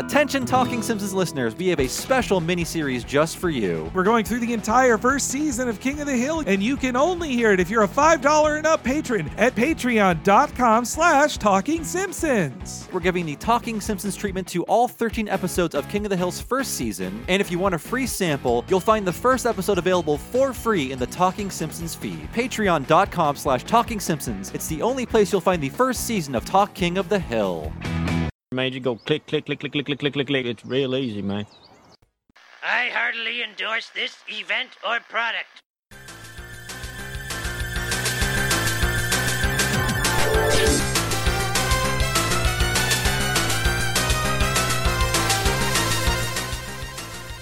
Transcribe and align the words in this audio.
Attention, 0.00 0.46
Talking 0.46 0.80
Simpsons 0.80 1.12
listeners, 1.12 1.54
we 1.54 1.68
have 1.68 1.78
a 1.78 1.86
special 1.86 2.40
mini-series 2.40 3.04
just 3.04 3.36
for 3.36 3.50
you. 3.50 3.92
We're 3.94 4.02
going 4.02 4.24
through 4.24 4.38
the 4.40 4.54
entire 4.54 4.96
first 4.96 5.28
season 5.28 5.68
of 5.68 5.78
King 5.78 6.00
of 6.00 6.06
the 6.06 6.16
Hill, 6.16 6.42
and 6.46 6.62
you 6.62 6.78
can 6.78 6.96
only 6.96 7.28
hear 7.34 7.52
it 7.52 7.60
if 7.60 7.68
you're 7.68 7.82
a 7.82 7.88
$5 7.88 8.56
and 8.56 8.66
up 8.66 8.82
patron 8.82 9.30
at 9.36 9.54
patreon.com 9.54 10.86
slash 10.86 11.36
talking 11.36 11.84
simpsons. 11.84 12.88
We're 12.90 13.00
giving 13.00 13.26
the 13.26 13.36
Talking 13.36 13.78
Simpsons 13.78 14.16
treatment 14.16 14.48
to 14.48 14.62
all 14.64 14.88
13 14.88 15.28
episodes 15.28 15.74
of 15.74 15.86
King 15.90 16.06
of 16.06 16.10
the 16.10 16.16
Hill's 16.16 16.40
first 16.40 16.76
season, 16.76 17.22
and 17.28 17.42
if 17.42 17.50
you 17.50 17.58
want 17.58 17.74
a 17.74 17.78
free 17.78 18.06
sample, 18.06 18.64
you'll 18.68 18.80
find 18.80 19.06
the 19.06 19.12
first 19.12 19.44
episode 19.44 19.76
available 19.76 20.16
for 20.16 20.54
free 20.54 20.92
in 20.92 20.98
the 20.98 21.08
Talking 21.08 21.50
Simpsons 21.50 21.94
feed. 21.94 22.26
Patreon.com 22.32 23.36
slash 23.36 23.64
Talking 23.64 24.00
Simpsons. 24.00 24.50
It's 24.54 24.66
the 24.66 24.80
only 24.80 25.04
place 25.04 25.30
you'll 25.30 25.42
find 25.42 25.62
the 25.62 25.68
first 25.68 26.06
season 26.06 26.34
of 26.34 26.46
Talk 26.46 26.72
King 26.72 26.96
of 26.96 27.10
the 27.10 27.18
Hill. 27.18 27.70
Made 28.52 28.74
you 28.74 28.80
go 28.80 28.96
click, 28.96 29.28
click, 29.28 29.46
click, 29.46 29.60
click, 29.60 29.70
click, 29.70 29.86
click, 29.86 30.00
click, 30.00 30.12
click, 30.12 30.26
click. 30.26 30.44
It's 30.44 30.66
real 30.66 30.96
easy, 30.96 31.22
man. 31.22 31.46
I 32.64 32.90
heartily 32.92 33.44
endorse 33.44 33.90
this 33.90 34.16
event 34.26 34.70
or 34.84 34.98
product. 35.08 35.46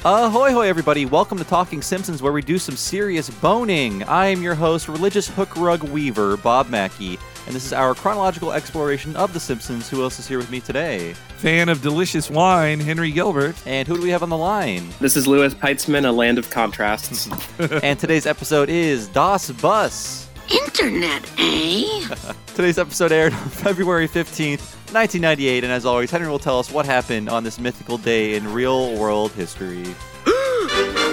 Ahoy, 0.04 0.52
hoy, 0.52 0.68
everybody. 0.68 1.06
Welcome 1.06 1.38
to 1.38 1.44
Talking 1.44 1.80
Simpsons, 1.80 2.20
where 2.20 2.34
we 2.34 2.42
do 2.42 2.58
some 2.58 2.77
serious 2.77 3.30
boning. 3.30 4.02
I 4.02 4.27
am 4.27 4.42
your 4.42 4.54
host, 4.54 4.88
religious 4.88 5.27
hook 5.27 5.56
rug 5.56 5.82
weaver, 5.84 6.36
Bob 6.36 6.68
Mackey, 6.68 7.18
and 7.48 7.56
this 7.56 7.64
is 7.64 7.72
our 7.72 7.94
chronological 7.94 8.52
exploration 8.52 9.16
of 9.16 9.32
The 9.32 9.40
Simpsons. 9.40 9.88
Who 9.88 10.02
else 10.02 10.18
is 10.18 10.28
here 10.28 10.36
with 10.36 10.50
me 10.50 10.60
today? 10.60 11.14
Fan 11.38 11.70
of 11.70 11.80
delicious 11.80 12.28
wine, 12.28 12.78
Henry 12.78 13.10
Gilbert. 13.10 13.56
And 13.64 13.88
who 13.88 13.96
do 13.96 14.02
we 14.02 14.10
have 14.10 14.22
on 14.22 14.28
the 14.28 14.36
line? 14.36 14.86
This 15.00 15.16
is 15.16 15.27
Louis 15.27 15.55
Peitzman, 15.55 16.06
A 16.06 16.12
Land 16.12 16.36
of 16.36 16.50
Contrasts. 16.50 17.27
and 17.82 17.98
today's 17.98 18.27
episode 18.27 18.68
is 18.68 19.08
Das 19.08 19.50
Bus. 19.50 20.28
Internet, 20.50 21.22
eh? 21.38 22.06
Today's 22.55 22.78
episode 22.78 23.12
aired 23.12 23.32
on 23.32 23.48
February 23.48 24.08
15th, 24.08 24.74
1998, 24.92 25.64
and 25.64 25.72
as 25.72 25.86
always, 25.86 26.10
Henry 26.10 26.28
will 26.28 26.38
tell 26.38 26.58
us 26.58 26.70
what 26.70 26.84
happened 26.84 27.30
on 27.30 27.44
this 27.44 27.58
mythical 27.58 27.96
day 27.96 28.34
in 28.34 28.52
real 28.52 28.94
world 28.98 29.33
history. 29.33 29.86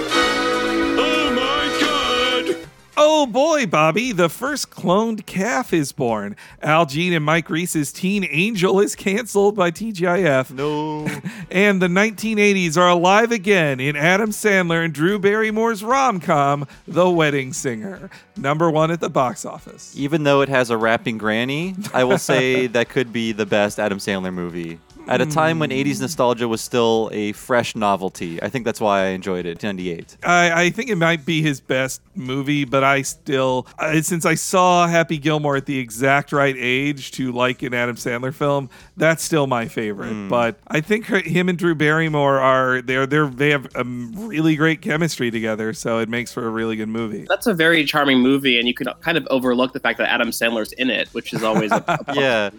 Oh 2.98 3.26
boy, 3.26 3.66
Bobby, 3.66 4.12
the 4.12 4.30
first 4.30 4.70
cloned 4.70 5.26
calf 5.26 5.74
is 5.74 5.92
born. 5.92 6.34
Al 6.62 6.86
Jean 6.86 7.12
and 7.12 7.24
Mike 7.24 7.50
Reiss's 7.50 7.92
Teen 7.92 8.26
Angel 8.30 8.80
is 8.80 8.96
canceled 8.96 9.54
by 9.54 9.70
TGIF. 9.70 10.50
No. 10.52 11.06
And 11.50 11.80
the 11.80 11.88
1980s 11.88 12.76
are 12.76 12.88
alive 12.88 13.32
again 13.32 13.80
in 13.80 13.96
Adam 13.96 14.30
Sandler 14.30 14.84
and 14.84 14.92
Drew 14.92 15.18
Barrymore's 15.18 15.82
rom 15.84 16.20
com, 16.20 16.66
The 16.88 17.08
Wedding 17.08 17.52
Singer. 17.52 18.10
Number 18.36 18.70
one 18.70 18.90
at 18.90 19.00
the 19.00 19.08
box 19.08 19.44
office. 19.44 19.94
Even 19.96 20.24
though 20.24 20.40
it 20.40 20.48
has 20.48 20.70
a 20.70 20.76
rapping 20.76 21.18
granny, 21.18 21.74
I 21.94 22.04
will 22.04 22.18
say 22.18 22.66
that 22.68 22.88
could 22.88 23.12
be 23.12 23.32
the 23.32 23.46
best 23.46 23.78
Adam 23.78 23.98
Sandler 23.98 24.34
movie. 24.34 24.80
At 25.08 25.20
a 25.20 25.26
time 25.26 25.58
when 25.58 25.70
80s 25.70 26.00
nostalgia 26.00 26.48
was 26.48 26.60
still 26.60 27.10
a 27.12 27.32
fresh 27.32 27.76
novelty. 27.76 28.42
I 28.42 28.48
think 28.48 28.64
that's 28.64 28.80
why 28.80 29.02
I 29.02 29.06
enjoyed 29.08 29.46
it, 29.46 29.62
98. 29.62 30.16
I, 30.22 30.64
I 30.64 30.70
think 30.70 30.90
it 30.90 30.96
might 30.96 31.24
be 31.24 31.42
his 31.42 31.60
best 31.60 32.00
movie, 32.14 32.64
but 32.64 32.82
I 32.82 33.02
still, 33.02 33.66
uh, 33.78 34.00
since 34.02 34.24
I 34.24 34.34
saw 34.34 34.86
Happy 34.86 35.18
Gilmore 35.18 35.56
at 35.56 35.66
the 35.66 35.78
exact 35.78 36.32
right 36.32 36.54
age 36.58 37.12
to 37.12 37.32
like 37.32 37.62
an 37.62 37.74
Adam 37.74 37.96
Sandler 37.96 38.34
film, 38.34 38.68
that's 38.96 39.22
still 39.22 39.46
my 39.46 39.68
favorite. 39.68 40.28
But 40.28 40.58
I 40.68 40.80
think 40.80 41.06
her, 41.06 41.18
him 41.20 41.48
and 41.48 41.58
Drew 41.58 41.74
Barrymore 41.74 42.38
are 42.40 42.82
they're 42.82 43.06
they're 43.06 43.26
they 43.28 43.50
have 43.50 43.68
a 43.74 43.84
really 43.84 44.56
great 44.56 44.80
chemistry 44.80 45.30
together, 45.30 45.72
so 45.72 45.98
it 45.98 46.08
makes 46.08 46.32
for 46.32 46.46
a 46.46 46.50
really 46.50 46.76
good 46.76 46.88
movie. 46.88 47.26
That's 47.28 47.46
a 47.46 47.54
very 47.54 47.84
charming 47.84 48.20
movie, 48.20 48.58
and 48.58 48.66
you 48.66 48.74
can 48.74 48.88
kind 49.00 49.18
of 49.18 49.26
overlook 49.30 49.72
the 49.72 49.80
fact 49.80 49.98
that 49.98 50.10
Adam 50.10 50.30
Sandler's 50.30 50.72
in 50.72 50.90
it, 50.90 51.08
which 51.08 51.32
is 51.32 51.42
always 51.42 51.70
a, 51.72 51.84
a. 51.86 51.96
Yeah. 52.16 52.50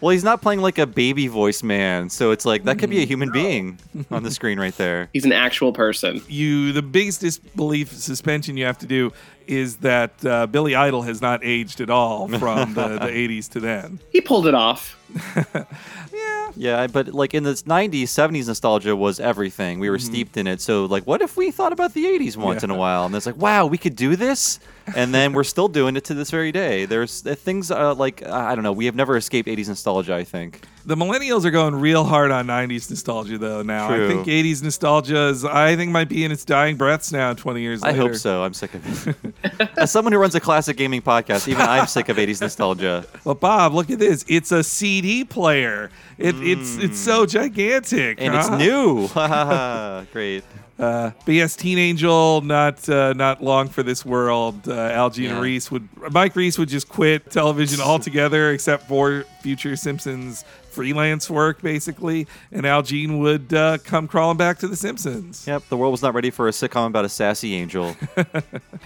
Well, 0.00 0.10
he's 0.10 0.24
not 0.24 0.42
playing 0.42 0.60
like 0.60 0.78
a 0.78 0.86
baby 0.86 1.26
voice 1.26 1.62
man, 1.62 1.95
so 2.08 2.30
it's 2.30 2.44
like 2.44 2.64
that 2.64 2.78
could 2.78 2.90
be 2.90 3.02
a 3.02 3.06
human 3.06 3.30
being 3.32 3.78
on 4.10 4.22
the 4.22 4.30
screen 4.30 4.58
right 4.58 4.76
there. 4.76 5.08
He's 5.12 5.24
an 5.24 5.32
actual 5.32 5.72
person. 5.72 6.22
You 6.28 6.72
the 6.72 6.82
biggest 6.82 7.20
disbelief 7.20 7.92
suspension 7.92 8.56
you 8.56 8.64
have 8.66 8.78
to 8.78 8.86
do 8.86 9.12
is 9.46 9.76
that 9.76 10.24
uh, 10.24 10.46
Billy 10.46 10.74
Idol 10.74 11.02
has 11.02 11.20
not 11.20 11.40
aged 11.44 11.80
at 11.80 11.90
all 11.90 12.28
from 12.38 12.74
the, 12.74 12.88
the 12.98 13.06
80s 13.06 13.48
to 13.50 13.60
then. 13.60 14.00
He 14.10 14.20
pulled 14.20 14.46
it 14.46 14.54
off. 14.54 14.96
Yeah, 16.12 16.50
Yeah, 16.56 16.86
but 16.86 17.08
like 17.08 17.34
in 17.34 17.42
the 17.42 17.52
90s, 17.52 18.04
70s 18.04 18.46
nostalgia 18.48 18.96
was 18.96 19.20
everything. 19.20 19.78
We 19.80 19.90
were 19.90 19.98
steeped 19.98 20.36
in 20.36 20.46
it. 20.46 20.60
So, 20.60 20.86
like, 20.86 21.06
what 21.06 21.20
if 21.20 21.36
we 21.36 21.50
thought 21.50 21.72
about 21.72 21.92
the 21.94 22.04
80s 22.06 22.36
once 22.36 22.62
in 22.64 22.70
a 22.70 22.74
while? 22.74 23.04
And 23.04 23.14
it's 23.14 23.26
like, 23.26 23.36
wow, 23.36 23.66
we 23.66 23.76
could 23.78 23.96
do 23.96 24.16
this? 24.16 24.58
And 24.94 25.14
then 25.14 25.32
we're 25.32 25.44
still 25.44 25.68
doing 25.68 25.96
it 25.96 26.04
to 26.04 26.14
this 26.14 26.30
very 26.30 26.52
day. 26.52 26.84
There's 26.84 27.26
uh, 27.26 27.34
things 27.34 27.70
uh, 27.70 27.94
like, 27.94 28.22
uh, 28.24 28.32
I 28.32 28.54
don't 28.54 28.62
know, 28.64 28.72
we 28.72 28.86
have 28.86 28.94
never 28.94 29.16
escaped 29.16 29.48
80s 29.48 29.68
nostalgia, 29.68 30.14
I 30.14 30.24
think. 30.24 30.62
The 30.84 30.94
millennials 30.94 31.44
are 31.44 31.50
going 31.50 31.74
real 31.74 32.04
hard 32.04 32.30
on 32.30 32.46
90s 32.46 32.88
nostalgia 32.88 33.38
though 33.38 33.62
now. 33.62 33.90
I 33.92 34.06
think 34.06 34.26
80s 34.28 34.62
nostalgia 34.62 35.26
is 35.30 35.44
I 35.44 35.74
think 35.74 35.90
might 35.90 36.08
be 36.08 36.24
in 36.24 36.30
its 36.30 36.44
dying 36.44 36.76
breaths 36.76 37.10
now 37.10 37.34
20 37.34 37.60
years 37.60 37.82
I 37.82 37.88
later. 37.90 38.02
hope 38.02 38.14
so. 38.14 38.44
I'm 38.44 38.54
sick 38.54 38.72
of 38.74 39.08
it. 39.08 39.70
As 39.76 39.90
someone 39.90 40.12
who 40.12 40.20
runs 40.20 40.36
a 40.36 40.40
classic 40.40 40.76
gaming 40.76 41.02
podcast, 41.02 41.48
even 41.48 41.62
I'm 41.62 41.88
sick 41.88 42.08
of 42.08 42.18
80s 42.18 42.40
nostalgia. 42.40 43.04
But 43.24 43.40
Bob, 43.40 43.74
look 43.74 43.90
at 43.90 43.98
this. 43.98 44.24
It's 44.28 44.52
a 44.52 44.62
CD 44.62 45.24
player. 45.24 45.90
It, 46.18 46.36
It's 46.36 46.76
it's 46.76 46.98
so 47.00 47.26
gigantic. 47.26 48.20
And 48.20 48.32
it's 48.36 48.48
new. 48.50 49.08
Great. 50.12 50.44
Uh, 50.78 51.10
but 51.24 51.32
yes, 51.32 51.56
Teen 51.56 51.78
Angel, 51.78 52.42
not 52.42 52.86
uh, 52.88 53.14
not 53.14 53.42
long 53.42 53.68
for 53.68 53.82
this 53.82 54.04
world. 54.04 54.68
Uh, 54.68 54.74
Al 54.74 55.08
Jean 55.10 55.30
Yeah. 55.30 55.40
Reiss 55.40 55.70
would 55.70 55.88
Mike 56.12 56.36
Reiss 56.36 56.58
would 56.58 56.68
just 56.68 56.88
quit 56.88 57.30
television 57.30 57.80
altogether, 57.80 58.50
except 58.50 58.86
for 58.86 59.24
future 59.40 59.74
Simpsons 59.76 60.44
freelance 60.76 61.28
work, 61.30 61.62
basically. 61.62 62.26
And 62.52 62.66
Al 62.66 62.82
Jean 62.82 63.18
would 63.20 63.52
uh, 63.52 63.78
come 63.78 64.06
crawling 64.06 64.36
back 64.36 64.58
to 64.58 64.68
the 64.68 64.76
Simpsons. 64.76 65.46
Yep, 65.46 65.68
the 65.70 65.76
world 65.76 65.90
was 65.92 66.02
not 66.02 66.14
ready 66.14 66.30
for 66.30 66.46
a 66.46 66.50
sitcom 66.50 66.86
about 66.88 67.04
a 67.04 67.08
sassy 67.08 67.54
angel. 67.54 67.96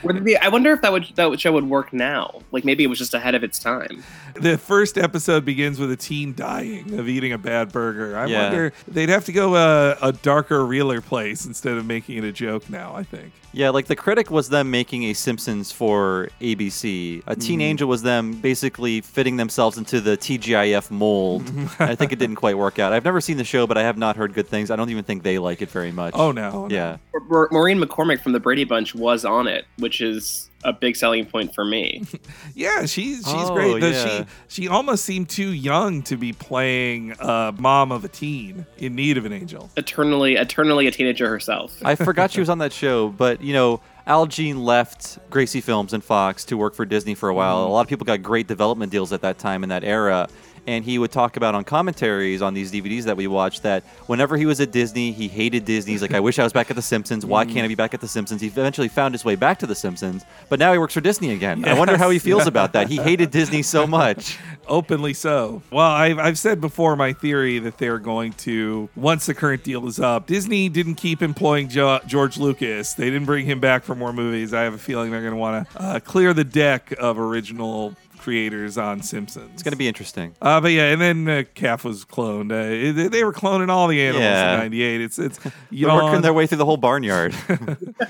Would 0.03 0.17
it 0.17 0.25
be, 0.25 0.37
I 0.37 0.49
wonder 0.49 0.73
if 0.73 0.81
that 0.83 0.93
would 0.93 1.07
that 1.17 1.39
show 1.41 1.53
would 1.53 1.69
work 1.69 1.93
now. 1.93 2.41
Like 2.53 2.65
maybe 2.65 2.85
it 2.85 2.87
was 2.87 2.99
just 2.99 3.13
ahead 3.13 3.35
of 3.35 3.43
its 3.45 3.59
time. 3.59 4.03
The 4.35 4.57
first 4.57 4.97
episode 4.97 5.45
begins 5.45 5.79
with 5.79 5.91
a 5.91 5.97
teen 5.97 6.35
dying 6.35 6.99
of 6.99 7.09
eating 7.09 7.33
a 7.33 7.39
bad 7.39 7.71
burger. 7.73 8.17
I 8.17 8.27
Yeah. 8.27 8.43
wonder 8.45 8.73
they'd 8.89 9.09
have 9.11 9.25
to 9.27 9.33
go 9.33 9.55
uh, 9.55 9.97
a 10.01 10.13
darker, 10.13 10.65
realer 10.65 11.01
place 11.01 11.45
instead 11.45 11.77
of 11.77 11.85
making 11.85 12.17
it 12.19 12.25
a 12.25 12.33
joke 12.33 12.71
now. 12.71 12.95
I 12.95 13.03
think. 13.03 13.33
Yeah, 13.53 13.71
like 13.71 13.87
the 13.87 13.97
critic 13.97 14.31
was 14.31 14.49
them 14.49 14.71
making 14.71 15.03
a 15.05 15.13
Simpsons 15.13 15.73
for 15.73 16.29
ABC. 16.41 17.25
A 17.27 17.35
Teen 17.35 17.61
Angel 17.61 17.89
was 17.89 18.03
them 18.03 18.35
basically 18.35 19.01
fitting 19.01 19.39
themselves 19.39 19.77
into 19.77 20.01
the 20.01 20.17
TGIF 20.17 20.89
mold. 20.93 21.51
I 21.81 21.95
think 21.95 22.13
it 22.13 22.19
didn't 22.19 22.37
quite 22.37 22.57
work 22.59 22.79
out. 22.79 22.93
I've 22.93 23.05
never 23.05 23.21
seen 23.21 23.37
the 23.37 23.45
show, 23.45 23.67
but 23.67 23.77
I 23.79 23.83
have 23.83 23.97
not 23.99 24.17
heard 24.17 24.35
good 24.35 24.47
things. 24.47 24.71
I 24.71 24.77
don't 24.77 24.91
even 24.91 25.05
think 25.05 25.23
they 25.23 25.39
like 25.39 25.63
it 25.63 25.71
very 25.71 25.93
much. 25.93 26.15
Oh 26.17 26.31
no! 26.33 26.67
no. 26.67 26.71
Yeah. 26.71 26.99
Ma- 27.29 27.47
Maureen 27.51 27.81
McCormick 27.81 28.21
from 28.23 28.33
the 28.33 28.41
Brady 28.41 28.65
Bunch 28.65 28.95
was 28.95 29.25
on 29.25 29.47
it, 29.49 29.65
which 29.79 30.01
is 30.01 30.51
a 30.63 30.73
big 30.75 30.95
selling 30.95 31.25
point 31.25 31.55
for 31.55 31.65
me. 31.65 32.03
Yeah, 32.55 32.85
she's 32.85 33.19
she's 33.19 33.25
Oh, 33.27 33.55
great. 33.55 33.81
Though 33.81 33.89
yeah. 33.89 34.25
She 34.49 34.63
she 34.63 34.69
almost 34.69 35.05
seemed 35.05 35.29
too 35.31 35.53
young 35.53 36.03
to 36.03 36.17
be 36.17 36.33
playing 36.33 37.15
a 37.21 37.55
mom 37.59 37.93
of 37.93 38.05
a 38.05 38.09
teen 38.09 38.67
in 38.79 38.95
need 38.95 39.17
of 39.17 39.25
an 39.25 39.33
angel. 39.33 39.71
eternally, 39.77 40.35
eternally 40.37 40.87
a 40.87 40.91
teenager 40.91 41.29
herself. 41.29 41.75
I 41.83 41.95
forgot 41.95 42.33
she 42.33 42.41
was 42.41 42.51
on 42.51 42.59
that 42.59 42.73
show, 42.73 43.09
but 43.09 43.41
you 43.41 43.55
know, 43.55 43.81
Al 44.07 44.27
Jean 44.27 44.63
left 44.65 45.19
Gracie 45.31 45.61
Films 45.61 45.93
and 45.95 46.03
Fox 46.05 46.45
to 46.47 46.57
work 46.57 46.75
for 46.75 46.85
Disney 46.85 47.15
for 47.15 47.29
a 47.29 47.35
while. 47.35 47.59
Mm-hmm. 47.63 47.71
A 47.71 47.73
lot 47.73 47.81
of 47.83 47.89
people 47.89 48.05
got 48.05 48.21
great 48.23 48.47
development 48.49 48.91
deals 48.93 49.13
at 49.13 49.23
that 49.23 49.39
time 49.39 49.63
in 49.63 49.69
that 49.71 49.85
era. 49.85 50.29
And 50.67 50.85
he 50.85 50.99
would 50.99 51.11
talk 51.11 51.37
about 51.37 51.55
on 51.55 51.65
commentaries 51.65 52.43
on 52.43 52.55
these 52.55 52.71
DVDs 52.73 53.05
that 53.05 53.17
we 53.17 53.27
watched 53.27 53.63
that 53.63 53.83
whenever 54.07 54.37
he 54.37 54.47
was 54.47 54.61
at 54.61 54.71
Disney, 54.71 55.13
he 55.13 55.29
hated 55.29 55.65
Disney. 55.65 55.93
He's 55.93 56.03
like, 56.03 56.15
I 56.15 56.21
wish 56.21 56.39
I 56.39 56.45
was 56.45 56.53
back 56.53 56.71
at 56.71 56.77
The 56.77 56.83
Simpsons. 56.83 57.25
Why 57.27 57.45
can't 57.45 57.65
I 57.65 57.69
be 57.69 57.75
back 57.75 57.95
at 57.95 58.01
The 58.01 58.09
Simpsons? 58.09 58.41
He 58.41 58.47
eventually 58.47 58.89
found 58.89 59.15
his 59.15 59.25
way 59.25 59.35
back 59.35 59.59
to 59.61 59.67
The 59.67 59.75
Simpsons, 59.75 60.25
but 60.49 60.59
now 60.59 60.73
he 60.73 60.79
works 60.79 60.95
for 60.95 61.01
Disney 61.01 61.33
again. 61.33 61.65
I 61.65 61.75
wonder 61.75 61.97
how 61.97 62.11
he 62.11 62.19
feels 62.19 62.47
about 62.47 62.73
that. 62.75 62.89
He 62.89 62.97
hated 62.97 63.31
Disney 63.31 63.63
so 63.63 63.87
much. 63.87 64.39
Openly 64.69 65.15
so. 65.15 65.63
Well, 65.73 65.91
I've, 65.91 66.19
I've 66.19 66.39
said 66.39 66.61
before 66.61 66.95
my 66.95 67.13
theory 67.13 67.59
that 67.59 67.79
they're 67.79 67.99
going 67.99 68.33
to, 68.35 68.89
once 68.95 69.27
the 69.27 69.35
current 69.35 69.65
deal 69.65 69.87
is 69.89 69.99
up, 69.99 70.27
Disney 70.27 70.69
didn't 70.69 70.95
keep 70.95 71.23
employing 71.23 71.69
jo- 71.69 72.01
George 72.07 72.39
Lucas. 72.39 72.95
They 72.95 73.07
didn't 73.07 73.25
bring 73.27 73.47
him 73.47 73.59
back 73.59 73.83
for 73.83 73.95
more 73.97 74.13
movies. 74.13 74.55
I 74.55 74.63
have 74.63 74.75
a 74.75 74.79
feeling 74.79 75.11
they're 75.11 75.21
going 75.23 75.33
to 75.33 75.39
want 75.39 75.69
to 75.71 75.83
uh, 75.83 76.01
clear 76.01 76.33
the 76.33 76.45
deck 76.45 76.93
of 76.99 77.19
original 77.19 77.97
creators 78.21 78.79
on 78.79 79.03
Simpsons. 79.03 79.51
It's 79.55 79.63
going 79.63 79.73
to 79.73 79.79
be 79.79 79.89
interesting. 79.89 80.35
Uh, 80.41 80.61
but 80.61 80.73
yeah, 80.73 80.93
and 80.93 81.01
then 81.01 81.29
uh, 81.29 81.43
Calf 81.55 81.85
was 81.85 82.05
cloned. 82.05 82.53
Uh, 82.53 82.93
they, 82.95 83.09
they 83.09 83.25
were 83.25 83.33
cloning 83.33 83.69
all 83.71 83.89
the 83.89 84.01
animals 84.03 84.23
Yeah. 84.23 84.53
in 84.55 84.59
'98. 84.61 85.01
It's 85.01 85.19
it's 85.19 85.39
They're 85.39 85.53
yawn. 85.71 86.05
working 86.05 86.21
their 86.23 86.35
way 86.35 86.47
through 86.47 86.59
the 86.59 86.65
whole 86.67 86.77
barnyard. 86.77 87.35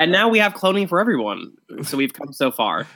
And 0.00 0.12
now 0.12 0.28
we 0.28 0.38
have 0.38 0.54
cloning 0.54 0.88
for 0.88 1.00
everyone. 1.00 1.54
So 1.82 1.96
we've 1.96 2.12
come 2.12 2.32
so 2.32 2.52
far. 2.52 2.86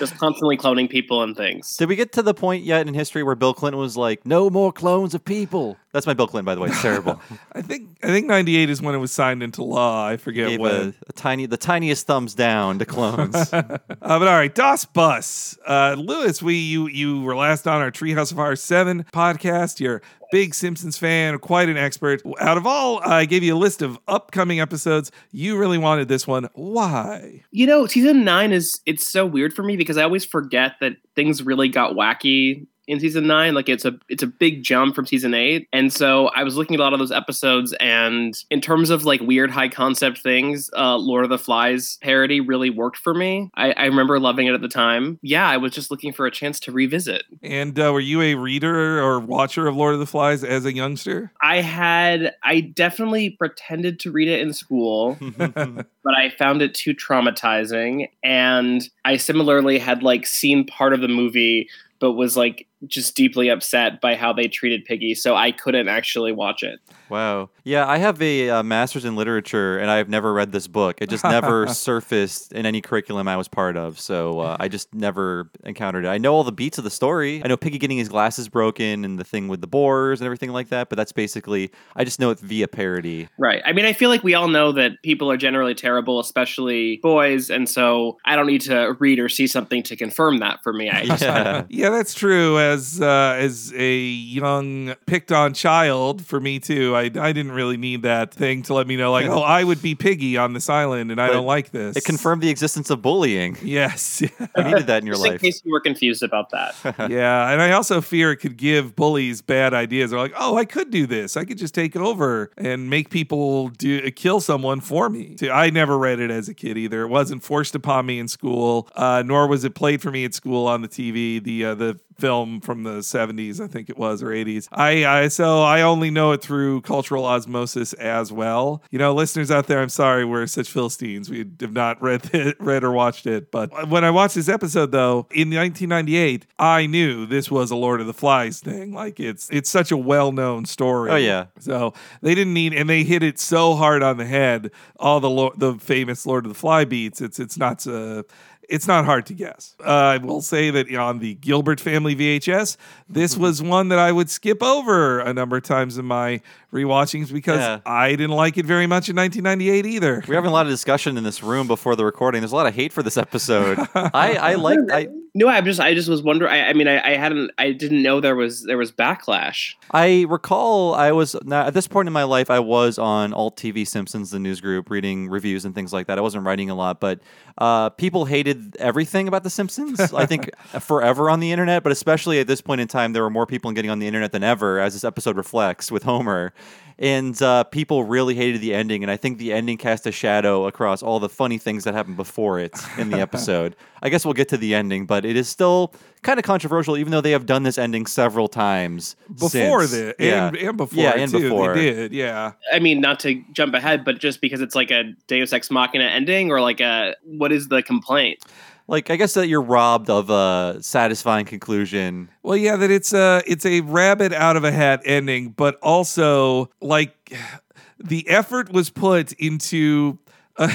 Just 0.00 0.18
constantly 0.18 0.56
cloning 0.56 0.90
people 0.90 1.22
and 1.22 1.36
things. 1.36 1.76
Did 1.76 1.88
we 1.88 1.94
get 1.94 2.10
to 2.14 2.22
the 2.22 2.34
point 2.34 2.64
yet 2.64 2.88
in 2.88 2.94
history 2.94 3.22
where 3.22 3.36
Bill 3.36 3.54
Clinton 3.54 3.78
was 3.80 3.96
like, 3.96 4.26
"No 4.26 4.50
more 4.50 4.72
clones 4.72 5.14
of 5.14 5.24
people"? 5.24 5.76
That's 5.96 6.06
my 6.06 6.12
Bill 6.12 6.26
Clinton, 6.26 6.44
by 6.44 6.54
the 6.54 6.60
way. 6.60 6.68
It's 6.68 6.82
terrible. 6.82 7.22
I 7.54 7.62
think 7.62 7.96
I 8.02 8.08
think 8.08 8.26
'98 8.26 8.68
is 8.68 8.82
when 8.82 8.94
it 8.94 8.98
was 8.98 9.10
signed 9.12 9.42
into 9.42 9.64
law. 9.64 10.06
I 10.06 10.18
forget 10.18 10.48
Gave 10.50 10.60
when. 10.60 10.74
a, 10.74 10.94
a 11.08 11.12
tiny, 11.14 11.46
the 11.46 11.56
tiniest 11.56 12.06
thumbs 12.06 12.34
down 12.34 12.78
to 12.80 12.84
clones. 12.84 13.34
Uh, 14.02 14.20
but 14.20 14.28
all 14.28 14.34
right, 14.34 14.54
Das 14.54 14.84
Bus. 14.84 15.58
Uh, 15.66 15.96
Louis, 15.98 16.40
we 16.42 16.54
you 16.54 16.86
you 16.86 17.22
were 17.22 17.34
last 17.34 17.66
on 17.66 17.80
our 17.80 17.90
Treehouse 17.90 18.30
of 18.30 18.36
Horror 18.36 18.54
Seven 18.54 19.04
podcast. 19.12 19.80
You're 19.80 19.96
a 19.96 20.26
big 20.30 20.54
Simpsons 20.54 20.96
fan, 20.96 21.38
quite 21.38 21.68
an 21.68 21.76
expert. 21.76 22.22
Out 22.38 22.56
of 22.56 22.66
all, 22.66 23.00
I 23.00 23.24
gave 23.24 23.42
you 23.42 23.54
a 23.54 23.58
list 23.58 23.82
of 23.82 23.98
upcoming 24.06 24.60
episodes. 24.60 25.10
You 25.32 25.56
really 25.56 25.78
wanted 25.78 26.08
this 26.08 26.26
one. 26.26 26.48
Why? 26.52 27.42
You 27.50 27.66
know, 27.66 27.86
season 27.86 28.22
nine 28.22 28.52
is 28.52 28.80
it's 28.86 29.10
so 29.10 29.26
weird 29.26 29.54
for 29.54 29.62
me 29.62 29.76
because 29.76 29.96
I 29.96 30.02
always 30.02 30.24
forget 30.24 30.72
that 30.80 30.96
things 31.16 31.42
really 31.42 31.68
got 31.68 31.94
wacky 31.94 32.66
in 32.86 33.00
season 33.00 33.26
nine. 33.26 33.54
Like 33.54 33.68
it's 33.68 33.84
a 33.84 33.98
it's 34.08 34.22
a 34.22 34.26
big 34.26 34.62
jump 34.62 34.94
from 34.94 35.06
season 35.06 35.34
eight. 35.34 35.68
And 35.72 35.92
so 35.92 36.28
I 36.28 36.42
was 36.42 36.56
looking 36.56 36.74
at 36.74 36.80
a 36.80 36.82
lot 36.82 36.92
of 36.92 36.98
those 36.98 37.12
episodes 37.12 37.74
and 37.80 38.36
in 38.50 38.60
terms 38.60 38.90
of 38.90 39.04
like 39.04 39.20
weird 39.20 39.50
high 39.50 39.68
concept 39.68 40.18
things, 40.18 40.70
uh 40.76 40.96
Lord 40.96 41.24
of 41.24 41.30
the 41.30 41.38
Flies 41.38 41.98
parody 42.00 42.40
really 42.40 42.70
worked 42.70 42.98
for 42.98 43.14
me. 43.14 43.50
I, 43.54 43.72
I 43.72 43.84
remember 43.86 44.18
loving 44.20 44.46
it 44.46 44.54
at 44.54 44.60
the 44.60 44.68
time. 44.68 45.18
Yeah, 45.22 45.48
I 45.48 45.56
was 45.56 45.72
just 45.72 45.90
looking 45.90 46.12
for 46.12 46.26
a 46.26 46.30
chance 46.30 46.60
to 46.60 46.72
revisit. 46.72 47.24
And 47.42 47.78
uh, 47.78 47.92
were 47.92 48.00
you 48.00 48.20
a 48.22 48.34
reader 48.34 49.02
or 49.02 49.20
watcher 49.20 49.66
of 49.66 49.76
Lord 49.76 49.94
of 49.94 50.00
the 50.00 50.06
Flies 50.06 50.44
as 50.44 50.64
a 50.64 50.72
youngster? 50.72 51.32
I 51.42 51.60
had 51.60 52.34
I 52.42 52.60
definitely 52.60 53.30
pretended 53.30 54.00
to 54.00 54.12
read 54.12 54.28
it 54.28 54.40
in 54.40 54.52
school. 54.52 55.18
but 56.06 56.14
I 56.14 56.30
found 56.30 56.62
it 56.62 56.74
too 56.74 56.94
traumatizing. 56.94 58.08
And 58.22 58.88
I 59.04 59.16
similarly 59.16 59.78
had 59.78 60.02
like 60.02 60.26
seen 60.26 60.64
part 60.64 60.92
of 60.92 61.00
the 61.00 61.08
movie, 61.08 61.68
but 61.98 62.12
was 62.12 62.36
like 62.36 62.66
just 62.88 63.14
deeply 63.14 63.48
upset 63.48 64.00
by 64.00 64.14
how 64.14 64.32
they 64.32 64.48
treated 64.48 64.84
Piggy. 64.84 65.14
So 65.14 65.34
I 65.34 65.52
couldn't 65.52 65.88
actually 65.88 66.32
watch 66.32 66.62
it. 66.62 66.80
Wow. 67.08 67.50
Yeah, 67.64 67.86
I 67.86 67.98
have 67.98 68.20
a 68.20 68.50
uh, 68.50 68.62
master's 68.62 69.04
in 69.04 69.16
literature, 69.16 69.78
and 69.78 69.90
I've 69.90 70.08
never 70.08 70.32
read 70.32 70.52
this 70.52 70.66
book. 70.66 70.98
It 71.00 71.08
just 71.08 71.24
never 71.24 71.66
surfaced 71.72 72.52
in 72.52 72.66
any 72.66 72.80
curriculum 72.80 73.28
I 73.28 73.36
was 73.36 73.48
part 73.48 73.76
of, 73.76 73.98
so 73.98 74.40
uh, 74.40 74.56
I 74.58 74.68
just 74.68 74.92
never 74.94 75.50
encountered 75.64 76.04
it. 76.04 76.08
I 76.08 76.18
know 76.18 76.34
all 76.34 76.44
the 76.44 76.52
beats 76.52 76.78
of 76.78 76.84
the 76.84 76.90
story. 76.90 77.42
I 77.44 77.48
know 77.48 77.56
Piggy 77.56 77.78
getting 77.78 77.98
his 77.98 78.08
glasses 78.08 78.48
broken 78.48 79.04
and 79.04 79.18
the 79.18 79.24
thing 79.24 79.48
with 79.48 79.60
the 79.60 79.66
boars 79.66 80.20
and 80.20 80.26
everything 80.26 80.50
like 80.50 80.68
that, 80.68 80.88
but 80.88 80.96
that's 80.96 81.12
basically 81.12 81.70
I 81.94 82.04
just 82.04 82.20
know 82.20 82.30
it 82.30 82.40
via 82.40 82.68
parody. 82.68 83.28
Right. 83.38 83.62
I 83.64 83.72
mean, 83.72 83.84
I 83.84 83.92
feel 83.92 84.10
like 84.10 84.22
we 84.22 84.34
all 84.34 84.48
know 84.48 84.72
that 84.72 85.02
people 85.02 85.30
are 85.30 85.36
generally 85.36 85.74
terrible, 85.74 86.20
especially 86.20 86.98
boys. 87.02 87.50
And 87.50 87.68
so 87.68 88.18
I 88.24 88.36
don't 88.36 88.46
need 88.46 88.62
to 88.62 88.96
read 88.98 89.18
or 89.18 89.28
see 89.28 89.46
something 89.46 89.82
to 89.84 89.96
confirm 89.96 90.38
that 90.38 90.62
for 90.62 90.72
me. 90.72 90.90
I 90.90 91.04
just, 91.06 91.22
Yeah. 91.22 91.64
Yeah, 91.68 91.90
that's 91.90 92.14
true. 92.14 92.58
As 92.76 93.00
uh, 93.00 93.36
as 93.38 93.72
a 93.74 93.96
young 93.96 94.94
picked 95.06 95.32
on 95.32 95.54
child, 95.54 96.24
for 96.24 96.38
me 96.38 96.58
too, 96.58 96.94
I, 96.94 97.04
I 97.04 97.32
didn't 97.32 97.52
really 97.52 97.76
need 97.78 98.02
that 98.02 98.34
thing 98.34 98.62
to 98.64 98.74
let 98.74 98.86
me 98.86 98.96
know, 98.96 99.10
like, 99.12 99.26
oh, 99.26 99.40
I 99.40 99.64
would 99.64 99.80
be 99.80 99.94
Piggy 99.94 100.36
on 100.36 100.52
this 100.52 100.68
island, 100.68 101.10
and 101.10 101.20
I 101.20 101.28
But 101.28 101.32
don't 101.34 101.46
like 101.46 101.70
this. 101.70 101.96
It 101.96 102.04
confirmed 102.04 102.42
the 102.42 102.50
existence 102.50 102.90
of 102.90 103.00
bullying. 103.02 103.56
Yes. 103.62 104.22
You 104.56 104.64
needed 104.64 104.86
that 104.86 105.02
in 105.02 105.06
your 105.06 105.16
just 105.16 105.26
in 105.26 105.38
case 105.38 105.62
you 105.64 105.72
were 105.72 105.80
confused 105.80 106.22
about 106.22 106.50
that. 106.50 106.74
yeah, 107.10 107.50
and 107.50 107.60
I 107.60 107.72
also 107.72 108.00
fear 108.00 108.32
it 108.32 108.36
could 108.36 108.56
give 108.56 108.96
bullies 108.96 109.42
bad 109.42 109.74
ideas. 109.74 110.10
They're 110.10 110.20
like, 110.20 110.34
"Oh, 110.38 110.56
I 110.56 110.64
could 110.64 110.90
do 110.90 111.06
this. 111.06 111.36
I 111.36 111.44
could 111.44 111.58
just 111.58 111.74
take 111.74 111.94
over 111.96 112.50
and 112.56 112.88
make 112.88 113.10
people 113.10 113.68
do 113.68 114.10
kill 114.12 114.40
someone 114.40 114.80
for 114.80 115.08
me." 115.08 115.36
I 115.50 115.70
never 115.70 115.98
read 115.98 116.20
it 116.20 116.30
as 116.30 116.48
a 116.48 116.54
kid 116.54 116.78
either. 116.78 117.02
It 117.02 117.08
wasn't 117.08 117.42
forced 117.42 117.74
upon 117.74 118.06
me 118.06 118.18
in 118.18 118.28
school, 118.28 118.88
uh, 118.96 119.22
nor 119.26 119.46
was 119.46 119.64
it 119.64 119.74
played 119.74 120.00
for 120.00 120.10
me 120.10 120.24
at 120.24 120.34
school 120.34 120.66
on 120.66 120.82
the 120.82 120.88
TV. 120.88 121.42
The 121.42 121.64
uh, 121.64 121.74
the 121.74 122.00
film 122.18 122.60
from 122.60 122.82
the 122.82 122.98
70s 122.98 123.60
i 123.60 123.66
think 123.66 123.90
it 123.90 123.96
was 123.96 124.22
or 124.22 124.28
80s 124.28 124.68
I, 124.72 125.04
I 125.06 125.28
so 125.28 125.62
i 125.62 125.82
only 125.82 126.10
know 126.10 126.32
it 126.32 126.42
through 126.42 126.80
cultural 126.82 127.24
osmosis 127.24 127.92
as 127.94 128.32
well. 128.32 128.82
You 128.90 128.98
know 128.98 129.14
listeners 129.14 129.50
out 129.50 129.66
there 129.66 129.80
i'm 129.80 129.88
sorry 129.88 130.24
we're 130.24 130.46
such 130.46 130.70
philistines. 130.70 131.28
We 131.28 131.38
have 131.60 131.72
not 131.72 132.00
read 132.00 132.30
it 132.34 132.56
read 132.60 132.84
or 132.84 132.92
watched 132.92 133.26
it. 133.26 133.50
But 133.50 133.88
when 133.88 134.04
i 134.04 134.10
watched 134.10 134.34
this 134.34 134.48
episode 134.48 134.92
though 134.92 135.26
in 135.30 135.50
1998 135.50 136.46
i 136.58 136.86
knew 136.86 137.26
this 137.26 137.50
was 137.50 137.70
a 137.70 137.76
lord 137.76 138.00
of 138.00 138.06
the 138.06 138.14
flies 138.14 138.60
thing. 138.60 138.92
Like 138.92 139.20
it's 139.20 139.48
it's 139.50 139.68
such 139.70 139.90
a 139.90 139.96
well-known 139.96 140.64
story. 140.64 141.10
Oh, 141.10 141.16
yeah. 141.16 141.46
so 141.58 141.92
they 142.22 142.34
didn't 142.34 142.54
need 142.54 142.72
and 142.74 142.88
they 142.88 143.04
hit 143.04 143.22
it 143.22 143.38
so 143.38 143.74
hard 143.74 144.02
on 144.02 144.16
the 144.16 144.26
head 144.26 144.70
all 144.98 145.20
the 145.20 145.30
lo- 145.30 145.52
the 145.56 145.74
famous 145.74 146.26
lord 146.26 146.44
of 146.46 146.48
the 146.48 146.58
fly 146.58 146.84
beats. 146.84 147.20
It's 147.20 147.38
it's 147.38 147.58
not 147.58 147.86
uh 147.86 148.22
it's 148.68 148.86
not 148.86 149.04
hard 149.04 149.26
to 149.26 149.34
guess. 149.34 149.74
Uh, 149.84 149.88
I 149.90 150.16
will 150.18 150.40
say 150.42 150.70
that 150.70 150.92
on 150.94 151.18
the 151.20 151.34
Gilbert 151.34 151.80
Family 151.80 152.14
VHS, 152.16 152.76
this 153.08 153.36
was 153.36 153.62
one 153.62 153.88
that 153.88 153.98
I 153.98 154.12
would 154.12 154.28
skip 154.30 154.62
over 154.62 155.20
a 155.20 155.32
number 155.32 155.56
of 155.56 155.62
times 155.62 155.98
in 155.98 156.04
my 156.04 156.40
rewatchings 156.72 157.32
because 157.32 157.58
Yeah. 157.60 157.80
I 157.86 158.10
didn't 158.10 158.30
like 158.36 158.58
it 158.58 158.66
very 158.66 158.86
much 158.86 159.08
in 159.08 159.16
1998 159.16 159.86
either. 159.86 160.22
We're 160.26 160.34
having 160.34 160.50
a 160.50 160.52
lot 160.52 160.66
of 160.66 160.72
discussion 160.72 161.16
in 161.16 161.24
this 161.24 161.42
room 161.42 161.66
before 161.66 161.96
the 161.96 162.04
recording. 162.04 162.40
There's 162.40 162.52
a 162.52 162.56
lot 162.56 162.66
of 162.66 162.74
hate 162.74 162.92
for 162.92 163.02
this 163.02 163.16
episode. 163.16 163.78
I, 163.94 164.34
I 164.36 164.54
like 164.54 164.78
I 164.92 165.08
no, 165.36 165.48
I 165.48 165.60
just 165.60 165.80
I 165.80 165.92
just 165.92 166.08
was 166.08 166.22
wondering. 166.22 166.50
I, 166.50 166.70
I 166.70 166.72
mean, 166.72 166.88
I, 166.88 167.12
I 167.12 167.16
hadn't. 167.18 167.50
I 167.58 167.72
didn't 167.72 168.02
know 168.02 168.20
there 168.20 168.34
was 168.34 168.62
there 168.62 168.78
was 168.78 168.90
backlash. 168.90 169.74
I 169.90 170.24
recall 170.30 170.94
I 170.94 171.12
was 171.12 171.36
now, 171.44 171.66
at 171.66 171.74
this 171.74 171.86
point 171.86 172.06
in 172.06 172.14
my 172.14 172.22
life 172.22 172.48
I 172.50 172.58
was 172.58 172.98
on 172.98 173.34
Alt 173.34 173.58
TV 173.58 173.86
Simpsons, 173.86 174.30
the 174.30 174.38
news 174.38 174.62
group, 174.62 174.88
reading 174.88 175.28
reviews 175.28 175.66
and 175.66 175.74
things 175.74 175.92
like 175.92 176.06
that. 176.06 176.16
I 176.16 176.22
wasn't 176.22 176.46
writing 176.46 176.70
a 176.70 176.74
lot, 176.74 177.00
but 177.00 177.20
uh, 177.58 177.90
people 177.90 178.24
hated 178.24 178.76
everything 178.76 179.28
about 179.28 179.42
the 179.42 179.50
Simpsons. 179.50 180.00
I 180.14 180.24
think 180.24 180.48
forever 180.80 181.28
on 181.28 181.40
the 181.40 181.52
internet, 181.52 181.82
but 181.82 181.92
especially 181.92 182.40
at 182.40 182.46
this 182.46 182.62
point 182.62 182.80
in 182.80 182.88
time, 182.88 183.12
there 183.12 183.22
were 183.22 183.28
more 183.28 183.46
people 183.46 183.70
getting 183.72 183.90
on 183.90 183.98
the 183.98 184.06
internet 184.06 184.32
than 184.32 184.42
ever, 184.42 184.80
as 184.80 184.94
this 184.94 185.04
episode 185.04 185.36
reflects 185.36 185.92
with 185.92 186.04
Homer. 186.04 186.54
And 186.98 187.40
uh, 187.42 187.64
people 187.64 188.04
really 188.04 188.34
hated 188.34 188.62
the 188.62 188.72
ending, 188.72 189.02
and 189.04 189.10
I 189.10 189.18
think 189.18 189.36
the 189.36 189.52
ending 189.52 189.76
cast 189.76 190.06
a 190.06 190.12
shadow 190.12 190.66
across 190.66 191.02
all 191.02 191.20
the 191.20 191.28
funny 191.28 191.58
things 191.58 191.84
that 191.84 191.92
happened 191.92 192.16
before 192.16 192.58
it 192.58 192.72
in 192.96 193.10
the 193.10 193.20
episode. 193.20 193.76
I 194.02 194.08
guess 194.08 194.24
we'll 194.24 194.32
get 194.32 194.48
to 194.48 194.56
the 194.56 194.74
ending, 194.74 195.04
but 195.04 195.26
it 195.26 195.36
is 195.36 195.46
still 195.46 195.92
kind 196.22 196.38
of 196.38 196.44
controversial, 196.44 196.96
even 196.96 197.12
though 197.12 197.20
they 197.20 197.32
have 197.32 197.44
done 197.44 197.64
this 197.64 197.76
ending 197.76 198.06
several 198.06 198.48
times 198.48 199.14
Before 199.28 199.86
since. 199.86 199.90
the 199.90 200.14
yeah. 200.18 200.48
and, 200.48 200.56
and 200.56 200.76
before 200.76 201.02
yeah, 201.02 201.10
and 201.10 201.30
too, 201.30 201.42
before 201.42 201.74
they 201.74 201.92
did, 201.92 202.12
yeah. 202.12 202.52
I 202.72 202.78
mean, 202.78 203.02
not 203.02 203.20
to 203.20 203.42
jump 203.52 203.74
ahead, 203.74 204.02
but 204.02 204.18
just 204.18 204.40
because 204.40 204.62
it's 204.62 204.74
like 204.74 204.90
a 204.90 205.12
Deus 205.26 205.52
Ex 205.52 205.70
Machina 205.70 206.04
ending, 206.04 206.50
or 206.50 206.62
like 206.62 206.80
a 206.80 207.14
what 207.24 207.52
is 207.52 207.68
the 207.68 207.82
complaint? 207.82 208.42
Like, 208.88 209.10
I 209.10 209.16
guess 209.16 209.34
that 209.34 209.48
you're 209.48 209.62
robbed 209.62 210.10
of 210.10 210.30
a 210.30 210.78
satisfying 210.80 211.44
conclusion. 211.44 212.30
Well, 212.42 212.56
yeah, 212.56 212.76
that 212.76 212.90
it's 212.90 213.12
a 213.12 213.42
it's 213.46 213.66
a 213.66 213.80
rabbit 213.80 214.32
out 214.32 214.56
of 214.56 214.64
a 214.64 214.70
hat 214.70 215.02
ending, 215.04 215.50
but 215.50 215.76
also 215.82 216.70
like 216.80 217.34
the 217.98 218.28
effort 218.28 218.70
was 218.70 218.90
put 218.90 219.32
into 219.32 220.18
uh, 220.58 220.68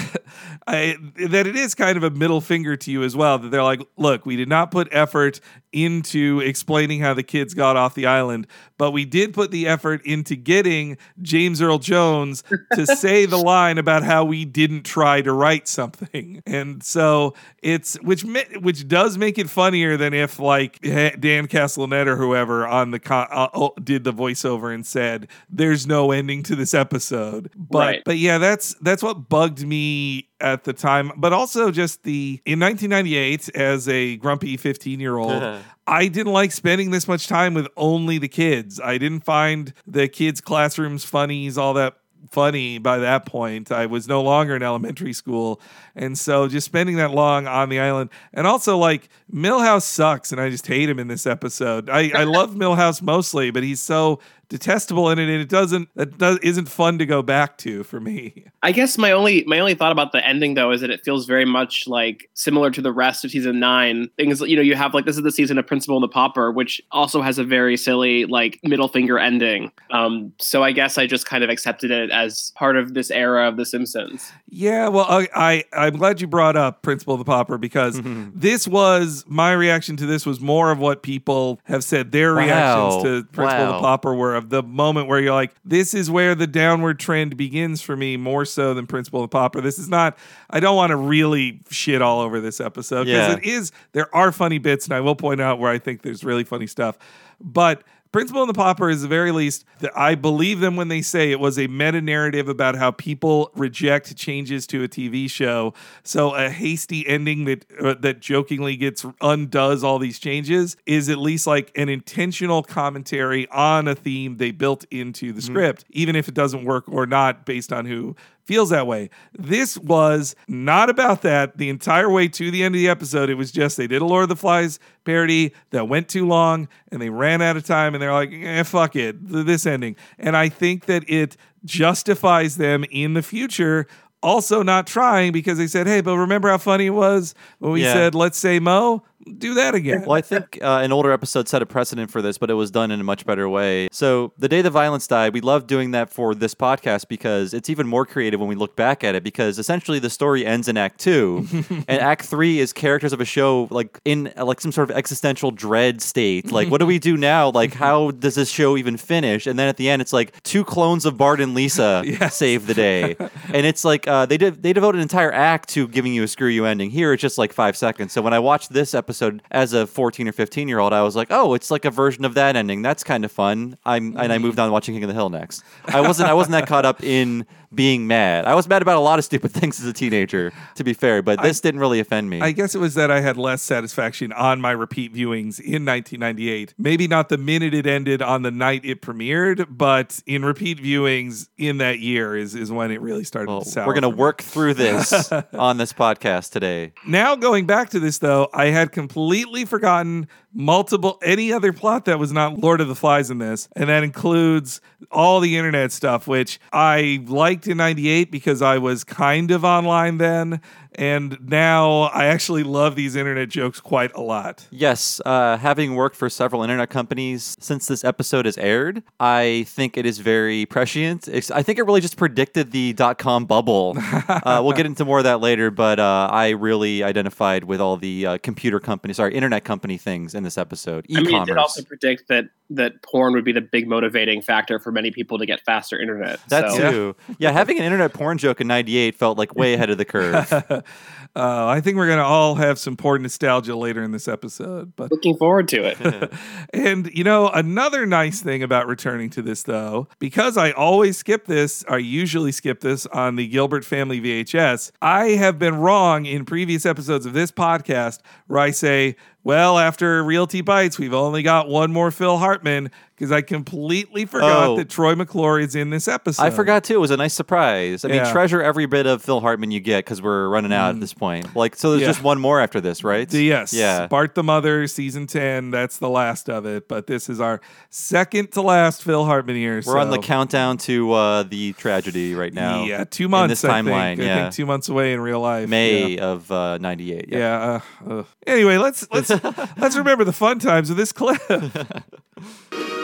I, 0.68 0.96
that 1.30 1.48
it 1.48 1.56
is 1.56 1.74
kind 1.74 1.98
of 1.98 2.04
a 2.04 2.12
middle 2.12 2.40
finger 2.40 2.76
to 2.78 2.92
you 2.92 3.02
as 3.02 3.16
well. 3.16 3.40
That 3.40 3.50
they're 3.50 3.64
like, 3.64 3.82
look, 3.98 4.28
we 4.28 4.36
did 4.36 4.48
not 4.48 4.70
put 4.70 4.88
effort 4.92 5.40
into 5.72 6.40
explaining 6.42 7.00
how 7.00 7.16
the 7.16 7.24
kids 7.24 7.56
got 7.56 7.78
off 7.78 7.96
the 7.96 8.06
island, 8.06 8.46
but 8.82 8.94
we 8.94 9.06
did 9.06 9.32
put 9.32 9.52
the 9.52 9.68
effort 9.68 10.04
into 10.08 10.36
getting 10.36 10.98
James 11.22 11.62
Earl 11.62 11.78
Jones 11.78 12.44
to 12.74 12.88
say 12.98 13.28
the 13.28 13.38
line 13.38 13.78
about 13.78 14.02
how 14.02 14.26
we 14.26 14.44
didn't 14.44 14.82
try 14.88 15.22
to 15.22 15.32
write 15.32 15.68
something, 15.68 16.42
and 16.48 16.82
so 16.82 17.36
it's 17.62 17.94
which 18.02 18.24
which 18.60 18.88
does 18.88 19.20
make 19.20 19.38
it 19.38 19.52
funnier 19.52 19.98
than 19.98 20.16
if 20.16 20.40
like 20.40 20.82
Dan 20.82 21.48
Castellaneta 21.48 22.08
or 22.08 22.16
whoever 22.16 22.66
on 22.66 22.90
the 22.90 22.98
con- 22.98 23.28
uh, 23.30 23.50
oh, 23.54 23.74
did 23.84 24.04
the 24.04 24.14
voiceover 24.14 24.74
and 24.74 24.84
said, 24.84 25.28
"There's 25.48 25.86
no 25.86 26.12
ending 26.12 26.42
to 26.42 26.56
this 26.56 26.74
episode," 26.74 27.52
but 27.56 27.78
Right. 27.78 28.02
but 28.04 28.18
yeah, 28.18 28.40
that's 28.40 28.74
that's 28.82 29.04
what 29.04 29.30
bugged 29.30 29.64
me 29.64 30.31
at 30.42 30.64
the 30.64 30.74
time, 30.74 31.12
but 31.18 31.34
also 31.34 31.72
just 31.72 32.04
the 32.04 32.42
in 32.46 32.60
1998 32.60 33.50
as 33.56 33.88
a 33.88 34.18
grumpy 34.18 34.58
15 34.58 35.00
year 35.00 35.18
old. 35.18 35.62
I 35.88 36.08
didn't 36.08 36.32
like 36.32 36.52
spending 36.52 36.92
this 36.92 37.08
much 37.08 37.28
time 37.28 37.54
with 37.54 37.68
only 37.76 38.18
the 38.18 38.28
kids. 38.28 38.80
I 38.80 38.98
didn't 38.98 39.26
find 39.26 39.74
the 39.86 40.08
kids' 40.08 40.40
classrooms 40.40 41.04
funnies 41.04 41.58
all 41.58 41.74
that 41.74 41.96
funny 42.30 42.78
by 42.78 43.00
that 43.00 43.26
point. 43.26 43.72
I 43.72 43.86
was 43.86 44.08
no 44.08 44.22
longer 44.22 44.56
in 44.56 44.64
elementary 44.64 45.14
school. 45.14 45.60
And 45.96 46.18
so 46.18 46.48
just 46.48 46.66
spending 46.66 46.98
that 46.98 47.12
long 47.12 47.48
on 47.48 47.70
the 47.70 47.80
island. 47.80 48.10
And 48.34 48.46
also, 48.46 48.78
like, 48.78 49.10
Milhouse 49.34 49.84
sucks, 49.84 50.32
and 50.32 50.40
I 50.40 50.50
just 50.50 50.68
hate 50.68 50.90
him 50.90 51.00
in 51.00 51.08
this 51.08 51.26
episode. 51.26 51.90
I, 51.90 52.12
I 52.14 52.24
love 52.24 52.52
Milhouse 52.56 53.02
mostly, 53.02 53.52
but 53.52 53.64
he's 53.64 53.82
so 53.82 54.20
detestable 54.52 55.10
in 55.10 55.18
it, 55.18 55.24
and 55.30 55.42
it 55.42 55.50
doesn't, 55.50 55.90
that 55.96 56.18
does, 56.18 56.38
isn't 56.44 56.68
fun 56.70 57.00
to 57.00 57.06
go 57.06 57.22
back 57.24 57.58
to 57.60 57.84
for 57.84 58.00
me. 58.00 58.46
I 58.62 58.72
guess 58.72 58.98
my 58.98 59.12
only 59.12 59.44
my 59.48 59.58
only 59.60 59.74
thought 59.74 59.92
about 59.92 60.12
the 60.12 60.24
ending 60.28 60.54
though 60.54 60.72
is 60.72 60.82
that 60.82 60.92
it 60.92 61.02
feels 61.04 61.26
very 61.26 61.46
much 61.46 61.88
like 61.88 62.30
similar 62.36 62.70
to 62.70 62.82
the 62.82 62.92
rest 62.92 63.26
of 63.26 63.32
season 63.32 63.60
nine. 63.60 64.10
Things 64.18 64.42
you 64.42 64.56
know, 64.56 64.62
you 64.62 64.76
have 64.76 64.94
like 64.94 65.06
this 65.06 65.18
is 65.18 65.24
the 65.24 65.32
season 65.32 65.58
of 65.58 65.66
Principal 65.66 65.96
and 65.98 66.04
the 66.04 66.08
Pauper, 66.10 66.52
which 66.52 66.80
also 66.92 67.22
has 67.22 67.40
a 67.40 67.44
very 67.44 67.78
silly 67.78 68.26
like 68.26 68.60
middle 68.64 68.88
finger 68.90 69.18
ending. 69.18 69.72
Um, 69.90 70.34
so 70.40 70.64
I 70.64 70.74
guess 70.74 70.98
I 70.98 71.08
just 71.08 71.26
kind 71.26 71.44
of 71.44 71.50
accepted 71.50 71.90
it 71.90 72.12
as 72.12 72.52
part 72.56 72.76
of 72.78 72.94
this 72.94 73.10
era 73.10 73.48
of 73.48 73.58
The 73.58 73.66
Simpsons. 73.66 74.32
Yeah, 74.50 74.90
well, 74.90 75.06
I, 75.10 75.28
I 75.34 75.64
I'm 75.88 75.96
glad 75.98 76.20
you 76.22 76.28
brought 76.28 76.58
up 76.58 76.82
Principal 76.84 77.14
of 77.16 77.20
the 77.20 77.26
Pauper 77.26 77.58
because 77.58 78.00
this 78.36 78.68
was 78.68 79.24
my 79.28 79.54
reaction 79.54 79.96
to 79.98 80.06
this 80.06 80.26
was 80.26 80.40
more 80.42 80.72
of 80.72 80.78
what 80.78 81.02
people 81.04 81.60
have 81.64 81.84
said 81.84 82.12
their 82.12 82.36
Wow. 82.36 82.42
reactions 82.42 83.04
to 83.04 83.24
Principal 83.34 83.66
of 83.66 83.76
the 83.76 83.80
Pauper 83.80 84.14
were 84.14 84.36
of 84.44 84.50
the 84.50 84.62
moment 84.64 85.08
where 85.08 85.20
you're 85.20 85.34
like, 85.34 85.54
this 85.64 85.94
is 85.94 86.10
where 86.12 86.36
the 86.36 86.48
downward 86.48 87.00
trend 87.00 87.38
begins 87.38 87.82
for 87.82 87.96
me 87.96 88.18
more 88.18 88.44
so 88.46 88.74
than 88.74 88.88
Principal 88.88 89.22
and 89.22 89.30
the 89.30 89.32
Pauper. 89.32 89.62
This 89.62 89.80
is 89.80 89.88
not. 89.88 90.18
I 90.50 90.60
don't 90.60 90.76
want 90.76 90.90
to 90.92 90.96
really 90.98 91.62
shit 91.70 92.02
all 92.02 92.20
over 92.20 92.42
this 92.42 92.60
episode 92.60 93.06
because 93.06 93.30
Yeah. 93.30 93.38
it 93.38 93.44
is. 93.44 93.72
There 93.94 94.14
are 94.16 94.32
funny 94.32 94.58
bits, 94.58 94.86
and 94.86 94.94
I 94.94 95.00
will 95.02 95.16
point 95.16 95.40
out 95.42 95.60
where 95.60 95.72
I 95.72 95.80
think 95.80 96.02
there's 96.02 96.24
really 96.24 96.44
funny 96.44 96.68
stuff, 96.68 96.98
but. 97.40 97.84
Principal 98.12 98.42
and 98.42 98.50
the 98.50 98.54
Pauper 98.54 98.90
is 98.90 99.04
the 99.04 99.08
very 99.08 99.32
least 99.32 99.64
that 99.80 99.98
I 99.98 100.16
believe 100.16 100.60
them 100.60 100.76
when 100.76 100.90
they 100.90 101.02
say 101.02 101.32
it 101.32 101.40
was 101.40 101.58
a 101.58 101.68
meta 101.68 102.02
narrative 102.02 102.50
about 102.50 102.76
how 102.76 102.92
people 102.92 103.52
reject 103.56 104.18
changes 104.18 104.68
to 104.68 104.84
a 104.84 104.90
TV 104.90 105.32
show. 105.32 105.74
So 106.04 106.36
a 106.36 106.50
hasty 106.50 107.08
ending 107.08 107.46
that 107.46 107.66
uh, 107.80 107.96
that 108.02 108.20
jokingly 108.20 108.76
gets 108.76 109.06
undoes 109.22 109.82
all 109.82 109.98
these 109.98 110.20
changes 110.20 110.76
is 110.86 111.08
at 111.08 111.20
least 111.20 111.48
like 111.48 111.72
an 111.78 111.88
intentional 111.88 112.64
commentary 112.64 113.48
on 113.48 113.88
a 113.88 113.96
theme 113.96 114.38
they 114.38 114.52
built 114.52 114.84
into 114.92 115.32
the 115.32 115.42
script, 115.42 115.86
even 115.92 116.18
if 116.18 116.28
it 116.28 116.34
doesn't 116.34 116.66
work 116.66 116.84
or 116.90 117.06
not 117.06 117.46
based 117.46 117.72
on 117.72 117.86
who 117.86 118.18
feels 118.46 118.70
that 118.72 118.88
way. 118.88 119.10
This 119.38 119.78
was 119.78 120.36
not 120.48 120.90
about 120.90 121.22
that 121.22 121.58
the 121.58 121.70
entire 121.70 122.10
way 122.10 122.28
to 122.30 122.52
the 122.52 122.64
end 122.64 122.76
of 122.76 122.80
the 122.80 122.90
episode. 122.90 123.30
It 123.30 123.36
was 123.36 123.52
just 123.52 123.78
they 123.78 123.88
did 123.88 124.02
a 124.02 124.06
Lord 124.06 124.24
of 124.24 124.30
the 124.30 124.36
Flies 124.36 124.80
parody 125.06 125.54
that 125.72 125.88
went 125.88 126.08
too 126.10 126.28
long 126.28 126.68
and 126.92 127.02
they 127.02 127.10
ran 127.10 127.42
out 127.42 127.58
of 127.58 127.66
time 127.66 127.94
and 127.94 128.02
they're 128.02 128.14
like, 128.14 128.32
eh, 128.34 128.64
fuck 128.64 128.96
it, 128.96 129.16
this 129.22 129.66
ending. 129.66 129.96
And 130.20 130.36
I 130.36 130.50
think 130.50 130.86
that 130.86 131.04
it 131.10 131.38
justifies 131.66 132.58
them 132.58 132.84
in 132.92 133.14
the 133.14 133.22
future. 133.24 133.88
Also, 134.24 134.62
not 134.62 134.86
trying 134.86 135.32
because 135.32 135.58
they 135.58 135.66
said, 135.66 135.88
"Hey, 135.88 136.02
but 136.02 136.16
remember 136.16 136.48
how 136.50 136.60
funny 136.60 136.86
it 136.86 136.92
was 136.92 137.34
when 137.58 137.72
we 137.72 137.82
Yeah. 137.84 137.94
said 137.94 138.14
let's 138.16 138.38
say 138.38 138.60
Mo, 138.60 139.04
do 139.38 139.54
that 139.56 139.76
again." 139.76 140.02
Well, 140.06 140.18
I 140.18 140.22
think 140.22 140.60
uh, 140.62 140.80
an 140.84 140.92
older 140.92 141.12
episode 141.12 141.48
set 141.48 141.62
a 141.62 141.66
precedent 141.66 142.12
for 142.12 142.22
this, 142.22 142.38
but 142.38 142.50
it 142.50 142.56
was 142.56 142.72
done 142.72 142.92
in 142.92 143.00
a 143.00 143.04
much 143.04 143.26
better 143.26 143.48
way. 143.48 143.88
So, 143.92 144.34
the 144.38 144.50
day 144.50 144.62
the 144.62 144.70
violence 144.70 145.08
died, 145.08 145.34
we 145.34 145.42
love 145.42 145.68
doing 145.68 145.92
that 145.92 146.10
for 146.10 146.34
this 146.34 146.56
podcast 146.56 147.08
because 147.08 147.54
it's 147.54 147.70
even 147.70 147.88
more 147.88 148.06
creative 148.06 148.40
when 148.40 148.50
we 148.50 148.56
look 148.56 148.76
back 148.76 149.04
at 149.04 149.16
it. 149.16 149.24
Because 149.24 149.60
essentially, 149.60 150.00
the 150.00 150.10
story 150.10 150.46
ends 150.46 150.68
in 150.68 150.78
Act 150.78 151.00
Two, 151.00 151.48
and 151.70 152.02
Act 152.02 152.26
Three 152.26 152.60
is 152.60 152.74
characters 152.74 153.14
of 153.14 153.22
a 153.22 153.26
show 153.26 153.68
like 153.70 154.00
in 154.06 154.34
like 154.38 154.62
some 154.62 154.72
sort 154.72 154.90
of 154.90 154.98
existential 154.98 155.52
dread 155.52 156.02
state. 156.02 156.52
Like, 156.52 156.70
what 156.70 156.80
do 156.80 156.86
we 156.86 157.00
do 157.00 157.18
now? 157.18 157.50
Like, 157.50 157.74
how 157.74 158.12
does 158.12 158.36
this 158.36 158.50
show 158.50 158.78
even 158.78 158.98
finish? 158.98 159.48
And 159.48 159.58
then 159.60 159.68
at 159.68 159.78
the 159.78 159.90
end, 159.90 160.02
it's 160.02 160.14
like 160.14 160.42
two 160.44 160.64
clones 160.64 161.06
of 161.06 161.18
Bart 161.18 161.40
and 161.40 161.54
Lisa 161.54 162.04
save 162.32 162.68
the 162.68 162.74
day, 162.74 163.16
and 163.54 163.66
it's 163.66 163.86
like 163.86 164.08
uh, 164.08 164.26
they 164.26 164.38
did 164.38 164.64
they 164.64 164.74
devote 164.74 164.96
an 164.96 165.02
entire 165.02 165.32
act 165.32 165.70
to 165.70 165.88
giving 165.88 166.14
you 166.14 166.24
a 166.24 166.28
screw 166.28 166.48
you 166.48 166.66
ending. 166.66 166.90
Here, 166.90 167.14
it's 167.14 167.22
just 167.22 167.38
like 167.38 167.54
five 167.54 167.78
seconds. 167.78 168.14
So 168.14 168.22
when 168.22 168.34
I 168.34 168.40
watched 168.40 168.74
this 168.74 168.94
episode 168.94 169.11
as 169.52 169.74
a 169.74 169.88
14 169.88 170.28
or 170.28 170.32
15 170.32 170.68
year 170.68 170.80
old, 170.80 170.94
I 170.94 171.02
was 171.02 171.16
like, 171.16 171.28
oh, 171.32 171.54
it's 171.54 171.72
like 171.72 171.86
a 171.86 171.92
version 171.92 172.26
of 172.26 172.34
that 172.36 172.56
ending. 172.56 172.82
That's 172.82 173.04
kind 173.04 173.26
of 173.26 173.32
fun. 173.32 173.78
I'm 173.86 174.18
and 174.18 174.32
I 174.32 174.36
mm-hmm. 174.36 174.46
moved 174.46 174.60
on 174.60 174.72
watching 174.72 174.96
King 174.96 175.04
of 175.04 175.08
the 175.08 175.14
Hill 175.14 175.30
next. 175.30 175.64
I 175.86 176.02
wasn't 176.02 176.30
I 176.30 176.34
wasn't 176.34 176.54
that 176.54 176.68
caught 176.68 176.86
up 176.86 177.04
in 177.04 177.46
being 177.74 178.08
mad. 178.08 178.46
I 178.46 178.56
was 178.56 178.68
mad 178.68 178.82
about 178.82 178.98
a 178.98 179.02
lot 179.02 179.20
of 179.20 179.26
stupid 179.26 179.52
things 179.52 179.80
as 179.80 179.86
a 179.86 179.94
teenager, 179.94 180.52
to 180.76 180.84
be 180.84 180.94
fair, 180.94 181.22
but 181.22 181.42
this 181.42 181.62
didn't 181.62 181.80
really 181.80 182.00
offend 182.00 182.30
me. 182.30 182.42
I 182.42 182.52
guess 182.52 182.76
it 182.76 182.80
was 182.80 182.96
that 182.96 183.10
I 183.10 183.22
had 183.22 183.38
less 183.38 183.62
satisfaction 183.62 184.32
on 184.34 184.60
my 184.62 184.72
repeat 184.72 185.14
viewings 185.14 185.60
in 185.60 185.86
1998. 185.86 186.74
Maybe 186.78 187.08
not 187.08 187.30
the 187.30 187.38
minute 187.38 187.74
it 187.74 187.86
ended 187.86 188.22
on 188.22 188.42
the 188.42 188.52
night 188.52 188.84
it 188.84 189.02
premiered, 189.02 189.66
but 189.70 190.22
in 190.26 190.44
repeat 190.44 190.80
viewings 190.80 191.48
in 191.58 191.78
that 191.78 192.00
year 192.00 192.36
is, 192.36 192.56
is 192.56 192.72
when 192.72 192.92
it 192.92 193.02
really 193.02 193.24
started 193.24 193.50
Well, 193.50 193.62
to 193.62 193.86
we're 193.86 193.94
gonna 193.94 194.10
work 194.10 194.42
through 194.42 194.74
this 194.74 195.32
on 195.54 195.78
this 195.78 195.94
podcast 195.94 196.52
today. 196.52 196.94
Now 197.08 197.36
going 197.36 197.66
back 197.66 197.90
to 197.92 198.00
this 198.00 198.18
though, 198.18 198.50
I 198.54 198.66
had 198.68 198.92
completely 198.92 199.66
forgotten 199.66 200.28
multiple 200.54 201.18
any 201.24 201.52
other 201.54 201.74
plot 201.74 202.06
that 202.06 202.20
was 202.20 202.32
not 202.32 202.60
Lord 202.60 202.82
of 202.82 202.88
the 202.88 202.96
Flies 202.96 203.30
in 203.32 203.38
this, 203.38 203.70
and 203.76 203.90
that 203.90 204.04
includes 204.04 204.82
all 205.12 205.40
the 205.40 205.58
internet 205.58 205.92
stuff, 205.92 206.28
which 206.28 206.60
I 206.72 207.24
liked 207.28 207.68
in 207.68 207.78
'98 207.78 208.32
because 208.32 208.62
I 208.62 208.78
was 208.78 209.04
kind 209.04 209.52
of 209.52 209.64
online 209.64 210.18
then, 210.18 210.62
and 211.02 211.38
now 211.42 212.04
I 212.14 212.26
actually 212.26 212.62
love 212.62 212.96
these 212.96 213.16
internet 213.16 213.50
jokes 213.50 213.80
quite 213.80 214.14
a 214.14 214.22
lot. 214.22 214.68
Yes, 214.70 215.20
uh, 215.26 215.58
having 215.58 215.96
worked 215.96 216.16
for 216.16 216.30
several 216.30 216.62
internet 216.62 216.92
companies 216.92 217.58
since 217.60 217.88
this 217.88 218.04
episode 218.04 218.46
has 218.46 218.56
aired, 218.60 219.02
I 219.20 219.66
think 219.68 219.98
it 219.98 220.06
is 220.06 220.20
very 220.20 220.68
prescient. 220.68 221.28
It's, 221.28 221.50
I 221.50 221.64
think 221.64 221.80
it 221.80 221.84
really 221.84 222.02
just 222.02 222.18
predicted 222.18 222.72
the 222.72 222.94
dot 222.94 223.18
com 223.18 223.46
bubble. 223.46 223.98
uh, 224.28 224.62
we'll 224.64 224.74
get 224.74 224.86
into 224.86 225.04
more 225.04 225.18
of 225.18 225.24
that 225.24 225.42
later, 225.42 225.72
but 225.72 226.00
uh, 226.00 226.30
I 226.32 226.50
really 226.50 227.02
identified 227.02 227.64
with 227.64 227.82
all 227.82 227.98
the 227.98 228.26
uh, 228.28 228.38
computer 228.38 228.80
company, 228.80 229.16
sorry, 229.16 229.34
internet 229.34 229.64
company 229.64 229.98
things 229.98 230.36
in 230.36 230.44
this 230.44 230.58
episode. 230.58 231.08
I 231.10 231.16
mean, 231.16 231.26
it 231.26 231.30
E-commerce. 231.30 231.48
did 231.48 231.58
also 231.58 231.84
predict 231.84 232.28
that 232.28 232.46
that 232.76 233.02
porn 233.04 233.34
would 233.34 233.46
be 233.46 233.52
the 233.52 233.62
big 233.62 233.88
motivating 233.88 234.42
factor 234.42 234.80
for 234.80 234.92
many 234.92 235.12
people 235.12 235.38
to 235.38 235.46
get 235.46 235.62
faster 235.66 236.00
internet. 236.00 236.40
that 236.50 236.72
so. 236.72 236.92
too. 236.92 237.16
Yeah. 237.38 237.52
having 237.52 237.78
an 237.78 237.84
internet 237.84 238.14
porn 238.14 238.38
joke 238.38 238.62
in 238.62 238.68
'98 238.68 239.16
felt 239.16 239.38
like 239.38 239.56
way 239.56 239.74
ahead 239.74 239.90
of 239.90 239.98
the 239.98 240.06
curve. 240.06 240.84
Uh, 241.34 241.66
I 241.66 241.80
think 241.80 241.96
we're 241.96 242.10
gonna 242.10 242.24
all 242.24 242.56
have 242.56 242.78
some 242.78 242.98
porn 242.98 243.22
nostalgia 243.22 243.74
later 243.74 244.04
in 244.04 244.12
this 244.12 244.28
episode, 244.28 244.94
but 244.98 245.12
Looking 245.12 245.38
forward 245.38 245.70
to 245.70 245.84
it. 245.86 246.34
And 246.74 247.10
you 247.14 247.24
know, 247.24 247.48
another 247.50 248.06
nice 248.06 248.42
thing 248.42 248.64
about 248.64 248.88
returning 248.88 249.30
to 249.32 249.42
this 249.42 249.64
though, 249.64 250.08
because 250.20 250.58
I 250.58 250.72
always 250.72 251.18
skip 251.18 251.46
this, 251.46 251.86
I 251.88 251.98
usually 251.98 252.52
skip 252.52 252.82
this 252.82 253.06
on 253.08 253.38
the 253.38 253.48
Gilbert 253.48 253.86
Family 253.86 254.20
VHS, 254.20 254.92
I 255.02 255.30
have 255.30 255.58
been 255.58 255.76
wrong 255.76 256.26
in 256.26 256.44
previous 256.44 256.86
episodes 256.86 257.26
of 257.26 257.32
this 257.32 257.52
podcast 257.52 258.20
where 258.48 258.60
I 258.60 258.72
say, 258.72 259.16
well, 259.44 259.80
after 259.80 260.24
Realty 260.24 260.62
Bites, 260.62 261.00
we've 261.00 261.14
only 261.14 261.42
got 261.42 261.68
one 261.68 261.92
more 261.92 262.12
Phil 262.12 262.38
Hartman 262.38 262.92
because 263.22 263.32
I 263.32 263.42
completely 263.44 264.26
forgot 264.26 264.70
Oh. 264.70 264.78
that 264.78 264.90
Troy 264.90 265.14
McClure 265.14 265.60
is 265.60 265.76
in 265.76 265.92
this 265.92 266.08
episode. 266.08 266.42
I 266.42 266.50
forgot 266.50 266.84
too. 266.84 266.96
It 266.96 267.00
was 267.00 267.12
a 267.12 267.18
nice 267.18 267.36
surprise. 267.36 268.04
I 268.04 268.08
mean, 268.08 268.18
Yeah. 268.18 268.26
Mm. 268.26 268.32
treasure 268.32 268.64
every 268.64 268.88
bit 268.88 269.06
of 269.06 269.22
Phil 269.22 269.40
Hartman 269.42 269.70
you 269.70 269.80
get 269.80 270.06
because 270.06 270.24
we're 270.24 270.50
running 270.50 270.74
out 270.74 270.96
at 270.96 271.00
this 271.00 271.14
point. 271.14 271.56
Like, 271.56 271.76
so 271.76 271.92
there's 271.92 272.02
Yeah. 272.02 272.08
just 272.08 272.24
one 272.24 272.40
more 272.42 272.60
after 272.60 272.82
this, 272.82 273.04
right? 273.04 273.30
The- 273.30 273.44
Yes. 273.44 273.74
Yeah. 273.74 274.08
Bart 274.08 274.34
the 274.34 274.42
Mother, 274.42 274.88
season 274.88 275.28
10. 275.28 275.70
That's 275.70 275.98
the 276.00 276.10
last 276.10 276.50
of 276.50 276.66
it. 276.66 276.88
But 276.88 277.06
this 277.06 277.30
is 277.30 277.40
our 277.40 277.62
second 277.92 278.54
to 278.54 278.62
last 278.64 279.04
Phil 279.04 279.24
Hartman 279.26 279.56
year. 279.56 279.84
We're 279.86 280.00
on 280.00 280.10
the 280.10 280.18
countdown 280.18 280.78
to 280.80 281.14
uh, 281.14 281.44
the 281.44 281.74
tragedy 281.74 282.34
right 282.34 282.54
now. 282.56 282.86
Yeah, 282.86 283.04
two 283.04 283.30
months. 283.30 283.62
this 283.62 283.66
I 283.70 283.84
think. 283.84 283.90
timeline, 283.90 284.20
I 284.20 284.24
yeah. 284.24 284.42
think 284.44 284.54
two 284.56 284.66
months 284.66 284.90
away 284.90 285.14
in 285.14 285.22
real 285.22 285.40
life. 285.42 285.70
May 285.70 286.16
Yeah. 286.16 286.24
of 286.26 286.52
uh, 286.52 286.80
'98. 286.80 287.26
Yeah. 287.30 287.38
Yeah. 287.38 287.82
uh, 288.10 288.14
uh. 288.22 288.24
Anyway, 288.48 288.78
let's 288.78 289.08
let's 289.12 289.30
let's 289.78 289.96
remember 289.96 290.24
the 290.24 290.34
fun 290.34 290.58
times 290.58 290.90
of 290.90 290.98
this 290.98 291.12
clip. 291.12 291.40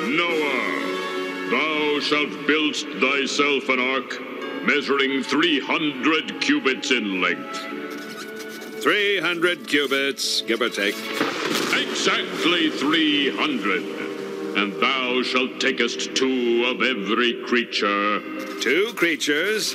Noah, 0.08 1.50
thou 1.52 2.00
shalt 2.00 2.48
build 2.48 2.76
thyself 2.76 3.68
an 3.68 3.80
ark 3.80 4.22
measuring 4.66 5.22
300 5.22 6.40
cubits 6.40 6.92
in 6.92 7.22
length. 7.22 7.60
300 8.82 9.68
cubits, 9.68 10.42
give 10.42 10.62
or 10.62 10.70
take. 10.70 10.96
Exactly 11.74 12.70
300. 12.70 13.84
And 14.58 14.74
thou 14.82 15.22
shalt 15.24 15.60
takest 15.60 16.16
two 16.16 16.66
of 16.66 16.82
every 16.82 17.44
creature. 17.46 18.22
Two 18.62 18.94
creatures, 18.96 19.74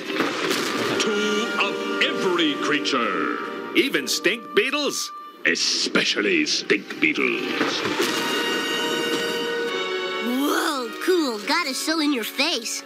Two 0.99 1.47
of 1.61 2.03
every 2.03 2.55
creature. 2.55 3.39
even 3.77 4.09
stink 4.09 4.55
beetles. 4.55 5.13
Especially 5.45 6.47
stink 6.47 7.01
beetles. 7.01 8.42
Cool. 11.05 11.41
God 11.49 11.67
is 11.67 11.79
so 11.79 11.99
in 11.99 12.13
your 12.13 12.23
face. 12.23 12.85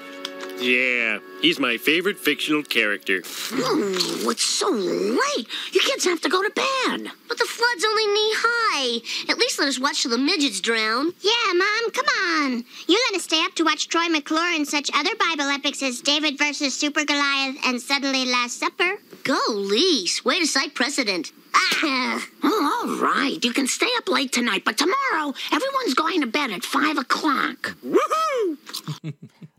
Yeah, 0.59 1.19
he's 1.43 1.59
my 1.61 1.77
favorite 1.77 2.19
fictional 2.19 2.63
character. 2.63 3.23
Hmm, 3.27 4.25
what's 4.25 4.45
so 4.45 4.71
late? 4.71 5.47
You 5.73 5.81
kids 5.81 6.05
have 6.05 6.21
to 6.23 6.29
go 6.31 6.43
to 6.43 6.51
bed. 6.51 7.11
But 7.29 7.39
the 7.39 7.45
flood's 7.45 7.85
only 7.85 8.07
knee 8.07 8.33
high. 8.37 9.31
At 9.31 9.39
least 9.39 9.59
let 9.59 9.69
us 9.69 9.79
watch 9.79 10.03
till 10.03 10.11
the 10.13 10.19
midgets 10.19 10.61
drown. 10.61 11.13
Yeah, 11.21 11.53
Mom, 11.53 11.91
come 11.93 12.07
on. 12.07 12.65
You're 12.89 13.01
going 13.11 13.15
to 13.15 13.21
stay 13.21 13.43
up 13.45 13.55
to 13.57 13.65
watch 13.65 13.89
Troy 13.89 14.09
McClure 14.09 14.55
and 14.55 14.67
such 14.67 14.91
other 14.95 15.15
Bible 15.19 15.51
epics 15.51 15.83
as 15.83 16.01
David 16.01 16.39
versus 16.39 16.75
Super 16.79 17.05
Goliath 17.05 17.57
and 17.67 17.81
Suddenly 17.81 18.25
Last 18.25 18.59
Supper. 18.59 18.97
Go, 19.25 19.39
Lise. 19.51 20.25
Way 20.25 20.41
to 20.41 20.47
cite 20.47 20.75
precedent. 20.75 21.33
Ah, 21.55 22.27
Oh, 22.43 22.85
all 22.87 22.97
right. 22.97 23.45
You 23.45 23.53
can 23.53 23.67
stay 23.67 23.89
up 23.99 24.09
late 24.09 24.33
tonight, 24.33 24.63
but 24.65 24.79
tomorrow 24.79 25.35
everyone's 25.53 25.95
going 25.95 26.23
to 26.23 26.27
bed 26.27 26.51
at 26.51 26.65
five 26.65 26.97
o'clock. 26.97 27.77
Woohoo! 27.85 28.57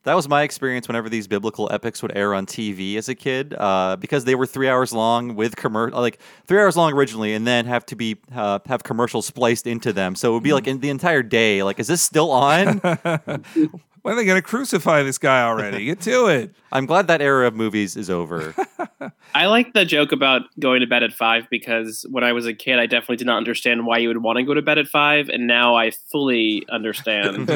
That 0.08 0.16
was 0.16 0.30
my 0.30 0.44
experience 0.44 0.88
whenever 0.88 1.10
these 1.10 1.28
biblical 1.28 1.68
epics 1.70 2.02
would 2.02 2.16
air 2.16 2.34
on 2.34 2.46
TV 2.46 2.96
as 2.96 3.10
a 3.10 3.14
kid, 3.14 3.54
uh, 3.54 3.98
because 3.98 4.24
they 4.24 4.36
were 4.36 4.46
three 4.46 4.70
hours 4.70 4.94
long 4.94 5.36
with 5.36 5.58
commercial, 5.58 6.00
like 6.00 6.20
three 6.46 6.60
hours 6.60 6.78
long 6.78 6.94
originally, 6.94 7.34
and 7.34 7.46
then 7.46 7.66
have 7.66 7.86
to 7.88 7.96
be 7.98 8.16
uh, 8.34 8.60
have 8.68 8.84
commercials 8.84 9.26
spliced 9.26 9.68
into 9.68 9.92
them. 9.92 10.16
So 10.16 10.32
it 10.32 10.34
would 10.36 10.44
be 10.44 10.54
like 10.54 10.66
in 10.66 10.80
the 10.80 10.90
entire 10.92 11.24
day. 11.24 11.62
Like, 11.62 11.78
is 11.78 11.88
this 11.88 12.02
still 12.02 12.32
on? 12.32 12.78
when 12.80 14.14
are 14.14 14.16
they 14.16 14.24
going 14.24 14.38
to 14.38 14.42
crucify 14.42 15.04
this 15.04 15.18
guy 15.18 15.44
already? 15.44 15.84
Get 15.84 16.00
to 16.04 16.28
it. 16.28 16.56
I'm 16.72 16.86
glad 16.86 17.08
that 17.08 17.22
era 17.22 17.46
of 17.46 17.54
movies 17.54 17.98
is 17.98 18.10
over. 18.10 18.56
I 19.36 19.48
like 19.48 19.74
the 19.74 19.84
joke 19.84 20.14
about 20.14 20.44
going 20.58 20.80
to 20.80 20.88
bed 20.88 21.04
at 21.04 21.12
five 21.12 21.50
because 21.52 22.06
when 22.10 22.24
I 22.24 22.32
was 22.32 22.46
a 22.46 22.54
kid, 22.54 22.80
I 22.80 22.86
definitely 22.86 23.18
did 23.18 23.28
not 23.28 23.40
understand 23.40 23.86
why 23.86 23.98
you 23.98 24.08
would 24.08 24.24
want 24.24 24.38
to 24.38 24.44
go 24.44 24.54
to 24.54 24.62
bed 24.62 24.78
at 24.78 24.88
five, 24.88 25.28
and 25.28 25.48
now 25.48 25.76
I 25.76 25.92
fully 25.92 26.64
understand. 26.70 27.50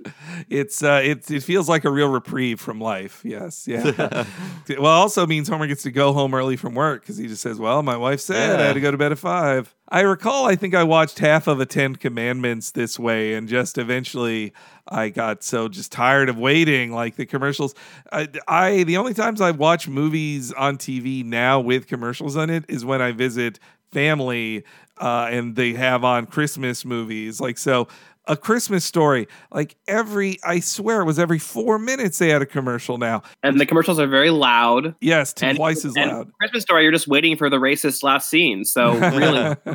it's 0.48 0.82
uh, 0.82 1.00
it 1.02 1.30
it 1.30 1.42
feels 1.42 1.68
like 1.68 1.84
a 1.84 1.90
real 1.90 2.08
reprieve 2.08 2.60
from 2.60 2.80
life. 2.80 3.20
Yes, 3.24 3.66
yeah. 3.66 4.24
well, 4.68 4.86
also 4.86 5.26
means 5.26 5.48
Homer 5.48 5.66
gets 5.66 5.82
to 5.82 5.90
go 5.90 6.12
home 6.12 6.34
early 6.34 6.56
from 6.56 6.74
work 6.74 7.02
because 7.02 7.16
he 7.16 7.28
just 7.28 7.42
says, 7.42 7.58
"Well, 7.58 7.82
my 7.82 7.96
wife 7.96 8.20
said 8.20 8.60
I 8.60 8.64
had 8.64 8.74
to 8.74 8.80
go 8.80 8.90
to 8.90 8.98
bed 8.98 9.12
at 9.12 9.18
five. 9.18 9.74
I 9.88 10.00
recall, 10.00 10.46
I 10.46 10.56
think 10.56 10.74
I 10.74 10.84
watched 10.84 11.18
half 11.18 11.46
of 11.46 11.58
the 11.58 11.66
Ten 11.66 11.96
Commandments 11.96 12.70
this 12.70 12.98
way, 12.98 13.34
and 13.34 13.46
just 13.46 13.76
eventually 13.76 14.54
I 14.88 15.10
got 15.10 15.42
so 15.42 15.68
just 15.68 15.92
tired 15.92 16.30
of 16.30 16.38
waiting. 16.38 16.92
Like 16.92 17.16
the 17.16 17.26
commercials, 17.26 17.74
I, 18.10 18.28
I 18.48 18.84
the 18.84 18.96
only 18.96 19.12
times 19.12 19.40
I 19.40 19.50
watch 19.50 19.88
movies 19.88 20.52
on 20.52 20.78
TV 20.78 21.24
now 21.24 21.60
with 21.60 21.88
commercials 21.88 22.36
on 22.36 22.48
it 22.48 22.64
is 22.68 22.84
when 22.84 23.02
I 23.02 23.12
visit 23.12 23.58
family 23.92 24.64
uh, 24.98 25.28
and 25.30 25.56
they 25.56 25.72
have 25.74 26.04
on 26.04 26.26
Christmas 26.26 26.84
movies. 26.84 27.40
Like 27.40 27.58
so, 27.58 27.88
a 28.26 28.36
Christmas 28.36 28.84
story. 28.84 29.26
Like 29.50 29.76
every, 29.88 30.38
I 30.44 30.60
swear, 30.60 31.00
it 31.00 31.04
was 31.04 31.18
every 31.18 31.38
four 31.38 31.78
minutes 31.78 32.18
they 32.18 32.28
had 32.28 32.40
a 32.42 32.46
commercial 32.46 32.98
now. 32.98 33.22
And 33.42 33.58
the 33.60 33.66
commercials 33.66 33.98
are 33.98 34.06
very 34.06 34.30
loud. 34.30 34.94
Yes, 35.00 35.32
to 35.34 35.46
And- 35.46 35.56
twice 35.58 35.84
as 35.84 35.96
and 35.96 36.10
loud. 36.10 36.32
Christmas 36.40 36.62
story, 36.62 36.82
you're 36.84 36.92
just 36.92 37.08
waiting 37.08 37.36
for 37.36 37.50
the 37.50 37.56
racist 37.56 38.02
last 38.02 38.30
scene. 38.30 38.64
So 38.64 38.94
really, 38.94 39.56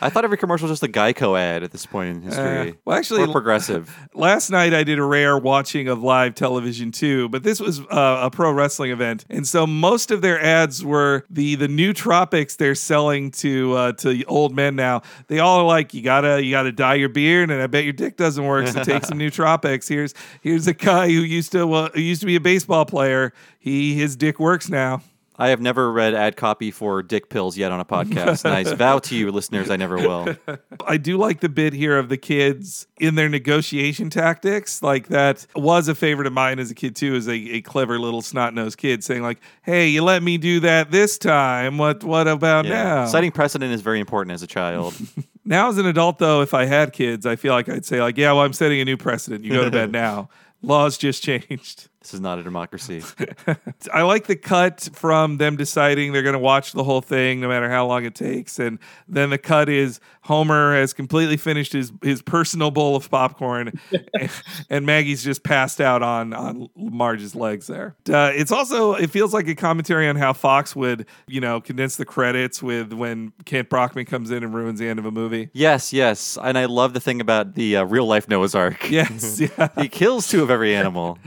I 0.00 0.08
thought 0.10 0.24
every 0.24 0.38
commercial 0.38 0.68
was 0.68 0.80
just 0.80 0.88
a 0.88 0.92
Geico 0.92 1.38
ad 1.38 1.62
at 1.62 1.70
this 1.72 1.86
point 1.86 2.16
in 2.16 2.22
history. 2.22 2.70
Uh, 2.70 2.72
well, 2.84 2.96
actually, 2.98 3.22
or 3.22 3.28
progressive. 3.32 3.94
Last 4.14 4.50
night 4.50 4.72
I 4.74 4.84
did 4.84 4.98
a 4.98 5.04
rare 5.04 5.36
watching 5.38 5.88
of 5.88 6.02
live 6.02 6.34
television 6.34 6.92
too, 6.92 7.28
but 7.28 7.42
this 7.42 7.60
was 7.60 7.80
uh, 7.80 8.20
a 8.22 8.30
pro 8.30 8.50
wrestling 8.52 8.90
event, 8.90 9.24
and 9.30 9.46
so 9.46 9.66
most 9.66 10.10
of 10.10 10.22
their 10.22 10.40
ads 10.42 10.84
were 10.84 11.24
the 11.30 11.54
the 11.56 11.68
nootropics 11.68 12.56
they're 12.56 12.74
selling 12.74 13.30
to 13.32 13.74
uh, 13.74 13.92
to 13.92 14.24
old 14.24 14.54
men 14.54 14.76
now. 14.76 15.02
They 15.28 15.38
all 15.38 15.60
are 15.60 15.66
like, 15.66 15.94
you 15.94 16.02
gotta 16.02 16.42
you 16.42 16.50
gotta 16.50 16.72
dye 16.72 16.94
your 16.94 17.08
beard, 17.08 17.50
and 17.50 17.60
I 17.66 17.68
bet 17.68 17.82
your 17.82 17.92
dick 17.92 18.16
doesn't 18.16 18.44
work, 18.44 18.68
so 18.68 18.84
take 18.84 19.04
some 19.04 19.18
nootropics. 19.18 19.88
Here's 19.88 20.14
here's 20.40 20.68
a 20.68 20.72
guy 20.72 21.08
who 21.08 21.22
used 21.22 21.50
to 21.50 21.66
who 21.66 22.00
used 22.00 22.20
to 22.20 22.26
be 22.26 22.36
a 22.36 22.40
baseball 22.40 22.86
player. 22.86 23.32
He 23.58 23.94
his 23.94 24.14
dick 24.14 24.38
works 24.38 24.68
now. 24.68 25.02
I 25.36 25.48
have 25.48 25.60
never 25.60 25.92
read 25.92 26.14
ad 26.14 26.36
copy 26.36 26.70
for 26.70 27.02
dick 27.02 27.28
pills 27.28 27.58
yet 27.58 27.72
on 27.72 27.80
a 27.80 27.84
podcast, 27.84 28.44
and 28.44 28.54
I 28.54 28.62
vow 28.74 29.00
to 29.00 29.16
you, 29.16 29.32
listeners, 29.32 29.68
I 29.68 29.76
never 29.76 29.96
will. 29.96 30.36
I 30.86 30.96
do 30.96 31.18
like 31.18 31.40
the 31.40 31.48
bit 31.48 31.72
here 31.72 31.98
of 31.98 32.08
the 32.08 32.16
kids 32.16 32.86
in 33.00 33.16
their 33.16 33.28
negotiation 33.28 34.10
tactics. 34.10 34.80
Like 34.80 35.08
that 35.08 35.44
was 35.56 35.88
a 35.88 35.94
favorite 35.96 36.28
of 36.28 36.32
mine 36.32 36.60
as 36.60 36.70
a 36.70 36.74
kid 36.74 36.94
too, 36.94 37.16
as 37.16 37.26
a, 37.26 37.34
a 37.34 37.62
clever 37.62 37.98
little 37.98 38.22
snot 38.22 38.54
nosed 38.54 38.78
kid 38.78 39.02
saying 39.02 39.22
like, 39.22 39.40
"Hey, 39.62 39.88
you 39.88 40.04
let 40.04 40.22
me 40.22 40.38
do 40.38 40.60
that 40.60 40.92
this 40.92 41.18
time. 41.18 41.78
What 41.78 42.04
what 42.04 42.28
about 42.28 42.64
now?" 42.64 43.06
Citing 43.06 43.32
precedent 43.32 43.72
is 43.72 43.80
very 43.80 43.98
important 43.98 44.32
as 44.32 44.44
a 44.44 44.46
child. 44.46 44.94
Now 45.46 45.68
as 45.68 45.78
an 45.78 45.86
adult 45.86 46.18
though, 46.18 46.42
if 46.42 46.52
I 46.52 46.64
had 46.66 46.92
kids, 46.92 47.24
I 47.24 47.36
feel 47.36 47.54
like 47.54 47.68
I'd 47.68 47.84
say 47.84 48.02
like, 48.02 48.18
"Yeah, 48.18 48.32
well, 48.32 48.42
I'm 48.42 48.52
setting 48.52 48.80
a 48.80 48.84
new 48.84 48.96
precedent. 48.96 49.44
You 49.44 49.52
go 49.52 49.64
to 49.64 49.70
bed 49.70 49.92
now. 50.04 50.28
Laws 50.60 50.98
just 50.98 51.22
changed." 51.22 51.88
This 52.06 52.14
is 52.14 52.20
not 52.20 52.38
a 52.38 52.44
democracy. 52.44 53.02
I 53.92 54.02
like 54.02 54.28
the 54.28 54.36
cut 54.36 54.90
from 54.92 55.38
them 55.38 55.56
deciding 55.56 56.12
they're 56.12 56.22
going 56.22 56.34
to 56.34 56.38
watch 56.38 56.70
the 56.70 56.84
whole 56.84 57.00
thing 57.00 57.40
no 57.40 57.48
matter 57.48 57.68
how 57.68 57.84
long 57.84 58.04
it 58.04 58.14
takes. 58.14 58.60
And 58.60 58.78
then 59.08 59.30
the 59.30 59.38
cut 59.38 59.68
is 59.68 59.98
Homer 60.20 60.76
has 60.76 60.92
completely 60.92 61.36
finished 61.36 61.72
his, 61.72 61.92
his 62.04 62.22
personal 62.22 62.70
bowl 62.70 62.94
of 62.94 63.10
popcorn 63.10 63.72
and, 64.20 64.30
and 64.70 64.86
Maggie's 64.86 65.24
just 65.24 65.42
passed 65.42 65.80
out 65.80 66.04
on, 66.04 66.32
on 66.32 66.68
Marge's 66.76 67.34
legs 67.34 67.66
there. 67.66 67.96
Uh, 68.08 68.30
it's 68.32 68.52
also, 68.52 68.94
it 68.94 69.10
feels 69.10 69.34
like 69.34 69.48
a 69.48 69.56
commentary 69.56 70.08
on 70.08 70.14
how 70.14 70.32
Fox 70.32 70.76
would, 70.76 71.06
you 71.26 71.40
know, 71.40 71.60
condense 71.60 71.96
the 71.96 72.04
credits 72.04 72.62
with 72.62 72.92
when 72.92 73.32
Kent 73.46 73.68
Brockman 73.68 74.04
comes 74.04 74.30
in 74.30 74.44
and 74.44 74.54
ruins 74.54 74.78
the 74.78 74.86
end 74.86 75.00
of 75.00 75.06
a 75.06 75.10
movie. 75.10 75.50
Yes, 75.52 75.92
yes. 75.92 76.38
And 76.40 76.56
I 76.56 76.66
love 76.66 76.94
the 76.94 77.00
thing 77.00 77.20
about 77.20 77.54
the 77.54 77.78
uh, 77.78 77.84
real 77.84 78.06
life 78.06 78.28
Noah's 78.28 78.54
Ark. 78.54 78.88
Yes, 78.88 79.40
yeah. 79.58 79.70
he 79.76 79.88
kills 79.88 80.28
two 80.28 80.44
of 80.44 80.52
every 80.52 80.72
animal. 80.72 81.18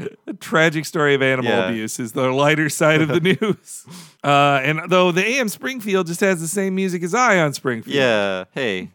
Tragic 0.70 0.86
story 0.86 1.16
of 1.16 1.24
animal 1.24 1.52
Yeah. 1.52 1.70
abuse 1.70 2.00
is 2.00 2.12
the 2.12 2.30
lighter 2.32 2.70
side 2.70 3.02
of 3.02 3.08
the 3.08 3.20
news. 3.42 3.86
Uh, 4.24 4.62
and 4.64 4.82
though 4.88 5.12
the 5.12 5.26
AM 5.26 5.50
Springfield 5.50 6.06
just 6.06 6.20
has 6.20 6.42
the 6.42 6.48
same 6.48 6.76
music 6.76 7.02
as 7.02 7.16
Eye 7.16 7.40
on 7.40 7.54
Springfield. 7.54 7.96
Yeah. 7.96 8.44
Hey, 8.52 8.92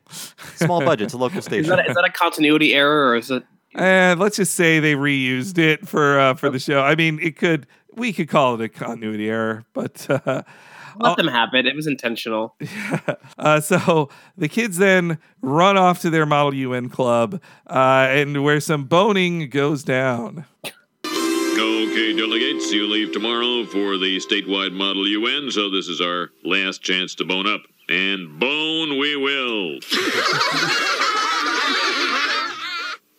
small 0.55 0.79
budget. 0.85 1.07
It's 1.07 1.15
a 1.15 1.19
local 1.19 1.39
is 1.39 1.45
station. 1.47 1.65
is 1.81 1.95
that 1.97 2.05
a 2.05 2.13
continuity 2.13 2.75
error 2.75 3.09
or 3.09 3.17
is 3.17 3.29
it? 3.33 3.43
And 3.75 4.21
let's 4.21 4.37
just 4.37 4.55
say 4.55 4.79
they 4.79 4.95
reused 4.95 5.59
it 5.59 5.89
for 5.89 6.21
uh, 6.21 6.35
for 6.35 6.49
the 6.49 6.61
show. 6.61 6.81
I 6.81 6.95
mean, 6.95 7.19
it 7.21 7.37
could 7.37 7.67
we 7.95 8.13
could 8.13 8.29
call 8.29 8.55
it 8.55 8.61
a 8.61 8.69
continuity 8.69 9.29
error, 9.29 9.65
but 9.73 10.07
uh, 10.09 10.43
Let 11.01 11.17
them 11.17 11.27
have 11.27 11.49
it. 11.55 11.67
It 11.67 11.75
was 11.75 11.89
intentional. 11.89 12.55
uh, 13.39 13.61
so 13.61 14.11
the 14.39 14.47
kids 14.49 14.77
then 14.77 15.19
run 15.43 15.77
off 15.77 15.99
to 16.03 16.11
their 16.11 16.25
Model 16.25 16.55
UN 16.55 16.89
club, 16.89 17.41
uh, 17.69 18.07
and 18.11 18.45
where 18.45 18.61
some 18.61 18.85
boning 18.85 19.49
goes 19.51 19.83
down. 19.83 20.45
Okay, 21.57 22.13
delegates, 22.13 22.73
you 22.73 22.89
leave 22.89 23.13
tomorrow 23.13 23.65
for 23.65 23.97
the 23.97 24.19
statewide 24.19 24.73
Model 24.73 25.07
UN, 25.07 25.53
so 25.53 25.71
this 25.71 25.87
is 25.87 26.01
our 26.01 26.31
last 26.43 26.83
chance 26.83 27.15
to 27.15 27.25
bone 27.25 27.47
up. 27.47 27.61
And 27.89 28.41
bone 28.41 28.99
we 28.99 29.15
will. 29.15 29.79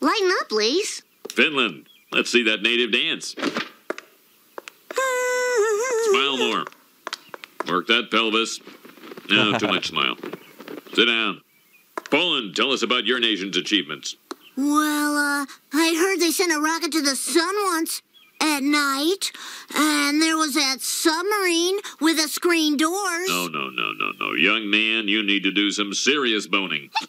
Lighten 0.01 0.31
up, 0.41 0.49
please. 0.49 1.01
Finland, 1.29 1.87
let's 2.11 2.29
see 2.29 2.43
that 2.43 2.61
native 2.61 2.91
dance. 2.91 3.35
Smile 6.09 6.37
more. 6.37 6.65
Work 7.69 7.87
that 7.87 8.09
pelvis. 8.11 8.59
No, 9.29 9.57
too 9.57 9.67
much 9.67 9.87
smile. 9.87 10.17
Sit 10.93 11.05
down. 11.05 11.39
Poland, 12.11 12.53
tell 12.53 12.73
us 12.73 12.83
about 12.83 13.05
your 13.05 13.21
nation's 13.21 13.55
achievements. 13.55 14.17
Well, 14.57 15.15
uh, 15.15 15.45
I 15.73 15.95
heard 15.97 16.19
they 16.19 16.31
sent 16.31 16.51
a 16.51 16.59
rocket 16.59 16.91
to 16.91 17.01
the 17.01 17.15
sun 17.15 17.55
once 17.71 18.01
at 18.41 18.63
night, 18.63 19.31
and 19.75 20.21
there 20.21 20.37
was 20.37 20.53
that 20.53 20.81
submarine 20.81 21.77
with 22.01 22.17
the 22.17 22.27
screen 22.27 22.77
doors. 22.77 23.27
No, 23.29 23.47
no, 23.47 23.69
no, 23.69 23.91
no, 23.99 24.11
no. 24.19 24.33
Young 24.35 24.69
man, 24.69 25.07
you 25.07 25.23
need 25.23 25.43
to 25.43 25.51
do 25.51 25.71
some 25.71 25.93
serious 25.93 26.47
boning. 26.47 26.89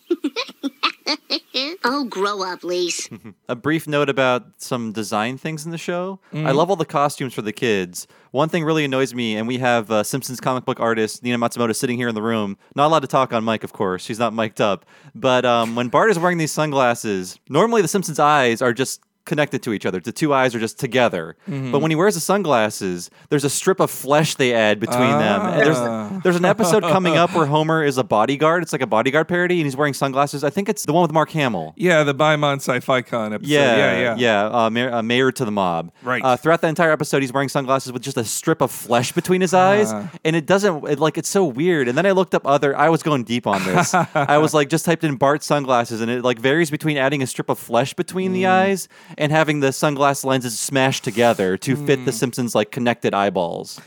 oh, 1.85 2.05
grow 2.05 2.43
up, 2.43 2.63
Lise. 2.65 3.09
a 3.49 3.55
brief 3.57 3.87
note 3.87 4.09
about 4.09 4.45
some 4.59 4.93
design 4.93 5.39
things 5.39 5.65
in 5.65 5.71
the 5.71 5.79
show. 5.79 6.19
I 6.33 6.37
Mhm. 6.37 6.55
love 6.55 6.71
all 6.71 6.77
the 6.77 6.85
costumes 6.85 7.33
for 7.35 7.43
the 7.43 7.53
kids. 7.53 8.07
One 8.33 8.49
thing 8.49 8.65
really 8.65 8.85
annoys 8.85 9.15
me, 9.15 9.37
and 9.37 9.47
we 9.49 9.59
have 9.59 9.91
uh, 9.91 10.03
Simpsons 10.03 10.41
comic 10.41 10.65
book 10.65 10.81
artist 10.81 11.23
Nina 11.23 11.39
Matsumoto 11.39 11.75
sitting 11.75 11.97
here 11.97 12.09
in 12.09 12.15
the 12.15 12.23
room. 12.23 12.57
Not 12.75 12.87
allowed 12.89 13.01
to 13.01 13.07
talk 13.07 13.33
on 13.33 13.45
mic, 13.45 13.65
of 13.65 13.73
course. 13.73 14.03
She's 14.05 14.19
not 14.19 14.35
mic'd 14.35 14.61
up. 14.61 14.85
But 15.15 15.45
um, 15.45 15.75
when 15.77 15.89
Bart 15.89 16.11
is 16.11 16.19
wearing 16.19 16.39
these 16.39 16.53
sunglasses, 16.53 17.39
normally 17.49 17.83
the 17.83 17.89
Simpsons' 17.89 18.19
eyes 18.19 18.61
are 18.61 18.73
just 18.73 19.01
connected 19.27 19.63
to 19.65 19.73
each 19.73 19.85
other. 19.85 20.01
The 20.01 20.13
two 20.13 20.33
eyes 20.33 20.55
are 20.55 20.59
just 20.61 20.79
together. 20.79 21.37
Mhm. 21.51 21.73
But 21.73 21.81
when 21.81 21.91
he 21.91 21.97
wears 21.97 22.15
the 22.15 22.21
sunglasses, 22.21 23.11
there's 23.29 23.45
a 23.45 23.51
strip 23.51 23.81
of 23.81 23.91
flesh 23.91 24.35
they 24.37 24.55
add 24.55 24.81
between 24.81 25.01
them. 25.19 25.41
And 25.43 25.55
Ah. 25.55 25.65
there's 25.65 26.23
there's 26.23 26.37
an 26.37 26.45
episode 26.45 26.83
coming 26.83 27.17
up 27.17 27.35
where 27.35 27.47
Homer 27.55 27.85
is 27.85 27.99
a 27.99 28.05
bodyguard. 28.05 28.63
It's 28.63 28.73
like 28.73 28.83
a 28.83 28.87
bodyguard 28.87 29.29
parody, 29.29 29.57
and 29.57 29.67
he's 29.67 29.77
wearing 29.77 29.95
sunglasses. 29.95 30.43
I 30.45 30.51
think 30.51 30.69
it's 30.69 30.85
the 30.87 30.93
one 30.93 31.03
with 31.03 31.13
Mark 31.13 31.31
Hamill. 31.31 31.75
Yeah, 31.77 32.03
the 32.05 32.15
Bi-Mon-Sci-Fi-Con 32.15 33.33
episode. 33.35 33.51
Yeah, 33.51 33.77
yeah, 33.77 33.99
yeah. 34.01 34.15
yeah. 34.17 34.45
Uh, 34.65 34.71
mayor, 34.71 34.93
uh, 34.93 35.03
mayor 35.03 35.31
to 35.33 35.45
the 35.45 35.51
mob. 35.51 35.91
Right. 36.03 36.23
Uh, 36.25 36.37
throughout 36.37 36.61
the 36.61 36.69
entire 36.69 36.93
episode, 36.93 37.23
he's 37.23 37.33
wearing 37.33 37.49
sunglasses 37.49 37.93
with 37.93 38.03
just 38.03 38.17
a 38.17 38.25
strip 38.25 38.61
of 38.61 38.71
flesh 38.71 39.13
between 39.13 39.41
his 39.41 39.53
eyes, 39.53 39.93
Ah. 39.93 40.09
and 40.25 40.35
it 40.37 40.47
doesn't 40.47 40.87
it, 40.89 40.99
like 40.99 41.19
it's 41.19 41.29
so 41.29 41.45
weird. 41.45 41.89
And 41.89 41.99
then 41.99 42.07
I 42.07 42.13
looked 42.13 42.35
up 42.35 42.47
other. 42.47 42.77
I 42.77 42.89
was 42.89 43.03
going 43.03 43.25
deep 43.25 43.47
on 43.47 43.63
this. 43.65 43.95
I 44.15 44.39
was 44.39 44.55
like 44.55 44.69
just 44.69 44.85
typed 44.85 45.05
in 45.05 45.17
Bart 45.17 45.43
sunglasses, 45.43 46.01
and 46.01 46.11
it 46.11 46.23
like 46.25 46.39
varies 46.39 46.71
between 46.71 46.97
adding 46.97 47.23
a 47.23 47.27
strip 47.27 47.49
of 47.51 47.59
flesh 47.59 47.93
between 47.95 48.33
the 48.33 48.45
Mm. 48.45 48.51
eyes 48.51 48.89
and 49.19 49.33
having 49.33 49.61
the 49.61 49.69
sunglass 49.69 50.25
lenses 50.25 50.59
smashed 50.59 51.05
together 51.05 51.57
to 51.59 51.77
fit 51.87 52.05
the 52.05 52.13
Simpsons 52.13 52.55
like 52.55 52.71
connected 52.71 53.15
eyeballs. 53.15 53.81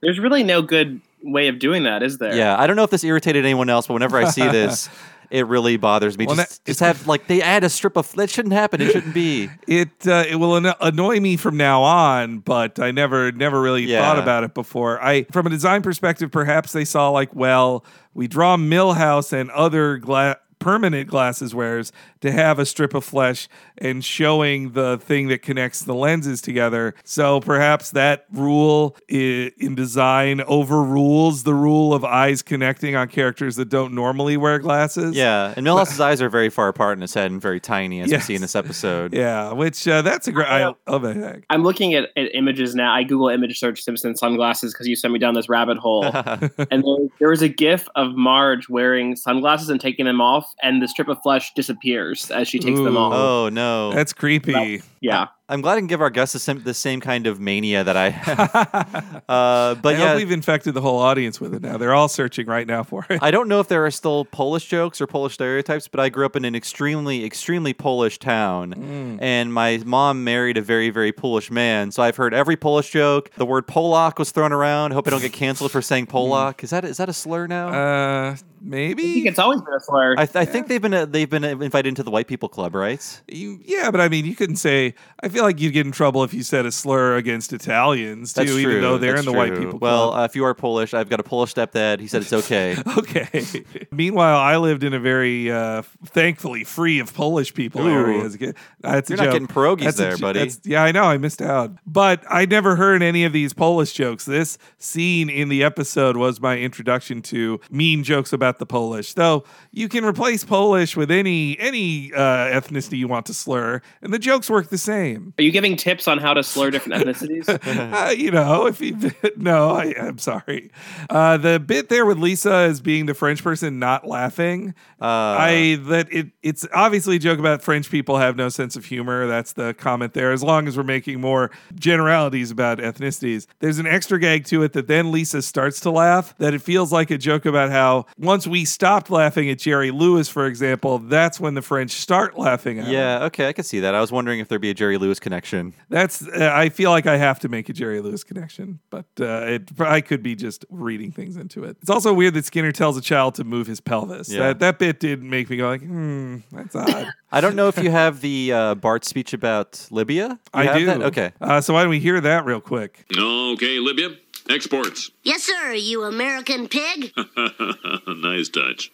There's 0.00 0.18
really 0.18 0.44
no 0.44 0.62
good 0.62 1.00
way 1.22 1.48
of 1.48 1.58
doing 1.58 1.82
that, 1.82 2.02
is 2.02 2.18
there? 2.18 2.34
Yeah, 2.34 2.56
I 2.58 2.66
don't 2.66 2.76
know 2.76 2.84
if 2.84 2.90
this 2.90 3.02
irritated 3.04 3.44
anyone 3.44 3.68
else, 3.68 3.86
but 3.88 3.94
whenever 3.94 4.16
I 4.18 4.28
see 4.30 4.46
this. 4.48 4.88
It 5.30 5.46
really 5.46 5.76
bothers 5.76 6.16
me. 6.16 6.24
Well, 6.24 6.36
just, 6.36 6.64
just 6.64 6.80
have 6.80 7.06
like 7.06 7.26
they 7.26 7.42
add 7.42 7.62
a 7.62 7.68
strip 7.68 7.98
of 7.98 8.10
that 8.14 8.30
shouldn't 8.30 8.54
happen. 8.54 8.80
It 8.80 8.92
shouldn't 8.92 9.12
be. 9.12 9.50
It 9.68 9.90
uh, 10.06 10.24
it 10.26 10.36
will 10.36 10.56
annoy 10.56 11.20
me 11.20 11.36
from 11.36 11.58
now 11.58 11.82
on, 11.82 12.38
but 12.38 12.78
I 12.78 12.92
never 12.92 13.30
never 13.30 13.60
really 13.60 13.82
Yeah. 13.84 14.00
thought 14.00 14.18
about 14.18 14.44
it 14.44 14.54
before. 14.54 15.04
I 15.04 15.24
from 15.24 15.46
a 15.46 15.50
design 15.50 15.82
perspective, 15.82 16.30
perhaps 16.30 16.72
they 16.72 16.86
saw 16.86 17.10
like, 17.10 17.34
well, 17.34 17.84
we 18.14 18.26
draw 18.26 18.56
Milhouse 18.56 19.34
and 19.34 19.50
other 19.50 19.98
gla- 19.98 20.38
permanent 20.58 21.08
glasses 21.08 21.54
wearers 21.54 21.92
to 22.20 22.32
have 22.32 22.58
a 22.58 22.66
strip 22.66 22.94
of 22.94 23.04
flesh 23.04 23.48
and 23.76 24.04
showing 24.04 24.72
the 24.72 24.98
thing 24.98 25.28
that 25.28 25.42
connects 25.42 25.80
the 25.82 25.94
lenses 25.94 26.40
together. 26.42 26.94
So 27.04 27.40
perhaps 27.40 27.90
that 27.92 28.26
rule 28.32 28.96
in 29.08 29.74
design 29.74 30.40
overrules 30.42 31.42
the 31.44 31.54
rule 31.54 31.94
of 31.94 32.04
eyes 32.04 32.42
connecting 32.42 32.96
on 32.96 33.08
characters 33.08 33.56
that 33.56 33.68
don't 33.68 33.94
normally 33.94 34.36
wear 34.36 34.58
glasses. 34.58 35.14
Yeah, 35.16 35.54
and 35.56 35.64
Milhouse's 35.64 36.00
eyes 36.00 36.20
are 36.22 36.28
very 36.28 36.50
far 36.50 36.68
apart 36.68 36.98
in 36.98 37.02
his 37.02 37.14
head 37.14 37.30
and 37.30 37.40
very 37.40 37.60
tiny, 37.60 38.00
as 38.00 38.10
Yes. 38.10 38.22
we 38.22 38.24
see 38.24 38.34
in 38.36 38.42
this 38.42 38.56
episode. 38.56 39.12
Yeah, 39.18 39.52
which 39.52 39.86
uh, 39.88 40.02
that's 40.02 40.28
a 40.28 40.32
great. 40.32 40.46
I 40.46 40.72
love 40.86 41.04
it. 41.04 41.16
heck. 41.16 41.42
I'm 41.50 41.62
looking 41.64 41.94
at, 41.94 42.10
at 42.16 42.34
images 42.34 42.74
now. 42.74 42.92
I 42.94 43.02
Google 43.02 43.28
image 43.28 43.58
search 43.58 43.82
Simpson 43.82 44.16
sunglasses 44.16 44.72
because 44.72 44.86
you 44.86 44.94
sent 44.96 45.12
me 45.12 45.18
down 45.18 45.34
this 45.34 45.48
rabbit 45.48 45.76
hole. 45.78 46.04
and 46.14 46.50
there, 46.84 47.08
there 47.18 47.28
was 47.28 47.42
a 47.42 47.48
GIF 47.48 47.88
of 47.96 48.14
Marge 48.14 48.68
wearing 48.68 49.16
sunglasses 49.16 49.68
and 49.70 49.80
taking 49.80 50.04
them 50.06 50.20
off 50.20 50.47
off, 50.48 50.54
and 50.62 50.82
the 50.82 50.88
strip 50.88 51.08
of 51.08 51.18
flesh 51.22 51.52
disappears 51.54 52.30
as 52.30 52.48
she 52.48 52.58
takes 52.58 52.78
them 52.78 52.96
Ooh. 52.96 52.98
off. 52.98 53.12
Oh 53.14 53.48
no. 53.48 53.92
That's 53.92 54.12
creepy. 54.12 54.82
Yeah. 55.00 55.26
I'm 55.50 55.62
glad 55.62 55.74
I 55.74 55.78
can 55.78 55.86
give 55.86 56.02
our 56.02 56.10
guests 56.10 56.34
the 56.34 56.38
same, 56.40 56.62
the 56.62 56.74
same 56.74 57.00
kind 57.00 57.26
of 57.26 57.40
mania 57.40 57.82
that 57.82 57.96
I 57.96 58.10
have. 58.10 59.22
uh, 59.28 59.74
but 59.76 59.94
I 59.94 59.98
yeah, 59.98 60.08
hope 60.08 60.16
we've 60.18 60.30
infected 60.30 60.74
the 60.74 60.82
whole 60.82 60.98
audience 60.98 61.40
with 61.40 61.54
it 61.54 61.62
now. 61.62 61.78
They're 61.78 61.94
all 61.94 62.08
searching 62.08 62.46
right 62.46 62.66
now 62.66 62.82
for 62.82 63.06
it. 63.08 63.22
I 63.22 63.30
don't 63.30 63.48
know 63.48 63.58
if 63.60 63.68
there 63.68 63.86
are 63.86 63.90
still 63.90 64.26
Polish 64.26 64.66
jokes 64.66 65.00
or 65.00 65.06
Polish 65.06 65.34
stereotypes, 65.34 65.88
but 65.88 66.00
I 66.00 66.10
grew 66.10 66.26
up 66.26 66.36
in 66.36 66.44
an 66.44 66.54
extremely, 66.54 67.24
extremely 67.24 67.72
Polish 67.72 68.18
town, 68.18 68.74
Mm. 68.74 69.18
and 69.22 69.54
my 69.54 69.80
mom 69.86 70.22
married 70.24 70.58
a 70.58 70.62
very, 70.62 70.90
very 70.90 71.12
Polish 71.12 71.50
man. 71.50 71.92
So 71.92 72.02
I've 72.02 72.16
heard 72.16 72.34
every 72.34 72.56
Polish 72.56 72.90
joke. 72.90 73.30
The 73.36 73.46
word 73.46 73.66
Polak 73.66 74.18
was 74.18 74.30
thrown 74.32 74.52
around. 74.52 74.92
I 74.92 74.96
hope 74.96 75.06
I 75.06 75.10
don't 75.10 75.22
get 75.22 75.32
canceled 75.32 75.70
for 75.72 75.80
saying 75.80 76.06
Polak. 76.08 76.62
Is 76.62 76.70
that 76.70 76.84
is 76.84 76.98
that 76.98 77.08
a 77.08 77.14
slur 77.14 77.46
now? 77.46 77.68
Uh, 77.68 78.36
I 78.58 78.60
think 78.60 78.70
maybe. 78.96 79.26
it's 79.28 79.38
always 79.38 79.60
been 79.62 79.74
a 79.74 79.80
slur. 79.80 80.14
I, 80.18 80.26
th- 80.26 80.36
I 80.36 80.44
think 80.44 80.66
they've 80.68 80.82
been 80.82 80.94
uh, 80.94 81.06
they've 81.06 81.28
been 81.30 81.44
invited 81.44 81.88
into 81.88 82.02
the 82.02 82.10
White 82.10 82.26
People 82.28 82.48
Club, 82.48 82.74
right? 82.74 83.22
You, 83.28 83.60
yeah, 83.64 83.90
but 83.90 84.00
I 84.00 84.08
mean, 84.08 84.24
you 84.26 84.34
couldn't 84.34 84.56
say. 84.56 84.94
I 85.22 85.28
feel 85.28 85.42
like 85.44 85.60
you'd 85.60 85.72
get 85.72 85.86
in 85.86 85.92
trouble 85.92 86.22
if 86.24 86.32
you 86.34 86.42
said 86.42 86.66
a 86.66 86.72
slur 86.72 87.16
against 87.16 87.52
Italians 87.52 88.32
too, 88.32 88.40
That's 88.40 88.52
true. 88.52 88.60
even 88.60 88.80
though 88.82 88.98
they're 88.98 89.14
That's 89.14 89.26
in 89.26 89.32
the 89.32 89.36
white 89.38 89.54
true. 89.54 89.64
people. 89.64 89.78
Well, 89.78 90.10
club. 90.10 90.20
uh, 90.20 90.24
if 90.24 90.36
you 90.36 90.44
are 90.44 90.54
Polish, 90.54 90.94
I've 90.94 91.08
got 91.08 91.20
a 91.20 91.22
Polish 91.22 91.54
stepdad. 91.54 92.00
He 92.00 92.06
said 92.08 92.22
it's 92.22 92.32
okay. 92.32 92.76
Okay. 92.98 93.64
Meanwhile, 93.90 94.38
I 94.38 94.56
lived 94.56 94.82
in 94.82 94.92
a 94.92 94.98
very, 95.00 95.50
uh, 95.50 95.82
thankfully, 96.06 96.64
free 96.64 96.98
of 96.98 97.14
Polish 97.14 97.54
people 97.54 97.82
Ooh. 97.86 97.90
area. 97.90 98.24
as 98.24 98.34
a 98.34 98.38
kid. 98.38 98.56
That's 98.80 99.08
You're 99.08 99.18
not 99.18 99.32
getting 99.32 99.46
pierogies 99.46 99.84
That's 99.84 99.96
there, 99.96 100.16
jo- 100.16 100.20
buddy. 100.32 100.50
yeah, 100.64 100.82
I 100.82 100.92
know. 100.92 101.04
I 101.04 101.16
missed 101.18 101.40
out. 101.40 101.72
But 101.86 102.24
I 102.28 102.44
never 102.46 102.76
heard 102.76 103.02
any 103.02 103.24
of 103.24 103.32
these 103.32 103.52
Polish 103.52 103.92
jokes. 103.92 104.24
This 104.24 104.58
scene 104.78 105.28
in 105.30 105.48
the 105.48 105.62
episode 105.62 106.16
was 106.16 106.40
my 106.40 106.58
introduction 106.58 107.22
to 107.22 107.60
mean 107.70 108.02
jokes 108.04 108.32
about 108.32 108.47
the 108.56 108.64
Polish. 108.64 109.12
Though 109.12 109.44
you 109.72 109.88
can 109.90 110.04
replace 110.04 110.44
Polish 110.44 110.96
with 110.96 111.10
any 111.10 111.58
any 111.58 112.12
uh, 112.14 112.18
ethnicity 112.58 112.96
you 112.96 113.08
want 113.08 113.26
to 113.26 113.34
slur, 113.34 113.82
and 114.00 114.14
the 114.14 114.18
jokes 114.18 114.48
work 114.48 114.70
the 114.70 114.78
same. 114.78 115.34
Are 115.38 115.42
you 115.42 115.50
giving 115.52 115.76
tips 115.76 116.08
on 116.08 116.16
how 116.16 116.32
to 116.32 116.42
slur 116.42 116.70
different 116.70 117.04
ethnicities? 117.06 117.48
Uh, 117.48 118.10
you 118.12 118.30
know, 118.30 118.64
if 118.66 118.80
you 118.80 118.96
no, 119.36 119.72
I, 119.72 119.94
I'm 120.00 120.16
sorry. 120.16 120.70
Uh, 121.10 121.36
the 121.36 121.60
bit 121.60 121.90
there 121.90 122.06
with 122.06 122.18
Lisa 122.18 122.52
as 122.52 122.80
being 122.80 123.04
the 123.04 123.14
French 123.14 123.42
person 123.42 123.78
not 123.78 124.06
laughing, 124.06 124.74
Uh, 125.00 125.04
I 125.04 125.78
that 125.82 126.10
it 126.10 126.28
it's 126.42 126.66
obviously 126.72 127.16
a 127.16 127.18
joke 127.18 127.38
about 127.38 127.60
French 127.62 127.90
people 127.90 128.16
have 128.18 128.36
no 128.36 128.48
sense 128.48 128.76
of 128.76 128.84
humor. 128.86 129.26
That's 129.26 129.52
the 129.52 129.74
comment 129.74 130.14
there. 130.14 130.32
As 130.32 130.42
long 130.42 130.66
as 130.68 130.76
we're 130.76 130.82
making 130.84 131.20
more 131.20 131.50
generalities 131.74 132.50
about 132.50 132.78
ethnicities, 132.78 133.46
there's 133.58 133.78
an 133.78 133.86
extra 133.86 134.18
gag 134.20 134.44
to 134.46 134.62
it 134.62 134.72
that 134.74 134.86
then 134.86 135.10
Lisa 135.10 135.42
starts 135.42 135.80
to 135.80 135.90
laugh. 135.90 136.34
That 136.38 136.54
it 136.54 136.62
feels 136.62 136.92
like 136.92 137.10
a 137.10 137.18
joke 137.18 137.46
about 137.46 137.70
how 137.70 138.06
once 138.38 138.46
we 138.46 138.64
stopped 138.64 139.10
laughing 139.10 139.50
at 139.50 139.58
Jerry 139.58 139.90
Lewis, 139.90 140.28
for 140.28 140.46
example, 140.46 141.00
that's 141.00 141.40
when 141.40 141.54
the 141.54 141.62
French 141.62 141.90
start 141.90 142.38
laughing 142.38 142.78
at 142.78 142.84
him. 142.84 142.92
yeah, 142.92 143.24
okay, 143.24 143.48
I 143.48 143.52
can 143.52 143.64
see 143.64 143.80
that. 143.80 143.96
I 143.96 144.00
was 144.00 144.12
wondering 144.12 144.38
if 144.38 144.46
there'd 144.46 144.60
be 144.60 144.70
a 144.70 144.74
Jerry 144.74 144.96
Lewis 144.96 145.18
connection. 145.18 145.74
That's. 145.88 146.24
Uh, 146.24 146.52
I 146.54 146.68
feel 146.68 146.92
like 146.92 147.04
I 147.06 147.16
have 147.16 147.40
to 147.40 147.48
make 147.48 147.68
a 147.68 147.72
Jerry 147.72 148.00
Lewis 148.00 148.22
connection, 148.22 148.78
but 148.90 149.06
uh, 149.20 149.58
it. 149.58 149.80
I 149.80 150.00
could 150.00 150.22
be 150.22 150.36
just 150.36 150.64
reading 150.70 151.10
things 151.10 151.36
into 151.36 151.64
it. 151.64 151.78
It's 151.80 151.90
also 151.90 152.12
weird 152.14 152.34
that 152.34 152.44
Skinner 152.44 152.70
tells 152.70 152.96
a 152.96 153.00
child 153.00 153.34
to 153.36 153.44
move 153.44 153.66
his 153.66 153.80
pelvis. 153.80 154.30
Yeah. 154.30 154.38
That 154.38 154.60
that 154.60 154.78
bit 154.78 155.00
did 155.00 155.20
make 155.20 155.50
me 155.50 155.56
go 155.56 155.68
like, 155.68 155.82
hmm, 155.82 156.36
that's 156.52 156.76
odd. 156.76 157.08
I 157.32 157.40
don't 157.40 157.56
know 157.56 157.66
if 157.66 157.76
you 157.78 157.90
have 157.90 158.20
the 158.20 158.52
uh, 158.52 158.74
Bart 158.76 159.04
speech 159.04 159.32
about 159.32 159.84
Libya. 159.90 160.28
You 160.28 160.38
I 160.54 160.64
have 160.64 160.76
do. 160.76 160.86
that? 160.86 161.02
Okay. 161.02 161.32
Uh, 161.40 161.60
so 161.60 161.74
why 161.74 161.82
don't 161.82 161.90
we 161.90 161.98
hear 161.98 162.20
that 162.20 162.44
real 162.44 162.60
quick? 162.60 163.04
Okay, 163.18 163.80
Libya, 163.80 164.10
exports. 164.48 165.10
Yes, 165.22 165.44
sir, 165.44 165.72
you 165.72 166.04
American 166.04 166.68
pig. 166.68 167.12
nice 168.06 168.48
touch. 168.48 168.90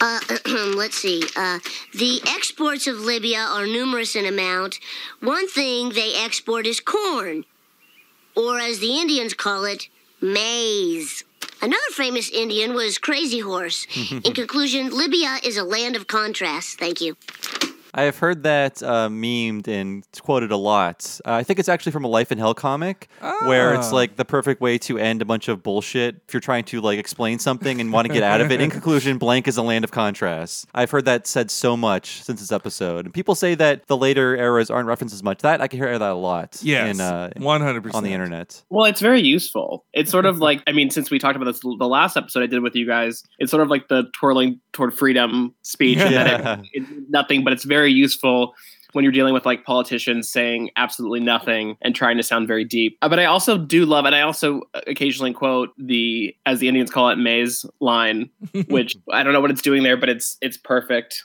Uh, 0.00 0.20
let's 0.76 0.96
see. 0.96 1.22
Uh, 1.36 1.58
the 1.94 2.20
exports 2.28 2.86
of 2.86 3.00
Libya 3.00 3.38
are 3.38 3.66
numerous 3.66 4.14
in 4.14 4.24
amount. 4.24 4.78
One 5.20 5.48
thing 5.48 5.90
they 5.90 6.14
export 6.14 6.66
is 6.66 6.80
corn, 6.80 7.44
or 8.36 8.58
as 8.58 8.78
the 8.78 8.98
Indians 8.98 9.34
call 9.34 9.64
it, 9.64 9.88
maize. 10.20 11.24
Another 11.60 11.90
famous 11.90 12.30
Indian 12.30 12.74
was 12.74 12.98
Crazy 12.98 13.40
Horse. 13.40 13.86
in 14.10 14.32
conclusion, 14.32 14.96
Libya 14.96 15.38
is 15.42 15.56
a 15.56 15.64
land 15.64 15.96
of 15.96 16.06
contrasts. 16.06 16.74
Thank 16.74 17.00
you. 17.00 17.16
I 17.94 18.02
have 18.02 18.18
heard 18.18 18.42
that 18.42 18.82
uh, 18.82 19.08
memed 19.08 19.66
and 19.68 20.06
quoted 20.20 20.50
a 20.52 20.56
lot. 20.56 21.20
Uh, 21.26 21.32
I 21.32 21.42
think 21.42 21.58
it's 21.58 21.68
actually 21.68 21.92
from 21.92 22.04
a 22.04 22.08
Life 22.08 22.30
in 22.30 22.38
Hell 22.38 22.54
comic, 22.54 23.08
where 23.46 23.74
it's 23.74 23.90
Ah. 23.92 23.94
like 23.94 24.16
the 24.16 24.24
perfect 24.24 24.60
way 24.60 24.78
to 24.78 24.98
end 24.98 25.22
a 25.22 25.24
bunch 25.24 25.48
of 25.48 25.62
bullshit 25.62 26.16
if 26.28 26.34
you're 26.34 26.40
trying 26.40 26.64
to 26.64 26.80
like 26.80 26.98
explain 26.98 27.38
something 27.38 27.80
and 27.80 27.92
want 27.92 28.06
to 28.06 28.12
get 28.12 28.22
out 28.22 28.40
of 28.40 28.50
it. 28.52 28.60
In 28.60 28.70
conclusion, 28.78 29.18
blank 29.18 29.48
is 29.48 29.56
a 29.56 29.62
land 29.62 29.84
of 29.84 29.90
contrasts. 29.90 30.66
I've 30.74 30.90
heard 30.90 31.06
that 31.06 31.26
said 31.26 31.50
so 31.50 31.76
much 31.76 32.22
since 32.22 32.40
this 32.40 32.52
episode, 32.52 33.06
and 33.06 33.14
people 33.14 33.34
say 33.34 33.54
that 33.54 33.86
the 33.86 33.96
later 33.96 34.36
eras 34.36 34.70
aren't 34.70 34.86
referenced 34.88 35.14
as 35.14 35.22
much. 35.22 35.38
That 35.42 35.60
I 35.60 35.68
can 35.68 35.78
hear 35.78 35.98
that 35.98 36.10
a 36.10 36.14
lot. 36.14 36.58
Yes, 36.62 37.00
uh, 37.00 37.30
one 37.38 37.60
hundred 37.62 37.82
percent 37.84 37.96
on 37.96 38.04
the 38.04 38.12
internet. 38.12 38.62
Well, 38.70 38.84
it's 38.86 39.00
very 39.00 39.22
useful. 39.22 39.84
It's 39.94 40.10
sort 40.10 40.26
of 40.26 40.38
like, 40.48 40.62
I 40.66 40.72
mean, 40.72 40.90
since 40.90 41.10
we 41.10 41.18
talked 41.18 41.36
about 41.36 41.46
this 41.46 41.60
the 41.60 41.88
last 41.88 42.16
episode 42.16 42.42
I 42.42 42.46
did 42.46 42.62
with 42.62 42.74
you 42.74 42.86
guys, 42.86 43.24
it's 43.38 43.50
sort 43.50 43.62
of 43.62 43.68
like 43.70 43.88
the 43.88 44.04
twirling 44.12 44.60
toward 44.72 44.92
freedom 44.96 45.54
speech, 45.62 45.98
and 45.98 46.12
Yeah. 46.12 46.24
that 46.38 46.58
it, 46.60 46.66
it's 46.74 46.90
nothing, 47.08 47.44
but 47.44 47.52
it's 47.52 47.64
very 47.64 47.77
useful 47.86 48.54
when 48.92 49.04
you're 49.04 49.12
dealing 49.12 49.34
with 49.34 49.46
like 49.46 49.64
politicians 49.64 50.28
saying 50.28 50.70
absolutely 50.76 51.20
nothing 51.20 51.76
and 51.82 51.94
trying 51.94 52.16
to 52.16 52.22
sound 52.22 52.48
very 52.48 52.64
deep. 52.64 52.98
Uh, 53.02 53.08
but 53.08 53.18
I 53.18 53.26
also 53.26 53.58
do 53.58 53.84
love, 53.84 54.04
and 54.04 54.14
I 54.14 54.22
also 54.22 54.62
occasionally 54.86 55.32
quote 55.32 55.70
the, 55.78 56.34
as 56.46 56.58
the 56.60 56.68
Indians 56.68 56.90
call 56.90 57.10
it, 57.10 57.16
maize 57.16 57.64
line, 57.80 58.30
which 58.68 58.96
I 59.12 59.22
don't 59.22 59.32
know 59.32 59.40
what 59.40 59.50
it's 59.50 59.62
doing 59.62 59.82
there, 59.82 59.96
but 59.96 60.08
it's 60.08 60.36
it's 60.40 60.56
perfect. 60.56 61.24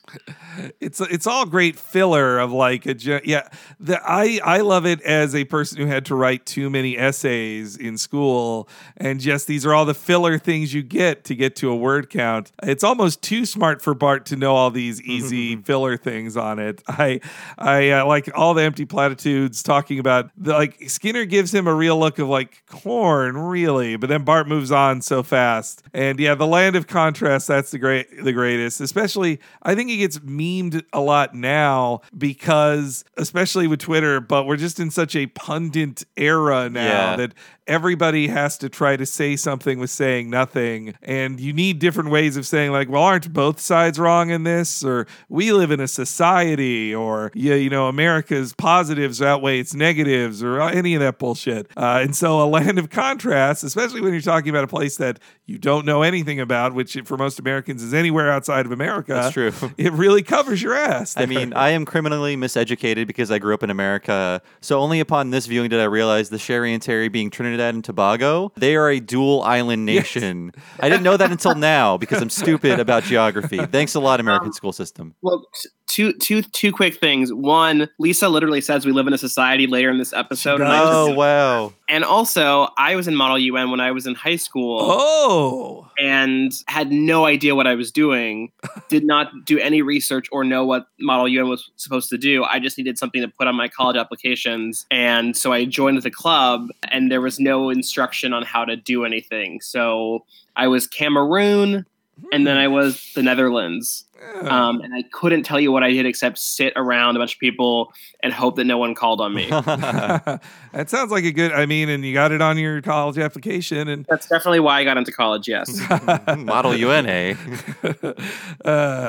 it's 0.80 1.00
it's 1.02 1.28
all 1.28 1.46
great 1.46 1.78
filler 1.78 2.40
of 2.40 2.52
like 2.52 2.86
a 2.86 2.96
yeah 3.26 3.48
the, 3.80 4.00
I 4.04 4.40
I 4.44 4.62
love 4.62 4.86
it 4.86 5.02
as 5.02 5.36
a 5.36 5.46
person 5.46 5.78
who 5.78 5.86
had 5.86 6.06
to 6.06 6.16
write 6.16 6.46
too 6.46 6.70
many 6.70 6.98
essays 6.98 7.76
in 7.76 7.98
school 7.98 8.68
and 8.98 9.20
just 9.20 9.48
these 9.48 9.66
are 9.66 9.74
all 9.74 9.86
the 9.86 9.94
filler 9.94 10.38
things 10.38 10.74
you 10.74 10.84
get 10.84 11.24
to 11.26 11.36
get 11.36 11.56
to 11.58 11.70
a 11.70 11.76
word 11.76 12.10
count 12.10 12.52
it's 12.64 12.84
almost 12.84 13.22
too 13.22 13.46
smart 13.46 13.82
for 13.82 13.94
Bart 13.94 14.26
to 14.28 14.36
know 14.36 14.56
all 14.56 14.72
these 14.72 15.02
easy 15.02 15.56
filler 15.64 15.98
things 15.98 16.38
on 16.38 16.60
it 16.60 16.82
I 16.88 17.20
I 17.58 17.90
uh, 17.92 18.06
like 18.06 18.30
all 18.36 18.54
the 18.54 18.64
empty 18.64 18.86
platitudes 18.86 19.64
talking 19.64 20.00
about 20.00 20.30
the, 20.38 20.54
like 20.54 20.90
Skinner 20.90 21.26
gives 21.26 21.54
him 21.54 21.68
a 21.68 21.74
real 21.74 21.98
look 22.00 22.20
of 22.20 22.28
like 22.28 22.64
corn 22.68 23.38
really 23.38 23.96
but 23.96 24.10
then 24.10 24.24
Bart 24.24 24.48
moves 24.48 24.72
on 24.72 25.02
so 25.02 25.24
fast 25.24 25.84
and 25.94 26.20
yeah 26.20 26.36
the 26.36 26.48
land 26.48 26.76
of 26.76 26.88
contrast 26.88 27.48
that's 27.48 27.72
the 27.72 27.80
great 27.80 28.08
the 28.24 28.34
greatest 28.34 28.82
especially 28.82 29.40
I 29.62 29.76
think 29.76 29.90
he 29.90 29.98
gets 29.98 30.20
memed 30.20 30.84
a 30.94 31.00
lot 31.00 31.34
now 31.36 32.02
because 32.18 33.04
especially 33.18 33.68
with 33.68 33.80
Twitter 33.80 34.20
but 34.20 34.46
we're 34.46 34.58
just 34.58 34.80
in 34.80 34.92
such 34.92 35.16
a 35.16 35.28
pundit 35.28 36.04
era 36.18 36.70
now 36.70 36.84
Yeah. 36.84 37.16
that 37.18 37.34
everybody 37.68 38.28
has 38.28 38.58
to 38.58 38.70
try 38.70 38.96
to 38.96 39.06
say 39.06 39.36
something 39.36 39.80
with 39.80 39.90
saying 39.90 40.30
nothing 40.30 40.94
and 41.02 41.40
you 41.40 41.54
need 41.54 41.80
different 41.80 42.10
ways 42.10 42.38
of 42.38 42.46
saying 42.46 42.72
like 42.72 42.90
well 42.90 43.04
aren't 43.04 43.32
both 43.34 43.60
sides 43.60 43.98
wrong 43.98 44.30
in 44.30 44.44
this 44.44 44.84
or 44.84 45.08
we 45.30 45.52
live 45.52 45.72
in 45.72 45.80
a 45.80 45.88
society 45.88 46.94
or 46.94 47.32
yeah 47.34 47.56
you 47.56 47.70
know 47.70 47.88
america's 47.88 48.54
positives 48.54 49.22
outweigh 49.22 49.60
its 49.60 49.74
negatives 49.74 50.44
or 50.44 50.62
any 50.62 50.94
of 50.94 51.02
that 51.02 51.18
bullshit 51.18 51.68
uh, 51.78 52.00
and 52.02 52.16
so 52.16 52.42
a 52.42 52.48
land 52.54 52.78
of 52.78 52.90
contrasts 52.90 53.64
especially 53.64 54.02
when 54.02 54.12
you're 54.12 54.22
talking 54.22 54.50
about 54.50 54.64
a 54.64 54.68
place 54.68 54.98
that 54.98 55.20
you 55.46 55.58
don't 55.58 55.86
know 55.86 56.02
anything 56.02 56.40
about 56.40 56.74
which 56.74 56.98
for 57.06 57.18
most 57.18 57.40
americans 57.40 57.82
is 57.82 57.94
anywhere 57.94 58.32
outside 58.32 58.66
of 58.66 58.72
america 58.72 59.14
That's 59.14 59.34
true. 59.34 59.52
it 59.78 59.94
really 59.94 60.22
covers 60.24 60.62
your 60.62 60.74
ass 60.74 61.14
I 61.16 61.26
mean, 61.26 61.54
I 61.54 61.70
am 61.70 61.86
criminally 61.86 62.36
miseducated 62.36 63.08
because 63.08 63.32
I 63.32 63.40
grew 63.40 63.54
up 63.54 63.64
in 63.64 63.70
America. 63.70 64.42
So 64.62 64.80
only 64.80 65.00
upon 65.00 65.30
this 65.30 65.46
viewing 65.46 65.70
did 65.70 65.80
I 65.80 65.86
realize 65.86 66.30
the 66.30 66.40
Sherry 66.40 66.74
and 66.74 66.82
Terry 66.82 67.08
being 67.08 67.30
Trinidad 67.30 67.53
and 67.60 67.84
Tobago, 67.84 68.52
they 68.56 68.76
are 68.76 68.90
a 68.90 69.00
dual 69.00 69.42
island 69.44 69.86
nation. 69.86 70.52
I 70.80 70.90
didn't 70.90 71.04
know 71.04 71.18
that 71.18 71.32
until 71.32 71.56
now 71.56 71.98
because 71.98 72.22
I'm 72.22 72.30
stupid 72.30 72.80
about 72.80 73.04
geography. 73.04 73.58
Thanks 73.66 73.96
a 73.96 74.00
lot, 74.00 74.20
American 74.20 74.48
Um, 74.48 74.54
school 74.54 74.74
system. 74.74 75.16
Well, 75.22 75.46
two 75.88 76.14
two 76.14 76.42
two 76.42 76.72
quick 76.72 76.96
things. 76.96 77.32
One, 77.32 77.90
Lisa 78.00 78.30
literally 78.30 78.62
says 78.62 78.86
we 78.86 78.92
live 78.92 79.08
in 79.08 79.14
a 79.14 79.18
society 79.18 79.68
later 79.68 79.90
in 79.90 79.98
this 79.98 80.14
episode. 80.14 80.62
and 80.62 80.70
Oh 80.70 81.14
wow! 81.14 81.74
And 81.88 82.04
also, 82.04 82.70
I 82.78 82.96
was 82.96 83.08
in 83.08 83.16
Model 83.16 83.38
UN 83.38 83.70
when 83.70 83.80
I 83.80 83.92
was 83.92 84.08
in 84.08 84.16
high 84.16 84.36
school. 84.36 84.80
Oh. 84.82 85.90
And 86.00 86.52
had 86.68 86.92
no 86.92 87.26
idea 87.26 87.56
what 87.56 87.68
I 87.68 87.76
was 87.76 87.92
doing. 87.92 88.52
Did 88.90 89.06
not 89.06 89.46
do 89.46 89.60
any 89.60 89.82
research 89.82 90.28
or 90.32 90.44
know 90.44 90.66
what 90.66 90.88
Model 91.00 91.28
UN 91.28 91.50
was 91.50 91.70
supposed 91.76 92.10
to 92.10 92.18
do. 92.18 92.44
I 92.44 92.60
just 92.60 92.78
needed 92.78 92.98
something 92.98 93.22
to 93.22 93.28
put 93.28 93.48
on 93.48 93.56
my 93.56 93.68
college 93.68 93.98
applications. 93.98 94.86
And 94.90 95.38
so 95.38 95.54
I 95.54 95.66
joined 95.66 96.02
the 96.02 96.12
club, 96.12 96.70
and 96.92 97.12
there 97.12 97.22
was 97.22 97.40
no 97.40 97.70
instruction 97.70 98.34
on 98.34 98.44
how 98.44 98.66
to 98.66 98.76
do 98.76 99.06
anything. 99.06 99.62
So 99.62 100.26
I 100.56 100.68
was 100.68 100.88
Cameroon, 100.88 101.86
and 102.32 102.48
then 102.48 102.56
hmm. 102.56 102.62
I 102.62 102.68
was 102.68 103.12
the 103.16 103.24
Netherlands. 103.24 104.06
Um, 104.22 104.82
and 104.82 104.94
I 104.94 105.04
couldn't 105.04 105.44
tell 105.44 105.60
you 105.60 105.72
what 105.72 105.84
I 105.84 105.92
did 105.92 106.06
except 106.06 106.38
sit 106.38 106.74
around 106.76 107.16
a 107.16 107.20
bunch 107.20 107.34
of 107.34 107.40
people 107.40 107.92
and 108.22 108.32
hope 108.32 108.56
that 108.56 108.64
no 108.64 108.78
one 108.78 108.96
called 108.96 109.20
on 109.20 109.34
me. 109.34 109.50
that 109.50 110.40
sounds 110.88 111.12
like 111.12 111.26
a 111.26 111.32
good. 111.32 111.52
I 111.52 111.66
mean, 111.66 111.90
and 111.90 112.06
you 112.06 112.14
got 112.14 112.32
it 112.32 112.42
on 112.42 112.58
your 112.58 112.82
college 112.82 113.18
application, 113.18 113.88
and 113.88 114.06
That's 114.06 114.28
definitely 114.28 114.60
why 114.60 114.80
I 114.80 114.84
got 114.84 114.98
into 114.98 115.12
college. 115.12 115.48
Yes. 115.48 115.82
Model 116.38 116.76
UNA. 116.76 117.36
uh, 117.84 118.14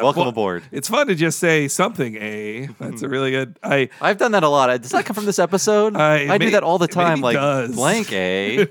Welcome 0.02 0.20
well, 0.20 0.28
aboard. 0.28 0.64
It's 0.72 0.88
fun 0.88 1.06
to 1.08 1.14
just 1.14 1.38
say 1.38 1.68
something. 1.68 2.16
A 2.16 2.68
that's 2.80 3.02
a 3.02 3.08
really 3.08 3.30
good. 3.30 3.58
I 3.62 3.90
I've 4.00 4.18
done 4.18 4.32
that 4.32 4.42
a 4.42 4.48
lot. 4.48 4.66
Does 4.80 4.90
that 4.90 5.04
come 5.04 5.14
from 5.14 5.26
this 5.26 5.38
episode? 5.38 5.94
It 5.94 6.00
I 6.00 6.38
do 6.38 6.50
that 6.50 6.62
all 6.62 6.78
the 6.78 6.88
time. 6.88 7.20
Like 7.20 7.34
does. 7.34 7.74
blank 7.74 8.12
A. 8.12 8.66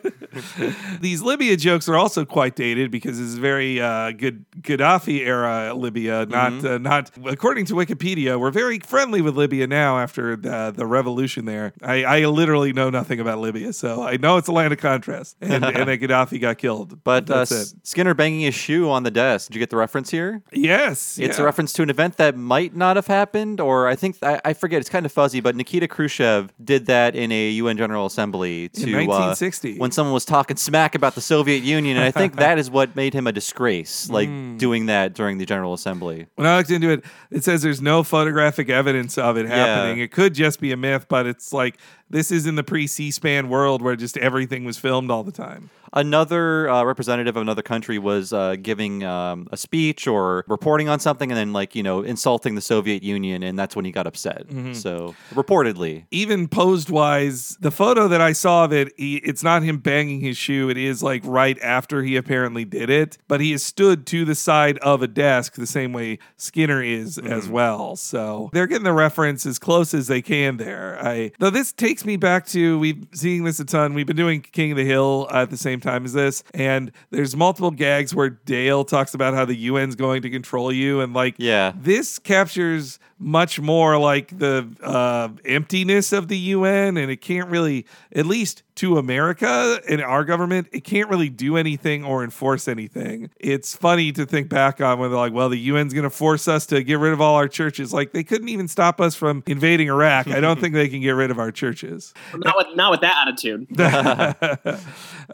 these 0.99 1.21
Libya 1.21 1.57
jokes 1.57 1.87
are 1.87 1.95
also 1.95 2.25
quite 2.25 2.55
dated 2.55 2.91
because 2.91 3.19
it's 3.19 3.35
very 3.35 3.79
uh, 3.79 4.11
good 4.11 4.45
Gaddafi 4.61 5.19
era 5.19 5.73
Libya. 5.73 6.25
Not 6.33 6.51
Mm-hmm. 6.53 6.67
uh, 6.67 6.77
not 6.79 7.11
according 7.25 7.65
to 7.67 7.73
Wikipedia. 7.75 8.39
We're 8.39 8.51
very 8.51 8.79
friendly 8.79 9.21
with 9.21 9.35
Libya 9.37 9.67
now 9.67 9.99
after 9.99 10.35
the, 10.35 10.73
the 10.75 10.85
revolution 10.85 11.45
there. 11.45 11.73
I, 11.81 12.03
I 12.03 12.25
literally 12.25 12.73
know 12.73 12.89
nothing 12.89 13.19
about 13.19 13.39
Libya, 13.39 13.71
so 13.73 14.03
I 14.03 14.17
know 14.17 14.37
it's 14.37 14.47
a 14.47 14.51
land 14.51 14.73
of 14.73 14.79
contrast, 14.79 15.37
and, 15.41 15.53
and 15.65 15.87
that 15.87 15.99
Gaddafi 16.01 16.39
got 16.41 16.57
killed. 16.57 17.03
But 17.03 17.29
uh, 17.29 17.37
that's 17.39 17.51
S- 17.51 17.71
it. 17.73 17.87
Skinner 17.87 18.13
banging 18.13 18.41
his 18.41 18.55
shoe 18.55 18.89
on 18.89 19.03
the 19.03 19.11
desk. 19.11 19.47
Did 19.47 19.55
you 19.55 19.59
get 19.59 19.69
the 19.69 19.77
reference 19.77 20.09
here? 20.09 20.41
Yes, 20.51 21.17
It's 21.17 21.37
yeah. 21.37 21.41
a 21.43 21.45
reference 21.45 21.71
to 21.73 21.83
an 21.83 21.89
event 21.89 22.17
that 22.17 22.35
might 22.37 22.75
not 22.75 22.95
have 22.95 23.07
happened, 23.07 23.59
or 23.59 23.87
I 23.87 23.95
think 23.95 24.17
I, 24.21 24.39
I 24.43 24.53
forget. 24.53 24.79
It's 24.81 24.89
kind 24.89 25.05
of 25.05 25.11
fuzzy, 25.11 25.39
but 25.39 25.55
Nikita 25.55 25.87
Khrushchev 25.87 26.51
did 26.63 26.87
that 26.87 27.15
in 27.15 27.31
a 27.31 27.49
UN 27.51 27.77
General 27.77 28.05
Assembly 28.05 28.69
to 28.69 28.83
In 28.83 29.07
1960. 29.07 29.75
Uh, 29.75 29.79
when 29.79 29.91
someone 29.91 30.13
was 30.13 30.25
talking 30.25 30.57
smack 30.57 30.95
about 30.95 31.15
the 31.15 31.21
Soviet 31.21 31.63
Union, 31.63 31.97
and 31.97 32.05
I 32.05 32.11
think 32.11 32.35
that 32.45 32.57
is 32.57 32.69
what 32.69 32.95
made 32.95 33.13
him 33.13 33.27
a 33.27 33.31
disgrace, 33.31 34.09
like 34.09 34.29
Mm. 34.29 34.57
doing 34.57 34.85
that 34.87 35.13
during 35.13 35.37
the 35.37 35.45
General 35.45 35.73
Assembly. 35.73 36.12
When 36.35 36.47
I 36.47 36.57
looked 36.57 36.71
into 36.71 36.89
it, 36.89 37.03
it 37.31 37.43
says 37.43 37.61
there's 37.61 37.81
no 37.81 38.03
photographic 38.03 38.69
evidence 38.69 39.17
of 39.17 39.37
it 39.37 39.45
happening. 39.45 39.99
It 39.99 40.11
could 40.11 40.33
just 40.33 40.59
be 40.59 40.71
a 40.71 40.77
myth, 40.77 41.07
but 41.07 41.25
it's 41.25 41.51
like 41.53 41.77
this 42.09 42.31
is 42.31 42.45
in 42.45 42.55
the 42.55 42.63
pre 42.63 42.87
C-SPAN 42.87 43.49
world 43.49 43.81
where 43.81 43.95
just 43.95 44.17
everything 44.17 44.63
was 44.65 44.77
filmed 44.77 45.09
all 45.11 45.23
the 45.23 45.31
time. 45.31 45.69
Another 45.95 46.67
uh, 46.69 46.83
representative 46.83 47.37
of 47.37 47.41
another 47.41 47.61
country 47.61 47.99
was 47.99 48.33
uh, 48.33 48.55
giving 48.61 49.03
um, 49.03 49.47
a 49.51 49.57
speech 49.57 50.07
or 50.07 50.43
reporting 50.47 50.89
on 50.89 50.99
something, 50.99 51.31
and 51.31 51.37
then 51.37 51.53
like 51.53 51.75
you 51.75 51.83
know 51.83 52.01
insulting 52.01 52.55
the 52.55 52.61
Soviet 52.61 53.03
Union, 53.03 53.43
and 53.43 53.57
that's 53.57 53.75
when 53.75 53.85
he 53.85 53.91
got 53.91 54.07
upset. 54.07 54.47
Mhm. 54.47 54.75
So 54.75 55.13
reportedly, 55.33 56.05
even 56.09 56.47
posed 56.47 56.89
wise, 56.89 57.57
the 57.59 57.69
photo 57.69 58.07
that 58.07 58.21
I 58.21 58.33
saw 58.33 58.65
of 58.65 58.73
it, 58.73 58.91
he, 58.97 59.17
it's 59.17 59.43
not 59.43 59.61
him 59.61 59.77
banging 59.77 60.19
his 60.21 60.35
shoe. 60.35 60.69
It 60.69 60.77
is 60.77 61.03
like 61.03 61.21
right 61.25 61.59
after 61.61 62.01
he 62.01 62.15
apparently 62.15 62.65
did 62.65 62.89
it, 62.89 63.19
but 63.27 63.39
he 63.39 63.53
is 63.53 63.63
stood 63.63 64.07
to 64.07 64.25
the 64.25 64.35
side 64.35 64.79
of 64.79 65.03
a 65.03 65.07
desk 65.07 65.53
the 65.53 65.67
same 65.67 65.93
way 65.93 66.17
Skinner 66.37 66.81
is 66.81 67.19
as 67.19 67.47
well. 67.47 67.95
So 67.95 68.49
they're 68.51 68.67
getting 68.67 68.83
the 68.83 68.93
reference 68.93 69.45
as 69.45 69.59
close 69.59 69.93
as 69.93 70.07
they 70.07 70.23
can 70.23 70.57
there. 70.57 70.97
I 70.99 71.31
though 71.37 71.51
this 71.51 71.71
takes 71.71 72.03
me 72.03 72.17
back 72.17 72.47
to 72.47 72.79
we've 72.79 73.05
seen 73.13 73.43
this 73.43 73.59
a 73.59 73.65
ton. 73.65 73.93
We've 73.93 74.07
been 74.07 74.15
doing 74.17 74.41
King 74.41 74.71
of 74.71 74.77
the 74.77 74.85
Hill 74.85 75.27
at 75.31 75.51
the 75.51 75.57
same 75.57 75.79
time 75.83 76.05
as 76.05 76.13
this, 76.13 76.43
and 76.53 76.91
there's 77.11 77.35
multiple 77.35 77.71
gags 77.71 78.15
where 78.15 78.29
Dale 78.29 78.83
talks 78.83 79.13
about 79.13 79.33
how 79.33 79.45
the 79.45 79.67
UN's 79.67 79.95
going 79.95 80.21
to 80.23 80.29
control 80.29 80.71
you, 80.71 81.01
and 81.01 81.13
like 81.13 81.35
yeah, 81.37 81.73
this 81.75 82.17
captures 82.19 82.99
much 83.23 83.59
more 83.59 83.97
like 83.97 84.37
the 84.37 84.67
uh, 84.81 85.29
emptiness 85.45 86.11
of 86.11 86.27
the 86.27 86.37
UN, 86.37 86.97
and 86.97 87.09
it 87.09 87.17
can't 87.17 87.49
really, 87.49 87.85
at 88.11 88.25
least 88.25 88.63
to 88.75 88.97
America 88.97 89.79
and 89.87 90.01
our 90.01 90.23
government, 90.23 90.67
it 90.71 90.83
can't 90.83 91.09
really 91.09 91.29
do 91.29 91.57
anything 91.57 92.03
or 92.03 92.23
enforce 92.23 92.67
anything. 92.67 93.29
It's 93.39 93.75
funny 93.75 94.11
to 94.13 94.25
think 94.25 94.49
back 94.49 94.81
on 94.81 94.97
when 94.97 95.11
they're 95.11 95.19
like, 95.19 95.33
well, 95.33 95.49
the 95.49 95.69
UN's 95.69 95.93
going 95.93 96.05
to 96.05 96.09
force 96.09 96.47
us 96.47 96.65
to 96.67 96.83
get 96.83 96.97
rid 96.97 97.13
of 97.13 97.21
all 97.21 97.35
our 97.35 97.47
churches. 97.47 97.93
Like, 97.93 98.13
they 98.13 98.23
couldn't 98.23 98.49
even 98.49 98.67
stop 98.67 98.99
us 98.99 99.15
from 99.15 99.43
invading 99.45 99.89
Iraq. 99.89 100.27
I 100.27 100.39
don't 100.39 100.59
think 100.59 100.73
they 100.73 100.89
can 100.89 101.01
get 101.01 101.11
rid 101.11 101.29
of 101.29 101.37
our 101.37 101.51
churches. 101.51 102.13
not 102.35 102.57
with 102.57 102.75
not 102.75 102.91
with 102.91 103.01
that 103.01 103.27
attitude. 103.27 103.67
uh, 103.79 104.77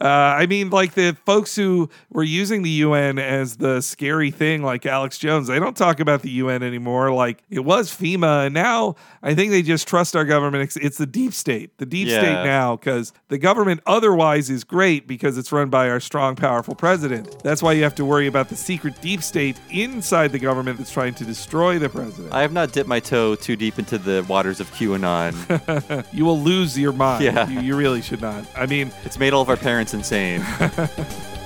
I 0.00 0.46
mean, 0.46 0.70
like 0.70 0.94
the 0.94 1.16
folks 1.24 1.56
who 1.56 1.88
were 2.10 2.22
using 2.22 2.62
the 2.62 2.70
UN 2.70 3.18
as 3.18 3.56
the 3.56 3.80
scary 3.80 4.30
thing, 4.30 4.62
like 4.62 4.84
Alex 4.84 5.18
Jones, 5.18 5.46
they 5.46 5.58
don't 5.58 5.76
talk 5.76 6.00
about 6.00 6.22
the 6.22 6.30
UN 6.30 6.62
anymore. 6.62 7.10
Like 7.12 7.42
it 7.48 7.64
was 7.80 7.90
FEMA, 7.90 8.46
and 8.46 8.54
now 8.54 8.94
I 9.22 9.34
think 9.34 9.50
they 9.50 9.62
just 9.62 9.88
trust 9.88 10.14
our 10.14 10.24
government. 10.24 10.62
It's, 10.64 10.76
it's 10.76 10.98
the 10.98 11.06
deep 11.06 11.32
state, 11.32 11.76
the 11.78 11.86
deep 11.86 12.08
Yeah. 12.08 12.18
state 12.20 12.44
now, 12.44 12.76
because 12.76 13.12
the 13.28 13.38
government 13.38 13.80
otherwise 13.86 14.50
is 14.50 14.64
great 14.64 15.06
because 15.06 15.36
it's 15.38 15.50
run 15.52 15.70
by 15.70 15.88
our 15.88 16.00
strong, 16.00 16.36
powerful 16.36 16.74
president. 16.74 17.42
That's 17.42 17.62
why 17.62 17.72
you 17.72 17.82
have 17.82 17.94
to 17.96 18.04
worry 18.04 18.26
about 18.26 18.48
the 18.48 18.56
secret 18.56 19.00
deep 19.00 19.22
state 19.22 19.58
inside 19.70 20.32
the 20.32 20.38
government 20.38 20.78
that's 20.78 20.92
trying 20.92 21.14
to 21.14 21.24
destroy 21.24 21.78
the 21.78 21.88
president. 21.88 22.32
I 22.32 22.42
have 22.42 22.52
not 22.52 22.72
dipped 22.72 22.88
my 22.88 23.00
toe 23.00 23.34
too 23.34 23.56
deep 23.56 23.78
into 23.78 23.98
the 23.98 24.24
waters 24.28 24.60
of 24.60 24.70
QAnon. 24.72 26.04
you 26.12 26.24
will 26.24 26.38
lose 26.40 26.78
your 26.78 26.92
mind. 26.92 27.24
Yeah. 27.24 27.48
You, 27.48 27.60
you 27.60 27.76
really 27.76 28.02
should 28.02 28.20
not. 28.20 28.44
I 28.56 28.66
mean, 28.66 28.92
it's 29.04 29.18
made 29.18 29.32
all 29.32 29.42
of 29.42 29.48
our 29.48 29.56
parents 29.56 29.94
insane. 29.94 30.44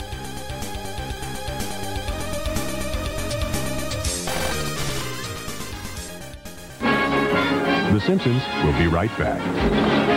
The 7.95 8.01
Simpsons 8.01 8.43
will 8.65 8.77
be 8.77 8.89
right 8.89 9.17
back. 9.17 10.14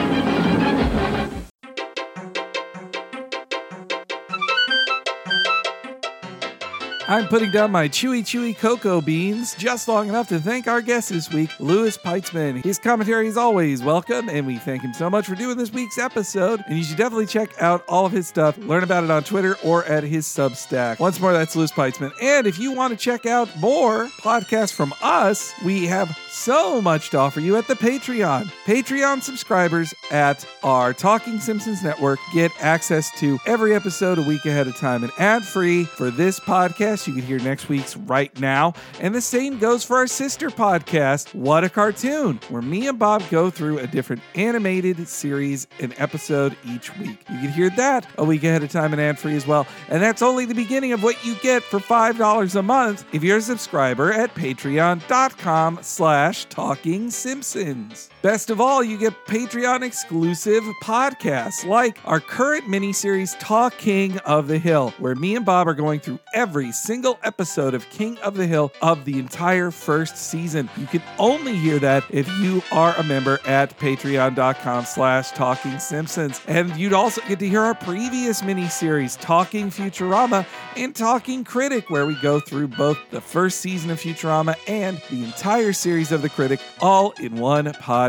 I'm 7.10 7.30
putting 7.30 7.52
down 7.52 7.72
my 7.72 7.88
chewy, 7.88 8.20
chewy 8.20 8.58
cocoa 8.58 9.00
beans 9.00 9.56
just 9.56 9.88
long 9.88 10.10
enough 10.10 10.28
to 10.28 10.39
thank 10.41 10.67
our 10.67 10.82
guest 10.82 11.08
this 11.08 11.32
week, 11.32 11.58
Louis 11.58 11.98
Peitzman. 11.98 12.62
His 12.62 12.78
commentary 12.78 13.28
is 13.28 13.38
always 13.38 13.82
welcome, 13.82 14.28
and 14.28 14.46
we 14.46 14.58
thank 14.58 14.82
him 14.82 14.93
so 14.93 15.10
much 15.10 15.26
for 15.26 15.36
doing 15.36 15.56
this 15.56 15.72
week's 15.72 15.98
episode. 15.98 16.62
And 16.67 16.78
you 16.78 16.84
should 16.84 16.98
definitely 16.98 17.26
check 17.26 17.62
out 17.62 17.86
all 17.88 18.06
of 18.06 18.12
his 18.12 18.28
stuff, 18.28 18.58
learn 18.58 18.84
about 18.84 19.06
it 19.06 19.10
on 19.10 19.24
Twitter 19.24 19.56
or 19.63 19.86
at 19.86 20.04
his 20.04 20.26
Substack. 20.26 21.00
Once 21.00 21.22
more, 21.22 21.32
that's 21.32 21.56
Louis 21.56 21.72
Peitzman. 21.72 22.12
And 22.22 22.46
if 22.46 22.60
you 22.60 22.74
want 22.74 22.91
to 22.91 22.98
check 22.98 23.26
out 23.26 23.48
more 23.58 24.08
podcasts 24.20 24.74
from 24.74 24.93
us, 25.02 25.54
we 25.63 25.86
have 25.86 26.13
so 26.30 26.82
much 26.82 27.10
to 27.12 27.20
offer 27.20 27.39
you 27.39 27.56
at 27.56 27.70
the 27.70 27.76
Patreon. 27.76 28.52
Patreon 28.65 29.22
subscribers 29.22 29.93
at 30.12 30.46
our 30.62 30.93
Talking 30.93 31.39
Simpsons 31.39 31.82
network 31.82 32.20
get 32.34 32.52
access 32.60 33.10
to 33.20 33.39
every 33.46 33.74
episode 33.74 34.17
a 34.17 34.24
week 34.24 34.46
ahead 34.46 34.67
of 34.67 34.76
time 34.76 35.06
and 35.06 35.13
ad 35.17 35.46
free 35.46 35.86
for 35.86 36.12
this 36.12 36.38
podcast. 36.41 36.96
You 37.05 37.13
can 37.13 37.21
hear 37.21 37.38
next 37.39 37.67
week's 37.67 37.97
right 37.97 38.38
now. 38.39 38.73
And 39.01 39.13
the 39.13 39.21
same 39.21 39.60
goes 39.60 39.83
for 39.83 39.97
our 39.97 40.07
sister 40.07 40.49
podcast, 40.49 41.36
What 41.36 41.65
a 41.65 41.69
Cartoon, 41.69 42.39
where 42.49 42.62
me 42.62 42.88
and 42.88 42.97
Bob 42.97 43.23
go 43.29 43.49
through 43.49 43.79
a 43.79 43.88
different 43.88 44.21
animated 44.36 45.05
series 45.07 45.67
and 45.79 45.93
episode 45.97 46.55
each 46.65 46.97
week. 46.97 47.19
You 47.29 47.39
can 47.39 47.51
hear 47.51 47.69
that 47.71 48.07
a 48.17 48.23
week 48.23 48.43
ahead 48.43 48.63
of 48.63 48.71
time 48.71 48.93
and 48.93 49.01
ad 49.01 49.19
free 49.19 49.36
as 49.36 49.45
well. 49.45 49.67
And 49.89 50.01
that's 50.01 50.21
only 50.21 50.45
the 50.45 50.55
beginning 50.55 50.93
of 50.93 51.03
what 51.03 51.23
you 51.25 51.36
get 51.36 51.62
for 51.62 51.79
$5 51.79 52.55
a 52.55 52.62
month 52.62 53.05
if 53.13 53.23
you're 53.23 53.38
a 53.38 53.41
subscriber 53.41 54.13
at 54.13 54.33
patreon.com 54.33 55.79
slash 55.81 56.45
talking 56.45 57.12
simpsons. 57.12 58.10
Best 58.23 58.49
of 58.49 58.60
all, 58.60 58.84
you 58.84 58.97
get 58.97 59.13
Patreon 59.27 59.84
exclusive 59.84 60.63
podcasts 60.82 61.63
like 61.63 61.99
our 62.03 62.19
current 62.19 62.65
miniseries 62.65 63.38
Talk 63.39 63.77
King 63.77 64.17
of 64.19 64.47
the 64.47 64.58
Hill, 64.58 64.91
where 64.97 65.13
me 65.13 65.36
and 65.36 65.45
Bob 65.45 65.67
are 65.67 65.75
going 65.75 65.99
through 65.99 66.17
every 66.34 66.71
single 66.71 67.19
episode 67.23 67.75
of 67.75 67.88
King 67.91 68.17
of 68.19 68.36
the 68.36 68.47
Hill 68.47 68.73
of 68.82 69.06
the 69.06 69.19
entire 69.19 69.69
first 69.69 70.17
season. 70.17 70.67
You 70.77 70.88
can 70.88 71.03
only 71.19 71.56
hear 71.56 71.77
that 71.77 72.06
if 72.10 72.27
you 72.39 72.63
are 72.71 72.95
a 72.95 73.03
member 73.03 73.39
at 73.45 73.77
patreon.com 73.77 74.86
slash 74.86 75.30
talking 75.32 75.77
simpsons. 75.77 76.41
And 76.47 76.75
you'd 76.75 76.93
also 76.93 77.21
get 77.27 77.38
to 77.38 77.47
hear 77.47 77.62
our 77.62 77.75
previous 77.75 78.41
miniseries, 78.41 79.15
Talking 79.21 79.69
Futurama 79.69 80.43
and 80.75 80.95
Talking 80.95 81.43
Critic, 81.43 81.91
where 81.91 82.08
we 82.08 82.15
go 82.15 82.39
through 82.39 82.69
both 82.69 82.97
the 83.12 83.21
first 83.21 83.62
season 83.62 83.91
of 83.91 83.99
Futurama 83.99 84.56
and 84.67 84.99
the 85.12 85.23
entire 85.23 85.71
series 85.71 86.12
of 86.12 86.23
The 86.23 86.30
Critic, 86.30 86.60
all 86.82 87.12
in 87.21 87.36
one 87.36 87.65
podcast 87.67 88.08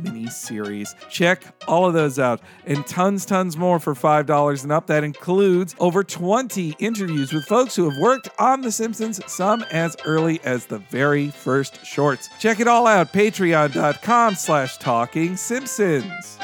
mini-series. 0.00 0.94
Check 1.08 1.44
all 1.66 1.86
of 1.86 1.94
those 1.94 2.18
out 2.18 2.40
and 2.66 2.86
tons, 2.86 3.24
tons 3.24 3.56
more 3.56 3.78
for 3.78 3.94
$5 3.94 4.62
and 4.62 4.72
up. 4.72 4.86
That 4.86 5.04
includes 5.04 5.74
over 5.78 6.04
20 6.04 6.76
interviews 6.78 7.32
with 7.32 7.44
folks 7.44 7.76
who 7.76 7.88
have 7.88 7.98
worked 7.98 8.28
on 8.38 8.60
The 8.60 8.72
Simpsons, 8.72 9.20
some 9.30 9.62
as 9.70 9.96
early 10.04 10.40
as 10.44 10.66
the 10.66 10.78
very 10.78 11.30
first 11.30 11.84
shorts. 11.84 12.28
Check 12.38 12.60
it 12.60 12.68
all 12.68 12.86
out, 12.86 13.12
patreon.com 13.12 14.34
slash 14.34 14.76
talking 14.78 15.36
simpsons. 15.36 16.38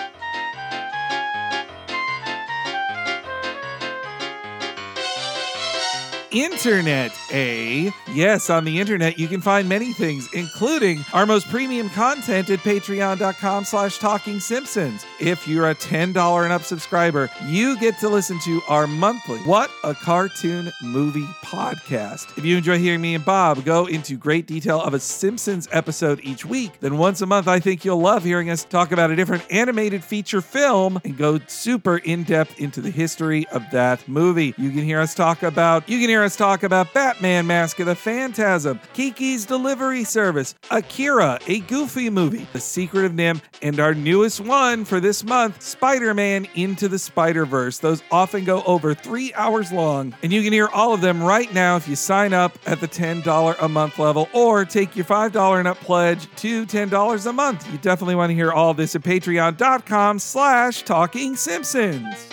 Internet, 6.30 7.12
eh? 7.30 7.90
Yes, 8.12 8.50
on 8.50 8.64
the 8.64 8.80
internet 8.80 9.18
you 9.18 9.28
can 9.28 9.40
find 9.40 9.68
many 9.68 9.92
things, 9.92 10.28
including 10.32 11.04
our 11.12 11.26
most 11.26 11.48
premium 11.48 11.88
content 11.90 12.50
at 12.50 12.58
patreon.com 12.60 13.64
slash 13.64 13.98
talking 13.98 14.40
simpsons. 14.40 15.04
If 15.20 15.48
you're 15.48 15.70
a 15.70 15.74
$10 15.74 16.44
and 16.44 16.52
up 16.52 16.62
subscriber, 16.62 17.30
you 17.46 17.78
get 17.78 17.98
to 18.00 18.08
listen 18.08 18.38
to 18.40 18.60
our 18.68 18.86
monthly 18.86 19.38
What 19.38 19.70
a 19.84 19.94
Cartoon 19.94 20.70
Movie 20.82 21.26
podcast. 21.42 22.36
If 22.36 22.44
you 22.44 22.56
enjoy 22.58 22.78
hearing 22.78 23.00
me 23.00 23.14
and 23.14 23.24
Bob 23.24 23.64
go 23.64 23.86
into 23.86 24.16
great 24.16 24.46
detail 24.46 24.80
of 24.80 24.94
a 24.94 25.00
Simpsons 25.00 25.68
episode 25.72 26.20
each 26.22 26.44
week, 26.44 26.80
then 26.80 26.98
once 26.98 27.20
a 27.20 27.26
month 27.26 27.48
I 27.48 27.60
think 27.60 27.84
you'll 27.84 28.00
love 28.00 28.24
hearing 28.24 28.50
us 28.50 28.64
talk 28.64 28.92
about 28.92 29.10
a 29.10 29.16
different 29.16 29.44
animated 29.50 30.04
feature 30.04 30.40
film 30.40 31.00
and 31.04 31.16
go 31.16 31.40
super 31.46 31.98
in 31.98 32.24
depth 32.24 32.60
into 32.60 32.80
the 32.80 32.90
history 32.90 33.46
of 33.48 33.62
that 33.72 34.06
movie. 34.08 34.54
You 34.58 34.70
can 34.70 34.84
hear 34.84 35.00
us 35.00 35.14
talk 35.14 35.42
about 35.42 35.88
you 35.88 35.98
can 35.98 36.08
hear 36.08 36.17
us 36.22 36.36
talk 36.36 36.62
about 36.62 36.92
Batman 36.94 37.46
Mask 37.46 37.78
of 37.80 37.86
the 37.86 37.94
Phantasm, 37.94 38.80
Kiki's 38.94 39.44
Delivery 39.44 40.04
Service, 40.04 40.54
Akira, 40.70 41.38
a 41.46 41.60
Goofy 41.60 42.10
movie, 42.10 42.46
The 42.52 42.60
Secret 42.60 43.04
of 43.04 43.12
NIMH, 43.12 43.40
and 43.62 43.80
our 43.80 43.94
newest 43.94 44.40
one 44.40 44.84
for 44.84 45.00
this 45.00 45.24
month, 45.24 45.60
Spider-Man 45.60 46.46
Into 46.54 46.88
the 46.88 46.98
Spider-Verse. 46.98 47.78
Those 47.78 48.02
often 48.10 48.44
go 48.44 48.62
over 48.62 48.94
three 48.94 49.32
hours 49.34 49.72
long, 49.72 50.14
and 50.22 50.32
you 50.32 50.42
can 50.42 50.52
hear 50.52 50.68
all 50.68 50.94
of 50.94 51.00
them 51.00 51.22
right 51.22 51.52
now 51.52 51.76
if 51.76 51.88
you 51.88 51.96
sign 51.96 52.32
up 52.32 52.58
at 52.66 52.80
the 52.80 52.88
$10 52.88 53.56
a 53.60 53.68
month 53.68 53.98
level 53.98 54.28
or 54.32 54.64
take 54.64 54.96
your 54.96 55.04
$5 55.04 55.58
and 55.58 55.68
up 55.68 55.78
pledge 55.78 56.28
to 56.36 56.66
$10 56.66 57.26
a 57.26 57.32
month. 57.32 57.70
You 57.72 57.78
definitely 57.78 58.14
want 58.14 58.30
to 58.30 58.34
hear 58.34 58.52
all 58.52 58.74
this 58.74 58.94
at 58.94 59.02
patreon.com 59.02 60.18
slash 60.18 60.82
talking 60.82 61.36
simpsons. 61.36 62.28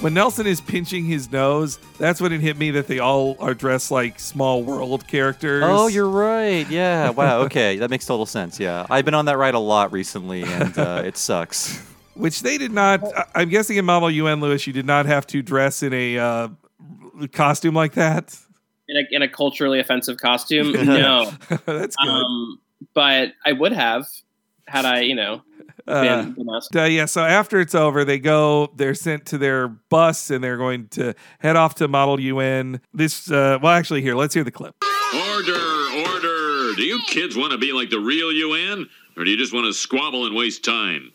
When 0.00 0.14
Nelson 0.14 0.46
is 0.46 0.60
pinching 0.60 1.04
his 1.06 1.32
nose, 1.32 1.78
that's 1.98 2.20
when 2.20 2.32
it 2.32 2.40
hit 2.40 2.56
me 2.56 2.70
that 2.70 2.86
they 2.86 3.00
all 3.00 3.36
are 3.40 3.52
dressed 3.52 3.90
like 3.90 4.20
small 4.20 4.62
world 4.62 5.08
characters. 5.08 5.64
Oh, 5.66 5.88
you're 5.88 6.08
right. 6.08 6.68
Yeah. 6.70 7.10
Wow. 7.10 7.40
Okay. 7.40 7.78
that 7.78 7.90
makes 7.90 8.06
total 8.06 8.24
sense. 8.24 8.60
Yeah. 8.60 8.86
I've 8.88 9.04
been 9.04 9.14
on 9.14 9.24
that 9.24 9.36
ride 9.38 9.54
a 9.54 9.58
lot 9.58 9.90
recently, 9.92 10.44
and 10.44 10.78
uh, 10.78 11.02
it 11.04 11.16
sucks. 11.16 11.84
Which 12.14 12.42
they 12.42 12.58
did 12.58 12.70
not. 12.70 13.02
I- 13.16 13.24
I'm 13.34 13.48
guessing 13.48 13.76
in 13.76 13.84
Model 13.86 14.08
UN, 14.08 14.40
Lewis, 14.40 14.68
you 14.68 14.72
did 14.72 14.86
not 14.86 15.06
have 15.06 15.26
to 15.28 15.42
dress 15.42 15.82
in 15.82 15.92
a 15.92 16.16
uh, 16.18 16.48
costume 17.32 17.74
like 17.74 17.94
that. 17.94 18.38
In 18.86 18.96
a, 18.98 19.02
in 19.10 19.22
a 19.22 19.28
culturally 19.28 19.80
offensive 19.80 20.16
costume, 20.18 20.72
no. 20.86 21.32
That's 21.66 21.96
good. 21.96 22.08
Um, 22.08 22.60
but 22.94 23.32
I 23.44 23.50
would 23.52 23.72
have 23.72 24.06
had 24.68 24.84
I, 24.84 25.00
you 25.00 25.16
know, 25.16 25.42
Uh, 25.88 26.22
been, 26.24 26.32
been 26.34 26.48
uh, 26.48 26.84
yeah, 26.84 27.06
so 27.06 27.22
after 27.22 27.60
it's 27.60 27.74
over, 27.74 28.04
they 28.04 28.18
go, 28.18 28.70
they're 28.76 28.94
sent 28.94 29.24
to 29.26 29.38
their 29.38 29.68
bus 29.68 30.30
and 30.30 30.44
they're 30.44 30.58
going 30.58 30.86
to 30.88 31.14
head 31.38 31.56
off 31.56 31.76
to 31.76 31.88
Model 31.88 32.20
UN. 32.20 32.80
This, 32.92 33.30
uh, 33.30 33.58
well, 33.62 33.72
actually, 33.72 34.02
here, 34.02 34.14
let's 34.14 34.34
hear 34.34 34.44
the 34.44 34.50
clip. 34.50 34.74
Order, 35.14 35.52
order. 36.12 36.74
Do 36.74 36.82
you 36.82 37.00
kids 37.06 37.36
want 37.36 37.52
to 37.52 37.58
be 37.58 37.72
like 37.72 37.88
the 37.88 38.00
real 38.00 38.30
UN? 38.30 38.86
Or 39.16 39.24
do 39.24 39.30
you 39.30 39.36
just 39.38 39.54
want 39.54 39.66
to 39.66 39.72
squabble 39.72 40.26
and 40.26 40.36
waste 40.36 40.62
time? 40.62 41.10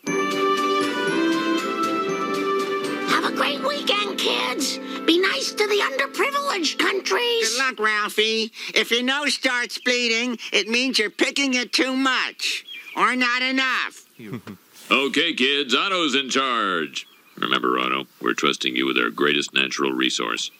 Have 3.07 3.25
a 3.25 3.35
great 3.35 3.63
weekend, 3.63 4.17
kids. 4.17 4.79
Be 5.05 5.19
nice 5.21 5.51
to 5.53 5.67
the 5.67 5.79
underprivileged 5.83 6.79
countries. 6.79 7.57
Good 7.57 7.59
luck, 7.59 7.79
Ralphie. 7.79 8.51
If 8.73 8.89
your 8.89 9.03
nose 9.03 9.35
starts 9.35 9.77
bleeding, 9.77 10.39
it 10.51 10.67
means 10.67 10.97
you're 10.97 11.11
picking 11.11 11.53
it 11.53 11.71
too 11.71 11.95
much 11.95 12.65
or 12.97 13.15
not 13.15 13.41
enough. 13.41 14.05
Okay, 14.91 15.33
kids, 15.33 15.73
Otto's 15.73 16.15
in 16.15 16.29
charge. 16.29 17.07
Remember, 17.37 17.79
Otto, 17.79 18.05
we're 18.21 18.33
trusting 18.33 18.75
you 18.75 18.85
with 18.85 18.97
our 18.97 19.09
greatest 19.09 19.53
natural 19.53 19.91
resource 19.91 20.51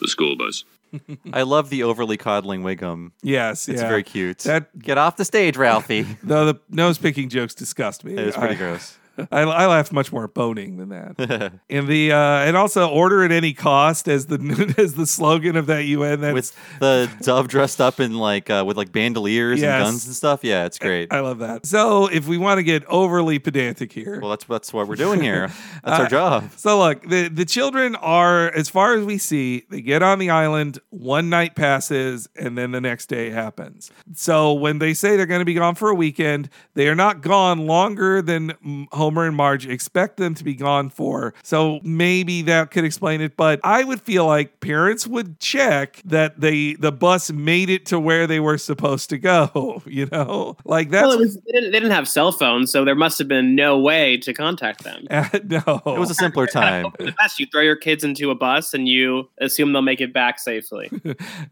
the 0.00 0.08
school 0.08 0.36
bus. 0.36 0.64
I 1.32 1.42
love 1.42 1.70
the 1.70 1.82
overly 1.82 2.16
coddling 2.16 2.62
Wiggum. 2.62 3.10
Yes, 3.22 3.68
It's 3.68 3.80
yeah. 3.82 3.88
very 3.88 4.02
cute. 4.02 4.38
That- 4.40 4.76
Get 4.78 4.98
off 4.98 5.16
the 5.16 5.24
stage, 5.24 5.56
Ralphie. 5.56 6.02
Though 6.22 6.46
the 6.52 6.60
nose 6.68 6.98
picking 6.98 7.28
jokes 7.28 7.54
disgust 7.54 8.04
me. 8.04 8.12
It 8.12 8.20
is 8.20 8.36
pretty 8.36 8.54
I- 8.54 8.58
gross. 8.58 8.96
I, 9.32 9.40
I 9.42 9.66
laughed 9.66 9.92
much 9.92 10.12
more 10.12 10.24
at 10.24 10.34
boning 10.34 10.76
than 10.76 10.88
that. 10.90 11.52
and 11.70 11.88
the 11.88 12.12
uh, 12.12 12.16
and 12.18 12.56
also 12.56 12.88
order 12.88 13.22
at 13.24 13.32
any 13.32 13.52
cost 13.52 14.08
as 14.08 14.26
the 14.26 14.74
as 14.78 14.94
the 14.94 15.06
slogan 15.06 15.56
of 15.56 15.66
that 15.66 15.84
UN. 15.84 16.20
That's 16.20 16.34
with 16.34 16.56
the 16.80 17.10
dove 17.22 17.48
dressed 17.48 17.80
up 17.80 18.00
in 18.00 18.14
like 18.14 18.50
uh, 18.50 18.64
with 18.66 18.76
like 18.76 18.92
bandoliers 18.92 19.60
Yes. 19.60 19.74
and 19.74 19.84
guns 19.84 20.06
and 20.06 20.14
stuff. 20.14 20.44
Yeah, 20.44 20.64
it's 20.64 20.78
great. 20.78 21.12
I 21.12 21.20
love 21.20 21.38
that. 21.38 21.66
So 21.66 22.06
if 22.08 22.26
we 22.26 22.38
want 22.38 22.58
to 22.58 22.62
get 22.62 22.84
overly 22.86 23.38
pedantic 23.38 23.92
here, 23.92 24.20
well, 24.20 24.30
that's 24.30 24.44
that's 24.44 24.72
what 24.72 24.88
we're 24.88 24.96
doing 24.96 25.20
here. 25.20 25.48
That's 25.84 26.00
our 26.00 26.06
Uh, 26.06 26.08
job. 26.08 26.50
So 26.56 26.78
look, 26.78 27.02
the 27.08 27.28
the 27.28 27.44
children 27.44 27.94
are, 27.96 28.50
as 28.52 28.68
far 28.68 28.94
as 28.94 29.04
we 29.04 29.18
see, 29.18 29.64
they 29.70 29.80
get 29.80 30.02
on 30.02 30.18
the 30.18 30.30
island. 30.30 30.78
One 30.90 31.28
night 31.30 31.54
passes, 31.54 32.28
and 32.36 32.56
then 32.58 32.72
the 32.72 32.80
next 32.80 33.06
day 33.06 33.30
happens. 33.30 33.90
So 34.14 34.52
when 34.52 34.78
they 34.78 34.94
say 34.94 35.16
they're 35.16 35.26
going 35.26 35.40
to 35.40 35.44
be 35.44 35.54
gone 35.54 35.74
for 35.74 35.88
a 35.90 35.94
weekend, 35.94 36.48
they 36.74 36.88
are 36.88 36.94
not 36.94 37.20
gone 37.20 37.66
longer 37.66 38.22
than 38.22 38.50
mm, 38.64 38.86
Homer 39.04 39.26
and 39.26 39.36
Marge 39.36 39.66
expect 39.66 40.16
them 40.16 40.34
to 40.34 40.42
be 40.42 40.54
gone 40.54 40.88
for. 40.88 41.34
So 41.42 41.78
maybe 41.82 42.40
that 42.42 42.70
could 42.70 42.84
explain 42.84 43.20
it. 43.20 43.36
But 43.36 43.60
I 43.62 43.84
would 43.84 44.00
feel 44.00 44.24
like 44.26 44.60
parents 44.60 45.06
would 45.06 45.38
check 45.40 46.00
that 46.06 46.40
they 46.40 46.72
the 46.72 46.90
bus 46.90 47.30
made 47.30 47.68
it 47.68 47.84
to 47.86 48.00
where 48.00 48.26
they 48.26 48.40
were 48.40 48.56
supposed 48.56 49.10
to 49.10 49.18
go. 49.18 49.82
You 49.94 50.06
know, 50.10 50.56
like 50.64 50.90
that. 50.90 51.06
well, 51.06 51.18
was, 51.18 51.36
they, 51.36 51.52
didn't, 51.52 51.70
they 51.70 51.78
didn't 51.78 51.92
have 51.92 52.08
cell 52.08 52.32
phones, 52.32 52.72
so 52.72 52.84
there 52.84 52.94
must 52.94 53.18
have 53.18 53.28
been 53.28 53.54
no 53.54 53.78
way 53.78 54.16
to 54.18 54.32
contact 54.32 54.82
them. 54.82 55.06
no, 55.10 55.82
It 55.86 55.98
was 55.98 56.10
a 56.10 56.14
simpler 56.14 56.46
time. 56.60 56.86
In 56.98 57.06
the 57.06 57.12
past, 57.12 57.38
you 57.38 57.46
throw 57.46 57.60
your 57.60 57.76
kids 57.76 58.02
into 58.02 58.30
a 58.30 58.34
bus 58.34 58.74
and 58.74 58.88
you 58.88 59.28
assume 59.38 59.72
they'll 59.72 59.82
make 59.82 60.00
it 60.00 60.12
back 60.12 60.38
safely. 60.38 60.90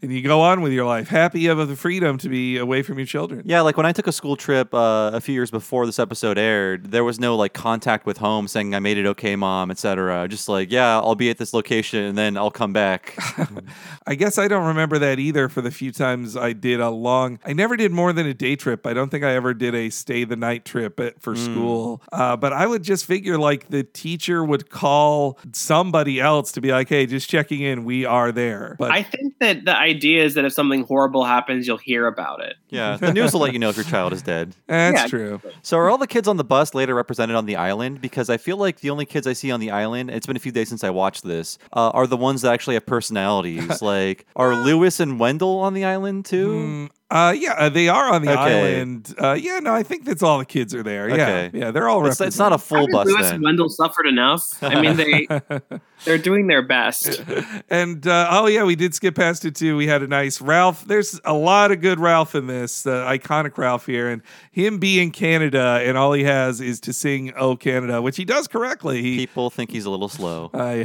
and 0.02 0.12
you 0.12 0.22
go 0.22 0.40
on 0.40 0.60
with 0.62 0.72
your 0.72 0.86
life, 0.86 1.08
happy 1.08 1.46
of 1.46 1.68
the 1.68 1.76
freedom 1.76 2.18
to 2.18 2.28
be 2.28 2.56
away 2.56 2.82
from 2.82 2.98
your 2.98 3.06
children. 3.06 3.42
Yeah, 3.44 3.60
like 3.60 3.76
when 3.76 3.86
I 3.86 3.92
took 3.92 4.06
a 4.06 4.12
school 4.12 4.36
trip 4.36 4.74
uh, 4.74 5.10
a 5.12 5.20
few 5.20 5.34
years 5.34 5.50
before 5.50 5.86
this 5.86 5.98
episode 5.98 6.38
aired, 6.38 6.90
there 6.90 7.04
was 7.04 7.20
no 7.20 7.36
like 7.42 7.52
contact 7.52 8.06
with 8.06 8.18
home 8.18 8.48
saying 8.48 8.74
I 8.74 8.78
made 8.80 8.96
it 8.98 9.06
okay, 9.06 9.36
mom, 9.36 9.70
etc. 9.70 10.26
Just 10.28 10.48
like, 10.48 10.70
yeah, 10.72 10.96
I'll 10.98 11.14
be 11.14 11.28
at 11.30 11.38
this 11.38 11.52
location 11.52 12.02
and 12.04 12.16
then 12.16 12.36
I'll 12.36 12.50
come 12.50 12.72
back. 12.72 13.14
I 14.06 14.14
guess 14.14 14.38
I 14.38 14.48
don't 14.48 14.66
remember 14.66 14.98
that 14.98 15.18
either 15.18 15.48
for 15.48 15.60
the 15.60 15.70
few 15.70 15.92
times 15.92 16.36
I 16.36 16.52
did 16.52 16.80
a 16.80 16.90
long 16.90 17.38
I 17.44 17.52
never 17.52 17.76
did 17.76 17.92
more 17.92 18.12
than 18.12 18.26
a 18.26 18.34
day 18.34 18.56
trip. 18.56 18.86
I 18.86 18.94
don't 18.94 19.10
think 19.10 19.24
I 19.24 19.34
ever 19.34 19.54
did 19.54 19.74
a 19.74 19.90
stay 19.90 20.24
the 20.24 20.36
night 20.36 20.64
trip 20.64 20.98
at, 21.00 21.20
for 21.20 21.36
school. 21.36 22.02
Uh, 22.12 22.36
but 22.36 22.52
I 22.52 22.66
would 22.66 22.82
just 22.82 23.04
figure 23.04 23.38
like 23.38 23.68
the 23.68 23.82
teacher 23.82 24.44
would 24.44 24.70
call 24.70 25.38
somebody 25.52 26.20
else 26.20 26.52
to 26.52 26.60
be 26.60 26.70
like, 26.72 26.88
hey, 26.88 27.06
just 27.06 27.28
checking 27.28 27.60
in, 27.60 27.84
we 27.84 28.04
are 28.04 28.32
there. 28.32 28.76
But 28.78 28.90
I 28.90 29.02
think 29.02 29.34
that 29.40 29.64
the 29.64 29.76
idea 29.76 30.24
is 30.24 30.34
that 30.34 30.44
if 30.44 30.52
something 30.52 30.84
horrible 30.84 31.24
happens, 31.24 31.66
you'll 31.66 31.78
hear 31.78 32.06
about 32.06 32.42
it. 32.42 32.56
yeah, 32.70 32.96
the 32.96 33.12
news 33.12 33.32
will 33.32 33.40
let 33.40 33.52
you 33.52 33.58
know 33.58 33.68
if 33.68 33.76
your 33.76 33.84
child 33.84 34.12
is 34.12 34.22
dead. 34.22 34.54
that's 34.66 35.02
Yeah. 35.02 35.06
true. 35.08 35.40
So 35.62 35.76
are 35.78 35.90
all 35.90 35.98
the 35.98 36.06
kids 36.06 36.28
on 36.28 36.36
the 36.36 36.44
bus 36.44 36.74
later 36.74 36.94
represented 36.94 37.31
on 37.34 37.46
the 37.46 37.56
island? 37.56 38.00
Because 38.00 38.30
I 38.30 38.36
feel 38.36 38.56
like 38.56 38.80
the 38.80 38.90
only 38.90 39.06
kids 39.06 39.26
I 39.26 39.32
see 39.32 39.50
on 39.50 39.60
the 39.60 39.70
island, 39.70 40.10
it's 40.10 40.26
been 40.26 40.36
a 40.36 40.40
few 40.40 40.52
days 40.52 40.68
since 40.68 40.84
I 40.84 40.90
watched 40.90 41.24
this, 41.24 41.58
uh, 41.72 41.90
are 41.90 42.06
the 42.06 42.16
ones 42.16 42.42
that 42.42 42.52
actually 42.52 42.74
have 42.74 42.86
personalities. 42.86 43.82
like, 43.82 44.26
are 44.36 44.54
Lewis 44.54 45.00
and 45.00 45.18
Wendell 45.18 45.58
on 45.58 45.74
the 45.74 45.84
island 45.84 46.24
too? 46.24 46.48
Mm, 46.48 46.90
uh, 47.12 47.32
yeah, 47.32 47.52
uh, 47.58 47.68
they 47.68 47.88
are 47.88 48.10
on 48.12 48.22
the 48.22 48.32
Okay. 48.32 48.74
island. 48.74 49.14
Uh, 49.20 49.34
yeah, 49.34 49.58
no, 49.58 49.74
I 49.74 49.82
think 49.82 50.04
that's 50.04 50.22
all 50.22 50.38
the 50.38 50.46
kids 50.46 50.74
are 50.74 50.82
there. 50.82 51.04
Okay. 51.10 51.50
Yeah, 51.52 51.64
yeah, 51.66 51.70
they're 51.70 51.88
all. 51.88 52.06
It's, 52.06 52.20
it's 52.20 52.38
not 52.38 52.52
a 52.52 52.58
full 52.58 52.78
think 52.78 52.92
bus 52.92 53.06
Lewis 53.06 53.22
then. 53.26 53.34
and 53.34 53.44
Wendell 53.44 53.68
suffered 53.68 54.06
enough. 54.06 54.42
I 54.62 54.80
mean, 54.80 54.96
they 54.96 55.26
they're 56.04 56.18
doing 56.18 56.46
their 56.46 56.62
best. 56.62 57.22
and 57.70 58.06
uh, 58.06 58.28
oh 58.30 58.46
yeah, 58.46 58.64
we 58.64 58.76
did 58.76 58.94
skip 58.94 59.14
past 59.14 59.44
it 59.44 59.54
too. 59.54 59.76
We 59.76 59.86
had 59.86 60.02
a 60.02 60.06
nice 60.06 60.40
Ralph. 60.40 60.86
There's 60.86 61.20
a 61.24 61.34
lot 61.34 61.70
of 61.70 61.80
good 61.82 62.00
Ralph 62.00 62.34
in 62.34 62.46
this, 62.46 62.82
the 62.82 63.04
iconic 63.04 63.58
Ralph 63.58 63.84
here, 63.86 64.08
and 64.08 64.22
him 64.50 64.78
being 64.78 65.10
Canada, 65.10 65.82
and 65.84 65.98
all 65.98 66.12
he 66.14 66.24
has 66.24 66.60
is 66.62 66.80
to 66.80 66.92
sing 66.94 67.32
"Oh 67.36 67.56
Canada," 67.56 68.00
which 68.00 68.16
he 68.16 68.24
does 68.24 68.48
correctly. 68.48 69.02
He, 69.02 69.16
People 69.18 69.50
think 69.50 69.70
he's 69.70 69.84
a 69.84 69.90
little 69.90 70.08
slow. 70.08 70.50
uh, 70.54 70.84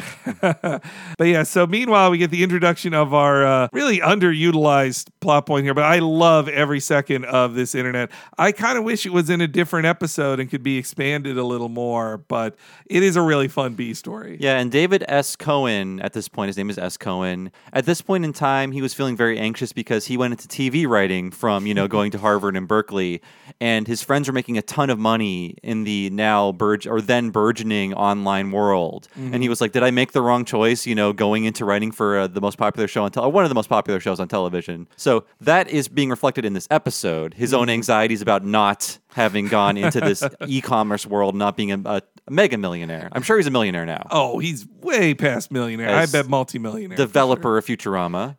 but 1.18 1.24
yeah, 1.28 1.44
so 1.44 1.66
meanwhile, 1.66 2.12
we 2.12 2.18
get 2.18 2.32
the 2.32 2.44
introduction 2.44 2.94
of 2.94 3.14
our 3.14 3.46
uh, 3.46 3.68
really 3.72 4.00
underutilized 4.00 5.08
plot 5.22 5.46
point 5.46 5.64
here. 5.64 5.74
But 5.74 5.86
I 5.86 6.00
love 6.18 6.48
every 6.50 6.80
second 6.80 7.26
of 7.26 7.54
this 7.54 7.76
internet. 7.76 8.12
I 8.38 8.52
kind 8.52 8.78
of 8.78 8.84
wish 8.84 9.06
it 9.06 9.14
was 9.14 9.30
in 9.30 9.42
a 9.42 9.48
different 9.48 9.86
episode 9.86 10.40
and 10.40 10.50
could 10.50 10.64
be 10.64 10.78
expanded 10.78 11.38
a 11.38 11.44
little 11.44 11.70
more, 11.70 12.18
but 12.18 12.56
it 12.88 13.04
is 13.04 13.16
a 13.16 13.22
really 13.22 13.48
fun 13.48 13.76
B 13.76 13.94
story. 13.94 14.38
Yeah, 14.40 14.60
and 14.60 14.72
David 14.72 15.04
S. 15.08 15.36
Cohen, 15.36 16.00
at 16.02 16.14
this 16.14 16.28
point, 16.28 16.48
his 16.48 16.58
name 16.58 16.70
is 16.70 16.78
S. 16.78 16.98
Cohen. 16.98 17.52
At 17.74 17.86
this 17.86 18.02
point 18.02 18.26
in 18.26 18.34
time, 18.34 18.72
he 18.72 18.82
was 18.82 18.94
feeling 18.94 19.16
very 19.16 19.38
anxious 19.38 19.74
because 19.74 20.08
he 20.08 20.18
went 20.18 20.34
into 20.34 20.48
TV 20.48 20.88
writing 20.88 21.32
from, 21.32 21.66
you 21.66 21.74
know, 21.74 21.88
going 21.98 22.12
to 22.12 22.18
Harvard 22.18 22.56
and 22.56 22.68
Berkeley. 22.68 23.22
And 23.60 23.88
his 23.88 24.04
friends 24.04 24.28
were 24.28 24.34
making 24.34 24.58
a 24.58 24.62
ton 24.62 24.90
of 24.90 25.00
money 25.00 25.56
in 25.64 25.84
the 25.84 26.10
now 26.10 26.52
burge 26.52 26.88
or 26.88 27.02
then 27.02 27.30
burgeoning 27.30 27.94
online 27.94 28.52
world. 28.52 29.08
And 29.16 29.42
he 29.42 29.50
was 29.50 29.62
like, 29.62 29.72
Did 29.72 29.84
I 29.84 29.92
make 29.92 30.12
the 30.12 30.22
wrong 30.22 30.46
choice, 30.46 30.86
you 30.86 30.96
know, 30.96 31.14
going 31.14 31.46
into 31.46 31.66
writing 31.66 31.92
for 31.92 32.20
uh, 32.20 32.28
the 32.28 32.42
most 32.42 32.58
popular 32.58 32.88
show 32.88 33.04
on 33.04 33.12
television, 33.12 33.34
one 33.34 33.44
of 33.46 33.50
the 33.50 33.56
most 33.56 33.70
popular 33.70 34.00
shows 34.00 34.20
on 34.20 34.28
television? 34.28 34.88
So 34.96 35.26
that 35.42 35.70
is 35.70 35.88
being 35.98 36.12
reflected 36.12 36.46
in 36.46 36.54
this 36.54 36.68
episode. 36.70 37.34
His 37.34 37.56
own 37.56 37.72
anxieties 37.72 38.22
about 38.22 38.46
not 38.46 39.00
having 39.18 39.48
gone 39.48 39.78
into 39.78 40.00
this 40.00 40.24
e-commerce 40.48 41.08
world, 41.08 41.34
not 41.36 41.58
being 41.58 41.72
a, 41.72 41.82
a 41.86 42.02
mega 42.30 42.56
millionaire. 42.56 43.10
I'm 43.12 43.24
sure 43.24 43.38
he's 43.38 43.48
a 43.48 43.52
millionaire 43.52 43.84
now. 43.84 44.08
Oh, 44.12 44.38
he's 44.38 44.68
way 44.82 45.16
past 45.16 45.52
millionaire. 45.52 45.90
As 45.90 46.14
I 46.14 46.22
bet 46.22 46.30
multimillionaire. 46.30 46.98
Developer 46.98 47.58
of 47.58 47.66
Futurama. 47.66 48.38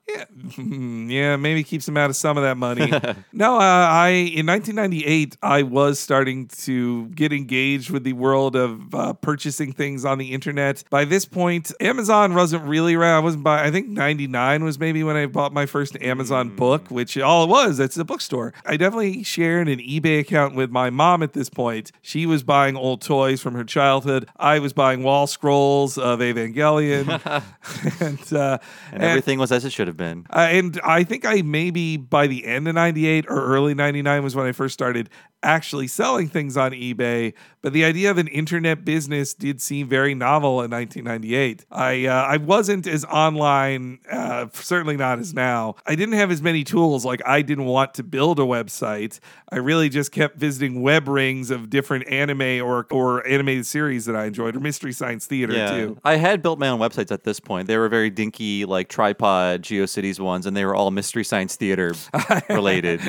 Hmm, 0.55 1.11
yeah, 1.11 1.35
maybe 1.35 1.65
keeps 1.65 1.89
him 1.89 1.97
out 1.97 2.11
of 2.11 2.17
some 2.17 2.37
of 2.37 2.45
that 2.45 2.57
money. 2.57 2.93
no, 3.33 3.57
uh, 3.57 3.59
I 3.59 4.11
in 4.11 4.47
1998 4.47 5.37
I 5.43 5.63
was 5.65 5.99
starting 5.99 6.47
to 6.49 7.09
get 7.09 7.33
engaged 7.33 7.91
with 7.91 8.05
the 8.05 8.13
world 8.13 8.55
of 8.55 8.95
uh, 8.95 9.13
purchasing 9.15 9.73
things 9.73 10.05
on 10.05 10.19
the 10.19 10.33
internet. 10.33 10.85
By 10.91 11.05
this 11.05 11.25
point, 11.25 11.73
Amazon 11.81 12.35
wasn't 12.35 12.63
really 12.65 12.95
around. 12.95 13.17
I 13.17 13.25
wasn't 13.25 13.43
by. 13.43 13.65
I 13.65 13.73
think 13.73 13.89
99 13.89 14.63
was 14.63 14.79
maybe 14.79 15.03
when 15.03 15.17
I 15.17 15.27
bought 15.27 15.53
my 15.53 15.67
first 15.67 15.97
Amazon 16.01 16.55
book, 16.55 16.89
which 16.89 17.19
all 17.19 17.48
was. 17.49 17.81
It's 17.81 17.97
a 17.97 18.05
bookstore. 18.05 18.53
I 18.65 18.77
definitely 18.77 19.23
shared 19.25 19.69
an 19.69 19.81
eBay 19.81 20.21
account 20.21 20.55
with 20.55 20.71
my 20.71 20.91
mom 20.91 21.23
at 21.23 21.33
this 21.33 21.49
point. 21.49 21.91
She 22.03 22.27
was 22.27 22.43
buying 22.43 22.77
old 22.77 23.01
toys 23.01 23.41
from 23.41 23.55
her 23.55 23.65
childhood. 23.65 24.29
I 24.37 24.59
was 24.61 24.73
buying 24.73 25.03
wall 25.03 25.27
scrolls 25.27 25.99
of 25.99 26.21
Evangelion, 26.21 27.09
and, 28.01 28.33
uh, 28.33 28.59
And 28.93 29.03
everything 29.03 29.39
was 29.39 29.51
as 29.51 29.65
it 29.65 29.73
should 29.73 29.89
have 29.89 29.97
been. 29.97 30.27
uh, 30.31 30.39
and 30.51 30.81
I 30.85 31.03
think 31.05 31.25
I 31.25 31.43
maybe 31.43 31.97
by 31.97 32.27
the 32.27 32.45
end 32.47 32.69
of 32.69 32.75
98 32.75 33.27
or 33.29 33.45
early 33.45 33.75
99 33.75 34.23
was 34.23 34.37
when 34.37 34.47
I 34.47 34.53
first 34.53 34.75
started 34.75 35.09
actually 35.43 35.87
selling 35.87 36.29
things 36.29 36.57
on 36.57 36.73
eBay. 36.73 37.35
But 37.61 37.73
the 37.73 37.85
idea 37.85 38.11
of 38.11 38.19
an 38.19 38.29
internet 38.29 38.85
business 38.85 39.35
did 39.35 39.61
seem 39.61 39.89
very 39.89 40.15
novel 40.15 40.63
in 40.63 40.71
1998. 40.71 41.67
I, 41.71 42.07
uh, 42.07 42.13
I 42.13 42.37
wasn't 42.37 42.87
as 42.87 43.05
online, 43.05 43.99
uh, 44.11 44.47
certainly 44.53 44.97
not 44.97 45.19
as 45.19 45.35
now. 45.35 45.75
I 45.87 45.95
didn't 45.95 46.15
have 46.15 46.31
as 46.31 46.41
many 46.41 46.65
tools. 46.65 47.05
Like, 47.05 47.21
I 47.27 47.43
didn't 47.43 47.65
want 47.65 47.95
to 47.95 48.03
build 48.03 48.39
a 48.39 48.43
website. 48.43 49.19
I 49.51 49.57
really 49.57 49.89
just 49.89 50.13
kept 50.13 50.39
visiting 50.39 50.83
web 50.83 51.09
rings 51.09 51.51
of 51.51 51.69
different 51.69 52.09
anime 52.09 52.65
or, 52.65 52.87
or 52.91 53.27
animated 53.27 53.67
series 53.67 54.05
that 54.07 54.15
I 54.15 54.27
enjoyed, 54.27 54.57
or 54.57 54.61
Mystery 54.61 54.93
Science 54.93 55.27
Theater, 55.27 55.55
too. 55.73 55.99
I 56.05 56.17
had 56.17 56.43
built 56.43 56.59
my 56.59 56.69
own 56.69 56.79
websites 56.79 57.11
at 57.11 57.25
this 57.25 57.41
point. 57.41 57.67
They 57.67 57.77
were 57.77 57.89
very 57.89 58.11
dinky, 58.11 58.65
like 58.65 58.89
tripod 58.89 59.63
GeoCities 59.63 60.21
ones, 60.21 60.47
and 60.47 60.57
they 60.57 60.65
were 60.65 60.75
all 60.75 60.91
Mystery 60.91 61.25
Science 61.25 61.57
Theater 61.57 61.95
related. 62.49 63.01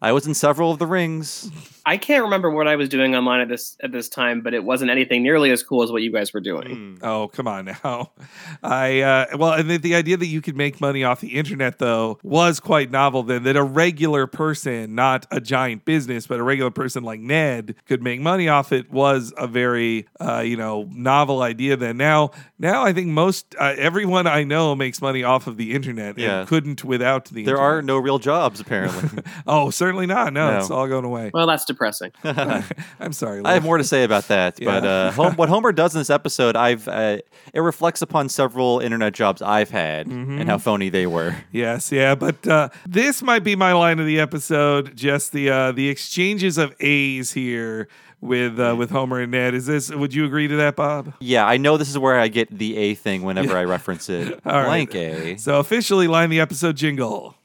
I 0.00 0.12
was 0.12 0.26
in 0.26 0.34
several 0.34 0.70
of 0.70 0.78
the 0.78 0.86
rings. 0.86 1.50
I 1.84 1.96
can't 1.96 2.22
remember 2.24 2.48
what 2.50 2.68
I 2.68 2.76
was 2.76 2.88
doing 2.88 3.16
online 3.16 3.40
at 3.40 3.48
this 3.48 3.76
at 3.82 3.90
this 3.92 4.08
time, 4.08 4.40
but 4.40 4.54
it 4.54 4.62
wasn't 4.62 4.90
anything 4.90 5.22
nearly 5.22 5.50
as 5.50 5.62
cool 5.62 5.82
as 5.82 5.90
what 5.90 6.02
you 6.02 6.12
guys 6.12 6.32
were 6.32 6.40
doing. 6.40 6.98
Oh, 7.02 7.28
come 7.28 7.48
on 7.48 7.64
now. 7.64 8.12
I 8.62 9.00
uh 9.00 9.26
well, 9.36 9.52
and 9.54 9.68
the, 9.68 9.78
the 9.78 9.94
idea 9.94 10.16
that 10.16 10.26
you 10.26 10.40
could 10.40 10.56
make 10.56 10.80
money 10.80 11.02
off 11.04 11.20
the 11.20 11.36
internet 11.36 11.78
though 11.78 12.18
was 12.22 12.60
quite 12.60 12.90
novel 12.90 13.22
then 13.24 13.42
that 13.44 13.56
a 13.56 13.62
regular 13.64 14.26
person, 14.26 14.94
not 14.94 15.26
a 15.30 15.40
giant 15.40 15.84
business, 15.84 16.26
but 16.26 16.38
a 16.38 16.42
regular 16.42 16.70
person 16.70 17.02
like 17.02 17.20
Ned 17.20 17.74
could 17.86 18.02
make 18.02 18.20
money 18.20 18.48
off 18.48 18.72
it 18.72 18.90
was 18.90 19.32
a 19.36 19.46
very 19.48 20.06
uh 20.20 20.40
you 20.40 20.56
know, 20.56 20.88
novel 20.92 21.42
idea 21.42 21.76
then. 21.76 21.96
Now, 21.96 22.30
now 22.58 22.84
I 22.84 22.92
think 22.92 23.08
most 23.08 23.54
uh, 23.58 23.74
everyone 23.76 24.26
I 24.26 24.44
know 24.44 24.74
makes 24.76 25.02
money 25.02 25.24
off 25.24 25.46
of 25.48 25.56
the 25.56 25.72
internet 25.72 26.16
Yeah. 26.18 26.44
couldn't 26.46 26.84
without 26.84 27.24
the 27.26 27.44
There 27.44 27.54
internet. 27.54 27.60
are 27.60 27.82
no 27.82 27.98
real 27.98 28.18
jobs, 28.18 28.60
apparently. 28.60 29.22
Oh, 29.46 29.70
certainly 29.70 30.06
not. 30.06 30.32
No, 30.32 30.50
No. 30.52 30.58
it's 30.58 30.70
all 30.70 30.86
going 30.86 31.04
away. 31.04 31.30
Well, 31.34 31.41
that's 31.46 31.64
depressing. 31.64 32.12
I'm 32.24 33.12
sorry. 33.12 33.42
I 33.44 33.54
have 33.54 33.64
more 33.64 33.78
to 33.78 33.84
say 33.84 34.04
about 34.04 34.28
that, 34.28 34.58
but 34.62 34.84
uh, 34.84 35.10
Hom- 35.12 35.36
what 35.36 35.48
Homer 35.48 35.72
does 35.72 35.94
in 35.94 36.00
this 36.00 36.10
episode, 36.10 36.56
I've 36.56 36.86
uh, 36.88 37.18
it 37.52 37.60
reflects 37.60 38.02
upon 38.02 38.28
several 38.28 38.80
internet 38.80 39.12
jobs 39.14 39.42
I've 39.42 39.70
had 39.70 40.06
Mm-hmm. 40.06 40.38
and 40.40 40.48
how 40.48 40.58
phony 40.58 40.88
they 40.88 41.06
were. 41.06 41.34
Yes, 41.52 41.90
yeah, 41.92 42.14
but 42.14 42.46
uh, 42.46 42.68
this 42.86 43.22
might 43.22 43.44
be 43.44 43.56
my 43.56 43.72
line 43.72 43.98
of 43.98 44.06
the 44.06 44.18
episode. 44.20 44.96
Just 44.96 45.32
the 45.32 45.50
uh, 45.50 45.72
the 45.72 45.88
exchanges 45.88 46.58
of 46.58 46.74
A's 46.80 47.32
here 47.32 47.88
with 48.20 48.58
uh, 48.60 48.74
with 48.78 48.90
Homer 48.90 49.20
and 49.20 49.32
Ned. 49.32 49.54
Is 49.54 49.66
this? 49.66 49.90
Would 49.90 50.14
you 50.14 50.24
agree 50.24 50.48
to 50.48 50.56
that, 50.56 50.76
Bob? 50.76 51.12
Yeah, 51.20 51.44
I 51.46 51.56
know 51.56 51.76
this 51.76 51.88
is 51.88 51.98
where 51.98 52.18
I 52.18 52.28
get 52.28 52.56
the 52.56 52.76
A 52.76 52.94
thing 52.94 53.22
whenever 53.22 53.56
I 53.56 53.64
reference 53.64 54.08
it. 54.08 54.38
All 54.46 54.52
right. 54.52 54.88
Blank 54.90 54.94
A. 54.94 55.36
So 55.38 55.58
officially, 55.58 56.06
line 56.08 56.30
the 56.30 56.40
episode 56.40 56.76
jingle. 56.76 57.36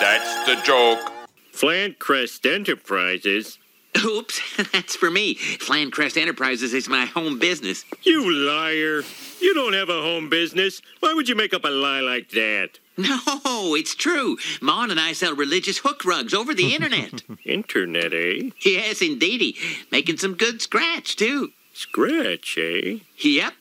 That's 0.00 0.46
the 0.46 0.56
joke. 0.64 1.12
Flancrest 1.56 2.44
Enterprises. 2.44 3.58
Oops, 4.04 4.40
that's 4.72 4.94
for 4.94 5.10
me. 5.10 5.36
Flancrest 5.36 6.20
Enterprises 6.20 6.74
is 6.74 6.86
my 6.86 7.06
home 7.06 7.38
business. 7.38 7.82
You 8.02 8.30
liar. 8.30 9.02
You 9.40 9.54
don't 9.54 9.72
have 9.72 9.88
a 9.88 10.02
home 10.02 10.28
business. 10.28 10.82
Why 11.00 11.14
would 11.14 11.30
you 11.30 11.34
make 11.34 11.54
up 11.54 11.64
a 11.64 11.68
lie 11.68 12.00
like 12.00 12.30
that? 12.30 12.78
No, 12.98 13.74
it's 13.74 13.94
true. 13.94 14.38
Mon 14.62 14.90
and 14.90 14.98
I 14.98 15.12
sell 15.12 15.34
religious 15.36 15.78
hook 15.78 16.02
rugs 16.06 16.32
over 16.32 16.54
the 16.54 16.74
internet. 16.74 17.22
Internet, 17.44 18.14
eh? 18.14 18.50
yes, 18.64 19.02
indeedy. 19.02 19.54
Making 19.92 20.16
some 20.16 20.32
good 20.34 20.62
scratch, 20.62 21.14
too. 21.14 21.52
Scratch, 21.74 22.56
eh? 22.58 23.00
Yep. 23.18 23.52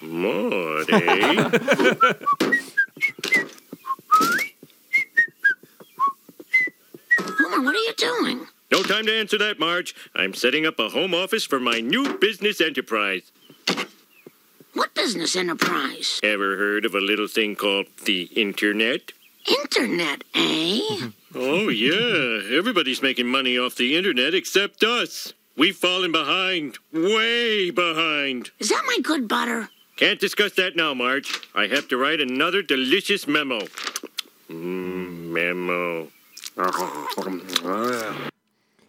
Maude, 0.00 0.90
eh? 0.92 2.14
Homer, 7.44 7.62
what 7.62 7.74
are 7.74 7.78
you 7.78 7.92
doing? 7.98 8.46
no 8.72 8.82
time 8.82 9.04
to 9.04 9.14
answer 9.14 9.36
that, 9.36 9.58
Marge. 9.58 9.94
I'm 10.16 10.32
setting 10.32 10.64
up 10.64 10.78
a 10.78 10.88
home 10.88 11.12
office 11.12 11.44
for 11.44 11.60
my 11.60 11.80
new 11.80 12.16
business 12.16 12.58
enterprise. 12.58 13.32
What 14.72 14.94
business 14.94 15.36
enterprise? 15.36 16.20
Ever 16.22 16.56
heard 16.56 16.86
of 16.86 16.94
a 16.94 17.00
little 17.00 17.28
thing 17.28 17.54
called 17.54 17.86
the 18.06 18.22
Internet? 18.34 19.12
Internet, 19.46 20.24
eh? 20.34 21.10
Oh, 21.36 21.68
yeah. 21.68 22.56
Everybody's 22.56 23.02
making 23.02 23.26
money 23.26 23.58
off 23.58 23.74
the 23.74 23.96
internet 23.96 24.34
except 24.34 24.84
us. 24.84 25.32
We've 25.56 25.74
fallen 25.74 26.12
behind. 26.12 26.78
Way 26.92 27.70
behind. 27.70 28.52
Is 28.60 28.68
that 28.68 28.84
my 28.86 28.98
good 29.02 29.26
butter? 29.26 29.68
Can't 29.96 30.20
discuss 30.20 30.52
that 30.52 30.76
now, 30.76 30.94
Marge. 30.94 31.40
I 31.52 31.66
have 31.66 31.88
to 31.88 31.96
write 31.96 32.20
another 32.20 32.62
delicious 32.62 33.26
memo. 33.26 33.62
Mm, 34.48 35.32
memo. 35.32 36.08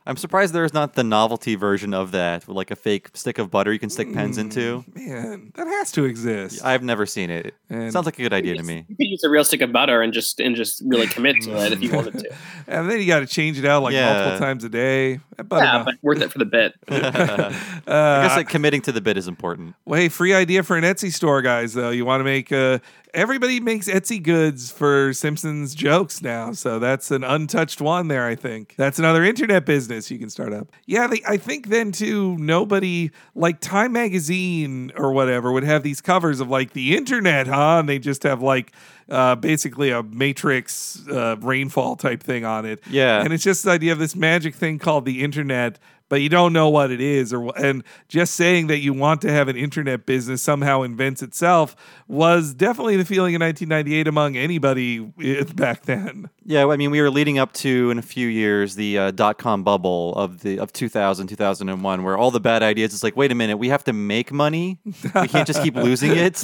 I'm 0.07 0.17
surprised 0.17 0.53
there's 0.53 0.73
not 0.73 0.93
the 0.93 1.03
novelty 1.03 1.55
version 1.55 1.91
of 1.91 2.11
that, 2.11 2.47
like 2.47 2.69
a 2.69 2.75
fake 2.75 3.09
stick 3.15 3.39
of 3.39 3.49
butter 3.49 3.73
you 3.73 3.79
can 3.79 3.89
stick 3.89 4.13
pens 4.13 4.37
into. 4.37 4.85
Man, 4.93 5.51
that 5.55 5.65
has 5.65 5.91
to 5.93 6.05
exist. 6.05 6.63
I've 6.63 6.83
never 6.83 7.07
seen 7.07 7.31
it. 7.31 7.55
And- 7.71 7.91
Sounds 7.91 8.05
like 8.05 8.19
a 8.19 8.21
good 8.21 8.31
idea 8.33 8.53
to 8.55 8.61
me. 8.61 8.85
You 8.87 8.95
could 8.95 9.07
use 9.07 9.23
a 9.23 9.29
real 9.31 9.43
stick 9.43 9.61
of 9.61 9.71
butter 9.71 10.03
and 10.03 10.13
just 10.13 10.39
and 10.39 10.55
just 10.55 10.83
really 10.85 11.07
commit 11.07 11.41
to 11.41 11.55
it 11.65 11.73
if 11.73 11.81
you 11.81 11.91
wanted 11.91 12.19
to. 12.19 12.29
and 12.67 12.87
then 12.87 12.99
you 12.99 13.07
got 13.07 13.21
to 13.21 13.25
change 13.25 13.57
it 13.57 13.65
out 13.65 13.81
like 13.81 13.95
Yeah. 13.95 14.13
multiple 14.13 14.37
times 14.45 14.63
a 14.63 14.69
day. 14.69 15.21
That 15.37 15.49
butter 15.49 15.65
Yeah, 15.65 15.71
not- 15.71 15.85
but 15.85 15.95
worth 16.03 16.21
it 16.21 16.31
for 16.31 16.37
the 16.37 16.45
bit. 16.45 16.73
I 16.87 16.99
guess 16.99 17.83
Uh, 17.87 18.33
like 18.37 18.47
committing 18.49 18.81
to 18.83 18.91
the 18.91 19.01
bit 19.01 19.17
is 19.17 19.27
important. 19.27 19.73
Well, 19.85 19.99
hey, 19.99 20.09
free 20.09 20.35
idea 20.35 20.61
for 20.61 20.77
an 20.77 20.83
Etsy 20.83 21.11
store, 21.11 21.41
guys. 21.41 21.73
Though 21.73 21.89
you 21.89 22.05
want 22.05 22.19
to 22.19 22.25
make 22.25 22.51
uh, 22.51 22.77
everybody 23.15 23.59
makes 23.59 23.87
Etsy 23.87 24.21
goods 24.21 24.71
for 24.71 25.13
Simpsons 25.13 25.73
jokes 25.73 26.21
now, 26.21 26.51
so 26.51 26.77
that's 26.77 27.09
an 27.09 27.23
untouched 27.23 27.81
one 27.81 28.07
there. 28.09 28.25
I 28.27 28.35
think 28.35 28.75
that's 28.77 28.99
another 28.99 29.23
internet 29.23 29.65
business 29.65 30.11
you 30.11 30.19
can 30.19 30.29
start 30.29 30.53
up. 30.53 30.67
Yeah, 30.85 31.07
they, 31.07 31.21
I 31.27 31.37
think 31.37 31.69
then 31.69 31.91
too. 31.91 32.37
Nobody 32.37 33.11
like 33.33 33.59
Time 33.61 33.93
Magazine 33.93 34.91
or 34.95 35.11
whatever 35.13 35.51
would 35.51 35.63
have 35.63 35.81
these 35.83 36.01
covers 36.01 36.39
of 36.39 36.49
like 36.49 36.73
the 36.73 36.95
internet, 36.95 37.47
huh? 37.47 37.77
And 37.79 37.89
they 37.89 37.97
just 37.99 38.23
have 38.23 38.41
like. 38.41 38.71
Uh, 39.07 39.35
basically 39.35 39.91
a 39.91 40.01
matrix 40.01 41.07
uh, 41.09 41.35
rainfall 41.39 41.95
type 41.95 42.23
thing 42.23 42.43
on 42.43 42.65
it 42.65 42.81
Yeah. 42.89 43.21
and 43.21 43.31
it's 43.33 43.43
just 43.43 43.63
the 43.63 43.69
idea 43.69 43.91
of 43.91 43.99
this 43.99 44.15
magic 44.15 44.55
thing 44.55 44.79
called 44.79 45.05
the 45.05 45.23
internet 45.23 45.77
but 46.09 46.21
you 46.21 46.29
don't 46.29 46.53
know 46.53 46.69
what 46.69 46.91
it 46.91 47.01
is 47.01 47.33
or 47.33 47.57
and 47.57 47.83
just 48.07 48.35
saying 48.35 48.67
that 48.67 48.79
you 48.79 48.93
want 48.93 49.21
to 49.21 49.31
have 49.31 49.47
an 49.47 49.55
internet 49.55 50.05
business 50.05 50.41
somehow 50.41 50.81
invents 50.81 51.21
itself 51.21 51.75
was 52.07 52.53
definitely 52.53 52.97
the 52.97 53.05
feeling 53.05 53.33
in 53.33 53.41
1998 53.41 54.07
among 54.07 54.35
anybody 54.35 54.99
back 55.55 55.83
then 55.83 56.29
Yeah, 56.47 56.67
I 56.67 56.77
mean, 56.77 56.91
we 56.91 57.01
were 57.01 57.09
leading 57.09 57.39
up 57.39 57.53
to 57.53 57.89
in 57.89 57.97
a 57.97 58.03
few 58.03 58.27
years 58.27 58.75
the 58.75 58.99
uh, 58.99 59.11
dot 59.11 59.39
com 59.39 59.63
bubble 59.63 60.13
of 60.13 60.41
the 60.41 60.59
of 60.59 60.71
2000, 60.71 61.25
2001, 61.25 62.03
where 62.03 62.15
all 62.15 62.29
the 62.29 62.39
bad 62.39 62.61
ideas. 62.61 62.93
It's 62.93 63.01
like, 63.01 63.17
wait 63.17 63.31
a 63.31 63.35
minute, 63.35 63.57
we 63.57 63.69
have 63.69 63.83
to 63.85 63.93
make 63.93 64.31
money. 64.31 64.77
We 64.85 65.27
can't 65.27 65.47
just 65.47 65.63
keep 65.63 65.75
losing 65.75 66.11
it. 66.15 66.43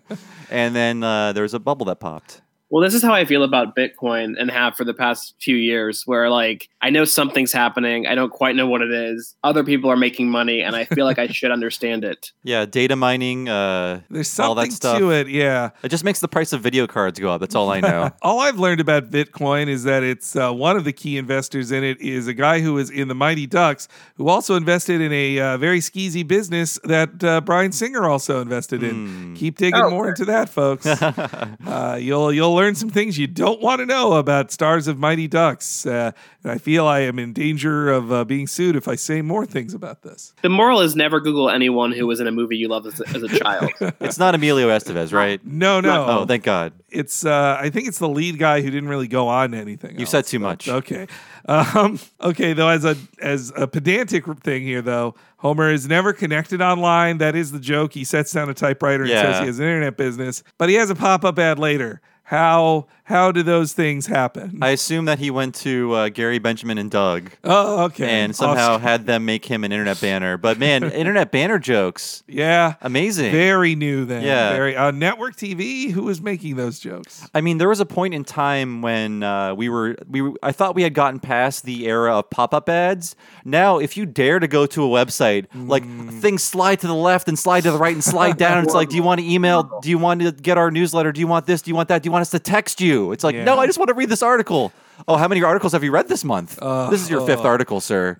and 0.50 0.74
then 0.74 1.02
uh, 1.02 1.34
there 1.34 1.42
was 1.42 1.52
a 1.52 1.58
bubble 1.60 1.84
that 1.86 2.00
popped. 2.00 2.40
Well, 2.72 2.82
this 2.82 2.94
is 2.94 3.02
how 3.02 3.12
I 3.12 3.26
feel 3.26 3.42
about 3.44 3.76
Bitcoin 3.76 4.34
and 4.40 4.50
have 4.50 4.76
for 4.76 4.84
the 4.84 4.94
past 4.94 5.34
few 5.38 5.56
years, 5.56 6.04
where 6.06 6.30
like 6.30 6.70
I 6.80 6.88
know 6.88 7.04
something's 7.04 7.52
happening. 7.52 8.06
I 8.06 8.14
don't 8.14 8.32
quite 8.32 8.56
know 8.56 8.66
what 8.66 8.80
it 8.80 8.90
is. 8.90 9.36
Other 9.44 9.62
people 9.62 9.90
are 9.90 9.96
making 9.96 10.30
money, 10.30 10.62
and 10.62 10.74
I 10.74 10.86
feel 10.86 11.04
like 11.04 11.18
I 11.18 11.26
should 11.26 11.50
understand 11.50 12.02
it. 12.02 12.32
Yeah, 12.44 12.64
data 12.64 12.96
mining, 12.96 13.48
uh, 13.48 14.00
There's 14.10 14.38
all 14.40 14.54
that 14.56 14.62
something 14.62 14.70
stuff. 14.74 14.98
to 14.98 15.10
it, 15.12 15.28
yeah. 15.28 15.70
It 15.84 15.90
just 15.90 16.02
makes 16.02 16.18
the 16.20 16.26
price 16.28 16.52
of 16.52 16.60
video 16.60 16.86
cards 16.88 17.20
go 17.20 17.30
up. 17.30 17.40
That's 17.40 17.54
all 17.54 17.70
I 17.70 17.80
know. 17.80 18.10
All 18.22 18.40
I've 18.40 18.58
learned 18.58 18.80
about 18.80 19.10
Bitcoin 19.10 19.68
is 19.68 19.84
that 19.84 20.02
it's 20.02 20.34
uh, 20.34 20.50
one 20.52 20.76
of 20.76 20.82
the 20.84 20.92
key 20.92 21.18
investors 21.18 21.70
in 21.70 21.84
it 21.84 22.00
is 22.00 22.26
a 22.26 22.34
guy 22.34 22.60
who 22.60 22.74
was 22.74 22.90
in 22.90 23.06
the 23.08 23.14
Mighty 23.14 23.46
Ducks, 23.46 23.86
who 24.16 24.28
also 24.28 24.56
invested 24.56 25.00
in 25.00 25.12
a 25.12 25.38
uh, 25.38 25.56
very 25.58 25.78
skeezy 25.80 26.26
business 26.26 26.78
that 26.84 27.22
uh, 27.22 27.40
Bryan 27.42 27.70
Singer 27.72 28.06
also 28.08 28.40
invested 28.40 28.82
in. 28.82 29.34
Keep 29.36 29.58
digging 29.58 29.80
Oh, 29.82 29.90
more 29.90 30.08
into 30.08 30.24
that, 30.24 30.48
folks. 30.48 30.84
uh, 30.86 31.98
you'll 32.00 32.32
you'll 32.32 32.54
learn 32.54 32.61
some 32.74 32.88
things 32.90 33.18
you 33.18 33.26
don't 33.26 33.60
want 33.60 33.80
to 33.80 33.86
know 33.86 34.14
about 34.14 34.50
stars 34.50 34.88
of 34.88 34.98
Mighty 34.98 35.28
Ducks. 35.28 35.84
Uh, 35.86 36.12
and 36.42 36.52
I 36.52 36.58
feel 36.58 36.86
I 36.86 37.00
am 37.00 37.18
in 37.18 37.32
danger 37.32 37.90
of 37.90 38.10
uh, 38.12 38.24
being 38.24 38.46
sued 38.46 38.76
if 38.76 38.88
I 38.88 38.94
say 38.94 39.22
more 39.22 39.44
things 39.46 39.74
about 39.74 40.02
this. 40.02 40.32
The 40.42 40.48
moral 40.48 40.80
is 40.80 40.96
never 40.96 41.20
Google 41.20 41.50
anyone 41.50 41.92
who 41.92 42.06
was 42.06 42.20
in 42.20 42.26
a 42.26 42.32
movie 42.32 42.56
you 42.56 42.68
loved 42.68 42.86
as 42.86 43.00
a, 43.00 43.08
as 43.08 43.22
a 43.22 43.28
child. 43.38 43.70
it's 44.00 44.18
not 44.18 44.34
Emilio 44.34 44.68
Estevez, 44.68 45.12
right? 45.12 45.44
No, 45.44 45.80
no. 45.80 46.06
Oh, 46.08 46.26
thank 46.26 46.44
God. 46.44 46.72
it's 46.88 47.24
uh 47.24 47.56
I 47.60 47.70
think 47.70 47.88
it's 47.88 47.98
the 47.98 48.08
lead 48.08 48.38
guy 48.38 48.60
who 48.60 48.70
didn't 48.70 48.88
really 48.88 49.08
go 49.08 49.28
on 49.28 49.52
to 49.52 49.58
anything. 49.58 49.98
You 49.98 50.06
said 50.06 50.26
too 50.26 50.38
but- 50.38 50.44
much. 50.44 50.68
Okay. 50.68 51.06
Um 51.46 51.98
okay, 52.20 52.52
though 52.52 52.68
as 52.68 52.84
a 52.84 52.96
as 53.20 53.52
a 53.56 53.66
pedantic 53.66 54.24
thing 54.42 54.62
here 54.62 54.82
though, 54.82 55.14
Homer 55.38 55.70
is 55.72 55.88
never 55.88 56.12
connected 56.12 56.60
online. 56.62 57.18
That 57.18 57.34
is 57.34 57.50
the 57.50 57.58
joke. 57.58 57.94
He 57.94 58.04
sets 58.04 58.30
down 58.32 58.48
a 58.48 58.54
typewriter 58.54 59.02
and 59.02 59.10
says 59.12 59.40
he 59.40 59.46
has 59.46 59.58
an 59.58 59.64
internet 59.64 59.96
business, 59.96 60.42
but 60.56 60.68
he 60.68 60.76
has 60.76 60.88
a 60.90 60.94
pop-up 60.94 61.38
ad 61.38 61.58
later. 61.58 62.00
How 62.32 62.86
how 63.12 63.30
do 63.30 63.42
those 63.42 63.72
things 63.74 64.06
happen? 64.06 64.58
I 64.62 64.70
assume 64.70 65.04
that 65.04 65.18
he 65.18 65.30
went 65.30 65.54
to 65.56 65.92
uh, 65.92 66.08
Gary 66.08 66.38
Benjamin 66.38 66.78
and 66.78 66.90
Doug. 66.90 67.30
Oh, 67.44 67.84
okay. 67.84 68.08
And 68.22 68.34
somehow 68.34 68.78
had 68.78 69.06
them 69.06 69.24
make 69.24 69.44
him 69.44 69.64
an 69.64 69.72
internet 69.72 70.00
banner. 70.00 70.36
But 70.36 70.58
man, 70.58 70.82
internet 71.04 71.30
banner 71.30 71.58
jokes. 71.58 72.22
yeah. 72.26 72.74
Amazing. 72.80 73.32
Very 73.32 73.74
new 73.74 74.04
then. 74.04 74.22
Yeah. 74.24 74.52
Very 74.52 74.76
on 74.76 74.98
network 74.98 75.36
TV. 75.36 75.90
Who 75.90 76.04
was 76.04 76.20
making 76.20 76.56
those 76.56 76.78
jokes? 76.80 77.28
I 77.34 77.40
mean, 77.40 77.58
there 77.58 77.68
was 77.68 77.80
a 77.80 77.86
point 77.86 78.14
in 78.14 78.24
time 78.24 78.82
when 78.82 79.22
uh, 79.22 79.54
we 79.54 79.68
were 79.68 79.96
we 80.08 80.22
were, 80.22 80.32
I 80.42 80.52
thought 80.52 80.74
we 80.74 80.82
had 80.82 80.94
gotten 80.94 81.20
past 81.20 81.64
the 81.64 81.86
era 81.86 82.18
of 82.18 82.30
pop-up 82.30 82.68
ads. 82.68 83.14
Now, 83.44 83.78
if 83.78 83.96
you 83.96 84.06
dare 84.06 84.38
to 84.38 84.48
go 84.48 84.66
to 84.66 84.84
a 84.84 84.88
website, 84.88 85.46
like 85.54 85.82
Mm. 85.82 86.20
things 86.20 86.42
slide 86.42 86.78
to 86.80 86.86
the 86.86 86.94
left 86.94 87.28
and 87.28 87.38
slide 87.38 87.62
to 87.64 87.70
the 87.72 87.78
right 87.78 87.92
and 87.94 88.04
slide 88.04 88.36
down. 88.38 88.62
It's 88.64 88.72
like, 88.74 88.88
do 88.88 88.96
you 88.96 89.02
want 89.02 89.20
to 89.20 89.26
email? 89.28 89.80
Do 89.82 89.90
you 89.90 89.98
want 89.98 90.20
to 90.22 90.30
get 90.32 90.56
our 90.58 90.70
newsletter? 90.70 91.10
Do 91.12 91.20
you 91.20 91.26
want 91.26 91.46
this? 91.46 91.60
Do 91.62 91.70
you 91.70 91.74
want 91.74 91.88
that? 91.88 92.02
Do 92.02 92.06
you 92.06 92.12
want 92.12 92.22
us 92.22 92.30
to 92.30 92.38
text 92.38 92.80
you? 92.80 93.01
It's 93.10 93.24
like, 93.24 93.34
no, 93.34 93.58
I 93.58 93.66
just 93.66 93.78
want 93.78 93.88
to 93.88 93.94
read 93.94 94.08
this 94.08 94.22
article. 94.22 94.72
Oh, 95.08 95.16
how 95.16 95.26
many 95.26 95.42
articles 95.42 95.72
have 95.72 95.82
you 95.82 95.90
read 95.90 96.06
this 96.06 96.22
month? 96.22 96.60
this 96.60 97.02
is 97.02 97.10
your 97.10 97.26
fifth 97.26 97.40
uh, 97.40 97.48
article, 97.48 97.80
sir. 97.80 98.16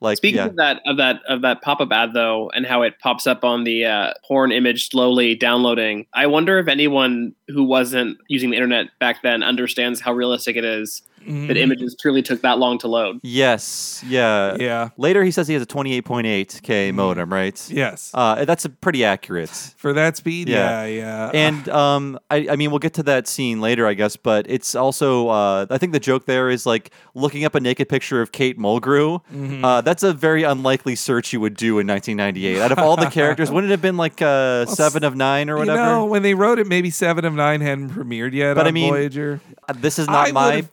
Like, 0.00 0.18
Speaking 0.18 0.36
yeah. 0.36 0.46
of 0.46 0.56
that 0.56 0.82
of 0.84 0.98
that 0.98 1.20
of 1.26 1.42
that 1.42 1.62
pop 1.62 1.80
up 1.80 1.90
ad 1.90 2.12
though, 2.12 2.50
and 2.50 2.66
how 2.66 2.82
it 2.82 2.98
pops 2.98 3.26
up 3.26 3.44
on 3.44 3.64
the 3.64 3.86
uh, 3.86 4.12
porn 4.28 4.52
image 4.52 4.90
slowly 4.90 5.34
downloading, 5.34 6.06
I 6.12 6.26
wonder 6.26 6.58
if 6.58 6.68
anyone 6.68 7.34
who 7.48 7.64
wasn't 7.64 8.18
using 8.28 8.50
the 8.50 8.56
internet 8.56 8.88
back 8.98 9.22
then 9.22 9.42
understands 9.42 10.00
how 10.00 10.12
realistic 10.12 10.56
it 10.56 10.64
is 10.66 11.00
Mm-hmm. 11.26 11.46
that 11.48 11.56
images 11.56 11.96
truly 12.00 12.22
took 12.22 12.40
that 12.42 12.58
long 12.58 12.78
to 12.78 12.88
load. 12.88 13.20
Yes. 13.22 14.02
Yeah. 14.06 14.56
Yeah. 14.58 14.90
Later, 14.96 15.24
he 15.24 15.30
says 15.30 15.48
he 15.48 15.54
has 15.54 15.62
a 15.62 15.66
28.8k 15.66 16.94
modem, 16.94 17.32
right? 17.32 17.70
Yes. 17.70 18.10
Uh, 18.14 18.44
that's 18.44 18.64
a 18.64 18.68
pretty 18.70 19.04
accurate. 19.04 19.50
For 19.76 19.92
that 19.92 20.16
speed, 20.16 20.48
Yeah. 20.48 20.84
yeah, 20.84 20.86
yeah. 20.86 21.30
And 21.34 21.68
um, 21.68 22.18
I, 22.30 22.48
I 22.50 22.56
mean, 22.56 22.70
we'll 22.70 22.78
get 22.78 22.94
to 22.94 23.02
that 23.04 23.26
scene 23.28 23.60
later, 23.60 23.86
I 23.86 23.94
guess. 23.94 24.16
But 24.16 24.46
it's 24.48 24.74
also, 24.74 25.28
uh, 25.28 25.66
I 25.70 25.78
think 25.78 25.92
the 25.92 26.00
joke 26.00 26.26
there 26.26 26.48
is 26.50 26.66
like 26.66 26.90
looking 27.14 27.44
up 27.44 27.54
a 27.54 27.60
naked 27.60 27.88
picture 27.88 28.20
of 28.22 28.32
Kate 28.32 28.58
Mulgrew. 28.58 29.20
Mm-hmm. 29.32 29.64
Uh, 29.64 29.80
that's 29.80 30.02
a 30.02 30.12
very 30.12 30.42
unlikely 30.42 30.94
search 30.96 31.32
you 31.32 31.40
would 31.40 31.54
do 31.56 31.78
in 31.78 31.86
1998. 31.86 32.60
Out 32.60 32.72
of 32.72 32.78
all 32.78 32.96
the 32.96 33.06
characters, 33.10 33.50
wouldn't 33.52 33.70
it 33.70 33.74
have 33.74 33.82
been 33.82 33.96
like 33.96 34.20
uh, 34.22 34.66
seven 34.66 35.04
of 35.04 35.16
nine 35.16 35.50
or 35.50 35.54
You 35.54 35.58
whatever? 35.60 35.78
know, 35.80 36.04
when 36.06 36.22
they 36.22 36.34
wrote 36.34 36.58
it, 36.58 36.66
maybe 36.66 36.90
Seven 36.90 37.24
of 37.24 37.34
Nine 37.34 37.60
hadn't 37.60 37.90
premiered 37.90 38.32
yet 38.32 38.54
But 38.54 38.62
on 38.62 38.68
I 38.68 38.70
mean, 38.70 38.90
Voyager. 38.92 39.40
Uh, 39.68 39.74
This 39.76 39.98
is 39.98 40.06
not 40.06 40.28
I 40.28 40.32
my 40.32 40.54
would've- 40.56 40.72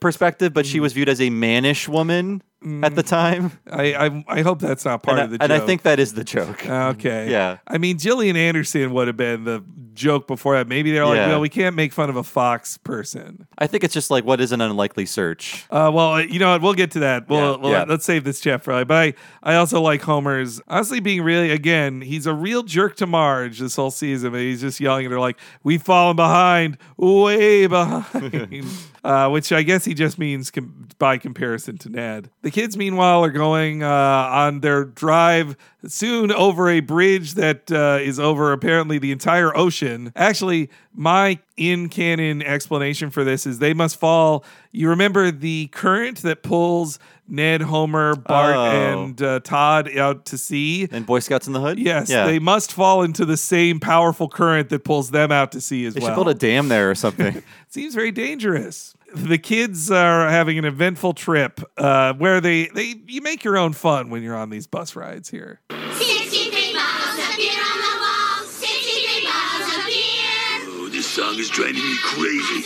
perspective, 0.52 0.54
but 0.54 0.66
she 0.66 0.78
mm. 0.78 0.82
was 0.82 0.92
viewed 0.92 1.08
as 1.08 1.20
a 1.20 1.30
mannish 1.30 1.88
woman 1.88 2.42
at 2.82 2.94
the 2.94 3.02
mm. 3.02 3.06
time. 3.06 3.52
I, 3.70 3.94
I 3.94 4.24
I 4.26 4.42
hope 4.42 4.60
that's 4.60 4.84
not 4.84 5.02
part 5.02 5.18
and, 5.18 5.24
of 5.24 5.38
the 5.38 5.42
I, 5.42 5.44
and 5.44 5.52
I 5.52 5.66
think 5.66 5.82
that 5.82 5.98
is 5.98 6.14
the 6.14 6.24
joke. 6.24 6.66
Okay. 6.66 7.30
Yeah. 7.30 7.58
I 7.66 7.78
mean, 7.78 7.98
Gillian 7.98 8.36
Anderson 8.36 8.92
would 8.94 9.06
have 9.06 9.16
been 9.16 9.44
the 9.44 9.62
joke 9.94 10.26
before 10.26 10.56
that. 10.56 10.66
Maybe 10.66 10.90
they're 10.92 11.06
like, 11.06 11.16
Yeah. 11.16 11.28
well, 11.28 11.40
we 11.40 11.48
can't 11.48 11.76
make 11.76 11.92
fun 11.92 12.10
of 12.10 12.16
a 12.16 12.24
Fox 12.24 12.78
person. 12.78 13.46
I 13.58 13.66
think 13.66 13.84
it's 13.84 13.94
just 13.94 14.10
like 14.10 14.24
what 14.24 14.40
is 14.40 14.52
an 14.52 14.60
unlikely 14.60 15.06
search. 15.06 15.66
Uh, 15.70 15.90
well, 15.92 16.14
uh, 16.14 16.18
you 16.20 16.38
know 16.38 16.52
what? 16.52 16.62
We'll 16.62 16.74
get 16.74 16.90
to 16.92 17.00
that. 17.00 17.28
We'll, 17.28 17.38
Yeah, 17.38 17.56
we'll 17.56 17.70
yeah. 17.72 17.84
let's 17.86 18.04
save 18.04 18.24
this 18.24 18.40
chat 18.40 18.62
for 18.62 18.72
later. 18.72 18.86
But 18.86 18.96
I, 19.42 19.52
I 19.52 19.56
also 19.56 19.80
like 19.80 20.02
Homer's 20.02 20.60
honestly 20.66 21.00
being 21.00 21.22
really 21.22 21.50
again. 21.50 22.00
He's 22.00 22.26
a 22.26 22.34
real 22.34 22.62
jerk 22.62 22.96
to 22.96 23.06
Marge 23.06 23.58
this 23.58 23.76
whole 23.76 23.90
season. 23.90 24.32
But 24.32 24.40
he's 24.40 24.62
just 24.62 24.80
yelling 24.80 25.06
at 25.06 25.12
her 25.12 25.20
like, 25.20 25.38
"We've 25.62 25.82
fallen 25.82 26.16
behind, 26.16 26.78
way 26.96 27.66
behind," 27.66 28.66
uh, 29.04 29.28
which 29.28 29.52
I 29.52 29.62
guess 29.62 29.84
he 29.84 29.94
just 29.94 30.18
means 30.18 30.50
com- 30.50 30.88
by 30.98 31.18
comparison 31.18 31.76
to 31.78 31.90
Ned. 31.90 32.30
The 32.42 32.50
kids, 32.50 32.76
meanwhile, 32.76 33.22
are 33.22 33.30
going 33.30 33.82
uh, 33.82 33.88
on 33.88 34.60
their 34.60 34.84
drive 34.84 35.56
soon 35.86 36.32
over 36.32 36.68
a 36.70 36.80
bridge 36.80 37.34
that 37.34 37.70
uh, 37.72 37.98
is 38.00 38.18
over 38.18 38.52
apparently 38.52 38.98
the 38.98 39.12
entire 39.12 39.56
ocean. 39.56 40.12
Actually, 40.16 40.70
my 40.94 41.38
in 41.56 41.88
canon 41.88 42.42
explanation 42.42 43.10
for 43.10 43.24
this 43.24 43.46
is 43.46 43.58
they 43.58 43.74
must 43.74 43.96
fall. 43.96 44.44
You 44.72 44.88
remember 44.88 45.30
the 45.30 45.68
current 45.68 46.18
that 46.22 46.42
pulls 46.42 46.98
Ned, 47.28 47.62
Homer, 47.62 48.14
Bart, 48.16 48.54
Oh. 48.56 48.64
and 49.02 49.22
uh, 49.22 49.40
Todd 49.40 49.96
out 49.96 50.26
to 50.26 50.38
sea? 50.38 50.88
And 50.92 51.06
Boy 51.06 51.20
Scoutz 51.20 51.46
'n 51.46 51.52
the 51.54 51.60
Hood? 51.60 51.78
Yes, 51.78 52.10
Yeah. 52.10 52.26
they 52.26 52.38
must 52.38 52.72
fall 52.72 53.02
into 53.02 53.24
the 53.24 53.36
same 53.36 53.80
powerful 53.80 54.28
current 54.28 54.68
that 54.68 54.84
pulls 54.84 55.10
them 55.10 55.32
out 55.32 55.52
to 55.52 55.60
sea 55.60 55.86
as 55.86 55.94
They 55.94 56.00
well. 56.00 56.10
should 56.10 56.14
build 56.16 56.28
a 56.28 56.34
dam 56.34 56.68
there 56.68 56.90
or 56.90 56.94
something. 56.94 57.42
Seems 57.68 57.94
very 57.94 58.10
dangerous. 58.10 58.94
The 59.14 59.38
kids 59.38 59.90
are 59.90 60.28
having 60.28 60.58
an 60.58 60.64
eventful 60.64 61.14
trip 61.14 61.60
uh, 61.76 62.14
where 62.14 62.40
they, 62.40 62.66
they 62.66 62.94
you 63.06 63.20
make 63.22 63.44
your 63.44 63.56
own 63.56 63.72
fun 63.72 64.10
when 64.10 64.22
you're 64.22 64.36
on 64.36 64.50
these 64.50 64.66
bus 64.66 64.96
rides 64.96 65.30
here. 65.30 65.60
63 65.70 66.74
bottles 66.74 67.18
of 67.18 67.36
beer 67.36 67.52
on 67.54 67.78
the 67.78 67.96
wall. 68.00 68.44
63 68.44 69.24
bottles 69.24 69.76
of 69.78 69.86
beer. 69.86 70.66
Oh, 70.66 70.88
this 70.90 71.06
song 71.06 71.38
is 71.38 71.48
driving 71.48 71.76
me 71.76 71.96
crazy. 72.02 72.64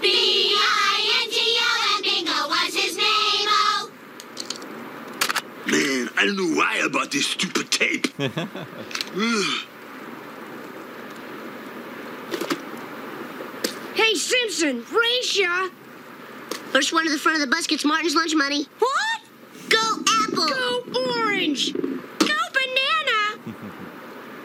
B-I-N-G-O 0.00 1.94
and 1.94 2.02
bingo 2.04 2.48
was 2.48 2.74
his 2.74 2.96
name. 2.96 3.48
Oh, 3.50 3.90
Man, 5.66 6.08
I 6.16 6.24
don't 6.24 6.36
know 6.36 6.56
why 6.56 6.80
I 6.82 6.88
bought 6.88 7.10
this 7.10 7.26
stupid 7.26 7.70
tape. 7.70 8.06
Ugh. 8.18 9.64
Hey, 13.98 14.14
Simpson, 14.14 14.84
race 14.94 15.36
ya! 15.36 15.68
First 16.70 16.92
one 16.92 17.04
to 17.04 17.10
the 17.10 17.18
front 17.18 17.34
of 17.34 17.40
the 17.40 17.48
bus 17.52 17.66
gets 17.66 17.84
Martin's 17.84 18.14
lunch 18.14 18.32
money. 18.34 18.64
What? 18.78 19.20
Go 19.68 20.04
Apple! 20.22 20.46
Go 20.46 20.84
Orange! 21.24 21.72
Go 21.74 22.38
Banana! 22.54 23.42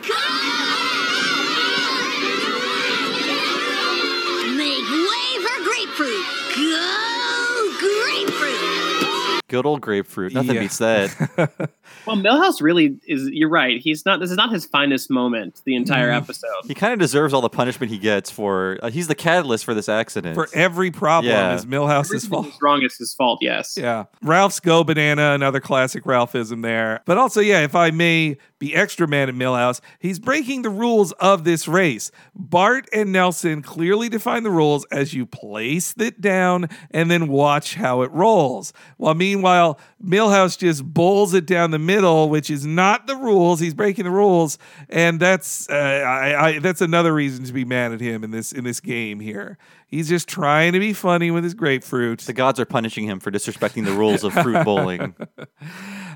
Go! 0.08 0.16
Make 4.58 4.90
way 4.90 5.28
for 5.46 5.58
grapefruit! 5.64 6.26
Go 6.56 7.74
grapefruit! 7.80 9.42
Good 9.50 9.66
old 9.68 9.82
grapefruit. 9.82 10.34
Nothing 10.34 10.56
Yeah. 10.56 10.62
beats 10.62 10.80
that. 10.80 11.70
Well, 12.06 12.18
Milhouse 12.18 12.62
really 12.62 12.98
is. 13.08 13.30
You're 13.32 13.50
right. 13.50 13.80
He's 13.82 14.06
not. 14.06 14.20
This 14.20 14.32
is 14.32 14.38
not 14.38 14.52
his 14.52 14.66
finest 14.66 15.10
moment. 15.10 15.62
The 15.66 15.76
entire 15.76 16.10
Mm. 16.12 16.18
episode. 16.18 16.50
he 16.68 16.74
kind 16.74 16.94
of 16.94 17.00
deserves 17.00 17.34
all 17.34 17.42
the 17.42 17.50
punishment 17.50 17.92
he 17.92 17.98
gets 17.98 18.30
for. 18.30 18.78
Uh, 18.82 18.90
he's 18.90 19.08
the 19.08 19.16
catalyst 19.16 19.64
for 19.66 19.74
this 19.74 19.88
accident. 19.90 20.36
For 20.36 20.48
every 20.54 20.92
problem 20.92 21.32
Yeah. 21.32 21.56
is 21.56 21.66
Milhouse's 21.66 22.26
fault. 22.26 22.48
is 22.48 22.54
wrong 22.62 22.82
is 22.84 22.96
his 22.98 23.14
fault. 23.14 23.40
Yes. 23.42 23.78
Yeah. 23.80 24.06
Ralph's 24.22 24.60
Go 24.60 24.84
Banana, 24.84 25.34
another 25.34 25.60
classic 25.60 26.04
Ralphism 26.04 26.62
there. 26.62 27.02
But 27.06 27.18
also, 27.18 27.42
yeah, 27.42 27.62
if 27.64 27.76
I 27.76 27.92
may 27.92 28.38
be 28.64 28.74
extra 28.74 29.06
man 29.08 29.28
at 29.28 29.36
Milhouse, 29.36 29.82
he's 30.00 30.20
breaking 30.20 30.62
the 30.62 30.70
rules 30.70 31.12
of 31.14 31.44
this 31.44 31.68
race. 31.68 32.12
Bart 32.34 32.88
and 32.94 33.12
Nelson 33.12 33.62
clearly 33.62 34.08
define 34.08 34.44
the 34.44 34.52
rules 34.52 34.86
as 34.86 35.14
you 35.14 35.26
place 35.26 35.94
it 35.98 36.22
down 36.22 36.70
and 36.92 37.12
then 37.12 37.28
watch 37.28 37.76
how 37.76 38.04
it 38.04 38.12
rolls. 38.12 38.72
While 38.96 39.16
meanwhile, 39.16 39.78
Milhouse 40.02 40.58
just 40.58 40.86
bowls 40.86 41.34
it 41.34 41.46
down 41.46 41.72
the 41.72 41.80
middle, 41.80 42.30
which 42.30 42.50
is 42.50 42.66
not 42.66 43.06
the 43.06 43.18
rules. 43.18 43.60
He's 43.60 43.74
breaking 43.74 44.06
the 44.06 44.12
rules, 44.12 44.58
and 44.90 45.20
that's 45.20 45.70
uh, 45.70 45.74
I, 45.74 46.48
I, 46.48 46.60
that's 46.60 46.82
another 46.82 47.14
reason 47.14 47.44
to 47.44 47.54
be 47.54 47.66
mad 47.66 47.92
at 47.92 48.00
him 48.00 48.24
in 48.24 48.32
this 48.32 48.54
in 48.54 48.64
this 48.64 48.80
game 48.80 49.20
here. 49.20 49.58
He's 49.88 50.10
just 50.10 50.28
trying 50.28 50.74
to 50.74 50.80
be 50.80 50.94
funny 50.94 51.32
with 51.32 51.44
his 51.44 51.54
grapefruit. 51.54 52.20
the 52.22 52.34
gods 52.34 52.60
are 52.60 52.66
punishing 52.66 53.06
him 53.06 53.20
for 53.20 53.32
disrespecting 53.32 53.86
the 53.86 53.94
rules 53.94 54.24
of 54.24 54.34
fruit 54.34 54.64
bowling. 54.66 55.16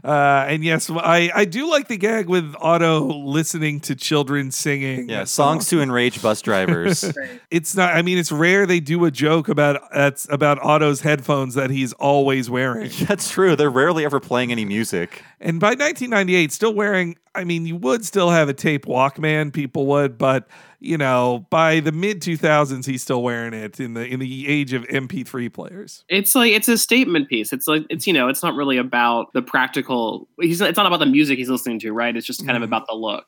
Uh, 0.04 0.46
and 0.48 0.64
yes, 0.64 0.90
I, 0.90 1.32
I 1.34 1.46
do 1.46 1.70
like 1.70 1.88
the 1.88 1.98
gag 1.98 2.30
with 2.30 2.56
Otto 2.60 3.06
listening 3.06 3.80
to 3.82 3.96
children 3.96 4.52
singing. 4.52 5.10
Yeah, 5.10 5.26
songs 5.26 5.68
to 5.70 5.82
enrage 5.82 6.22
bus 6.22 6.42
drivers. 6.42 7.06
It's 7.50 7.76
not. 7.76 7.96
I 7.96 8.02
mean, 8.02 8.18
it's 8.18 8.32
rare 8.32 8.66
they 8.66 8.80
do 8.80 9.06
a 9.06 9.12
joke 9.12 9.48
about 9.48 9.82
that's 9.94 10.28
about 10.30 10.60
Otto's 10.60 11.02
headphones 11.02 11.54
that 11.56 11.70
he's 11.70 11.94
always 11.94 12.50
wearing. 12.50 12.92
That's 13.08 13.30
true. 13.30 13.56
They're 13.56 13.70
rarely 13.70 14.04
ever 14.04 14.20
playing 14.20 14.52
any 14.52 14.66
music. 14.66 15.24
And 15.40 15.60
by 15.60 15.70
1998, 15.70 16.52
still 16.52 16.74
wearing. 16.74 17.18
I 17.34 17.46
mean, 17.46 17.66
you 17.66 17.78
would 17.78 18.06
still 18.06 18.32
have 18.32 18.50
a 18.50 18.54
tape 18.54 18.86
Walkman. 18.86 19.54
People 19.54 19.86
would, 19.88 20.18
but 20.18 20.48
you 20.80 20.98
know, 20.98 21.46
by 21.50 21.80
the 21.80 21.92
mid 21.92 22.22
2000s, 22.22 22.86
he's 22.86 23.02
still 23.02 23.24
wearing 23.24 23.54
it 23.54 23.80
in 23.80 23.94
the 23.94 24.06
in 24.06 24.20
the 24.20 24.48
age 24.48 24.74
of 24.74 24.84
MP3 24.84 25.52
players. 25.52 26.04
It's 26.10 26.36
like 26.36 26.52
it's 26.52 26.68
a 26.68 26.78
statement 26.78 27.30
piece. 27.30 27.52
It's 27.52 27.68
like 27.68 27.84
it's 27.90 28.06
you 28.06 28.14
know 28.14 28.28
it's 28.28 28.44
not 28.44 28.54
really 28.56 28.78
about 28.78 29.34
the 29.34 29.42
practical. 29.42 30.28
He's 30.40 30.62
it's 30.62 30.78
not 30.78 30.86
about 30.86 31.00
the 31.00 31.06
music 31.08 31.38
he's 31.40 31.50
listening 31.50 31.80
to, 31.80 31.92
right? 31.92 32.16
It's 32.16 32.28
just 32.28 32.46
kind 32.46 32.56
of 32.58 32.62
Mm. 32.62 32.68
about 32.68 32.86
the 32.88 32.94
look. 32.96 33.26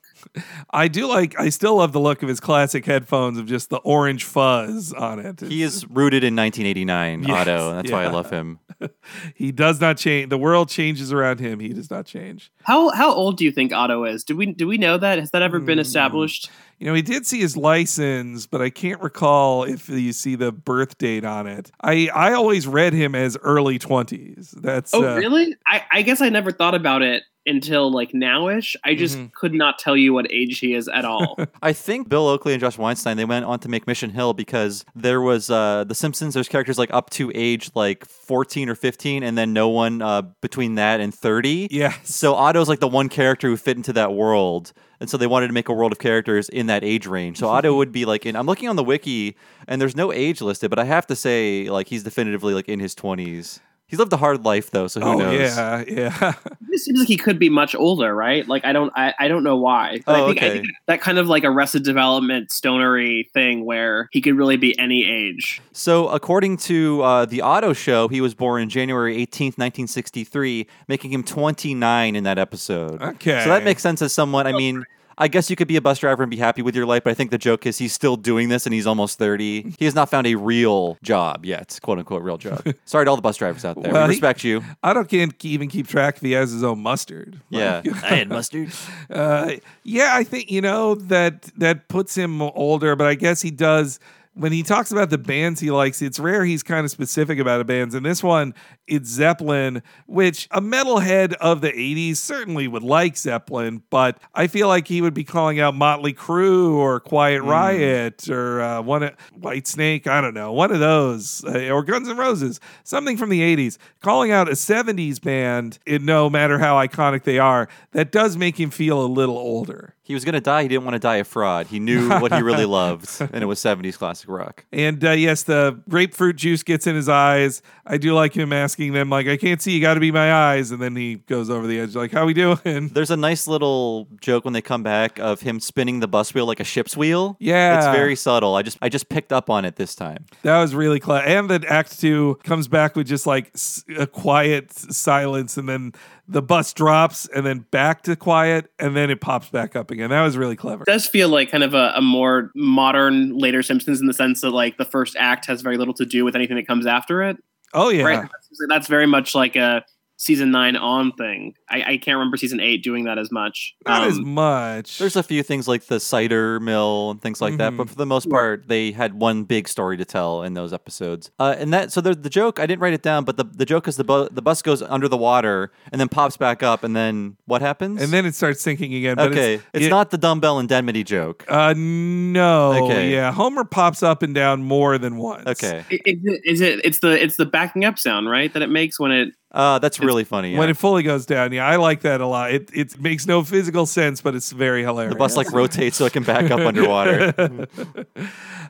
I 0.70 0.88
do 0.88 1.06
like. 1.06 1.38
I 1.38 1.48
still 1.48 1.76
love 1.76 1.92
the 1.92 2.00
look 2.00 2.22
of 2.22 2.28
his 2.28 2.40
classic 2.40 2.84
headphones 2.86 3.38
of 3.38 3.46
just 3.46 3.70
the 3.70 3.78
orange 3.78 4.24
fuzz 4.24 4.92
on 4.92 5.18
it. 5.18 5.40
He 5.40 5.62
is 5.62 5.86
rooted 5.88 6.24
in 6.24 6.34
1989, 6.36 7.22
Yes, 7.24 7.30
Otto. 7.30 7.74
That's 7.74 7.90
why 7.90 8.04
I 8.04 8.08
love 8.08 8.30
him. 8.30 8.58
he 9.34 9.52
does 9.52 9.80
not 9.80 9.96
change. 9.98 10.30
The 10.30 10.38
world 10.38 10.68
changes 10.68 11.12
around 11.12 11.40
him. 11.40 11.60
He 11.60 11.68
does 11.70 11.90
not 11.90 12.06
change. 12.06 12.50
How 12.64 12.90
how 12.90 13.12
old 13.12 13.36
do 13.36 13.44
you 13.44 13.52
think 13.52 13.72
Otto 13.72 14.04
is? 14.04 14.24
Do 14.24 14.36
we 14.36 14.46
do 14.46 14.66
we 14.66 14.78
know 14.78 14.96
that? 14.98 15.18
Has 15.18 15.30
that 15.32 15.42
ever 15.42 15.58
Hmm. 15.58 15.66
been 15.66 15.78
established? 15.78 16.50
You 16.78 16.86
know, 16.86 16.94
he 16.94 17.02
did 17.02 17.26
see 17.26 17.40
his 17.40 17.58
license, 17.58 18.46
but 18.46 18.62
I 18.62 18.70
can't 18.70 19.02
recall 19.02 19.64
if 19.64 19.88
you 19.90 20.14
see 20.14 20.34
the 20.34 20.50
birth 20.50 20.96
date 20.96 21.24
on 21.26 21.46
it. 21.46 21.70
I 21.82 22.08
I 22.14 22.32
always 22.32 22.66
read 22.66 22.92
him 22.94 23.14
as 23.14 23.36
early 23.42 23.78
twenties. 23.78 24.54
That's 24.56 24.94
Oh, 24.94 25.06
uh, 25.06 25.16
really? 25.16 25.54
I, 25.66 25.82
I 25.92 26.02
guess 26.02 26.20
I 26.22 26.30
never 26.30 26.52
thought 26.52 26.74
about 26.74 27.02
it 27.02 27.22
until 27.50 27.90
like 27.92 28.12
nowish. 28.12 28.76
I 28.84 28.94
just 28.94 29.18
Mhm. 29.18 29.32
could 29.32 29.52
not 29.52 29.78
tell 29.78 29.96
you 29.96 30.14
what 30.14 30.30
age 30.32 30.58
he 30.60 30.74
is 30.74 30.88
at 30.88 31.04
all. 31.04 31.36
I 31.62 31.72
think 31.74 32.08
Bill 32.08 32.26
Oakley 32.28 32.52
and 32.54 32.60
Josh 32.60 32.78
Weinstein 32.78 33.16
they 33.16 33.24
went 33.26 33.44
on 33.44 33.58
to 33.60 33.68
make 33.68 33.86
Mission 33.86 34.10
Hill 34.10 34.32
because 34.32 34.84
there 34.94 35.20
was 35.20 35.50
uh, 35.50 35.84
the 35.84 35.94
Simpsons. 35.94 36.34
There's 36.34 36.48
characters 36.48 36.78
like 36.78 36.92
up 36.94 37.10
to 37.10 37.30
age 37.34 37.70
like 37.74 38.06
14 38.06 38.68
or 38.68 38.74
15, 38.74 39.22
and 39.22 39.36
then 39.36 39.52
no 39.52 39.68
one 39.68 40.00
uh, 40.00 40.22
between 40.40 40.76
that 40.76 41.00
and 41.00 41.14
30. 41.14 41.68
Yeah. 41.70 41.92
So 42.04 42.34
Otto's 42.34 42.68
like 42.68 42.80
the 42.80 42.88
one 42.88 43.08
character 43.08 43.48
who 43.48 43.56
fit 43.56 43.76
into 43.76 43.92
that 43.94 44.12
world, 44.14 44.72
and 45.00 45.10
so 45.10 45.16
they 45.16 45.26
wanted 45.26 45.48
to 45.48 45.52
make 45.52 45.68
a 45.68 45.72
world 45.72 45.92
of 45.92 45.98
characters 45.98 46.48
in 46.48 46.66
that 46.68 46.84
age 46.84 47.06
range. 47.06 47.38
So 47.38 47.48
Otto 47.48 47.74
would 47.78 47.90
be 47.92 48.04
like 48.04 48.24
in. 48.26 48.36
I'm 48.36 48.46
looking 48.46 48.68
on 48.68 48.76
the 48.76 48.84
wiki, 48.84 49.36
and 49.66 49.80
there's 49.80 49.96
no 49.96 50.12
age 50.12 50.40
listed, 50.40 50.70
but 50.70 50.78
I 50.78 50.84
have 50.84 51.06
to 51.08 51.16
say 51.16 51.68
like 51.68 51.88
he's 51.88 52.02
definitively 52.04 52.54
like 52.54 52.68
in 52.68 52.78
his 52.80 52.94
20s. 52.94 53.60
He's 53.90 53.98
lived 53.98 54.12
a 54.12 54.16
hard 54.16 54.44
life 54.44 54.70
though, 54.70 54.86
so 54.86 55.00
who 55.00 55.06
oh 55.08 55.18
knows? 55.18 55.38
yeah, 55.40 55.84
yeah. 55.86 56.32
it 56.70 56.78
seems 56.78 57.00
like 57.00 57.08
he 57.08 57.16
could 57.16 57.38
be 57.40 57.48
much 57.48 57.74
older, 57.74 58.14
right? 58.14 58.46
Like 58.46 58.64
I 58.64 58.72
don't 58.72 58.92
I, 58.96 59.12
I 59.18 59.26
don't 59.28 59.42
know 59.42 59.56
why. 59.56 59.98
But 60.06 60.14
I 60.14 60.20
Oh, 60.20 60.26
think 60.28 60.42
I 60.42 60.46
okay. 60.46 60.56
think 60.58 60.68
that 60.86 61.00
kind 61.00 61.18
of 61.18 61.28
like 61.28 61.42
arrested 61.44 61.82
development 61.82 62.52
stonery 62.52 63.28
thing 63.34 63.64
where 63.64 64.08
he 64.12 64.20
could 64.20 64.36
really 64.36 64.56
be 64.56 64.78
any 64.78 65.04
age. 65.04 65.60
So, 65.72 66.08
according 66.08 66.58
to 66.58 67.02
uh, 67.02 67.24
the 67.26 67.40
Otto 67.42 67.72
Show, 67.72 68.06
he 68.08 68.20
was 68.20 68.34
born 68.34 68.62
in 68.62 68.68
January 68.68 69.16
18th, 69.16 69.58
1963, 69.58 70.66
making 70.88 71.12
him 71.12 71.22
29 71.24 72.14
in 72.16 72.24
that 72.24 72.38
episode. 72.38 73.02
Okay. 73.02 73.42
So 73.42 73.50
that 73.50 73.64
makes 73.64 73.82
sense 73.82 74.00
as 74.02 74.12
someone, 74.12 74.46
I 74.46 74.52
mean, 74.52 74.84
I 75.20 75.28
guess 75.28 75.50
you 75.50 75.54
could 75.56 75.68
be 75.68 75.76
a 75.76 75.82
bus 75.82 75.98
driver 75.98 76.22
and 76.22 76.30
be 76.30 76.38
happy 76.38 76.62
with 76.62 76.74
your 76.74 76.86
life, 76.86 77.04
but 77.04 77.10
I 77.10 77.14
think 77.14 77.30
the 77.30 77.38
joke 77.38 77.66
is 77.66 77.76
he's 77.76 77.92
still 77.92 78.16
doing 78.16 78.48
this 78.48 78.66
and 78.66 78.72
he's 78.72 78.86
almost 78.86 79.18
30. 79.18 79.74
He 79.78 79.84
has 79.84 79.94
not 79.94 80.08
found 80.08 80.26
a 80.26 80.34
real 80.34 80.96
job 81.02 81.44
yet, 81.44 81.78
quote 81.82 81.98
unquote, 81.98 82.22
real 82.22 82.38
job. 82.38 82.66
Sorry 82.86 83.04
to 83.04 83.10
all 83.10 83.16
the 83.16 83.22
bus 83.22 83.36
drivers 83.36 83.64
out 83.64 83.80
there. 83.80 83.92
Well, 83.92 84.08
we 84.08 84.14
he- 84.14 84.18
respect 84.18 84.42
you. 84.44 84.64
Otto 84.82 85.04
can't 85.04 85.44
even 85.44 85.68
keep 85.68 85.86
track 85.86 86.16
if 86.16 86.22
he 86.22 86.32
has 86.32 86.50
his 86.52 86.64
own 86.64 86.80
mustard. 86.80 87.38
Yeah. 87.50 87.82
I 88.02 88.16
had 88.16 88.28
mustard. 88.30 88.72
Uh, 89.10 89.52
yeah, 89.84 90.12
I 90.14 90.24
think 90.24 90.50
you 90.50 90.62
know 90.62 90.94
that 90.94 91.42
that 91.58 91.88
puts 91.88 92.14
him 92.14 92.40
older, 92.40 92.96
but 92.96 93.06
I 93.06 93.14
guess 93.14 93.42
he 93.42 93.50
does. 93.50 94.00
When 94.34 94.52
he 94.52 94.62
talks 94.62 94.92
about 94.92 95.10
the 95.10 95.18
bands 95.18 95.60
he 95.60 95.72
likes, 95.72 96.00
it's 96.00 96.20
rare 96.20 96.44
he's 96.44 96.62
kind 96.62 96.84
of 96.84 96.90
specific 96.90 97.40
about 97.40 97.60
a 97.60 97.64
bands. 97.64 97.94
And 97.94 98.06
this 98.06 98.22
one, 98.22 98.54
it's 98.86 99.08
Zeppelin, 99.10 99.82
which 100.06 100.46
a 100.52 100.60
metalhead 100.60 101.32
of 101.34 101.60
the 101.60 101.72
80s 101.72 102.16
certainly 102.16 102.68
would 102.68 102.84
like 102.84 103.16
Zeppelin, 103.16 103.82
but 103.90 104.18
I 104.32 104.46
feel 104.46 104.68
like 104.68 104.86
he 104.86 105.02
would 105.02 105.14
be 105.14 105.24
calling 105.24 105.58
out 105.58 105.74
Motley 105.74 106.12
Crue 106.12 106.72
or 106.74 107.00
Quiet 107.00 107.42
Riot 107.42 108.28
or 108.30 108.60
uh, 108.60 108.82
one 108.82 109.10
Whitesnake, 109.36 110.06
I 110.06 110.20
don't 110.20 110.34
know, 110.34 110.52
one 110.52 110.70
of 110.70 110.78
those, 110.78 111.44
uh, 111.44 111.68
or 111.68 111.82
Guns 111.82 112.08
N' 112.08 112.16
Roses, 112.16 112.60
something 112.84 113.16
from 113.16 113.30
the 113.30 113.40
80s. 113.40 113.78
Calling 114.00 114.30
out 114.30 114.48
a 114.48 114.52
70s 114.52 115.20
band, 115.20 115.80
it, 115.86 116.02
no 116.02 116.30
matter 116.30 116.58
how 116.58 116.76
iconic 116.76 117.24
they 117.24 117.40
are, 117.40 117.68
that 117.92 118.12
does 118.12 118.36
make 118.36 118.58
him 118.60 118.70
feel 118.70 119.04
a 119.04 119.06
little 119.06 119.38
older. 119.38 119.96
He 120.10 120.14
was 120.14 120.24
going 120.24 120.32
to 120.32 120.40
die. 120.40 120.62
He 120.62 120.68
didn't 120.68 120.82
want 120.82 120.96
to 120.96 120.98
die 120.98 121.18
a 121.18 121.24
fraud. 121.24 121.68
He 121.68 121.78
knew 121.78 122.08
what 122.08 122.32
he 122.32 122.42
really 122.42 122.64
loved, 122.80 123.08
and 123.20 123.44
it 123.44 123.46
was 123.46 123.60
70s 123.60 123.96
classic 123.96 124.28
rock. 124.28 124.64
And 124.72 125.04
uh, 125.04 125.12
yes, 125.12 125.44
the 125.44 125.80
grapefruit 125.88 126.34
juice 126.34 126.64
gets 126.64 126.88
in 126.88 126.96
his 126.96 127.08
eyes. 127.08 127.62
I 127.86 127.96
do 127.96 128.12
like 128.12 128.34
him 128.34 128.52
asking 128.52 128.92
them, 128.92 129.08
like, 129.08 129.28
I 129.28 129.36
can't 129.36 129.62
see, 129.62 129.70
you 129.70 129.80
got 129.80 129.94
to 129.94 130.00
be 130.00 130.10
my 130.10 130.32
eyes. 130.32 130.72
And 130.72 130.82
then 130.82 130.96
he 130.96 131.14
goes 131.28 131.48
over 131.48 131.68
the 131.68 131.78
edge, 131.78 131.94
like, 131.94 132.10
how 132.10 132.26
we 132.26 132.34
doing? 132.34 132.88
There's 132.92 133.12
a 133.12 133.16
nice 133.16 133.46
little 133.46 134.08
joke 134.20 134.44
when 134.44 134.52
they 134.52 134.62
come 134.62 134.82
back 134.82 135.20
of 135.20 135.42
him 135.42 135.60
spinning 135.60 136.00
the 136.00 136.08
bus 136.08 136.34
wheel 136.34 136.46
like 136.46 136.58
a 136.58 136.64
ship's 136.64 136.96
wheel. 136.96 137.36
Yeah. 137.38 137.76
It's 137.76 137.96
very 137.96 138.16
subtle. 138.16 138.56
I 138.56 138.62
just 138.62 138.78
I 138.82 138.88
just 138.88 139.08
picked 139.10 139.32
up 139.32 139.48
on 139.48 139.64
it 139.64 139.76
this 139.76 139.94
time. 139.94 140.26
That 140.42 140.58
was 140.58 140.74
really 140.74 140.98
clever. 140.98 141.24
And 141.24 141.48
then 141.48 141.64
Act 141.66 142.00
Two 142.00 142.36
comes 142.42 142.66
back 142.66 142.96
with 142.96 143.06
just 143.06 143.28
like 143.28 143.54
a 143.96 144.08
quiet 144.08 144.72
silence, 144.72 145.56
and 145.56 145.68
then 145.68 145.92
the 146.30 146.40
bus 146.40 146.72
drops, 146.72 147.26
and 147.34 147.44
then 147.44 147.66
back 147.70 148.02
to 148.02 148.14
quiet, 148.14 148.70
and 148.78 148.96
then 148.96 149.10
it 149.10 149.20
pops 149.20 149.48
back 149.50 149.74
up 149.74 149.90
again. 149.90 150.10
That 150.10 150.22
was 150.22 150.36
really 150.36 150.54
clever. 150.54 150.84
It 150.84 150.90
does 150.90 151.06
feel 151.06 151.28
like 151.28 151.50
kind 151.50 151.64
of 151.64 151.74
a, 151.74 151.92
a 151.96 152.00
more 152.00 152.52
modern 152.54 153.36
later 153.36 153.62
Simpsons 153.62 154.00
in 154.00 154.06
the 154.06 154.12
sense 154.12 154.40
that 154.42 154.50
like 154.50 154.78
the 154.78 154.84
first 154.84 155.16
act 155.18 155.46
has 155.46 155.60
very 155.60 155.76
little 155.76 155.94
to 155.94 156.06
do 156.06 156.24
with 156.24 156.36
anything 156.36 156.56
that 156.56 156.68
comes 156.68 156.86
after 156.86 157.22
it. 157.22 157.36
Oh 157.74 157.88
yeah, 157.90 158.04
Right. 158.04 158.22
That's, 158.22 158.66
that's 158.68 158.86
very 158.86 159.06
much 159.06 159.34
like 159.34 159.56
a 159.56 159.84
season 160.22 160.50
nine 160.50 160.76
on 160.76 161.12
thing. 161.12 161.54
I, 161.70 161.82
I 161.82 161.96
can't 161.96 162.16
remember 162.18 162.36
season 162.36 162.60
eight 162.60 162.82
doing 162.82 163.04
that 163.04 163.16
as 163.18 163.32
much. 163.32 163.74
not 163.86 164.06
as 164.06 164.18
Um, 164.18 164.34
much. 164.34 164.98
There's 164.98 165.16
a 165.16 165.22
few 165.22 165.42
things 165.42 165.66
like 165.66 165.86
the 165.86 165.98
cider 165.98 166.60
mill 166.60 167.12
and 167.12 167.22
things 167.22 167.40
like 167.40 167.56
that, 167.56 167.74
but 167.74 167.88
for 167.88 167.94
the 167.94 168.04
most 168.04 168.28
part, 168.28 168.68
they 168.68 168.92
had 168.92 169.14
one 169.14 169.44
big 169.44 169.66
story 169.66 169.96
to 169.96 170.04
tell 170.04 170.42
in 170.42 170.52
those 170.52 170.74
episodes. 170.74 171.30
Uh, 171.40 171.54
and 171.58 171.72
that 171.72 171.90
so 171.90 172.02
the, 172.02 172.14
the 172.14 172.28
joke 172.28 172.60
I 172.60 172.66
didn't 172.66 172.82
write 172.82 172.92
it 172.92 173.02
down, 173.02 173.24
but 173.24 173.38
the, 173.38 173.44
the 173.44 173.64
joke 173.64 173.88
is 173.88 173.96
the 173.96 174.04
bu- 174.04 174.28
the 174.30 174.42
bus 174.42 174.60
goes 174.60 174.82
under 174.82 175.08
the 175.08 175.16
water 175.16 175.72
and 175.90 175.98
then 175.98 176.08
pops 176.10 176.36
back 176.36 176.62
up, 176.62 176.84
and 176.84 176.94
then 176.94 177.38
what 177.46 177.62
happens? 177.62 178.02
and 178.02 178.12
then 178.12 178.26
it 178.26 178.34
starts 178.34 178.60
sinking 178.60 178.92
again. 178.94 179.16
But 179.16 179.30
okay, 179.32 179.54
it's, 179.54 179.64
it's, 179.72 179.86
it- 179.86 179.90
not 179.90 180.10
the 180.10 180.18
dumbbell 180.18 180.58
indemnity 180.58 181.02
joke. 181.02 181.46
Uh, 181.48 181.72
no. 181.76 182.84
Okay. 182.84 183.10
Yeah, 183.10 183.32
Homer 183.32 183.64
pops 183.64 184.02
up 184.02 184.22
and 184.22 184.34
down 184.34 184.62
more 184.62 184.98
than 184.98 185.16
once. 185.16 185.46
Okay, 185.46 185.82
is 185.90 186.18
it, 186.24 186.40
is 186.44 186.60
it? 186.60 186.80
It's 186.84 186.98
the 187.00 187.22
it's 187.22 187.36
the 187.36 187.46
backing 187.46 187.86
up 187.86 187.98
sound, 187.98 188.28
right? 188.28 188.52
That 188.52 188.60
it 188.62 188.68
makes 188.70 189.00
when 189.00 189.12
it. 189.12 189.34
Uh, 189.52 189.78
that's 189.80 189.98
really 189.98 190.24
funny. 190.24 190.56
When 190.56 190.68
yeah. 190.68 190.72
it 190.72 190.76
fully 190.76 191.02
goes 191.02 191.26
down, 191.26 191.52
yeah, 191.52 191.66
I 191.66 191.76
like 191.76 192.02
that 192.02 192.20
a 192.20 192.26
lot. 192.26 192.52
It 192.52 192.70
it 192.72 193.00
makes 193.00 193.26
no 193.26 193.42
physical 193.42 193.86
sense, 193.86 194.20
but 194.20 194.34
it's 194.34 194.52
very 194.52 194.82
hilarious. 194.82 195.14
the 195.14 195.18
bus 195.18 195.36
like 195.36 195.50
rotates 195.52 195.96
so 195.96 196.06
it 196.06 196.12
can 196.12 196.22
back 196.22 196.50
up 196.50 196.60
underwater. 196.60 197.66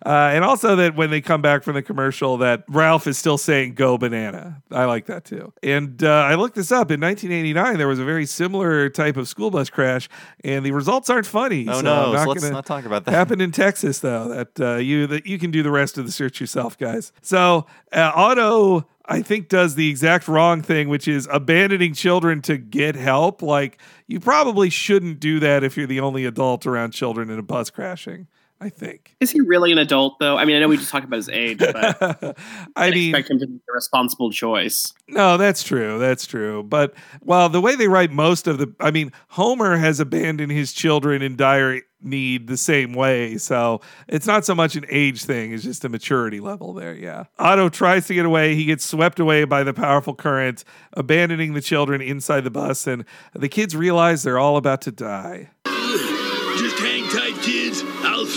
Uh, 0.02 0.30
and 0.32 0.42
also 0.44 0.76
that 0.76 0.96
when 0.96 1.10
they 1.10 1.20
come 1.20 1.42
back 1.42 1.62
from 1.62 1.74
the 1.74 1.82
commercial, 1.82 2.38
that 2.38 2.64
Ralph 2.68 3.06
is 3.06 3.18
still 3.18 3.36
saying 3.36 3.74
"Go 3.74 3.98
banana." 3.98 4.62
I 4.70 4.86
like 4.86 5.04
that 5.06 5.26
too. 5.26 5.52
And 5.62 6.02
uh, 6.02 6.08
I 6.08 6.36
looked 6.36 6.54
this 6.54 6.72
up 6.72 6.90
in 6.90 7.00
1989. 7.00 7.76
There 7.76 7.86
was 7.86 7.98
a 7.98 8.04
very 8.04 8.24
similar 8.24 8.88
type 8.88 9.18
of 9.18 9.28
school 9.28 9.50
bus 9.50 9.68
crash, 9.68 10.08
and 10.42 10.64
the 10.64 10.72
results 10.72 11.10
aren't 11.10 11.26
funny. 11.26 11.66
Oh 11.68 11.74
so 11.74 11.80
no, 11.82 12.06
I'm 12.06 12.12
not 12.14 12.22
so 12.24 12.30
let's 12.30 12.50
not 12.50 12.64
talk 12.64 12.86
about 12.86 13.04
that. 13.04 13.10
happened 13.10 13.42
in 13.42 13.52
Texas 13.52 13.98
though. 13.98 14.28
That 14.28 14.60
uh, 14.60 14.76
you 14.76 15.06
that 15.06 15.26
you 15.26 15.38
can 15.38 15.50
do 15.50 15.62
the 15.62 15.70
rest 15.70 15.98
of 15.98 16.06
the 16.06 16.12
search 16.12 16.40
yourself, 16.40 16.78
guys. 16.78 17.12
So 17.20 17.66
uh, 17.92 18.12
Otto, 18.14 18.86
I 19.10 19.22
think, 19.22 19.48
does 19.48 19.74
the 19.74 19.90
exact 19.90 20.28
wrong 20.28 20.62
thing, 20.62 20.88
which 20.88 21.08
is 21.08 21.28
abandoning 21.32 21.94
children 21.94 22.40
to 22.42 22.56
get 22.56 22.94
help. 22.94 23.42
Like 23.42 23.78
you 24.06 24.20
probably 24.20 24.70
shouldn't 24.70 25.18
do 25.18 25.40
that 25.40 25.64
if 25.64 25.76
you're 25.76 25.88
the 25.88 25.98
only 25.98 26.24
adult 26.24 26.64
around 26.64 26.92
children 26.92 27.28
in 27.28 27.38
a 27.38 27.42
bus 27.42 27.70
crashing. 27.70 28.28
I 28.60 28.68
think. 28.68 29.16
Is 29.20 29.30
he 29.30 29.40
really 29.40 29.72
an 29.72 29.78
adult 29.78 30.18
though? 30.18 30.36
I 30.36 30.44
mean, 30.44 30.56
I 30.56 30.60
know 30.60 30.68
we 30.68 30.76
just 30.76 30.90
talked 30.90 31.06
about 31.06 31.16
his 31.16 31.30
age, 31.30 31.58
but 31.58 32.36
I 32.76 32.90
mean, 32.90 33.14
expect 33.14 33.30
him 33.30 33.38
to 33.38 33.46
make 33.46 33.62
a 33.68 33.72
responsible 33.72 34.30
choice. 34.30 34.92
No, 35.08 35.38
that's 35.38 35.62
true. 35.62 35.98
That's 35.98 36.26
true. 36.26 36.62
But 36.62 36.92
well, 37.22 37.48
the 37.48 37.60
way 37.60 37.74
they 37.74 37.88
write 37.88 38.10
most 38.10 38.46
of 38.46 38.58
the, 38.58 38.72
I 38.78 38.90
mean, 38.90 39.12
Homer 39.28 39.78
has 39.78 39.98
abandoned 39.98 40.52
his 40.52 40.74
children 40.74 41.22
in 41.22 41.36
dire 41.36 41.80
need 42.02 42.48
the 42.48 42.56
same 42.56 42.92
way. 42.92 43.38
So 43.38 43.80
it's 44.08 44.26
not 44.26 44.44
so 44.44 44.54
much 44.54 44.76
an 44.76 44.84
age 44.88 45.24
thing, 45.24 45.52
it's 45.52 45.64
just 45.64 45.84
a 45.84 45.88
maturity 45.88 46.40
level 46.40 46.74
there. 46.74 46.94
Yeah. 46.94 47.24
Otto 47.38 47.68
tries 47.68 48.06
to 48.08 48.14
get 48.14 48.26
away. 48.26 48.54
He 48.54 48.64
gets 48.66 48.84
swept 48.84 49.20
away 49.20 49.44
by 49.44 49.62
the 49.62 49.72
powerful 49.72 50.14
current, 50.14 50.64
abandoning 50.92 51.54
the 51.54 51.60
children 51.60 52.00
inside 52.00 52.44
the 52.44 52.50
bus. 52.50 52.86
And 52.86 53.04
the 53.34 53.48
kids 53.48 53.74
realize 53.74 54.22
they're 54.22 54.38
all 54.38 54.56
about 54.56 54.82
to 54.82 54.92
die. 54.92 55.50
Just 55.64 56.78
hang 56.78 57.08
tight, 57.08 57.40
kids. 57.42 57.82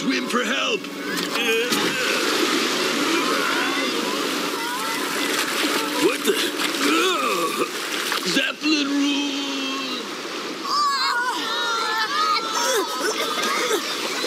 Swim 0.03 0.27
for 0.27 0.43
help! 0.43 0.81
What 6.03 6.19
the? 6.25 6.33
Oh, 6.85 7.65
Zeppelin! 8.27 8.87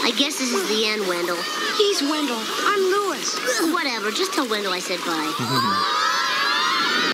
I 0.02 0.12
guess 0.16 0.38
this 0.38 0.54
is 0.54 0.66
the 0.70 0.86
end, 0.86 1.06
Wendell. 1.06 1.36
He's 1.76 2.00
Wendell. 2.00 2.40
I'm 2.40 2.80
Lewis. 2.80 3.38
Whatever. 3.74 4.10
Just 4.10 4.32
tell 4.32 4.48
Wendell 4.48 4.72
I 4.72 4.78
said 4.78 5.00
bye. 5.00 5.96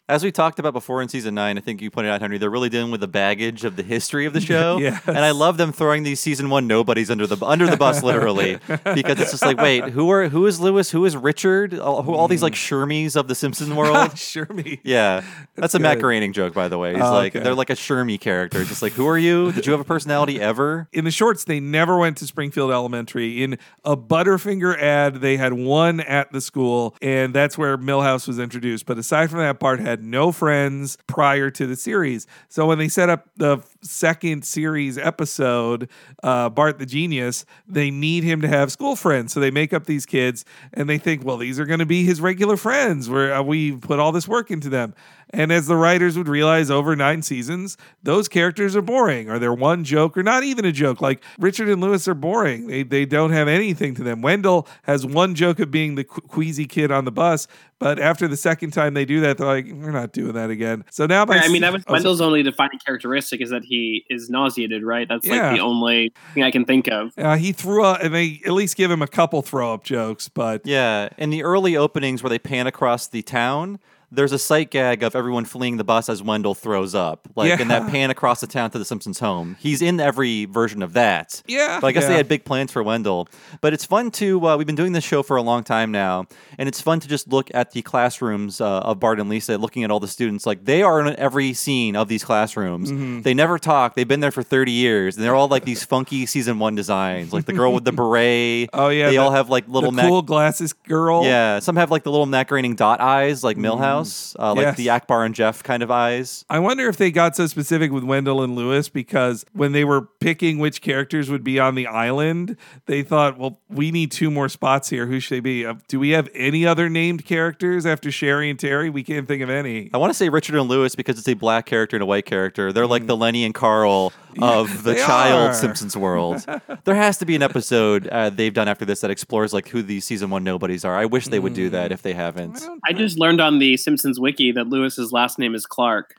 As 0.09 0.25
we 0.25 0.33
talked 0.33 0.59
about 0.59 0.73
before 0.73 1.01
in 1.01 1.09
season 1.09 1.35
nine, 1.37 1.57
I 1.57 1.61
think 1.61 1.81
you 1.81 1.89
pointed 1.89 2.11
out, 2.11 2.21
Henry, 2.21 2.37
they're 2.37 2.51
really 2.51 2.69
dealing 2.69 2.91
with 2.91 3.01
the 3.01 3.09
baggage 3.09 3.63
of 3.65 3.77
the 3.77 3.85
history 3.85 4.27
of 4.27 4.33
the 4.33 4.41
show. 4.53 4.79
Yes. 4.79 5.01
And 5.07 5.19
I 5.19 5.31
love 5.31 5.59
them 5.59 5.73
throwing 5.73 6.03
these 6.03 6.19
season 6.19 6.51
one 6.51 6.67
nobodies 6.67 7.09
under 7.09 7.25
the 7.27 7.43
under 7.45 7.69
the 7.69 7.77
bus, 7.77 8.03
literally, 8.03 8.59
because 8.67 9.21
it's 9.21 9.31
just 9.31 9.45
like, 9.45 9.59
wait, 9.59 9.85
who 9.91 10.11
are 10.11 10.29
who 10.29 10.47
is 10.47 10.59
Lewis? 10.59 10.91
Who 10.91 11.05
is 11.05 11.17
Richard? 11.17 11.79
All, 11.79 12.03
who, 12.03 12.15
all 12.15 12.27
these 12.27 12.43
like 12.43 12.55
mm. 12.55 12.57
Shermies 12.57 13.15
of 13.15 13.29
the 13.29 13.37
Simpson 13.37 13.77
world. 13.77 14.13
me. 14.51 14.81
Yeah, 14.83 15.23
that's, 15.55 15.75
a 15.75 15.79
Matt 15.79 16.01
good. 16.01 16.33
Joke, 16.33 16.53
by 16.53 16.67
the 16.67 16.79
way. 16.79 16.95
He's 16.95 17.03
Oh, 17.03 17.13
like, 17.13 17.37
okay. 17.37 17.45
they're 17.45 17.55
like 17.55 17.71
a 17.71 17.75
Shermie 17.75 18.21
character. 18.21 18.61
It's 18.61 18.71
just 18.71 18.83
like, 18.83 18.93
who 18.93 19.07
are 19.07 19.19
you? 19.19 19.53
Did 19.53 19.67
you 19.67 19.73
have 19.73 19.81
a 19.81 19.85
personality 19.85 20.41
ever? 20.41 20.89
In 20.93 21.05
the 21.05 21.11
shorts, 21.13 21.45
they 21.45 21.61
never 21.61 21.97
went 21.97 22.17
to 22.19 22.27
Springfield 22.27 22.73
Elementary. 22.73 23.43
In 23.43 23.57
a 23.85 23.97
Butterfinger 23.97 24.77
ad, 24.81 25.17
they 25.17 25.37
had 25.37 25.53
one 25.53 26.01
at 26.01 26.33
the 26.33 26.41
school, 26.41 26.97
and 27.01 27.33
that's 27.33 27.57
where 27.57 27.79
Milhouse 27.79 28.27
was 28.27 28.39
introduced. 28.39 28.85
But 28.87 28.99
aside 28.99 29.31
from 29.31 29.39
that, 29.39 29.59
Bart, 29.61 29.79
had 29.81 29.91
no 30.01 30.32
friends 30.32 30.97
prior 31.07 31.51
to 31.51 31.66
the 31.66 31.76
series. 31.76 32.26
So 32.49 32.66
when 32.66 32.78
they 32.78 32.88
set 32.88 33.11
up 33.11 33.28
the 33.36 33.59
second 33.82 34.45
series 34.45 34.97
episode, 34.97 35.88
uh, 36.22 36.49
Bart 36.49 36.78
the 36.78 36.86
Genius, 36.86 37.45
they 37.66 37.90
need 37.90 38.24
him 38.24 38.40
to 38.43 38.49
have 38.49 38.70
school 38.70 38.95
friends. 38.97 39.32
So 39.32 39.40
they 39.40 39.51
make 39.51 39.72
up 39.72 39.86
these 39.86 40.07
kids, 40.07 40.45
and 40.72 40.88
they 40.88 40.99
think, 40.99 41.24
well, 41.24 41.36
these 41.36 41.59
are 41.59 41.66
going 41.66 41.80
to 41.80 41.86
be 41.86 42.05
his 42.05 42.20
regular 42.20 42.57
friends. 42.57 43.11
Where 43.11 43.34
uh, 43.34 43.43
we 43.43 43.72
put 43.72 43.99
all 43.99 44.12
this 44.12 44.28
work 44.28 44.51
into 44.51 44.68
them. 44.68 44.95
And 45.35 45.51
as 45.51 45.66
the 45.66 45.76
writers 45.76 46.18
would 46.18 46.28
realize 46.28 46.70
over 46.70 46.95
nine 46.95 47.22
seasons, 47.22 47.78
those 48.03 48.28
characters 48.28 48.76
are 48.76 48.83
boring. 48.83 49.30
Are 49.30 49.39
there 49.39 49.55
one 49.55 49.83
joke 49.83 50.16
or 50.18 50.22
not 50.22 50.45
even 50.45 50.66
a 50.66 50.72
joke? 50.72 51.01
Like 51.01 51.24
Richard 51.39 51.70
and 51.70 51.80
Lewis 51.80 52.07
are 52.07 52.14
boring. 52.14 52.66
They, 52.66 52.83
they 52.83 53.07
don't 53.07 53.30
have 53.33 53.49
anything 53.49 53.95
to 53.95 54.03
them. 54.03 54.20
Wendell 54.20 54.68
has 54.83 55.07
one 55.07 55.35
joke 55.35 55.59
of 55.59 55.70
being 55.70 55.95
the 55.95 56.05
queasy 56.05 56.66
kid 56.66 56.91
on 56.91 57.07
the 57.07 57.11
bus, 57.12 57.49
but 57.78 57.99
after 57.99 58.28
the 58.28 58.37
second 58.37 58.72
time 58.72 58.93
they 58.93 59.07
do 59.07 59.20
that, 59.22 59.39
they're 59.39 59.47
like, 59.47 59.66
we're 59.72 59.91
not 59.91 60.12
doing 60.12 60.35
that 60.35 60.51
again. 60.51 60.85
So 60.91 61.07
now, 61.07 61.24
by 61.24 61.37
Right, 61.37 61.45
I 61.45 61.49
mean, 61.49 61.62
that 61.62 61.72
was 61.72 61.83
oh, 61.87 61.89
so- 61.89 61.93
Wendell's 61.95 62.20
only 62.20 62.43
defining 62.43 62.78
characteristic 62.85 63.41
is 63.41 63.49
that 63.51 63.64
he 63.64 64.05
is 64.11 64.28
nauseated, 64.28 64.83
right? 64.85 65.09
That's 65.09 65.26
Yeah. 65.26 65.49
like 65.49 65.57
the 65.57 65.62
only 65.62 66.12
thing 66.35 66.43
I 66.43 66.51
can 66.51 66.66
think 66.66 66.89
of. 66.89 67.12
Uh, 67.16 67.37
he 67.37 67.53
threw 67.53 67.85
up, 67.85 68.03
and 68.03 68.14
they 68.14 68.43
at 68.45 68.53
least 68.53 68.76
give 68.76 68.91
him 68.91 69.01
a 69.01 69.09
couple 69.09 69.41
throw 69.41 69.72
up 69.72 69.83
jokes, 69.83 70.28
but 70.28 70.61
Yeah, 70.66 71.09
in 71.16 71.30
the 71.30 71.43
early 71.43 71.74
openings 71.74 72.22
where 72.22 72.30
they 72.30 72.39
pan 72.39 72.66
across 72.66 73.07
the 73.09 73.22
town, 73.22 73.78
there's 74.15 74.33
a 74.33 74.39
sight 74.39 74.71
gag 74.71 75.03
of 75.03 75.17
everyone 75.17 75.45
fleeing 75.47 75.79
the 75.79 75.85
bus 75.85 76.09
as 76.09 76.23
Wendell 76.23 76.55
throws 76.55 76.95
up, 76.95 77.27
like 77.35 77.59
in 77.59 77.69
that 77.69 77.91
pan 77.91 78.11
across 78.11 78.41
the 78.43 78.47
town 78.47 78.71
to 78.73 78.79
the 78.79 78.85
Simpsons' 78.85 79.19
home. 79.19 79.57
He's 79.59 79.81
in 79.81 79.99
every 80.01 80.45
version 80.45 80.83
of 80.83 80.93
that. 80.93 81.43
Yeah, 81.47 81.81
but 81.81 81.87
I 81.89 81.93
guess 81.93 82.07
they 82.07 82.15
had 82.17 82.29
big 82.29 82.45
plans 82.45 82.71
for 82.71 82.83
Wendell. 82.83 83.29
But 83.61 83.73
it's 83.73 83.85
fun 83.87 84.11
to. 84.13 84.47
Uh, 84.47 84.57
we've 84.57 84.67
been 84.67 84.77
doing 84.77 84.93
this 84.93 85.05
show 85.05 85.23
for 85.23 85.37
a 85.37 85.43
long 85.43 85.65
time 85.65 85.91
now, 85.91 86.27
and 86.59 86.69
it's 86.69 86.81
fun 86.81 87.01
to 87.01 87.09
just 87.09 87.29
look 87.33 87.51
at 87.55 87.71
the 87.73 87.83
classrooms 87.83 88.61
uh, 88.61 88.81
of 88.81 89.01
Bart 89.01 89.19
and 89.19 89.29
Lisa, 89.31 89.57
looking 89.59 89.83
at 89.85 89.91
all 89.91 90.01
the 90.01 90.09
students. 90.09 90.45
Like 90.47 90.65
they 90.65 90.83
are 90.83 91.01
in 91.01 91.17
every 91.17 91.53
scene 91.55 91.97
of 91.97 92.09
these 92.09 92.23
classrooms. 92.23 92.93
Mhm. 92.93 93.23
They 93.23 93.33
never 93.35 93.59
talk. 93.59 93.95
They've 93.95 94.07
been 94.07 94.21
there 94.21 94.31
for 94.31 94.43
30 94.43 94.73
years, 94.73 95.17
and 95.17 95.25
they're 95.25 95.35
all 95.35 95.49
like 95.49 95.65
these 95.65 95.85
funky 95.85 96.27
season 96.27 96.59
one 96.59 96.75
designs, 96.75 97.33
like 97.33 97.47
the 97.47 97.53
girl 97.53 97.73
with 97.73 97.85
the 97.85 97.93
beret. 98.01 98.69
Oh 98.73 98.89
yeah, 98.89 99.07
they 99.07 99.13
the- 99.13 99.19
all 99.19 99.31
have 99.31 99.49
like 99.49 99.67
little 99.69 99.91
the 99.91 99.97
Mac- 99.97 100.07
cool 100.09 100.23
glasses 100.23 100.73
girl. 100.73 101.25
yeah, 101.25 101.59
some 101.61 101.77
have 101.77 101.91
like 101.91 102.03
the 102.03 102.11
little 102.11 102.27
Matt 102.27 102.49
Groening 102.49 102.75
dot 102.75 103.01
eyes, 103.01 103.43
like 103.43 103.57
Milhouse, 103.57 104.02
uh, 104.39 104.51
like 104.55 104.59
Mm. 104.63 104.63
Yes. 104.63 104.77
the 104.77 104.91
Akbar 104.91 105.25
and 105.25 105.35
Jeff 105.35 105.63
kind 105.63 105.83
of 105.83 105.91
eyes. 105.91 106.45
I 106.51 106.59
wonder 106.59 106.89
if 106.89 106.97
they 106.97 107.11
got 107.11 107.35
so 107.37 107.47
specific 107.47 107.91
with 107.91 108.05
Wendell 108.05 108.43
and 108.43 108.55
Lewis 108.55 108.89
because 108.89 109.45
when 109.53 109.73
they 109.73 109.85
were 109.85 110.03
picking 110.21 110.59
which 110.59 110.81
characters 110.83 111.29
would 111.31 111.43
be 111.45 111.59
on 111.59 111.75
the 111.75 111.87
island, 111.87 112.57
they 112.87 113.03
thought, 113.03 113.39
well, 113.39 113.61
we 113.69 113.91
need 113.91 114.11
two 114.13 114.31
more 114.31 114.49
spots 114.49 114.89
here. 114.89 115.07
Who 115.07 115.19
should 115.21 115.37
they 115.37 115.41
be? 115.41 115.67
Uh, 115.67 115.75
Do 115.89 115.99
we 115.99 116.11
have 116.11 116.29
any 116.35 116.65
other 116.67 116.89
named 116.89 117.25
characters 117.25 117.85
after 117.87 118.11
Sherri 118.13 118.49
and 118.51 118.59
Terri? 118.59 118.93
We 118.93 119.03
can't 119.03 119.27
think 119.27 119.43
of 119.43 119.51
any. 119.51 119.91
I 119.93 119.99
want 119.99 120.11
to 120.11 120.15
say 120.15 120.29
Richard 120.29 120.55
and 120.57 120.69
Lewis 120.69 120.95
because 120.95 121.19
it's 121.19 121.29
a 121.29 121.35
black 121.35 121.67
character 121.67 121.97
and 121.97 122.03
a 122.03 122.07
white 122.07 122.27
character. 122.27 122.73
They're 122.73 122.87
like 122.87 123.07
the 123.07 123.17
Lenny 123.17 123.45
and 123.45 123.55
Carl 123.55 124.13
of 124.41 124.83
the 124.85 124.95
Mm. 124.95 125.07
child 125.07 125.51
are. 125.51 125.55
Simpsons 125.55 125.97
world. 125.97 126.45
there 126.85 126.95
has 126.95 127.19
to 127.19 127.27
be 127.27 127.35
an 127.37 127.43
episode 127.43 128.07
uh, 128.09 128.31
they've 128.31 128.55
done 128.55 128.69
after 128.69 128.85
this 128.85 129.01
that 129.01 129.11
explores 129.11 129.53
like 129.53 129.69
who 129.69 129.83
these 129.83 130.05
season 130.05 130.31
one 130.31 130.45
nobodies 130.45 130.85
are. 130.85 130.97
I 130.97 131.07
wish 131.07 131.27
they 131.27 131.39
would 131.39 131.55
do 131.55 131.69
Mm. 131.69 131.73
that 131.73 131.93
if 131.93 132.03
they 132.03 132.13
haven't. 132.15 132.67
I 132.87 132.93
just 132.93 133.19
learned 133.19 133.41
on 133.41 133.59
the 133.59 133.77
Simpsons 133.77 133.91
wiki 134.18 134.53
that 134.53 134.68
Lewis's 134.68 135.12
last 135.12 135.38
name 135.38 135.55
is 135.55 135.66
Clark. 135.66 136.14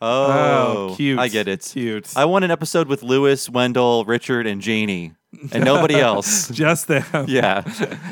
Oh, 0.00 0.90
Oh, 0.90 0.94
cute. 0.96 1.18
I 1.18 1.28
get 1.28 1.48
it. 1.48 1.68
Cute. 1.72 2.16
I 2.16 2.24
want 2.24 2.44
an 2.44 2.50
episode 2.52 2.86
with 2.88 3.02
Lewis, 3.02 3.50
Wendell, 3.50 4.04
Richard, 4.04 4.46
and 4.46 4.60
Janie, 4.62 5.14
and 5.52 5.64
nobody 5.64 5.94
else. 6.00 6.48
Just 6.50 6.86
them. 6.86 7.04
yeah. 7.28 7.62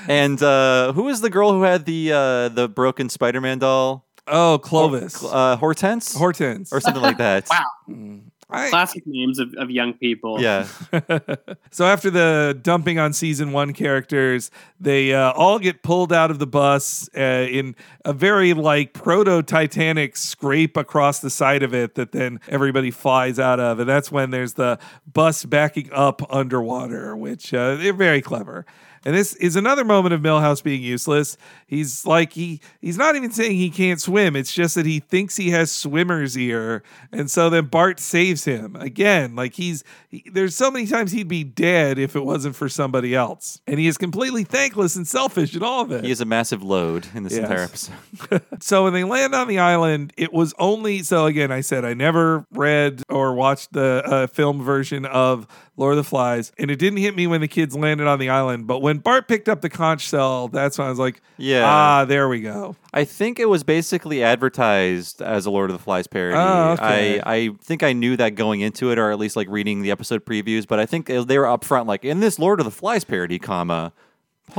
And 0.09 0.43
uh, 0.43 0.93
who 0.95 1.05
was 1.05 1.21
the 1.21 1.31
girl 1.31 1.53
who 1.53 1.63
had 1.63 1.85
the 1.85 2.13
uh, 2.13 2.49
the 2.49 2.69
broken 2.69 3.09
Spider-Man 3.09 3.61
doll? 3.61 4.05
Oh, 4.27 4.59
Clovis. 4.59 5.23
Uh, 5.25 5.55
Hortense? 5.57 6.13
Hortense. 6.17 6.73
or 6.73 6.81
something 6.81 7.03
like 7.03 7.19
that. 7.19 7.47
wow. 7.51 8.19
Classic 8.49 9.03
names 9.07 9.41
of, 9.41 9.53
of 9.55 9.71
young 9.71 9.93
people. 9.93 10.41
Yeah. 10.41 10.69
so 11.71 11.85
after 11.85 12.11
the 12.11 12.57
dumping 12.63 12.97
on 12.97 13.13
season 13.13 13.51
one 13.51 13.73
characters, 13.73 14.53
they 14.79 15.13
uh, 15.13 15.33
all 15.33 15.59
get 15.59 15.83
pulled 15.83 16.13
out 16.13 16.31
of 16.31 16.39
the 16.39 16.47
bus 16.47 17.09
uh, 17.17 17.21
in 17.21 17.75
a 18.05 18.13
very 18.13 18.55
like 18.55 18.93
proto 18.93 19.43
Titanic 19.43 20.17
scrape 20.17 20.77
across 20.77 21.19
the 21.19 21.31
side 21.31 21.65
of 21.65 21.75
it 21.75 21.97
that 21.97 22.13
then 22.13 22.39
everybody 22.47 22.93
flies 22.93 23.41
out 23.41 23.59
of, 23.59 23.81
and 23.81 23.89
that's 23.89 24.13
when 24.13 24.31
there's 24.31 24.55
the 24.55 24.79
bus 25.13 25.45
backing 25.45 25.91
up 25.93 26.23
underwater, 26.33 27.17
which 27.17 27.53
uh, 27.53 27.75
they're 27.75 27.93
very 27.93 28.23
clever. 28.23 28.65
And 29.07 29.15
this 29.15 29.35
is 29.37 29.55
another 29.55 29.85
moment 29.85 30.15
of 30.15 30.21
Milhouse 30.21 30.61
being 30.65 30.83
useless. 30.83 31.37
He's 31.67 32.05
like 32.05 32.33
he 32.33 32.61
he's 32.81 32.99
not 32.99 33.15
even 33.15 33.31
saying 33.31 33.53
he 33.57 33.71
can't 33.71 34.01
swim. 34.01 34.35
It's 34.35 34.53
just 34.53 34.75
that 34.75 34.85
he 34.85 34.99
thinks 34.99 35.37
he 35.37 35.51
has 35.51 35.71
swimmer's 35.71 36.37
ear, 36.37 36.83
and 37.13 37.31
so 37.31 37.49
then 37.49 37.67
Bart 37.67 38.01
saves 38.01 38.45
him 38.45 38.75
again. 38.75 39.37
Like 39.37 39.55
he's 39.55 39.85
he, 40.09 40.25
there's 40.33 40.57
so 40.57 40.73
many 40.73 40.89
times 40.89 41.13
he'd 41.13 41.29
be 41.29 41.45
dead 41.45 41.99
if 42.01 42.17
it 42.17 42.25
wasn't 42.25 42.57
for 42.57 42.69
somebody 42.69 43.15
else, 43.15 43.61
and 43.69 43.79
he 43.79 43.87
is 43.87 43.97
completely 43.97 44.43
thankless 44.43 44.97
and 44.97 45.07
selfish 45.07 45.55
in 45.55 45.63
all 45.63 45.83
of 45.83 45.93
it. 45.93 46.03
He 46.03 46.11
has 46.11 46.21
a 46.21 46.25
massive 46.25 46.63
load 46.65 47.07
in 47.15 47.23
this 47.23 47.35
Yes. 47.35 47.43
entire 47.43 47.63
episode. 48.33 48.63
so 48.63 48.83
when 48.85 48.93
they 48.93 49.05
land 49.05 49.37
on 49.37 49.47
the 49.47 49.61
island, 49.61 50.13
it 50.17 50.33
was 50.33 50.53
only 50.59 51.05
so 51.05 51.27
again. 51.27 51.53
I 51.53 51.61
said 51.61 51.85
I 51.85 51.95
never 51.95 52.45
read 52.51 53.03
or 53.09 53.35
watched 53.35 53.73
the 53.73 54.03
uh, 54.05 54.27
film 54.27 54.63
version 54.65 55.05
of 55.07 55.47
Lord 55.79 55.93
of 55.93 55.97
the 55.99 56.05
Flies, 56.09 56.53
and 56.59 56.71
it 56.71 56.79
didn't 56.79 56.99
hit 56.99 57.15
me 57.15 57.27
when 57.27 57.41
the 57.43 57.49
kids 57.49 57.77
landed 57.77 58.07
on 58.07 58.19
the 58.19 58.31
island. 58.31 58.67
But 58.67 58.81
when 58.81 58.99
Bart 58.99 59.29
picked 59.29 59.49
up 59.49 59.61
the 59.61 59.69
conch 59.69 60.01
shell, 60.01 60.49
that's 60.49 60.79
when 60.79 60.87
I 60.87 60.91
was 60.91 60.99
like, 60.99 61.21
Yeah. 61.37 61.65
ah, 61.67 62.05
there 62.07 62.29
we 62.29 62.41
go. 62.41 62.77
I 62.95 63.05
think 63.05 63.39
it 63.39 63.49
was 63.51 63.63
basically 63.63 64.23
advertised 64.23 65.21
as 65.21 65.45
a 65.47 65.51
Lord 65.51 65.71
of 65.71 65.77
the 65.77 65.83
Flies 65.83 66.07
parody. 66.07 66.37
Oh, 66.39 66.73
okay. 66.73 67.21
I, 67.21 67.35
I 67.35 67.51
think 67.63 67.83
I 67.83 67.93
knew 67.93 68.17
that 68.17 68.31
going 68.37 68.61
into 68.61 68.91
it, 68.91 68.99
or 68.99 69.11
at 69.11 69.19
least 69.19 69.37
like 69.37 69.49
reading 69.51 69.83
the 69.83 69.91
episode 69.91 70.25
previews. 70.25 70.67
But 70.67 70.79
I 70.79 70.87
think 70.87 71.07
they 71.07 71.39
were 71.39 71.45
upfront, 71.45 71.87
like 71.87 72.05
in 72.05 72.21
this 72.21 72.39
Lord 72.39 72.59
of 72.61 72.65
the 72.65 72.71
Flies 72.71 73.05
parody, 73.05 73.39
comma. 73.39 73.93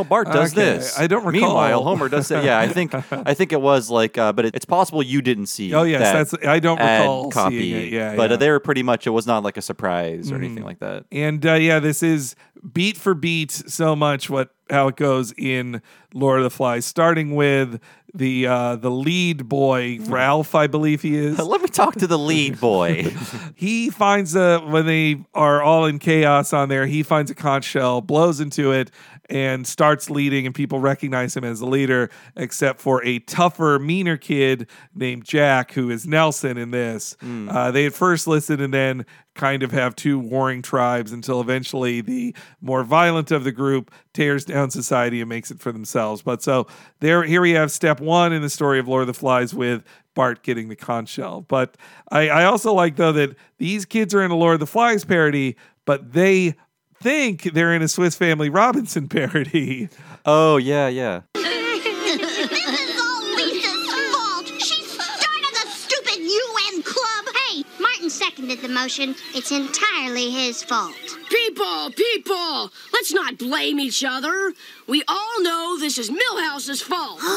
Bart 0.10 0.28
does 0.28 0.54
Okay, 0.54 0.62
this. 0.78 1.00
I 1.00 1.08
don't 1.08 1.26
recall. 1.26 1.32
Meanwhile, 1.50 1.84
Homer 1.84 2.10
does 2.10 2.28
that. 2.28 2.44
Yeah, 2.44 2.60
I 2.60 2.68
think 2.68 2.94
I 3.12 3.34
think 3.34 3.52
it 3.54 3.62
was 3.62 3.90
like, 3.90 4.18
uh, 4.18 4.34
but 4.34 4.46
it, 4.46 4.56
it's 4.56 4.66
possible 4.66 5.02
you 5.02 5.22
didn't 5.22 5.48
see. 5.48 5.74
Oh, 5.74 5.84
yes, 5.84 6.02
that 6.02 6.30
that's- 6.30 6.48
I 6.48 6.60
don't 6.60 6.78
recall 6.80 7.32
copy. 7.32 7.60
seeing 7.60 7.88
it. 7.88 7.94
Yeah, 7.94 8.16
but 8.16 8.30
yeah. 8.30 8.34
Uh, 8.36 8.38
they 8.38 8.50
were 8.50 8.60
pretty 8.60 8.84
much. 8.84 9.08
It 9.08 9.12
was 9.12 9.26
not 9.26 9.44
like 9.44 9.58
a 9.58 9.62
surprise 9.62 10.32
or 10.32 10.36
anything 10.36 10.64
Mhm. 10.64 10.66
like 10.66 10.80
that. 10.80 11.06
And 11.12 11.46
uh, 11.46 11.54
yeah, 11.54 11.80
this 11.80 12.04
is 12.04 12.36
beat 12.74 12.98
for 12.98 13.14
beat 13.14 13.52
so 13.52 13.96
much 13.96 14.30
what 14.30 14.50
how 14.70 14.90
it 14.90 14.98
goes 14.98 15.34
in 15.38 15.82
Lord 16.14 16.40
of 16.40 16.44
the 16.44 16.50
Flies, 16.50 16.86
starting 16.86 17.36
with 17.36 17.80
the 18.14 18.48
uh, 18.48 18.76
the 18.76 18.90
lead 18.92 19.48
boy 19.48 20.00
Ralph, 20.02 20.56
I 20.56 20.68
believe 20.68 21.02
he 21.04 21.16
is. 21.16 21.38
Let 21.44 21.62
me 21.62 21.68
talk 21.70 21.96
to 21.96 22.08
the 22.08 22.18
lead 22.18 22.60
boy. 22.72 23.14
he 23.56 23.90
finds 23.90 24.36
a 24.36 24.60
when 24.60 24.86
they 24.86 25.24
are 25.34 25.62
all 25.62 25.86
in 25.86 26.00
chaos 26.00 26.52
on 26.52 26.68
there. 26.70 26.86
He 26.88 27.04
finds 27.04 27.32
a 27.32 27.36
conch 27.36 27.64
shell, 27.66 28.02
blows 28.02 28.40
into 28.42 28.72
it, 28.72 28.92
and 29.30 29.66
starts 29.68 30.10
leading. 30.10 30.46
And 30.46 30.56
people 30.56 30.80
recognize 30.80 31.36
him 31.36 31.44
as 31.44 31.60
the 31.60 31.66
leader, 31.66 32.10
except 32.36 32.80
for 32.80 33.04
a 33.04 33.20
tougher, 33.20 33.80
meaner 33.80 34.18
kid 34.18 34.68
named 34.96 35.26
Jack, 35.26 35.74
who 35.74 35.90
is 35.90 36.08
Nelson 36.08 36.58
in 36.58 36.72
this. 36.72 37.16
Uh, 37.50 37.72
they 37.72 37.86
at 37.86 37.94
first 37.94 38.28
listen 38.28 38.62
and 38.62 38.74
then 38.74 39.06
kind 39.36 39.62
of 39.64 39.72
have 39.72 39.96
two 39.96 40.18
warring 40.18 40.62
tribes 40.62 41.12
until 41.12 41.40
eventually 41.40 42.02
the 42.02 42.36
more 42.60 42.84
violent 42.84 43.30
of 43.32 43.44
the 43.44 43.52
group 43.52 43.92
tears 44.14 44.44
down 44.44 44.72
society 44.72 45.22
and 45.22 45.30
makes 45.30 45.52
it 45.52 45.60
for 45.60 45.72
themselves. 45.72 46.22
But 46.24 46.42
so 46.42 46.68
there, 47.02 47.24
here 47.24 47.42
we 47.42 47.52
have 47.52 47.72
step 47.72 48.00
one 48.00 48.34
in 48.34 48.42
the 48.42 48.50
story 48.50 48.80
of 48.80 48.88
Lord 48.88 49.02
of 49.02 49.08
the 49.08 49.14
Flies 49.14 49.54
with 49.54 49.84
Bart 50.16 50.42
getting 50.42 50.70
the 50.70 50.76
conch 50.76 51.10
shell. 51.10 51.42
But 51.42 51.78
I, 52.10 52.30
I 52.30 52.46
also 52.46 52.74
like 52.74 52.96
though 52.96 53.12
that 53.12 53.36
these 53.60 53.86
kids 53.86 54.16
are 54.16 54.24
in 54.24 54.32
a 54.32 54.36
Lord 54.36 54.56
of 54.56 54.60
the 54.60 54.66
Flies 54.66 55.06
parody, 55.06 55.56
but 55.86 56.14
they 56.14 56.56
think 57.08 57.44
they're 57.54 57.74
in 57.74 57.82
a 57.82 57.88
Swiss 57.88 58.18
Family 58.18 58.50
Robinson 58.50 59.08
parody. 59.08 59.88
Oh 60.26 60.58
yeah, 60.58 60.90
yeah. 60.90 61.22
this 61.36 61.46
is 61.46 63.00
all 63.00 63.24
Lisa's 63.34 64.14
fault. 64.14 64.48
She 64.60 64.84
started 64.84 65.54
the 65.54 65.70
stupid 65.70 66.18
UN 66.18 66.84
club. 66.84 67.26
Hey, 67.48 67.64
Martin 67.80 68.10
seconded 68.10 68.60
the 68.60 68.68
motion. 68.68 69.16
It's 69.34 69.54
entirely 69.54 70.32
his 70.32 70.62
fault. 70.64 70.96
People, 71.30 71.92
people, 71.92 72.74
let's 72.92 73.14
not 73.14 73.38
blame 73.38 73.80
each 73.80 74.04
other. 74.04 74.54
We 74.86 75.02
all 75.08 75.42
know 75.44 75.78
this 75.80 75.98
is 75.98 76.12
Milhouse's 76.12 76.82
fault. 76.82 77.22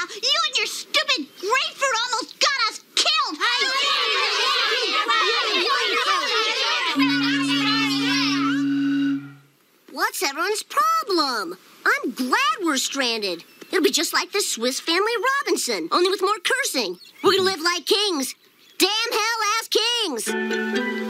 Yeah, 0.00 0.14
you 0.22 0.40
and 0.46 0.56
your 0.56 0.66
stupid 0.66 0.97
What's 10.08 10.22
everyone's 10.22 10.62
problem? 10.62 11.58
I'm 11.84 12.12
glad 12.12 12.62
we're 12.62 12.78
stranded. 12.78 13.44
It'll 13.70 13.82
be 13.82 13.90
just 13.90 14.14
like 14.14 14.32
the 14.32 14.40
Swiss 14.40 14.80
Family 14.80 15.12
Robinson, 15.44 15.90
only 15.92 16.08
with 16.08 16.22
more 16.22 16.38
cursing. 16.42 16.98
We're 17.22 17.32
gonna 17.32 17.42
live 17.42 17.60
like 17.60 17.84
kings. 17.84 18.34
Damn 18.78 18.88
hell 18.88 19.38
ass 19.58 19.68
kings. 19.68 21.07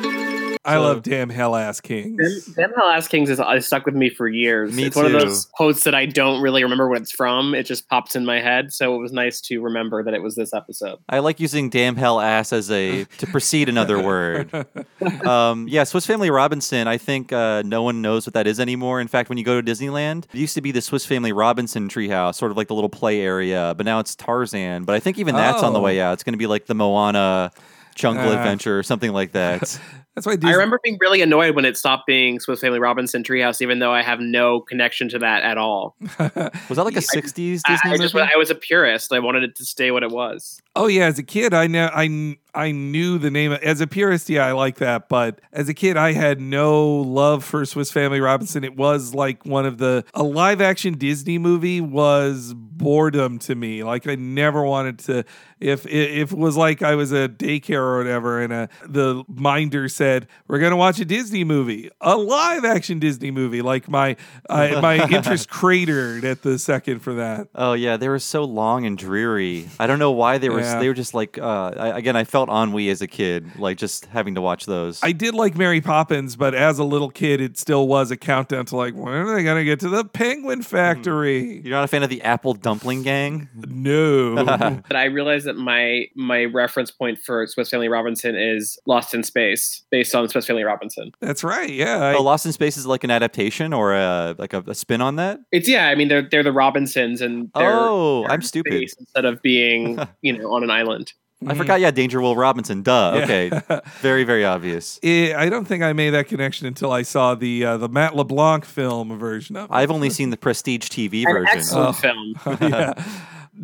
I 0.69 0.77
love 0.79 1.03
damn 1.03 1.29
hell 1.31 1.57
ass 1.57 1.81
kings. 1.81 2.47
Damn 2.55 2.73
Hell 2.75 2.89
Ass 2.89 3.09
Kings 3.09 3.31
is, 3.31 3.41
is 3.41 3.66
stuck 3.66 3.87
with 3.87 3.95
me 3.95 4.11
for 4.11 4.29
years. 4.29 4.73
Me 4.75 4.85
it's 4.85 4.97
one 4.97 5.07
of 5.07 5.12
those 5.12 5.47
quotes 5.47 5.85
that 5.85 5.95
I 5.95 6.07
don't 6.07 6.41
really 6.43 6.62
remember 6.62 6.89
what 6.89 7.01
it's 7.01 7.11
from. 7.11 7.55
It 7.55 7.64
just 7.64 7.89
pops 7.89 8.14
in 8.16 8.25
my 8.25 8.41
head. 8.41 8.73
So 8.73 8.95
it 8.95 8.99
was 8.99 9.12
nice 9.12 9.41
to 9.43 9.61
remember 9.61 10.03
that 10.05 10.14
it 10.14 10.23
was 10.23 10.35
this 10.35 10.53
episode. 10.53 10.99
I 11.09 11.21
like 11.21 11.41
using 11.41 11.71
damn 11.71 11.97
hell 11.97 12.21
ass 12.21 12.53
as 12.53 12.71
a 12.71 13.05
to 13.05 13.27
precede 13.27 13.69
another 13.69 14.03
word. 14.03 14.51
Um, 15.25 15.69
yeah, 15.69 15.85
Swiss 15.85 16.07
Family 16.07 16.31
Robinson. 16.31 16.89
I 16.89 16.99
think 16.99 17.33
uh, 17.33 17.62
no 17.64 17.83
one 17.83 18.03
knows 18.03 18.27
what 18.27 18.35
that 18.35 18.47
is 18.47 18.59
anymore. 18.61 19.01
In 19.01 19.09
fact, 19.09 19.29
when 19.29 19.39
you 19.39 19.45
go 19.45 19.61
to 19.61 19.73
Disneyland, 19.73 20.25
it 20.33 20.39
used 20.39 20.55
to 20.55 20.61
be 20.61 20.73
the 20.73 20.81
Swiss 20.81 21.05
Family 21.07 21.33
Robinson 21.33 21.89
treehouse, 21.89 22.35
sort 22.35 22.51
of 22.51 22.57
like 22.57 22.69
the 22.69 22.75
little 22.75 22.89
play 22.91 23.21
area, 23.21 23.75
but 23.77 23.87
now 23.87 24.01
it's 24.01 24.14
Tarzan. 24.16 24.85
But 24.85 24.95
I 24.97 25.01
think 25.01 25.19
even 25.19 25.35
that's 25.35 25.62
on 25.62 25.73
the 25.73 25.79
Oh. 25.79 25.83
way 25.83 26.01
out. 26.01 26.14
It's 26.14 26.25
going 26.25 26.33
to 26.35 26.39
be 26.39 26.47
like 26.47 26.66
the 26.66 26.75
Moana 26.75 27.53
Jungle 27.95 28.29
Ah. 28.31 28.35
Adventure 28.39 28.79
or 28.79 28.83
something 28.83 29.12
like 29.12 29.33
that. 29.33 29.79
That's 30.19 30.43
why 30.43 30.49
I 30.49 30.53
remember 30.53 30.81
being 30.83 30.99
really 31.01 31.23
annoyed 31.23 31.55
when 31.55 31.64
it 31.64 31.77
stopped 31.77 32.07
being 32.07 32.41
Swiss 32.41 32.61
Family 32.61 32.81
Robinson 32.81 33.23
Treehouse, 33.23 33.62
even 33.62 33.79
though 33.79 33.93
I 33.93 34.03
have 34.03 34.19
no 34.19 34.61
connection 34.61 35.09
to 35.11 35.19
that 35.21 35.45
at 35.45 35.59
all. 35.59 35.95
Was 36.01 36.19
that 36.19 36.85
like 36.85 36.97
a 36.97 37.01
'60s 37.01 37.33
Disney 37.33 37.62
I, 37.69 37.93
I 37.93 37.97
just 37.97 38.14
movie? 38.14 38.29
I 38.35 38.37
was 38.37 38.51
a 38.51 38.57
purist. 38.57 39.12
I 39.12 39.21
wanted 39.21 39.45
it 39.45 39.55
to 39.57 39.64
stay 39.64 39.93
what 39.93 40.03
it 40.03 40.11
was. 40.11 40.61
Oh 40.75 40.89
yeah, 40.89 41.07
as 41.07 41.21
a 41.21 41.23
kid, 41.23 41.55
I 41.55 41.69
know 41.69 41.89
I 41.95 42.09
kn- 42.09 42.37
I 42.59 42.73
knew 42.73 43.19
the 43.19 43.31
name. 43.31 43.53
As 43.53 43.81
a 43.81 43.87
purist, 43.87 44.29
yeah, 44.29 44.45
I 44.45 44.51
like 44.51 44.79
that. 44.79 45.09
But 45.09 45.41
as 45.53 45.69
a 45.69 45.75
kid, 45.75 45.97
I 45.97 46.11
had 46.13 46.41
no 46.41 46.89
love 46.89 47.45
for 47.45 47.65
Swiss 47.65 47.93
Family 47.93 48.21
Robinson. 48.21 48.65
It 48.65 48.77
was 48.77 49.15
like 49.15 49.47
one 49.47 49.65
of 49.65 49.79
the 49.79 50.05
a 50.13 50.25
live 50.25 50.61
action 50.61 50.99
Disney 50.99 51.39
movie 51.39 51.81
was 51.81 52.55
boredom 52.55 53.39
to 53.41 53.55
me. 53.55 53.85
Like 53.85 54.09
I 54.09 54.17
never 54.17 54.65
wanted 54.65 54.99
to. 55.01 55.25
If 55.61 55.87
if 55.87 56.33
it 56.33 56.39
was 56.39 56.57
like 56.57 56.83
I 56.83 56.95
was 56.95 57.13
a 57.13 57.29
daycare 57.29 57.79
or 57.79 57.99
whatever, 57.99 58.41
and 58.41 58.53
a, 58.53 58.69
the 58.85 59.25
minder 59.29 59.89
said 59.89 60.27
we're 60.47 60.61
gonna 60.61 60.77
watch 60.77 60.99
a 61.01 61.05
Disney 61.05 61.45
movie, 61.45 61.91
a 62.01 62.17
live 62.17 62.65
action 62.65 62.99
Disney 62.99 63.31
movie, 63.31 63.63
like 63.63 63.89
my 63.89 64.17
I 64.49 64.81
my 64.81 65.09
interest 65.11 65.49
cratered 65.49 66.25
at 66.25 66.43
the 66.43 66.59
second 66.59 67.01
for 67.01 67.15
that. 67.15 67.49
Oh 67.55 67.73
yeah, 67.73 67.97
they 67.97 68.09
were 68.09 68.21
so 68.21 68.45
long 68.45 68.87
and 68.87 68.97
dreary. 68.97 69.69
I 69.79 69.87
don't 69.87 69.99
know 69.99 70.13
why 70.13 70.39
they 70.39 70.49
were. 70.49 70.61
Yeah. 70.61 70.79
They 70.79 70.89
were 70.89 70.95
just 70.95 71.15
like 71.15 71.39
uh, 71.39 71.73
I, 71.77 71.99
again. 71.99 72.17
I 72.17 72.25
felt 72.25 72.48
ennui 72.51 72.89
as 72.89 73.03
a 73.03 73.07
kid, 73.07 73.51
like 73.59 73.79
just 73.79 74.07
having 74.07 74.35
to 74.35 74.41
watch 74.41 74.67
those. 74.67 75.01
I 75.03 75.13
did 75.13 75.35
like 75.35 75.57
Mary 75.57 75.81
Poppins, 75.81 76.37
but 76.37 76.55
as 76.55 76.79
a 76.79 76.85
little 76.85 77.11
kid, 77.11 77.41
it 77.41 77.59
still 77.59 77.87
was 77.89 78.11
a 78.11 78.17
countdown 78.17 78.67
to 78.67 78.77
like, 78.77 78.95
when 78.95 79.13
are 79.15 79.35
they 79.35 79.43
going 79.43 79.59
to 79.59 79.65
get 79.65 79.81
to 79.81 79.89
the 79.89 80.05
Penguin 80.05 80.61
mm-hmm. 80.61 80.77
Factory? 80.77 81.61
You're 81.61 81.73
not 81.73 81.85
a 81.85 81.89
fan 81.89 82.03
of 82.03 82.11
the 82.11 82.23
Apple 82.23 82.55
Dumpling 82.55 83.03
Gang? 83.03 83.49
No. 83.69 84.35
But 84.89 84.97
I 84.97 85.05
realized 85.05 85.47
that 85.47 85.57
my 85.57 86.07
my 86.15 86.45
reference 86.45 86.91
point 86.91 87.19
for 87.19 87.47
Swiss 87.47 87.71
Family 87.71 87.89
Robinson 87.89 88.35
is 88.37 88.79
Lost 88.87 89.15
in 89.15 89.23
Space, 89.23 89.85
based 89.91 90.15
on 90.15 90.29
Swiss 90.29 90.47
Family 90.47 90.65
Robinson. 90.65 91.13
That's 91.21 91.45
right. 91.45 91.71
Yeah. 91.71 92.15
oh, 92.17 92.23
Lost 92.23 92.47
in 92.47 92.53
Space 92.53 92.77
is 92.77 92.87
like 92.87 93.05
an 93.05 93.11
adaptation 93.11 93.73
or 93.73 93.95
a 93.95 94.35
like 94.39 94.53
a, 94.53 94.63
a 94.67 94.75
spin 94.75 95.01
on 95.01 95.17
that. 95.17 95.41
It's 95.53 95.69
yeah. 95.69 95.89
I 95.89 95.95
mean, 95.95 96.09
they're 96.09 96.23
they're 96.29 96.43
the 96.43 96.53
Robinsons, 96.53 97.21
and 97.21 97.51
they're, 97.55 97.71
Oh, 97.73 98.23
they're 98.23 98.33
I'm 98.33 98.43
stupid. 98.43 98.73
space 98.73 98.95
instead 98.99 99.25
of 99.25 99.41
being 99.43 99.99
you 100.23 100.37
know 100.37 100.53
on 100.53 100.63
an 100.63 100.71
island. 100.71 101.13
I 101.47 101.55
forgot. 101.55 101.80
Yeah, 101.80 101.91
Danger 101.91 102.20
Will 102.20 102.34
Robinson. 102.34 102.82
Duh. 102.82 103.12
Yeah. 103.14 103.24
Okay. 103.24 103.80
very 104.01 104.24
very 104.24 104.45
obvious. 104.45 104.99
Eh, 105.03 105.32
I 105.36 105.49
don't 105.49 105.64
think 105.66 105.82
I 105.82 105.93
made 105.93 106.11
that 106.11 106.26
connection 106.26 106.66
until 106.66 106.91
I 106.91 107.03
saw 107.03 107.34
the 107.34 107.64
uh, 107.64 107.76
the 107.76 107.89
Matt 107.89 108.16
LeBlanc 108.16 108.64
film 108.64 109.16
version 109.18 109.57
of 109.57 109.70
it. 109.70 109.74
I've 109.74 109.91
only 109.91 110.11
seen 110.11 110.30
the 110.30 110.36
Prestige 110.36 110.89
TV 110.89 111.24
An 111.26 111.32
version. 111.32 111.59
excellent 111.59 111.97
film. 111.97 112.34
yeah. 112.61 112.95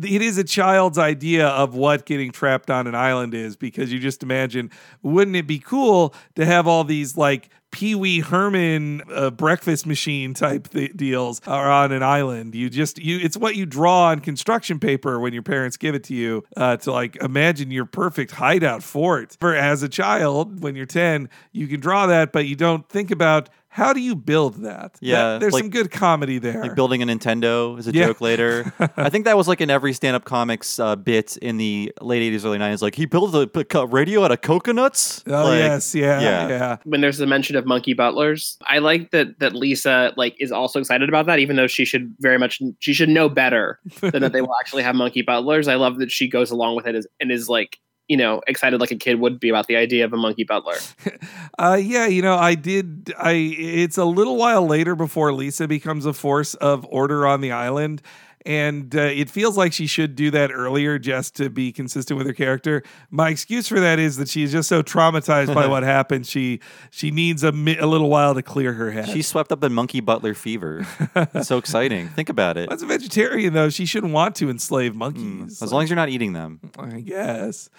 It 0.03 0.21
is 0.21 0.37
a 0.37 0.43
child's 0.43 0.97
idea 0.97 1.47
of 1.47 1.73
what 1.73 2.05
getting 2.05 2.31
trapped 2.31 2.69
on 2.69 2.85
an 2.85 2.95
island 2.95 3.33
is 3.33 3.55
because 3.55 3.93
you 3.93 3.99
just 3.99 4.23
imagine, 4.23 4.69
wouldn't 5.03 5.37
it 5.37 5.47
be 5.47 5.57
cool 5.57 6.13
to 6.35 6.45
have 6.45 6.67
all 6.67 6.83
these 6.83 7.15
like 7.15 7.49
Pee 7.75 7.93
Wee 7.93 8.21
Herman 8.21 9.01
uh, 9.11 9.31
breakfast 9.31 9.85
machine 9.85 10.33
type 10.33 10.69
th- 10.69 10.93
deals 10.95 11.41
are 11.45 11.69
on 11.69 11.91
an 11.91 12.03
island? 12.03 12.55
You 12.55 12.69
just 12.69 12.97
you 12.97 13.19
it's 13.21 13.35
what 13.35 13.57
you 13.57 13.65
draw 13.65 14.05
on 14.05 14.21
construction 14.21 14.79
paper 14.79 15.19
when 15.19 15.33
your 15.33 15.43
parents 15.43 15.75
give 15.75 15.93
it 15.93 16.05
to 16.05 16.13
you 16.13 16.45
uh, 16.55 16.77
to 16.77 16.93
like 16.93 17.17
imagine 17.17 17.71
your 17.71 17.83
perfect 17.83 18.31
hideout 18.31 18.81
fort. 18.81 19.35
For 19.41 19.53
as 19.53 19.83
a 19.83 19.89
child, 19.89 20.63
when 20.63 20.77
you're 20.77 20.85
ten, 20.85 21.27
you 21.51 21.67
can 21.67 21.81
draw 21.81 22.07
that, 22.07 22.31
but 22.31 22.45
you 22.45 22.55
don't 22.55 22.87
think 22.87 23.11
about. 23.11 23.49
How 23.75 23.91
do 23.91 23.99
you 23.99 24.15
build 24.15 24.61
that? 24.63 24.95
Yeah, 25.01 25.15
That- 25.33 25.41
there's 25.41 25.51
like- 25.53 25.63
some 25.63 25.69
good 25.69 25.91
comedy 25.91 26.37
there. 26.39 26.61
Like 26.61 26.75
building 26.75 27.01
a 27.03 27.05
Nintendo 27.05 27.77
is 27.77 27.87
a 27.87 27.93
Yeah. 27.93 28.05
joke 28.07 28.21
later. 28.21 28.71
I 28.95 29.09
think 29.09 29.25
that 29.25 29.35
was 29.35 29.49
like 29.49 29.59
in 29.59 29.69
every 29.69 29.91
stand-up 29.91 30.23
comics 30.23 30.79
uh, 30.79 30.95
bit 30.95 31.35
in 31.37 31.57
the 31.57 31.91
late 32.01 32.21
'80s, 32.33 32.45
early 32.45 32.57
'90s. 32.57 32.81
Like 32.81 32.95
he 32.95 33.05
built 33.05 33.35
a 33.35 33.65
co- 33.65 33.83
radio 33.83 34.23
out 34.23 34.31
of 34.31 34.39
coconuts. 34.39 35.23
Oh 35.27 35.43
Like, 35.43 35.59
yes, 35.59 35.93
yeah, 35.93 36.21
yeah. 36.21 36.47
yeah. 36.47 36.77
when 36.85 37.01
there's 37.01 37.17
the 37.17 37.27
mention 37.27 37.57
of 37.57 37.65
monkey 37.65 37.93
butlers 37.93 38.57
i 38.65 38.77
like 38.79 39.11
that 39.11 39.39
that 39.39 39.53
lisa 39.53 40.13
like 40.15 40.35
is 40.39 40.51
also 40.51 40.79
excited 40.79 41.09
about 41.09 41.25
that 41.25 41.39
even 41.39 41.55
though 41.57 41.67
she 41.67 41.83
should 41.83 42.13
very 42.19 42.37
much 42.37 42.61
she 42.79 42.93
should 42.93 43.09
know 43.09 43.27
better 43.27 43.79
than 43.99 44.21
that 44.21 44.31
they 44.31 44.41
will 44.41 44.55
actually 44.61 44.83
have 44.83 44.95
monkey 44.95 45.21
butlers 45.21 45.67
i 45.67 45.75
love 45.75 45.97
that 45.99 46.11
she 46.11 46.27
goes 46.29 46.49
along 46.51 46.75
with 46.75 46.87
it 46.87 46.95
as, 46.95 47.05
and 47.19 47.31
is 47.31 47.49
like 47.49 47.79
you 48.07 48.17
know 48.17 48.41
excited 48.47 48.79
like 48.79 48.91
a 48.91 48.95
kid 48.95 49.19
would 49.19 49.39
be 49.39 49.49
about 49.49 49.67
the 49.67 49.75
idea 49.75 50.05
of 50.05 50.13
a 50.13 50.17
monkey 50.17 50.43
butler 50.43 50.75
Uh, 51.57 51.79
yeah, 51.81 52.05
you 52.05 52.21
know, 52.21 52.35
I 52.35 52.55
did. 52.55 53.13
I 53.17 53.31
it's 53.31 53.97
a 53.97 54.03
little 54.03 54.35
while 54.35 54.67
later 54.67 54.93
before 54.93 55.31
Lisa 55.31 55.67
becomes 55.67 56.05
a 56.05 56.11
force 56.11 56.53
of 56.55 56.85
order 56.89 57.25
on 57.25 57.39
the 57.39 57.51
island, 57.51 58.01
and 58.45 58.95
uh, 58.95 59.01
it 59.01 59.29
feels 59.29 59.57
like 59.57 59.73
she 59.73 59.87
should 59.87 60.15
do 60.15 60.29
that 60.31 60.51
earlier 60.51 60.99
just 60.99 61.35
to 61.37 61.49
be 61.49 61.71
consistent 61.71 62.17
with 62.17 62.27
her 62.27 62.33
character. 62.33 62.83
My 63.09 63.29
excuse 63.29 63.67
for 63.67 63.79
that 63.79 63.97
is 63.99 64.17
that 64.17 64.29
she's 64.29 64.51
just 64.51 64.69
so 64.69 64.83
traumatized 64.83 65.53
by 65.53 65.67
what 65.75 65.83
happened. 65.83 66.27
She 66.27 66.59
she 66.91 67.11
needs 67.11 67.43
a, 67.43 67.51
mi- 67.51 67.77
a 67.77 67.87
little 67.87 68.09
while 68.09 68.35
to 68.35 68.43
clear 68.43 68.73
her 68.73 68.91
head. 68.91 69.09
She 69.09 69.21
swept 69.21 69.51
up 69.51 69.63
in 69.63 69.73
monkey 69.73 69.99
butler 69.99 70.33
fever. 70.33 70.85
It's 71.15 71.47
so 71.47 71.57
exciting. 71.57 72.09
Think 72.09 72.29
about 72.29 72.57
it. 72.57 72.71
as 72.71 72.81
a 72.81 72.85
vegetarian, 72.85 73.53
though, 73.53 73.69
she 73.69 73.85
shouldn't 73.85 74.13
want 74.13 74.35
to 74.35 74.49
enslave 74.49 74.95
monkeys. 74.95 75.61
As 75.61 75.73
long 75.73 75.83
as 75.83 75.89
you're 75.89 75.95
not 75.95 76.09
eating 76.09 76.33
them. 76.33 76.59
I 76.77 76.99
guess. 77.01 77.69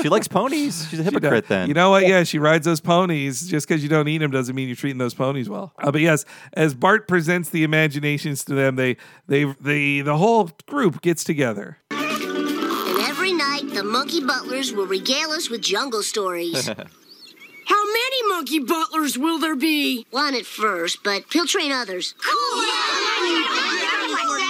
She 0.00 0.08
likes 0.08 0.26
ponies. 0.28 0.86
She's 0.90 1.00
a 1.00 1.02
hypocrite 1.02 1.44
does. 1.44 1.48
then. 1.48 1.68
You 1.68 1.74
know 1.74 1.90
what? 1.90 2.06
Yeah, 2.06 2.22
she 2.24 2.38
rides 2.38 2.64
those 2.64 2.80
ponies. 2.80 3.46
Just 3.48 3.68
because 3.68 3.82
you 3.82 3.88
don't 3.90 4.08
eat 4.08 4.18
them 4.18 4.30
doesn't 4.30 4.54
mean 4.54 4.68
you're 4.68 4.76
treating 4.76 4.98
those 4.98 5.12
ponies 5.12 5.48
well. 5.50 5.74
Uh, 5.78 5.90
but 5.90 6.00
yes, 6.00 6.24
as 6.54 6.74
Bart 6.74 7.06
presents 7.06 7.50
the 7.50 7.62
imaginations 7.64 8.42
to 8.46 8.54
them, 8.54 8.76
they 8.76 8.96
they 9.26 9.44
they 9.60 9.89
the 10.00 10.16
whole 10.16 10.50
group 10.66 11.02
gets 11.02 11.24
together. 11.24 11.78
And 11.90 12.98
every 13.10 13.32
night, 13.32 13.64
the 13.74 13.82
monkey 13.82 14.20
butlers 14.24 14.72
will 14.72 14.86
regale 14.86 15.30
us 15.30 15.50
with 15.50 15.60
jungle 15.62 16.02
stories. 16.02 16.68
How 17.70 17.84
many 17.84 18.28
monkey 18.28 18.58
butlers 18.58 19.16
will 19.16 19.38
there 19.38 19.56
be? 19.56 20.06
One 20.10 20.34
at 20.34 20.46
first, 20.46 21.02
but 21.04 21.24
he'll 21.32 21.46
train 21.46 21.70
others. 21.72 22.14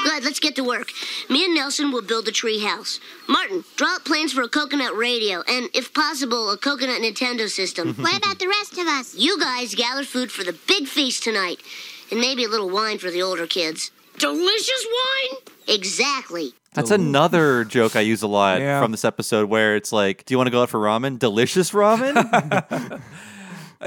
Good, 0.04 0.24
let's 0.24 0.40
get 0.40 0.56
to 0.56 0.64
work. 0.64 0.88
Me 1.28 1.44
and 1.44 1.54
Nelson 1.54 1.92
will 1.92 2.02
build 2.02 2.26
a 2.28 2.32
tree 2.32 2.60
house. 2.64 2.98
Martin, 3.28 3.64
draw 3.76 3.96
up 3.96 4.04
plans 4.06 4.32
for 4.32 4.42
a 4.42 4.48
coconut 4.48 4.96
radio 4.96 5.42
and, 5.46 5.68
if 5.74 5.92
possible, 5.92 6.50
a 6.50 6.56
coconut 6.56 7.02
Nintendo 7.02 7.48
system. 7.48 7.94
What 8.00 8.16
about 8.16 8.38
the 8.38 8.48
rest 8.48 8.78
of 8.78 8.86
us? 8.86 9.14
You 9.14 9.38
guys 9.38 9.74
gather 9.74 10.04
food 10.04 10.32
for 10.32 10.42
the 10.42 10.56
big 10.66 10.86
feast 10.86 11.22
tonight, 11.22 11.58
and 12.10 12.20
maybe 12.20 12.44
a 12.44 12.48
little 12.48 12.70
wine 12.70 12.98
for 12.98 13.10
the 13.10 13.22
older 13.22 13.46
kids. 13.46 13.90
Delicious 14.20 14.86
wine? 14.86 15.38
Exactly. 15.68 16.52
That's 16.74 16.90
another 16.90 17.64
joke 17.64 17.96
I 17.96 18.00
use 18.00 18.22
a 18.22 18.28
lot 18.28 18.60
Yeah. 18.60 18.80
from 18.80 18.92
this 18.92 19.04
episode 19.04 19.48
where 19.48 19.74
it's 19.76 19.92
like, 19.92 20.24
do 20.24 20.34
you 20.34 20.38
want 20.38 20.46
to 20.46 20.52
go 20.52 20.62
out 20.62 20.68
for 20.70 20.78
ramen? 20.78 21.18
Delicious 21.18 21.70
ramen? 21.72 22.16
Uh, 22.70 22.98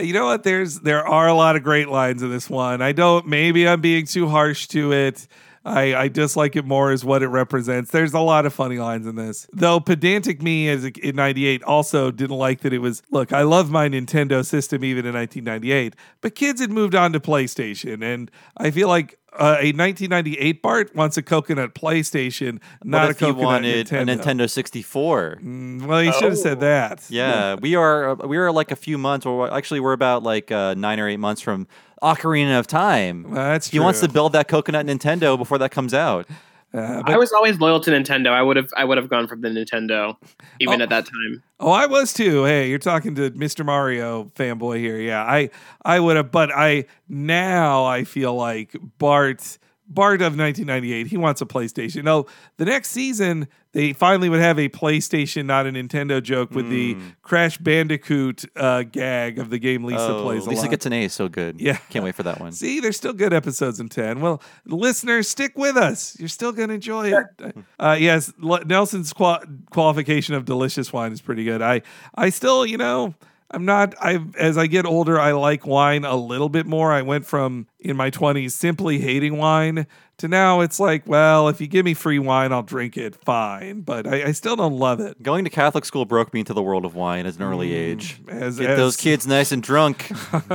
You 0.02 0.12
know 0.12 0.26
what? 0.26 0.42
There's 0.42 0.80
there 0.80 1.08
are 1.08 1.28
a 1.28 1.36
lot 1.36 1.56
of 1.56 1.62
great 1.62 1.88
lines 1.88 2.24
in 2.24 2.32
this 2.32 2.50
one. 2.50 2.82
I 2.82 2.94
don't. 2.94 3.28
Maybe 3.28 3.68
I'm 3.68 3.80
being 3.80 4.08
too 4.08 4.28
harsh 4.28 4.66
to 4.70 4.92
it. 4.92 5.28
I, 5.64 5.94
I 5.96 6.08
dislike 6.08 6.56
it 6.56 6.66
more 6.66 6.92
as 6.92 7.06
what 7.06 7.22
it 7.22 7.28
represents. 7.28 7.92
There's 7.92 8.12
a 8.14 8.20
lot 8.20 8.48
of 8.48 8.54
funny 8.56 8.80
lines 8.80 9.06
in 9.06 9.16
this. 9.16 9.48
Though 9.54 9.80
pedantic 9.80 10.42
me 10.42 10.68
as 10.68 10.84
a, 10.84 10.90
in 11.08 11.16
98 11.16 11.62
also 11.64 12.10
didn't 12.10 12.36
like 12.36 12.62
that 12.62 12.74
it 12.74 12.80
was, 12.80 13.04
look, 13.12 13.32
I 13.32 13.44
love 13.44 13.70
my 13.70 13.88
Nintendo 13.88 14.44
system 14.44 14.84
even 14.84 15.06
in 15.06 15.14
1998, 15.14 15.96
but 16.22 16.34
kids 16.34 16.60
had 16.60 16.72
moved 16.72 16.96
on 16.96 17.14
to 17.14 17.20
PlayStation. 17.20 18.04
And 18.04 18.30
I 18.58 18.72
feel 18.72 18.88
like 18.88 19.20
uh, 19.38 19.58
a 19.60 19.74
1998 19.74 20.62
Bart 20.62 20.96
wants 20.96 21.18
a 21.18 21.22
coconut 21.24 21.74
PlayStation, 21.74 22.60
not 22.84 23.02
what 23.02 23.08
a 23.08 23.12
if 23.12 23.20
he 23.20 23.26
coconut 23.26 23.46
wanted 23.46 23.88
Nintendo. 23.88 24.02
a 24.02 24.18
Nintendo 24.46 24.50
64? 24.50 25.40
Well, 25.42 26.00
he 26.00 26.12
should 26.12 26.24
have 26.24 26.38
said 26.38 26.60
that. 26.62 27.06
Yeah, 27.10 27.56
we 27.62 27.76
are 27.76 28.16
we 28.16 28.38
are 28.38 28.52
like 28.52 28.72
a 28.72 28.76
few 28.76 28.98
months, 28.98 29.26
or 29.26 29.52
actually 29.52 29.80
we're 29.80 29.94
about 29.94 30.24
like 30.24 30.52
uh, 30.52 30.74
nine 30.76 31.00
or 31.00 31.08
eight 31.08 31.18
months 31.20 31.42
from 31.42 31.68
Ocarina 32.02 32.60
of 32.60 32.68
Time. 32.68 33.34
that's 33.34 33.70
true. 33.70 33.80
He 33.80 33.84
wants 33.84 34.02
to 34.02 34.10
build 34.10 34.34
that 34.34 34.48
coconut 34.48 34.86
Nintendo 34.86 35.38
before 35.38 35.58
that 35.60 35.72
comes 35.72 35.94
out. 35.94 36.28
Uh, 36.74 37.04
I 37.06 37.18
was 37.18 37.32
always 37.32 37.60
loyal 37.60 37.80
to 37.82 37.92
Nintendo. 37.92 38.30
I 38.30 38.42
would 38.42 38.58
have 38.58 38.70
I 38.76 38.84
would 38.84 38.98
have 38.98 39.08
gone 39.10 39.28
for 39.28 39.36
the 39.36 39.48
Nintendo 39.50 40.16
even 40.60 40.82
Oh. 40.82 40.84
at 40.84 40.90
that 40.90 41.06
time. 41.06 41.44
Oh, 41.60 41.72
I 41.72 41.86
was 41.86 42.14
too. 42.14 42.46
Hey, 42.46 42.68
you're 42.70 42.80
talking 42.80 43.14
to 43.16 43.30
Mr. 43.32 43.64
Mario 43.64 44.26
fanboy 44.36 44.80
here. 44.80 44.98
Yeah, 45.00 45.24
I 45.24 45.50
I 45.86 46.00
would 46.00 46.18
have, 46.18 46.32
but 46.32 46.52
I 46.52 46.86
now 47.08 47.86
I 47.86 48.04
feel 48.06 48.34
like 48.34 48.76
Bart 48.98 49.58
Bart 49.94 50.22
of 50.22 50.38
1998. 50.38 51.08
He 51.08 51.18
wants 51.18 51.42
a 51.42 51.46
PlayStation. 51.46 52.04
No, 52.04 52.26
the 52.58 52.66
next 52.66 52.92
season 52.92 53.48
they 53.74 53.92
finally 53.92 54.30
would 54.30 54.40
have 54.40 54.60
a 54.60 54.70
PlayStation, 54.70 55.46
not 55.46 55.66
a 55.66 55.72
Nintendo 55.72 56.22
joke 56.22 56.52
with 56.52 56.70
the 56.70 56.96
Crash 57.24 57.58
Bandicoot 57.58 58.46
uh, 58.56 58.84
gag 58.84 59.40
of 59.40 59.50
the 59.50 59.58
game 59.58 59.84
Lisa 59.84 60.06
Hmm. 60.06 60.12
oh, 60.14 60.24
plays. 60.24 60.46
A 60.46 60.50
Lisa 60.52 60.62
lot. 60.64 60.70
gets 60.72 60.86
an 60.86 60.94
A, 60.94 61.08
so 61.08 61.28
good. 61.28 61.60
Yeah. 61.60 61.78
can't 61.90 62.06
wait 62.06 62.14
for 62.14 62.22
that 62.24 62.40
one. 62.40 62.52
See, 62.52 62.80
there's 62.80 62.98
still 62.98 63.14
good 63.14 63.34
episodes 63.34 63.80
in 63.80 63.90
10. 63.90 64.22
Well, 64.22 64.42
listeners, 64.66 65.28
stick 65.28 65.58
with 65.58 65.76
us. 65.76 66.16
You're 66.20 66.28
still 66.30 66.52
going 66.52 66.70
to 66.70 66.76
enjoy 66.76 67.14
it. 67.14 67.56
Uh, 67.80 67.98
yes, 68.00 68.32
L- 68.44 68.62
Nelson's 68.66 69.12
qual- 69.12 69.42
qualification 69.72 70.36
of 70.36 70.46
delicious 70.46 70.94
wine 70.94 71.12
is 71.12 71.22
pretty 71.22 71.44
good. 71.44 71.62
I, 71.64 71.82
I 72.14 72.30
still, 72.30 72.66
you 72.68 72.78
know, 72.78 73.16
I'm 73.54 73.66
not, 73.66 73.94
I, 74.02 74.20
as 74.38 74.58
I 74.58 74.68
get 74.68 74.86
older, 74.86 75.20
I 75.20 75.32
like 75.34 75.66
wine 75.68 76.04
a 76.06 76.16
little 76.16 76.50
bit 76.50 76.66
more. 76.66 76.92
I 76.92 77.02
went 77.04 77.26
from 77.26 77.68
in 77.80 77.96
my 77.96 78.10
20s 78.12 78.52
simply 78.52 79.00
hating 79.00 79.38
wine 79.38 79.86
to 80.18 80.28
now 80.28 80.62
it's 80.62 80.80
like, 80.80 81.04
well, 81.08 81.48
if 81.50 81.62
you 81.62 81.68
give 81.68 81.86
me 81.86 81.94
free 81.94 82.20
wine, 82.20 82.52
I'll 82.52 82.64
drink 82.64 82.98
it 82.98 83.16
fine. 83.16 83.82
But 83.82 84.08
I, 84.08 84.26
I 84.28 84.32
still 84.32 84.56
don't 84.56 84.78
love 84.78 85.00
it. 85.00 85.22
Going 85.22 85.44
to 85.44 85.50
Catholic 85.50 85.86
school 85.86 86.06
broke 86.06 86.34
me 86.34 86.40
into 86.42 86.54
the 86.54 86.62
world 86.64 86.84
of 86.86 86.96
wine 86.96 87.26
at 87.26 87.36
an 87.36 87.44
early 87.44 87.74
age. 87.74 88.22
Mm, 88.24 88.42
as- 88.42 88.60
Get 88.60 88.76
those 88.76 88.98
kids 88.98 89.26
nice 89.28 89.52
and 89.52 89.62
drunk. 89.64 90.12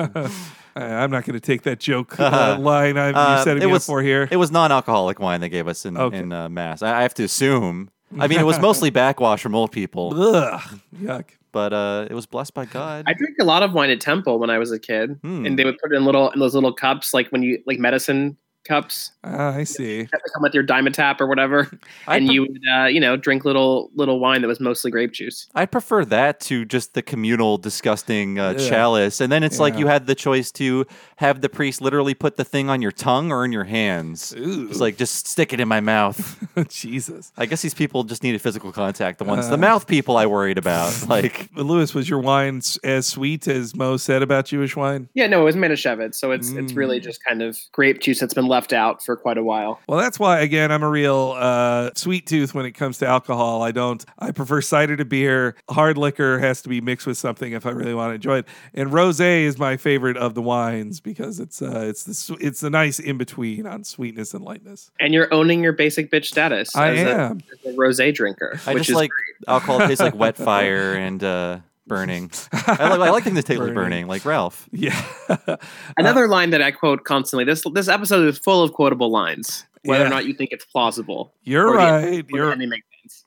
Uh, 0.76 0.80
I'm 0.80 1.10
not 1.10 1.24
going 1.24 1.34
to 1.34 1.40
take 1.40 1.62
that 1.62 1.80
joke 1.80 2.20
uh, 2.20 2.56
line 2.60 2.96
I'm, 2.96 3.16
Uh, 3.16 3.42
it 3.44 3.58
me 3.58 3.66
was, 3.66 3.82
up 3.82 3.86
for 3.86 4.00
here. 4.00 4.28
It 4.30 4.36
was 4.36 4.52
non-alcoholic 4.52 5.18
wine 5.18 5.40
they 5.40 5.48
gave 5.48 5.66
us 5.66 5.84
in, 5.84 5.96
Okay. 5.96 6.18
in 6.18 6.32
uh, 6.32 6.48
mass. 6.48 6.82
I, 6.82 6.98
I 6.98 7.02
have 7.02 7.14
to 7.14 7.24
assume. 7.24 7.90
I 8.16 8.28
mean, 8.28 8.38
it 8.38 8.44
was 8.46 8.58
mostly 8.60 8.90
backwash 8.90 9.42
from 9.42 9.56
old 9.56 9.72
people, 9.72 10.14
Ugh, 10.14 10.60
yuck. 10.96 11.24
But 11.58 11.72
uh, 11.72 12.06
it 12.10 12.14
was 12.14 12.26
blessed 12.26 12.54
by 12.54 12.64
God. 12.66 13.04
I 13.08 13.14
drank 13.14 13.36
a 13.40 13.44
lot 13.44 13.62
of 13.64 13.72
wine 13.72 13.90
at 13.90 14.00
Temple 14.00 14.38
when 14.38 14.50
I 14.50 14.58
was 14.58 14.70
a 14.70 14.78
kid, 14.78 15.18
Hmm. 15.22 15.44
and 15.44 15.58
they 15.58 15.64
would 15.64 15.78
put 15.82 15.92
it 15.92 15.96
in 15.96 16.04
little 16.04 16.30
in 16.30 16.38
those 16.38 16.54
little 16.54 16.72
cups, 16.72 17.12
like 17.12 17.28
when 17.32 17.42
you 17.42 17.58
like 17.66 17.78
medicine 17.80 18.36
cups. 18.68 19.12
Ah, 19.24 19.54
I 19.54 19.64
see. 19.64 20.02
that 20.02 20.20
come 20.34 20.42
with 20.42 20.54
your 20.54 20.64
Dimetapp 20.64 21.20
or 21.20 21.26
whatever, 21.26 21.68
I 22.06 22.18
and 22.18 22.26
pre- 22.26 22.34
you 22.34 22.42
would 22.42 22.60
uh, 22.72 22.84
you 22.86 23.00
know 23.00 23.16
drink 23.16 23.44
little 23.44 23.90
little 23.94 24.20
wine 24.20 24.42
that 24.42 24.48
was 24.48 24.60
mostly 24.60 24.90
grape 24.90 25.12
juice. 25.12 25.48
I 25.54 25.66
prefer 25.66 26.04
that 26.06 26.40
to 26.40 26.64
just 26.64 26.94
the 26.94 27.02
communal, 27.02 27.58
disgusting 27.58 28.38
uh, 28.38 28.54
Ugh. 28.56 28.58
chalice. 28.58 29.20
And 29.20 29.32
then 29.32 29.42
it's 29.42 29.58
like 29.58 29.78
you 29.78 29.86
had 29.86 30.06
the 30.06 30.14
choice 30.14 30.50
to 30.52 30.86
have 31.16 31.40
the 31.40 31.48
priest 31.48 31.80
literally 31.80 32.14
put 32.14 32.36
the 32.36 32.44
thing 32.44 32.68
on 32.70 32.82
your 32.82 32.92
tongue 32.92 33.32
or 33.32 33.44
in 33.44 33.52
your 33.52 33.64
hands. 33.64 34.34
It's 34.36 34.80
like, 34.80 34.96
just 34.96 35.26
stick 35.26 35.52
it 35.52 35.60
in 35.60 35.68
my 35.68 35.80
mouth. 35.80 36.44
Jesus. 36.68 37.32
I 37.36 37.46
guess 37.46 37.62
these 37.62 37.74
people 37.74 38.04
just 38.04 38.22
needed 38.22 38.40
physical 38.42 38.72
contact. 38.72 39.18
The 39.18 39.24
ones, 39.24 39.46
Uh. 39.46 39.50
the 39.50 39.56
mouth 39.56 39.86
people 39.86 40.16
I 40.16 40.26
worried 40.26 40.58
about. 40.58 40.92
Like, 41.08 41.48
But 41.54 41.64
Louis, 41.64 41.94
was 41.94 42.08
your 42.08 42.18
wine 42.18 42.60
as 42.84 43.06
sweet 43.06 43.48
as 43.48 43.74
Mo 43.74 43.96
said 43.96 44.22
about 44.22 44.44
Jewish 44.46 44.76
wine? 44.76 45.08
Yeah, 45.14 45.26
no, 45.26 45.40
it 45.40 45.44
was 45.44 45.56
Manischewitz, 45.56 46.16
so 46.16 46.32
it's 46.32 46.50
it's 46.50 46.72
really 46.74 47.00
just 47.00 47.24
kind 47.24 47.40
of 47.40 47.58
grape 47.72 48.00
juice 48.00 48.20
that's 48.20 48.34
been 48.34 48.46
left 48.46 48.57
out 48.72 49.04
for 49.04 49.16
quite 49.16 49.38
a 49.38 49.42
while. 49.44 49.80
Well, 49.88 49.98
that's 49.98 50.18
why 50.18 50.40
again 50.40 50.70
I'm 50.72 50.82
a 50.82 50.88
real 50.88 51.34
uh, 51.36 51.90
sweet 51.94 52.26
tooth 52.26 52.54
when 52.54 52.66
it 52.66 52.72
comes 52.72 52.98
to 52.98 53.06
alcohol. 53.06 53.62
I 53.62 53.70
don't. 53.70 54.04
I 54.18 54.32
prefer 54.32 54.60
cider 54.60 54.96
to 54.96 55.04
beer. 55.04 55.54
Hard 55.70 55.96
liquor 55.96 56.38
has 56.38 56.62
to 56.62 56.68
be 56.68 56.80
mixed 56.80 57.06
with 57.06 57.18
something 57.18 57.52
if 57.52 57.66
I 57.66 57.70
really 57.70 57.94
want 57.94 58.10
to 58.10 58.14
enjoy 58.16 58.38
it. 58.38 58.48
And 58.74 58.90
rosé 58.90 59.42
is 59.42 59.58
my 59.58 59.76
favorite 59.76 60.16
of 60.16 60.34
the 60.34 60.42
wines 60.42 61.00
because 61.00 61.40
it's 61.40 61.62
uh, 61.62 61.84
it's 61.88 62.04
the 62.04 62.14
sw- 62.14 62.40
it's 62.40 62.60
the 62.60 62.70
nice 62.70 62.98
in 62.98 63.18
between 63.18 63.66
on 63.66 63.84
sweetness 63.84 64.34
and 64.34 64.44
lightness. 64.44 64.90
And 65.00 65.14
you're 65.14 65.32
owning 65.32 65.62
your 65.62 65.72
basic 65.72 66.10
bitch 66.10 66.26
status. 66.26 66.74
I 66.74 66.90
as 66.90 66.98
a- 67.06 67.14
am. 67.20 67.40
as 67.64 67.74
a 67.74 67.76
rosé 67.76 68.12
drinker, 68.14 68.60
I 68.66 68.74
which 68.74 68.82
just 68.84 68.90
is 68.90 68.96
like 68.96 69.10
alcohol 69.46 69.78
tastes 69.80 70.00
like 70.02 70.14
wet 70.14 70.36
fire 70.48 70.94
and 70.94 71.22
uh, 71.22 71.58
burning. 71.88 72.30
I 72.52 72.88
like, 72.96 73.08
I 73.08 73.10
like 73.10 73.24
things 73.24 73.36
that 73.36 73.46
taste 73.46 73.58
like 73.58 73.68
Burning. 73.68 73.74
burning, 73.74 74.06
like 74.06 74.24
Ralph. 74.24 74.68
Yeah. 74.72 75.00
Another 75.96 76.28
line 76.28 76.50
that 76.50 76.62
I 76.62 76.70
quote 76.70 77.04
constantly. 77.04 77.44
This 77.44 77.64
this 77.72 77.88
episode 77.88 78.28
is 78.28 78.38
full 78.38 78.62
of 78.62 78.72
quotable 78.72 79.10
lines, 79.10 79.64
whether 79.84 80.04
Yeah. 80.04 80.08
or 80.08 80.10
not 80.10 80.26
you 80.26 80.34
think 80.34 80.50
it's 80.52 80.64
plausible. 80.64 81.32
You're 81.42 81.72
right. 81.74 82.26
the 82.26 82.32
You're 82.34 82.52
ending 82.52 82.68
makes 82.68 82.84
sense. 82.84 83.24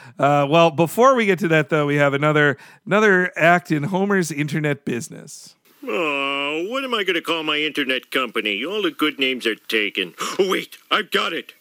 Uh, 0.18 0.46
well, 0.48 0.70
before 0.70 1.14
we 1.16 1.26
get 1.26 1.38
to 1.40 1.48
that, 1.48 1.68
though, 1.70 1.86
we 1.86 1.96
have 1.96 2.14
another 2.14 2.56
another 2.86 3.32
act 3.36 3.70
in 3.72 3.82
Homer's 3.84 4.30
internet 4.30 4.84
business. 4.84 5.56
Oh, 5.86 6.64
what 6.68 6.84
am 6.84 6.94
I 6.94 7.02
going 7.04 7.14
to 7.14 7.20
call 7.20 7.42
my 7.42 7.58
internet 7.58 8.10
company? 8.10 8.64
All 8.64 8.80
the 8.82 8.90
good 8.90 9.18
names 9.18 9.44
are 9.46 9.54
taken. 9.56 10.14
Oh, 10.38 10.48
wait, 10.50 10.78
I've 10.90 11.10
got 11.10 11.32
it. 11.32 11.52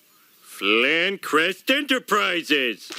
Flancrest 0.46 1.70
Enterprises. 1.76 2.92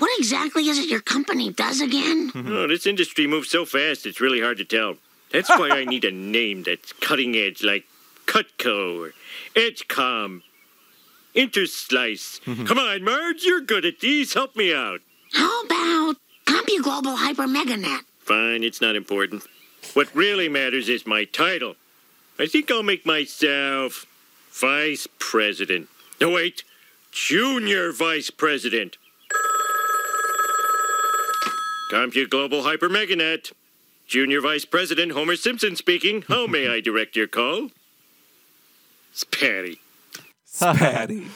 What 0.00 0.10
exactly 0.18 0.66
is 0.66 0.78
it 0.78 0.88
your 0.88 1.02
company 1.02 1.52
does 1.52 1.82
again? 1.82 2.32
oh, 2.34 2.66
this 2.66 2.86
industry 2.86 3.26
moves 3.26 3.50
so 3.50 3.66
fast, 3.66 4.06
it's 4.06 4.18
really 4.20 4.40
hard 4.40 4.56
to 4.56 4.64
tell. 4.64 4.96
That's 5.30 5.50
why 5.50 5.68
I 5.68 5.84
need 5.84 6.06
a 6.06 6.10
name 6.38 6.62
that's 6.62 6.94
cutting 6.94 7.36
edge, 7.36 7.62
like 7.62 7.84
Cutco 8.24 8.98
or 8.98 9.12
Edgecom, 9.54 10.40
Interslice. 11.36 12.40
Mm-hmm. 12.40 12.64
Come 12.64 12.78
on, 12.78 13.04
Marge, 13.04 13.44
you're 13.44 13.60
good 13.60 13.84
at 13.84 14.00
these. 14.00 14.32
Help 14.32 14.56
me 14.56 14.72
out. 14.74 15.00
How 15.34 15.64
about 15.64 16.16
CompuGlobal 16.46 17.18
Hyper 17.18 17.46
Meganet? 17.46 18.00
Fine, 18.20 18.64
it's 18.64 18.80
not 18.80 18.96
important. 18.96 19.42
What 19.92 20.14
really 20.14 20.48
matters 20.48 20.88
is 20.88 21.06
my 21.06 21.24
title. 21.24 21.76
I 22.38 22.46
think 22.46 22.70
I'll 22.70 22.82
make 22.82 23.04
myself 23.04 24.06
Vice 24.50 25.06
President. 25.18 25.88
No, 26.22 26.30
wait, 26.30 26.64
Junior 27.12 27.92
Vice 27.92 28.30
President. 28.30 28.96
CompuGlobal 31.90 32.62
Hyper 32.62 32.88
Meganet. 32.88 33.52
Junior 34.06 34.40
Vice 34.40 34.64
President 34.64 35.10
Homer 35.10 35.34
Simpson 35.34 35.74
speaking. 35.74 36.22
How 36.28 36.46
may 36.48 36.68
I 36.68 36.80
direct 36.80 37.16
your 37.16 37.26
call? 37.26 37.70
Spatty. 39.12 39.78
Spatty. 40.46 41.26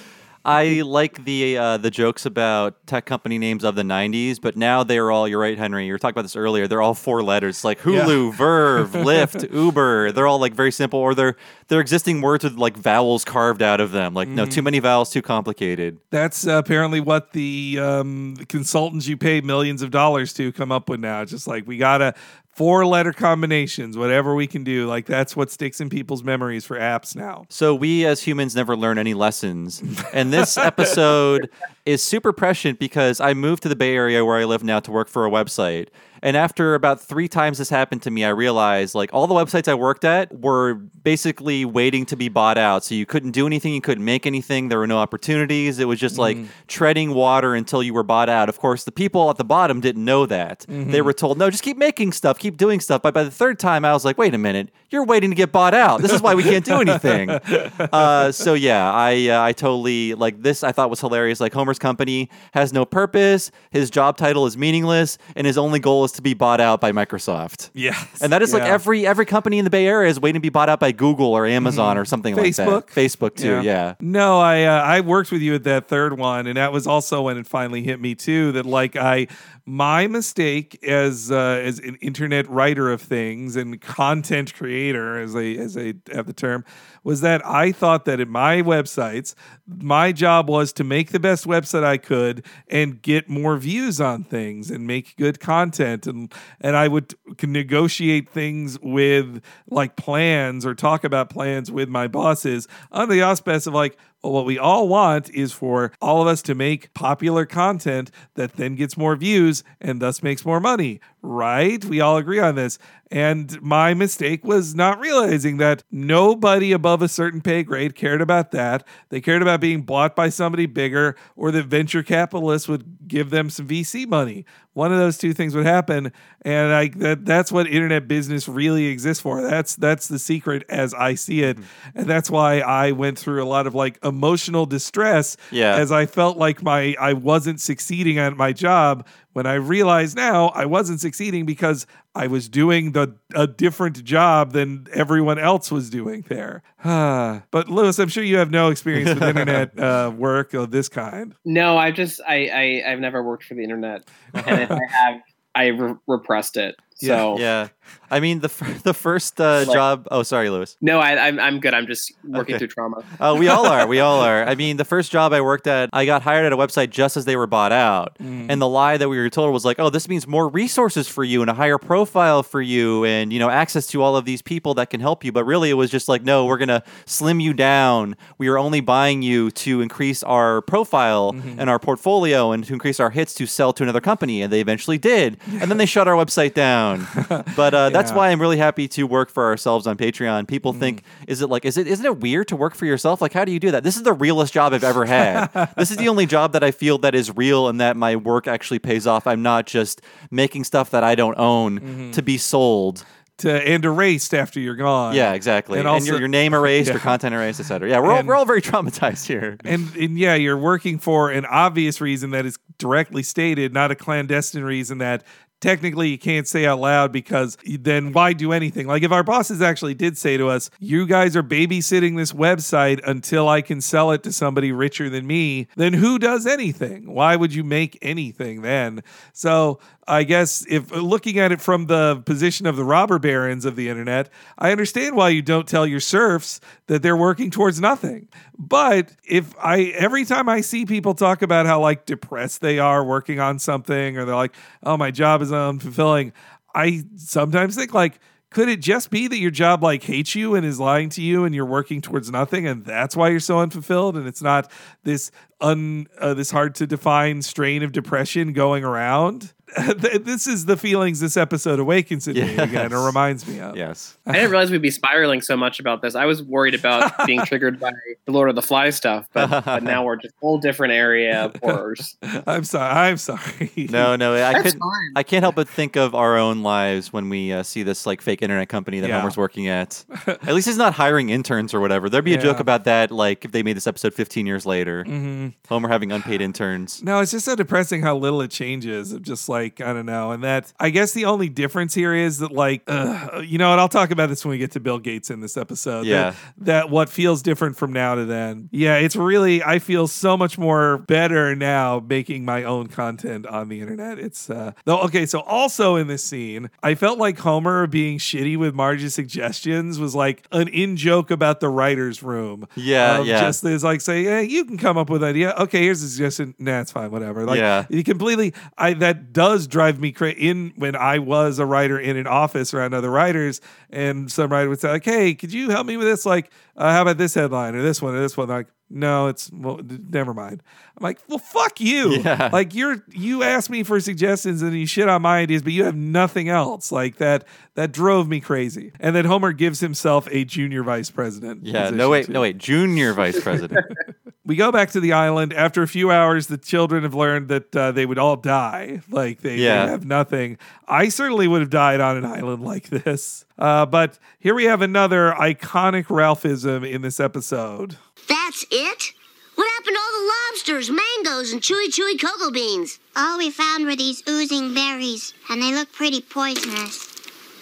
I 0.45 0.83
like 0.83 1.25
the 1.25 1.57
uh, 1.57 1.77
the 1.79 1.91
jokes 1.91 2.25
about 2.25 2.87
tech 2.87 3.05
company 3.07 3.39
names 3.39 3.65
of 3.65 3.75
the 3.75 3.83
'90s, 3.83 4.41
but 4.41 4.57
now 4.57 4.85
they're 4.85 5.11
all. 5.11 5.27
You're 5.27 5.41
right, 5.41 5.57
Henry. 5.59 5.87
You 5.87 5.93
were 5.93 5.99
talking 5.99 6.13
about 6.15 6.23
this 6.23 6.37
earlier. 6.37 6.69
They're 6.69 6.83
all 6.83 6.95
four 6.95 7.23
letters, 7.23 7.65
like 7.65 7.81
Hulu, 7.81 8.35
Verve, 8.35 8.91
Lyft, 8.91 9.53
Uber. 9.55 10.13
They're 10.13 10.27
all 10.27 10.39
like 10.39 10.53
very 10.53 10.71
simple, 10.71 11.01
or 11.01 11.15
they're 11.15 11.37
they're 11.69 11.81
existing 11.81 12.21
words 12.21 12.45
with 12.45 12.55
like 12.59 12.77
vowels 12.77 13.25
carved 13.25 13.63
out 13.63 13.81
of 13.81 13.91
them. 13.93 14.15
Like 14.15 14.29
no, 14.29 14.45
Mhm. 14.47 14.53
too 14.53 14.63
many 14.63 14.79
vowels, 14.79 15.11
too 15.11 15.23
complicated. 15.23 15.99
That's 16.11 16.47
uh, 16.47 16.53
apparently 16.59 17.01
what 17.01 17.33
the, 17.33 17.79
um, 17.81 18.37
consultants 18.49 19.07
you 19.07 19.17
pay 19.17 19.41
millions 19.41 19.83
of 19.83 19.91
dollars 19.91 20.33
to 20.35 20.53
come 20.53 20.71
up 20.73 20.89
with 20.89 21.01
now. 21.01 21.25
Just 21.25 21.47
like 21.47 21.67
we 21.67 21.77
gotta 21.79 22.15
four 22.55 22.87
letter 22.87 23.13
combinations, 23.13 23.97
whatever 23.99 24.35
we 24.35 24.47
can 24.47 24.63
do. 24.63 24.87
Like 24.87 25.07
that's 25.07 25.35
what 25.35 25.51
sticks 25.51 25.81
in 25.81 25.89
people's 25.91 26.23
memories 26.23 26.65
for 26.65 26.79
apps 26.79 27.17
now. 27.17 27.47
So 27.49 27.75
we 27.75 28.07
as 28.07 28.23
humans 28.23 28.55
never 28.55 28.77
learn 28.77 28.97
any 28.97 29.13
lessons. 29.15 29.83
And 30.13 30.33
this 30.33 30.57
episode 30.57 31.51
is 31.87 32.03
super 32.03 32.33
prescient 32.33 32.79
because 32.79 33.21
I 33.21 33.35
moved 33.35 33.63
to 33.65 33.69
the 33.69 33.77
Bay 33.77 33.95
Area 33.95 34.25
where 34.25 34.37
I 34.39 34.45
live 34.45 34.65
now 34.65 34.81
to 34.81 34.91
work 34.91 35.09
for 35.09 35.27
a 35.27 35.31
website. 35.31 35.89
And 36.23 36.39
after 36.39 36.75
about 36.75 37.03
three 37.03 37.29
times 37.29 37.59
this 37.59 37.69
happened 37.69 38.01
to 38.05 38.11
me, 38.11 38.25
I 38.25 38.31
realized 38.31 38.95
like 38.95 39.11
all 39.13 39.27
the 39.27 39.35
websites 39.35 39.69
I 39.69 39.75
worked 39.75 40.07
at 40.07 40.35
were 40.41 40.73
basically 40.75 41.67
waiting 41.67 42.07
to 42.07 42.17
be 42.17 42.31
bought 42.31 42.57
out. 42.57 42.83
So 42.83 42.95
you 42.95 43.05
couldn't 43.05 43.33
do 43.33 43.47
anything, 43.47 43.75
you 43.75 43.83
couldn't 43.83 44.07
make 44.07 44.25
anything, 44.27 44.71
there 44.71 44.79
were 44.79 44.87
no 44.87 44.97
opportunities. 44.97 45.79
It 45.79 45.85
was 45.87 46.01
just 46.01 46.17
like 46.17 46.39
treading 46.67 47.13
water 47.13 47.55
until 47.55 47.83
you 47.83 47.93
were 47.93 48.03
bought 48.03 48.31
out. 48.31 48.49
Of 48.49 48.59
course, 48.59 48.85
the 48.85 48.93
people 48.93 49.29
at 49.29 49.37
the 49.37 49.45
bottom 49.45 49.83
didn't 49.83 50.03
know 50.03 50.25
that. 50.25 50.61
They 50.67 50.75
Mhm. 51.01 51.05
were 51.05 51.13
told, 51.13 51.37
no, 51.37 51.51
just 51.51 51.63
keep 51.63 51.77
making 51.77 52.13
stuff, 52.13 52.39
keep 52.39 52.57
doing 52.57 52.81
stuff. 52.81 53.03
But 53.03 53.13
by 53.13 53.23
the 53.25 53.31
third 53.31 53.59
time, 53.59 53.85
I 53.85 53.93
was 53.93 54.07
like, 54.07 54.17
wait 54.17 54.33
a 54.35 54.39
minute, 54.39 54.71
you're 54.89 55.05
waiting 55.05 55.29
to 55.29 55.37
get 55.37 55.53
bought 55.53 55.75
out. 55.75 56.01
This 56.01 56.13
is 56.13 56.23
why 56.23 56.35
we 56.35 56.43
can't 56.43 56.65
do 56.65 56.81
anything. 56.81 57.29
uh, 57.93 58.33
so 58.33 58.55
yeah, 58.55 58.91
I 58.91 59.29
uh, 59.29 59.43
I 59.43 59.53
totally 59.53 60.15
like 60.15 60.41
this. 60.43 60.65
I 60.65 60.73
thought 60.73 60.89
was 60.89 61.01
hilarious. 61.01 61.39
Like 61.39 61.53
Homer 61.53 61.74
his 61.75 61.79
company 61.81 62.31
has 62.53 62.73
no 62.73 62.85
purpose, 62.85 63.51
his 63.71 63.91
job 63.91 64.17
title 64.17 64.47
is 64.47 64.57
meaningless, 64.57 65.19
and 65.35 65.45
his 65.47 65.59
only 65.59 65.81
goal 65.81 66.05
is 66.05 66.13
to 66.13 66.23
be 66.23 66.33
bought 66.33 66.61
out 66.61 66.81
by 66.81 66.93
Microsoft. 66.93 67.71
Yes. 67.75 68.23
And 68.23 68.33
that 68.33 68.43
is 68.43 68.53
like 68.53 68.63
every 68.63 69.07
every 69.07 69.27
company 69.27 69.59
in 69.59 69.65
the 69.65 69.71
Bay 69.71 69.87
Area 69.87 70.09
is 70.09 70.21
waiting 70.21 70.41
to 70.41 70.43
be 70.43 70.49
bought 70.51 70.69
out 70.69 70.79
by 70.79 70.93
Google 70.93 71.33
or 71.35 71.47
Amazon 71.47 71.99
or 71.99 72.05
something 72.05 72.35
like 72.37 72.45
Mm-hmm. 72.45 72.71
Facebook. 72.71 72.87
that. 72.87 72.95
Facebook 72.95 73.35
too, 73.37 73.63
yeah. 73.63 73.95
No, 74.01 74.39
I 74.39 74.65
uh, 74.65 74.83
I 74.83 75.01
worked 75.01 75.33
with 75.33 75.43
you 75.43 75.55
at 75.55 75.65
that 75.65 75.89
third 75.89 76.17
one, 76.19 76.47
and 76.47 76.57
that 76.57 76.73
was 76.73 76.87
also 76.87 77.23
when 77.23 77.37
it 77.39 77.47
finally 77.47 77.83
hit 77.83 78.01
me 78.01 78.15
too. 78.15 78.53
That 78.53 78.67
like 78.67 78.95
I 78.97 79.27
my 79.67 80.07
mistake 80.07 80.83
as 80.85 81.31
uh, 81.31 81.61
as 81.63 81.79
an 81.79 81.97
internet 81.97 82.49
writer 82.51 82.93
of 82.93 83.01
things 83.01 83.57
and 83.57 83.81
content 83.81 84.55
creator, 84.55 85.19
as 85.19 85.33
they 85.33 85.57
as 85.57 85.75
they 85.75 85.95
have 86.13 86.27
the 86.27 86.35
term, 86.35 86.65
was 87.03 87.23
that 87.23 87.45
I 87.47 87.73
thought 87.73 88.05
that 88.05 88.21
in 88.21 88.29
my 88.29 88.61
websites, 88.61 89.35
my 89.67 90.13
job 90.13 90.51
was 90.51 90.73
to 90.75 90.85
make 90.85 91.13
the 91.13 91.21
best 91.21 91.47
website 91.47 91.83
I 91.83 91.97
could 91.97 92.45
and 92.69 93.01
get 93.01 93.31
more 93.31 93.57
views 93.57 94.03
on 94.03 94.25
things 94.25 94.71
and 94.71 94.87
make 94.87 95.17
good 95.17 95.41
content. 95.41 96.07
And 96.07 96.33
and 96.61 96.77
I 96.77 96.89
would 96.89 97.15
negotiate 97.43 98.29
things 98.29 98.79
with 98.81 99.43
like 99.71 99.97
plans 99.97 100.67
or 100.67 100.75
talk 100.75 101.05
about 101.05 101.31
plans 101.31 101.71
with 101.71 101.89
my 101.89 102.07
bosses 102.07 102.69
under 102.93 103.15
the 103.15 103.23
auspice 103.23 103.67
of 103.67 103.73
like 103.73 103.97
what 104.33 104.45
we 104.45 104.59
all 104.59 104.89
want 104.89 105.31
is 105.31 105.53
for 105.53 105.93
all 106.01 106.23
of 106.23 106.29
us 106.29 106.43
to 106.43 106.55
make 106.55 106.93
popular 106.95 107.45
content 107.47 108.11
that 108.35 108.55
then 108.55 108.75
gets 108.75 108.97
more 108.97 109.17
views 109.17 109.63
and 109.81 110.01
thus 110.01 110.23
makes 110.23 110.45
more 110.45 110.61
money, 110.61 111.01
right? 111.23 111.85
We 111.85 112.01
all 112.01 112.17
agree 112.17 112.41
on 112.41 112.55
this. 112.55 112.79
And 113.15 113.63
my 113.63 113.95
mistake 113.95 114.45
was 114.45 114.75
not 114.75 114.99
realizing 114.99 115.59
that 115.59 115.85
nobody 115.93 116.73
above 116.73 117.01
a 117.01 117.07
certain 117.07 117.41
pay 117.41 117.63
grade 117.63 117.95
cared 117.95 118.21
about 118.21 118.51
that. 118.51 118.85
They 119.09 119.21
cared 119.21 119.41
about 119.41 119.61
being 119.61 119.83
bought 119.83 120.17
by 120.17 120.31
somebody 120.31 120.67
bigger 120.67 121.15
or 121.37 121.53
that 121.53 121.67
venture 121.67 122.03
capitalists 122.03 122.67
would 122.67 123.07
give 123.07 123.31
them 123.31 123.51
some 123.51 123.69
VC 123.69 124.05
money. 124.09 124.45
One 124.73 124.91
of 124.93 124.99
those 124.99 125.17
two 125.17 125.33
things 125.33 125.55
would 125.55 125.65
happen. 125.65 126.11
And 126.43 126.73
I 126.73 126.89
that 126.97 127.25
that's 127.25 127.53
what 127.53 127.69
internet 127.69 128.09
business 128.09 128.49
really 128.49 128.87
exists 128.87 129.23
for. 129.23 129.41
That's 129.41 129.77
that's 129.77 130.09
the 130.09 130.19
secret 130.19 130.65
as 130.69 130.93
I 130.93 131.15
see 131.15 131.43
it. 131.43 131.59
Hmm. 131.59 131.65
And 131.95 132.07
that's 132.09 132.29
why 132.29 132.59
I 132.59 132.91
went 132.91 133.17
through 133.17 133.45
a 133.45 133.47
lot 133.47 133.69
of 133.69 133.77
like 133.77 134.01
emotional 134.05 134.67
distress 134.67 135.37
Yeah. 135.53 135.77
as 135.77 135.93
I 135.93 136.07
felt 136.07 136.37
like 136.37 136.65
my 136.65 136.97
I 137.01 137.13
wasn't 137.13 137.61
succeeding 137.61 138.19
at 138.19 138.37
my 138.37 138.53
job 138.53 139.07
when 139.35 139.47
I 139.47 139.55
realized 139.55 140.17
now 140.17 140.49
I 140.49 140.65
wasn't 140.65 141.01
succeeding 141.01 141.45
because 141.45 141.87
I 142.15 142.29
was 142.29 142.49
doing 142.49 142.93
the 142.93 143.17
a 143.35 143.47
different 143.47 144.03
job 144.05 144.53
than 144.53 144.87
everyone 144.93 145.39
else 145.39 145.71
was 145.71 145.91
doing 145.91 146.25
there. 146.29 146.63
but 146.83 147.69
Louis, 147.69 147.99
I'm 147.99 148.09
sure 148.09 148.25
you 148.25 148.39
have 148.39 148.51
no 148.51 148.71
experience 148.71 149.13
with 149.13 149.23
internet 149.23 149.79
uh, 149.79 150.13
work 150.17 150.55
of 150.55 150.71
this 150.71 150.89
kind. 150.89 151.35
No, 151.45 151.77
I 151.77 151.91
just 151.91 152.21
I, 152.27 152.83
I 152.87 152.93
I've 152.93 153.01
never 153.01 153.23
worked 153.23 153.45
for 153.45 153.55
the 153.55 153.63
internet, 153.63 154.09
and 154.35 154.63
if 154.63 154.71
I 154.71 154.81
have, 154.89 155.21
I 155.55 155.67
re- 155.67 155.97
repressed 156.07 156.57
it. 156.57 156.77
So 156.95 157.39
yeah. 157.39 157.69
I 158.11 158.21
mean 158.21 158.41
the 158.41 158.49
fir- 158.49 158.79
the 158.85 158.95
first 158.95 159.41
uh, 159.41 159.65
Like- 159.67 159.75
job. 159.75 160.09
Oh, 160.11 160.23
sorry, 160.23 160.49
Louis. 160.49 160.75
no, 160.81 161.01
I, 161.01 161.27
I'm 161.27 161.39
I'm 161.41 161.61
good. 161.61 161.75
I'm 161.75 161.87
just 161.87 162.13
working 162.25 162.55
Okay. 162.55 162.59
through 162.61 162.69
trauma. 162.69 163.03
Oh, 163.21 163.35
we 163.37 163.49
all 163.49 163.67
are. 163.67 163.87
We 163.87 164.01
all 164.01 164.21
are. 164.21 164.45
I 164.49 164.55
mean, 164.55 164.77
the 164.79 164.85
first 164.85 165.11
job 165.13 165.33
I 165.33 165.41
worked 165.41 165.67
at, 165.67 165.91
I 165.93 166.07
got 166.07 166.23
hired 166.23 166.47
at 166.47 166.53
a 166.53 166.57
website 166.57 166.91
just 166.91 167.17
as 167.17 167.25
they 167.25 167.37
were 167.37 167.47
bought 167.49 167.73
out. 167.73 168.17
Mm. 168.23 168.47
And 168.49 168.63
the 168.63 168.69
lie 168.69 168.97
that 168.97 169.09
we 169.09 169.19
were 169.19 169.29
told 169.29 169.53
was 169.53 169.65
like, 169.65 169.79
oh, 169.81 169.91
this 169.91 170.09
means 170.09 170.27
more 170.27 170.49
resources 170.49 171.09
for 171.09 171.25
you 171.25 171.43
and 171.43 171.51
a 171.51 171.55
higher 171.55 171.77
profile 171.79 172.43
for 172.43 172.63
you 172.63 173.05
and, 173.05 173.33
you 173.33 173.39
know, 173.39 173.51
access 173.51 173.87
to 173.89 174.03
all 174.03 174.17
of 174.17 174.25
these 174.25 174.41
people 174.41 174.73
that 174.75 174.89
can 174.91 175.01
help 175.01 175.25
you. 175.25 175.33
But 175.33 175.45
really, 175.45 175.69
it 175.71 175.75
was 175.75 175.91
just 175.91 176.09
like, 176.09 176.23
no, 176.23 176.47
we're 176.47 176.59
going 176.59 176.69
to 176.69 176.83
slim 177.07 177.41
you 177.41 177.53
down. 177.53 178.17
We 178.39 178.49
are 178.49 178.57
only 178.59 178.81
buying 178.81 179.21
you 179.23 179.51
to 179.51 179.81
increase 179.83 180.23
our 180.23 180.63
profile 180.63 181.33
Mm-hmm. 181.35 181.59
and 181.61 181.69
our 181.71 181.79
portfolio 181.79 182.53
and 182.53 182.65
to 182.65 182.73
increase 182.73 183.01
our 183.01 183.11
hits 183.11 183.35
to 183.35 183.47
sell 183.47 183.73
to 183.75 183.83
another 183.83 184.01
company. 184.01 184.43
And 184.43 184.53
they 184.53 184.61
eventually 184.61 184.99
did. 184.99 185.39
And 185.61 185.71
then 185.71 185.79
they 185.79 185.87
shut 185.87 186.07
our 186.09 186.15
website 186.15 186.55
down. 186.55 186.84
but 187.57 187.75
uh, 187.75 187.91
that's 187.91 188.11
Yeah. 188.11 188.17
why 188.17 188.29
I'm 188.31 188.41
really 188.41 188.57
happy 188.59 188.87
to 188.89 189.05
work 189.05 189.31
for 189.31 189.45
ourselves 189.45 189.87
on 189.87 189.97
Patreon. 189.97 190.47
People 190.49 190.73
Mm-hmm. 190.73 190.81
think, 190.81 191.03
is 191.29 191.43
it 191.43 191.49
like, 191.49 191.65
is 191.65 191.77
it, 191.79 191.87
isn't 191.87 192.05
it 192.05 192.21
weird 192.21 192.49
to 192.49 192.57
work 192.57 192.75
for 192.75 192.87
yourself? 192.87 193.21
Like, 193.21 193.33
how 193.33 193.45
do 193.45 193.53
you 193.53 193.61
do 193.61 193.71
that? 193.73 193.83
This 193.85 193.97
is 193.97 194.03
the 194.03 194.13
realest 194.13 194.53
job 194.53 194.73
I've 194.73 194.85
ever 194.85 195.05
had. 195.05 195.47
this 195.77 195.91
is 195.91 195.97
the 195.97 196.09
only 196.09 196.27
job 196.27 196.53
that 196.53 196.63
I 196.65 196.71
feel 196.71 196.99
that 196.99 197.15
is 197.15 197.35
real 197.37 197.69
and 197.69 197.81
that 197.81 197.97
my 197.97 198.17
work 198.17 198.47
actually 198.47 198.79
pays 198.81 199.07
off. 199.07 199.27
I'm 199.27 199.43
not 199.43 199.67
just 199.67 200.01
making 200.31 200.65
stuff 200.65 200.91
that 200.91 201.05
I 201.05 201.15
don't 201.15 201.39
own 201.39 201.81
Mm-hmm. 201.81 202.11
to 202.13 202.23
be 202.23 202.39
sold. 202.39 203.05
To 203.39 203.51
and 203.53 203.85
erased 203.85 204.33
after 204.33 204.61
you're 204.61 204.77
gone. 204.77 205.13
Yeah, 205.17 205.33
exactly. 205.33 205.81
And, 205.81 205.89
also- 205.89 206.07
your, 206.07 206.19
your 206.21 206.29
name 206.29 206.55
erased, 206.55 206.87
Yeah. 206.89 206.93
your 206.95 207.01
content 207.01 207.35
erased, 207.35 207.59
etc. 207.59 207.89
Yeah, 207.91 207.99
we're 207.99 208.13
all, 208.13 208.19
And- 208.19 208.29
we're 208.29 208.37
all 208.37 208.45
very 208.45 208.63
traumatized 208.63 209.27
here. 209.27 209.57
and, 209.65 209.93
and 209.97 210.17
yeah, 210.17 210.37
you're 210.37 210.57
working 210.57 210.99
for 211.01 211.31
an 211.31 211.45
obvious 211.45 212.01
reason 212.01 212.31
that 212.31 212.47
is 212.47 212.57
directly 212.79 213.25
stated, 213.25 213.73
not 213.75 213.91
a 213.91 213.97
clandestine 213.97 214.63
reason 214.63 214.99
that 214.99 215.25
technically 215.65 216.11
you 216.11 216.19
can't 216.19 216.47
say 216.47 216.67
out 216.67 216.79
loud 216.79 217.11
because 217.11 217.57
then 217.65 218.13
why 218.13 218.35
do 218.35 218.53
anything? 218.53 218.87
Like 218.87 219.03
if 219.03 219.11
our 219.11 219.23
bosses 219.23 219.63
actually 219.63 219.95
did 219.95 220.19
say 220.19 220.37
to 220.37 220.49
us, 220.49 220.69
"You 220.79 221.07
guys 221.07 221.35
are 221.37 221.43
babysitting 221.43 222.19
this 222.19 222.33
website 222.33 223.01
until 223.07 223.49
I 223.49 223.63
can 223.63 223.81
sell 223.81 224.11
it 224.11 224.23
to 224.25 224.33
somebody 224.33 224.73
richer 224.73 225.09
than 225.09 225.27
me," 225.27 225.67
then 225.75 225.95
who 225.95 226.19
does 226.19 226.47
anything? 226.47 227.11
Why 227.11 227.35
would 227.35 227.55
you 227.55 227.65
make 227.65 227.99
anything 228.03 228.61
then? 228.61 229.03
So 229.33 229.81
I 230.07 230.25
guess 230.25 230.65
if 230.69 230.91
looking 230.91 231.39
at 231.39 231.53
it 231.53 231.61
from 231.61 231.87
the 231.87 232.23
position 232.25 232.67
of 232.67 232.77
the 232.77 232.85
robber 232.85 233.19
barons 233.19 233.65
of 233.65 233.77
the 233.77 233.89
internet, 233.89 234.29
I 234.59 234.71
understand 234.71 235.17
why 235.17 235.31
you 235.31 235.43
don't 235.43 235.67
tell 235.67 235.87
your 235.87 236.01
serfs 236.01 236.61
that 236.87 237.03
they're 237.03 237.17
working 237.17 237.51
towards 237.51 237.81
nothing. 237.81 238.29
But 238.59 239.13
if 239.25 239.55
I 239.59 239.93
every 239.97 240.25
time 240.25 240.49
I 240.49 240.61
see 240.61 240.85
people 240.87 241.15
talk 241.15 241.43
about 241.43 241.67
how 241.67 241.81
like 241.81 242.07
depressed 242.07 242.61
they 242.61 242.79
are 242.79 243.05
working 243.05 243.41
on 243.41 243.59
something 243.59 244.19
or 244.19 244.25
they're 244.25 244.35
like, 244.35 244.55
"Oh, 244.83 244.97
my 244.97 245.11
job 245.11 245.43
is 245.43 245.51
unfulfilling," 245.51 246.33
I 246.75 247.05
sometimes 247.17 247.77
think 247.77 247.95
like 247.95 248.21
could 248.55 248.69
it 248.69 248.81
just 248.81 249.11
be 249.11 249.27
that 249.27 249.39
your 249.39 249.51
job 249.51 249.83
like 249.83 250.05
hates 250.05 250.37
you 250.37 250.55
and 250.55 250.65
is 250.65 250.79
lying 250.79 251.09
to 251.11 251.21
you 251.21 251.45
and 251.45 251.55
you're 251.55 251.67
working 251.67 252.01
towards 252.01 252.31
nothing 252.31 252.67
and 252.69 252.85
that's 252.85 253.17
why 253.17 253.29
you're 253.29 253.41
so 253.41 253.59
unfulfilled 253.59 254.17
and 254.17 254.29
it's 254.29 254.41
not 254.41 254.71
this 255.03 255.33
un 255.61 256.07
uh, 256.19 256.35
this 256.35 256.53
hard 256.53 256.75
to 256.77 256.87
define 256.87 257.43
strain 257.43 257.83
of 257.83 257.91
depression 257.91 258.53
going 258.53 258.85
around 258.85 259.53
this 259.97 260.47
is 260.47 260.67
the 260.67 260.77
feelings 260.77 261.21
this 261.21 261.37
episode 261.37 261.79
awakens 261.79 262.29
in 262.29 262.35
me 262.35 262.57
again 262.57 262.93
or 262.93 263.05
reminds 263.05 263.47
me 263.47 263.59
of 263.61 263.77
Yes. 263.77 264.17
I 264.27 264.33
didn't 264.33 264.51
realize 264.51 264.71
we'd 264.71 264.83
be 264.83 264.91
spiraling 264.91 265.41
so 265.41 265.57
much 265.57 265.81
about 265.81 266.01
this. 266.03 266.15
I 266.15 266.27
was 266.27 266.43
worried 266.43 266.75
about 266.75 267.13
being 267.27 267.41
triggered 267.41 267.81
by 267.81 267.93
the 268.27 268.33
Lord 268.33 268.49
of 268.49 268.55
the 268.57 268.63
Fly 268.63 268.91
stuff, 268.91 269.27
but, 269.33 269.65
but 269.65 269.83
now 269.83 270.05
we're 270.05 270.17
just 270.17 270.35
a 270.35 270.39
whole 270.41 270.59
different 270.59 270.93
area 270.93 271.45
of 271.47 271.57
horrors. 271.63 272.17
i'm 272.47 272.65
sorry 272.65 273.09
i'm 273.11 273.17
sorry 273.17 273.71
No, 273.91 274.17
no, 274.17 274.35
I 274.35 274.53
That's 274.53 274.73
could. 274.73 274.79
fine. 274.81 275.13
I 275.17 275.23
can't 275.23 275.43
help 275.43 275.55
but 275.57 275.69
think 275.69 275.97
of 275.97 276.15
our 276.15 276.37
own 276.39 276.63
lives 276.63 277.13
when 277.13 277.29
we 277.29 277.53
uh, 277.53 277.63
see 277.63 277.83
this 277.83 278.07
like 278.07 278.21
fake 278.21 278.43
internet 278.43 278.69
company 278.69 279.01
that 279.01 279.09
Yeah. 279.09 279.19
Homer's 279.21 279.37
working 279.37 279.69
at. 279.69 280.05
at 280.27 280.55
least 280.55 280.67
he's 280.69 280.77
not 280.77 280.95
hiring 280.95 281.31
interns 281.31 281.75
or 281.75 281.81
whatever. 281.81 282.09
There'd 282.09 282.25
be 282.25 282.35
a 282.35 282.39
joke 282.41 282.61
about 282.61 282.85
that, 282.85 283.11
like 283.11 283.45
if 283.45 283.53
they 283.53 283.63
made 283.63 283.77
this 283.77 283.87
episode 283.87 284.15
15 284.15 284.47
years 284.47 284.65
later. 284.67 285.05
Mhm. 285.05 285.55
Homer 285.69 285.89
having 285.89 286.13
unpaid 286.13 286.41
interns. 286.41 287.03
No, 287.03 287.21
it's 287.21 287.31
just 287.33 287.45
so 287.45 287.55
depressing 287.57 288.03
how 288.03 288.17
little 288.17 288.41
it 288.41 288.51
changes. 288.51 289.13
Of 289.13 289.23
just 289.23 289.49
like 289.49 289.64
I 289.81 289.93
don't 289.93 290.07
know, 290.07 290.31
and 290.33 290.43
that 290.45 290.73
I 290.79 290.91
guess 290.91 291.13
the 291.13 291.25
only 291.27 291.49
difference 291.49 291.95
here 291.95 292.15
is 292.15 292.39
that 292.39 292.53
like 292.53 292.83
ugh, 292.87 293.45
you 293.45 293.59
know, 293.59 293.73
and 293.73 293.81
I'll 293.81 293.89
talk 293.89 294.11
about 294.11 294.29
this 294.29 294.45
when 294.45 294.51
we 294.51 294.59
get 294.59 294.73
to 294.73 294.81
Bill 294.81 294.99
Gates 294.99 295.31
in 295.31 295.41
this 295.41 295.57
episode. 295.57 296.07
Yeah. 296.07 296.31
that, 296.31 296.65
that 296.65 296.91
what 296.91 297.09
feels 297.09 297.43
different 297.43 297.77
from 297.77 297.93
now 297.93 298.15
to 298.15 298.25
then. 298.25 298.69
Yeah, 298.73 298.97
it's 298.97 299.17
really 299.17 299.63
I 299.63 299.79
feel 299.79 300.07
so 300.07 300.37
much 300.37 300.59
more 300.59 300.99
better 300.99 301.55
now 301.55 302.03
making 302.07 302.45
my 302.45 302.65
own 302.65 302.89
content 302.89 303.47
on 303.47 303.69
the 303.69 303.81
internet. 303.81 304.19
It's 304.19 304.51
uh 304.51 304.73
though 304.85 305.01
okay. 305.03 305.27
So 305.27 305.41
also 305.41 305.97
in 305.97 306.07
this 306.07 306.25
scene, 306.25 306.71
I 306.83 306.95
felt 306.95 307.19
like 307.19 307.39
Homer 307.39 307.87
being 307.87 308.19
shitty 308.19 308.57
with 308.57 308.75
Marge's 308.75 309.15
suggestions 309.15 309.99
was 309.99 310.15
like 310.15 310.47
an 310.53 310.69
in 310.69 310.97
joke 310.97 311.31
about 311.31 311.61
the 311.61 311.69
writer's 311.69 312.23
room. 312.23 312.67
Yeah, 312.75 313.19
Of 313.21 313.27
yeah. 313.27 313.41
Just 313.41 313.65
is 313.65 313.85
like 313.85 314.01
say, 314.01 314.25
hey, 314.25 314.45
you 314.45 314.65
can 314.65 314.79
come 314.79 314.97
up 314.99 315.09
with 315.11 315.23
an 315.23 315.29
idea. 315.29 315.55
Okay, 315.59 315.83
here's 315.83 316.03
a 316.03 316.09
suggestion. 316.09 316.55
Nah, 316.59 316.81
it's 316.81 316.91
fine, 316.93 317.11
whatever. 317.11 317.45
Like, 317.45 317.59
Yeah. 317.59 317.87
you 317.89 318.03
completely. 318.03 318.53
I 318.77 318.95
that 318.95 319.33
does 319.33 319.54
drive 319.67 320.01
me 320.01 320.13
crazy. 320.13 320.49
In 320.49 320.73
when 320.77 320.97
I 320.97 321.19
was 321.19 321.59
a 321.59 321.67
writer 321.67 321.99
in 321.99 322.17
an 322.17 322.27
office 322.27 322.75
around 322.75 322.95
other 322.95 323.11
writers, 323.11 323.61
and 323.91 324.31
some 324.31 324.51
writer 324.51 324.69
would 324.69 324.81
say 324.81 324.91
like, 324.91 325.05
"Hey, 325.05 325.35
could 325.35 325.53
you 325.53 325.71
help 325.71 325.87
me 325.87 325.97
with 325.97 326.07
this? 326.07 326.27
Like, 326.27 326.51
uh, 326.77 326.93
how 326.93 327.03
about 327.03 327.19
this 327.19 327.35
headline 327.35 327.75
or 327.75 327.83
this 327.83 328.03
one 328.03 328.15
or 328.15 328.21
this 328.21 328.37
one?" 328.37 328.49
Like, 328.49 328.67
no, 328.91 329.29
it's 329.29 329.51
well, 329.53 329.81
never 329.83 330.35
mind. 330.35 330.63
I'm 330.97 331.03
like, 331.03 331.19
well, 331.29 331.39
fuck 331.39 331.81
you. 331.81 332.23
Yeah. 332.25 332.51
Like 332.53 332.75
you're 332.75 333.05
you 333.11 333.43
asked 333.43 333.71
me 333.71 333.83
for 333.83 333.99
suggestions 334.01 334.63
and 334.63 334.75
you 334.75 334.87
shit 334.87 335.09
on 335.09 335.23
my 335.23 335.39
ideas, 335.39 335.63
but 335.63 335.73
you 335.73 335.85
have 335.85 335.97
nothing 335.97 336.49
else. 336.49 336.93
Like 336.93 337.17
that 337.17 337.45
that 337.75 337.93
drove 337.93 338.29
me 338.29 338.41
crazy. 338.41 338.93
And 339.01 339.17
then 339.17 339.25
Homer 339.25 339.53
gives 339.53 339.81
himself 339.81 340.29
a 340.31 340.45
junior 340.45 340.83
vice 340.83 341.11
president. 341.11 341.65
Yeah. 341.65 341.91
No 341.91 342.11
wait. 342.11 342.27
too. 342.27 342.33
No 342.33 342.43
wait. 342.43 342.59
Junior 342.59 343.13
vice 343.13 343.41
president. 343.41 343.85
We 344.47 344.57
go 344.57 344.71
back 344.71 344.91
to 344.91 345.01
the 345.01 345.15
island. 345.15 345.55
After 345.55 345.83
a 345.83 345.89
few 345.89 346.11
hours, 346.11 346.49
the 346.49 346.59
children 346.59 347.03
have 347.03 347.15
learned 347.15 347.49
that 347.49 347.75
uh, 347.75 347.93
they 347.93 348.05
would 348.05 348.19
all 348.19 348.37
die. 348.37 349.01
Like 349.09 349.41
they, 349.41 349.57
they 349.57 349.63
have 349.63 350.05
nothing. 350.05 350.59
I 350.87 351.09
certainly 351.09 351.49
would 351.49 351.63
have 351.63 351.71
died 351.71 352.01
on 352.01 352.19
an 352.19 352.27
island 352.27 352.63
like 352.63 352.91
this. 352.91 353.47
Uh, 353.59 353.87
but 353.87 354.19
here 354.39 354.55
we 354.55 354.65
have 354.65 354.83
another 354.83 355.33
iconic 355.33 356.07
Ralphism 356.07 356.89
in 356.89 357.01
this 357.01 357.21
episode. 357.21 357.97
That's 358.29 358.65
it? 358.71 359.13
What 359.55 359.71
happened 359.77 359.97
to 359.97 360.01
all 360.01 360.21
the 360.21 360.33
lobsters, 360.51 360.91
mangoes, 360.91 361.53
and 361.53 361.63
chewy, 361.63 361.87
chewy 361.87 362.21
cocoa 362.21 362.51
beans. 362.51 362.99
All 363.15 363.39
we 363.39 363.51
found 363.51 363.87
were 363.87 363.95
these 363.95 364.23
oozing 364.29 364.75
berries, 364.75 365.33
and 365.49 365.63
they 365.63 365.73
look 365.73 365.93
pretty 365.93 366.21
poisonous. 366.21 367.09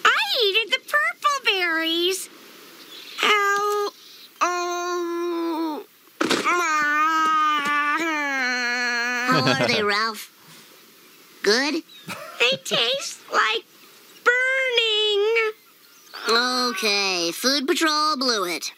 I 0.03 0.17
eated 0.43 0.73
the 0.73 0.79
purple 0.79 1.45
berries. 1.45 2.29
Ow. 3.23 3.91
Oh. 4.41 5.85
How 9.29 9.61
are 9.61 9.67
they, 9.67 9.83
Ralph? 9.93 10.31
Good? 11.43 11.83
They 12.39 12.57
taste 12.63 13.19
like 13.31 13.63
burning. 14.23 15.51
Okay, 16.29 17.31
Food 17.33 17.67
Patrol 17.67 18.17
blew 18.17 18.45
it. 18.45 18.73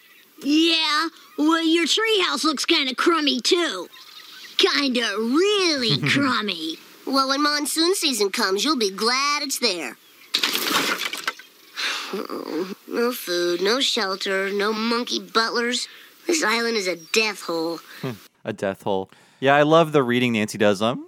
Yeah, 0.45 1.07
well, 1.39 1.63
your 1.65 1.85
treehouse 1.85 2.43
looks 2.43 2.65
kind 2.65 2.87
of 2.87 2.95
crummy, 2.97 3.41
too. 3.41 3.87
Kinda 4.57 5.15
really 5.17 5.97
crummy. 6.09 6.77
Well, 7.07 7.29
when 7.29 7.41
monsoon 7.41 7.95
season 7.95 8.29
comes, 8.29 8.63
you'll 8.63 8.77
be 8.77 8.91
glad 8.91 9.41
it's 9.41 9.57
there. 9.57 9.97
Uh-oh. 12.13 12.75
No 12.87 13.11
food, 13.11 13.61
no 13.61 13.79
shelter, 13.79 14.51
no 14.51 14.71
monkey 14.71 15.19
butlers. 15.19 15.87
This 16.27 16.43
island 16.43 16.77
is 16.77 16.87
a 16.87 16.95
death 16.95 17.41
hole. 17.41 17.79
a 18.45 18.53
death 18.53 18.83
hole. 18.83 19.09
Yeah, 19.39 19.55
I 19.55 19.63
love 19.63 19.91
the 19.91 20.03
reading 20.03 20.33
Nancy 20.33 20.57
does. 20.57 20.81
Um, 20.81 21.07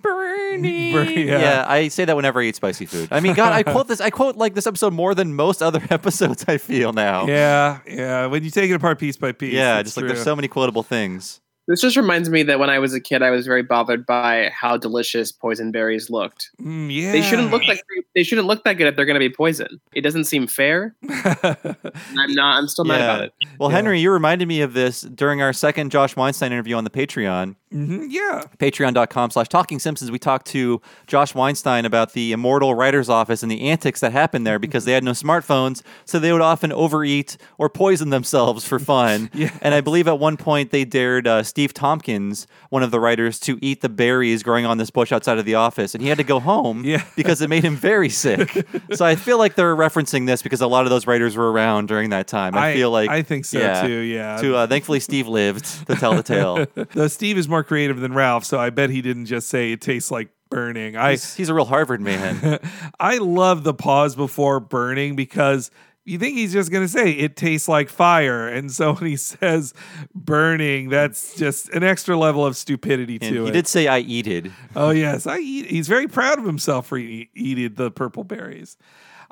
Bernie. 0.93 1.23
yeah. 1.23 1.39
yeah. 1.39 1.65
I 1.67 1.87
say 1.87 2.05
that 2.05 2.15
whenever 2.15 2.41
I 2.41 2.45
eat 2.45 2.55
spicy 2.55 2.85
food. 2.85 3.09
I 3.11 3.19
mean, 3.19 3.33
God, 3.33 3.53
I 3.53 3.63
quote 3.63 3.87
this. 3.87 4.01
I 4.01 4.09
quote 4.09 4.37
like 4.37 4.53
this 4.53 4.67
episode 4.67 4.93
more 4.93 5.13
than 5.15 5.33
most 5.33 5.61
other 5.61 5.81
episodes. 5.89 6.45
I 6.47 6.57
feel 6.57 6.93
now. 6.93 7.27
Yeah, 7.27 7.79
yeah. 7.87 8.25
When 8.27 8.43
you 8.43 8.49
take 8.49 8.69
it 8.69 8.73
apart 8.73 8.99
piece 8.99 9.17
by 9.17 9.31
piece. 9.31 9.53
Yeah, 9.53 9.75
that's 9.75 9.89
just 9.89 9.97
like 9.97 10.03
true. 10.03 10.13
there's 10.13 10.23
so 10.23 10.35
many 10.35 10.47
quotable 10.47 10.83
things. 10.83 11.41
This 11.67 11.81
just 11.81 11.97
reminds 11.97 12.29
me 12.29 12.43
that 12.43 12.59
when 12.59 12.69
I 12.69 12.79
was 12.79 12.93
a 12.93 13.01
kid, 13.01 13.21
I 13.21 13.29
was 13.29 13.45
very 13.45 13.61
bothered 13.61 14.05
by 14.05 14.49
how 14.53 14.77
delicious 14.77 15.33
poison 15.33 15.69
berries 15.71 16.09
looked. 16.09 16.49
Mm, 16.61 16.87
yeah. 16.89 17.11
They 17.11 17.21
shouldn't 17.21 17.51
look 17.51 17.67
like 17.67 17.81
they 18.15 18.23
shouldn't 18.23 18.47
look 18.47 18.63
that 18.63 18.73
good 18.73 18.87
if 18.87 18.95
they're 18.95 19.05
going 19.05 19.19
to 19.19 19.19
be 19.19 19.29
poison. 19.29 19.81
It 19.93 20.01
doesn't 20.01 20.23
seem 20.25 20.47
fair. 20.47 20.95
I'm 21.09 22.33
not. 22.33 22.57
I'm 22.57 22.69
still 22.69 22.85
mad 22.85 23.01
about 23.01 23.21
it. 23.23 23.33
Well, 23.59 23.67
Henry, 23.67 23.99
you 23.99 24.11
reminded 24.11 24.47
me 24.47 24.61
of 24.61 24.71
this 24.73 25.01
during 25.01 25.41
our 25.41 25.51
second 25.51 25.91
Josh 25.91 26.15
Weinstein 26.15 26.53
interview 26.53 26.75
on 26.75 26.85
the 26.85 26.89
Patreon. 26.89 27.57
Hmm 27.71 28.05
yeah. 28.09 28.43
Patreon.com 28.59 29.31
slash 29.31 29.49
Talking 29.49 29.79
Simpsons. 29.79 30.09
We 30.09 30.19
talked 30.19 30.47
to 30.47 30.81
Josh 31.05 31.35
Weinstein 31.35 31.85
about 31.85 32.13
the 32.13 32.31
immortal 32.31 32.73
writer's 32.75 33.09
office 33.09 33.43
and 33.43 33.51
the 33.51 33.69
antics 33.69 33.99
that 33.99 34.11
happened 34.11 34.47
there 34.47 34.59
because 34.59 34.85
they 34.85 34.93
had 34.93 35.03
no 35.03 35.11
smartphones, 35.11 35.81
so 36.05 36.19
they 36.19 36.31
would 36.31 36.41
often 36.41 36.71
overeat 36.71 37.37
or 37.57 37.69
poison 37.69 38.09
themselves 38.09 38.65
for 38.65 38.79
fun. 38.79 39.29
yeah. 39.33 39.57
And 39.61 39.73
I 39.73 39.81
believe 39.81 40.07
at 40.07 40.19
one 40.19 40.37
point 40.37 40.71
they 40.71 40.85
dared 40.85 41.27
uh, 41.27 41.43
Steve 41.43 41.73
Tompkins, 41.73 42.47
one 42.69 42.83
of 42.83 42.91
the 42.91 42.99
writers, 42.99 43.39
to 43.41 43.59
eat 43.61 43.81
the 43.81 43.89
berries 43.89 44.43
growing 44.43 44.65
on 44.65 44.77
this 44.77 44.89
bush 44.89 45.11
outside 45.11 45.37
of 45.37 45.45
the 45.45 45.55
office, 45.55 45.93
and 45.93 46.01
he 46.01 46.09
had 46.09 46.17
to 46.17 46.23
go 46.23 46.39
home 46.39 46.85
yeah. 46.85 47.03
because 47.15 47.41
it 47.41 47.49
made 47.49 47.63
him 47.63 47.75
very 47.75 48.09
sick. 48.09 48.65
so 48.93 49.05
I 49.05 49.15
feel 49.15 49.37
like 49.37 49.55
they're 49.55 49.75
referencing 49.75 50.25
this 50.25 50.41
because 50.41 50.61
a 50.61 50.67
lot 50.67 50.85
of 50.85 50.89
those 50.89 51.05
writers 51.07 51.35
were 51.35 51.51
around 51.51 51.87
during 51.87 52.11
that 52.11 52.27
time. 52.27 52.55
I, 52.55 52.69
I- 52.69 52.73
feel 52.73 52.91
like 52.91 53.09
I 53.09 53.23
think 53.23 53.45
so, 53.45 53.85
too, 53.85 53.99
yeah. 53.99 54.37
To 54.37 54.55
uh, 54.55 54.67
thankfully 54.67 54.99
Steve 54.99 55.27
lived 55.27 55.65
to 55.87 55.95
tell 55.95 56.15
the 56.15 56.23
tale. 56.23 56.65
Though 56.93 57.07
Steve 57.07 57.37
is 57.37 57.47
more 57.49 57.56
creative 57.63 57.99
than 57.99 58.13
Ralph, 58.13 58.45
so 58.45 58.59
I 58.59 58.69
bet 58.69 58.89
he 58.89 59.01
didn't 59.01 59.25
just 59.25 59.49
say 59.49 59.71
it 59.71 59.81
tastes 59.81 60.11
like 60.11 60.29
burning. 60.49 60.95
I 60.95 61.11
He's, 61.11 61.35
he's 61.35 61.49
a 61.49 61.53
real 61.53 61.65
Harvard 61.65 62.01
man. 62.01 62.59
I 62.99 63.17
love 63.17 63.63
the 63.63 63.73
pause 63.73 64.15
before 64.15 64.59
burning 64.59 65.15
because 65.15 65.71
you 66.05 66.17
think 66.17 66.37
he's 66.37 66.53
just 66.53 66.71
going 66.71 66.85
to 66.85 66.87
say 66.87 67.11
it 67.11 67.35
tastes 67.35 67.67
like 67.67 67.89
fire. 67.89 68.47
And 68.47 68.71
so 68.71 68.93
when 68.93 69.09
he 69.09 69.17
says 69.17 69.73
burning, 70.15 70.89
that's 70.89 71.35
just 71.35 71.69
an 71.69 71.83
extra 71.83 72.17
level 72.17 72.45
of 72.45 72.55
stupidity 72.55 73.17
And 73.21 73.33
to 73.35 73.43
he 73.43 73.49
it. 73.49 73.51
did 73.51 73.67
say 73.67 73.87
I 73.87 73.99
eated. 73.99 74.51
Oh 74.75 74.91
yes, 74.91 75.27
I 75.27 75.39
eat. 75.39 75.65
He's 75.65 75.87
very 75.87 76.07
proud 76.07 76.39
of 76.39 76.45
himself 76.45 76.87
for 76.87 76.97
eat, 76.97 77.29
eating 77.35 77.73
the 77.75 77.91
purple 77.91 78.23
berries. 78.23 78.77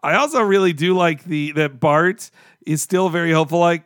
I 0.04 0.16
also 0.16 0.42
really 0.42 0.74
do 0.74 0.94
like 0.96 1.24
the 1.24 1.54
that 1.54 1.80
Bart 1.80 2.30
is 2.66 2.82
still 2.82 3.08
very 3.10 3.32
hopeful. 3.32 3.60
Like 3.60 3.86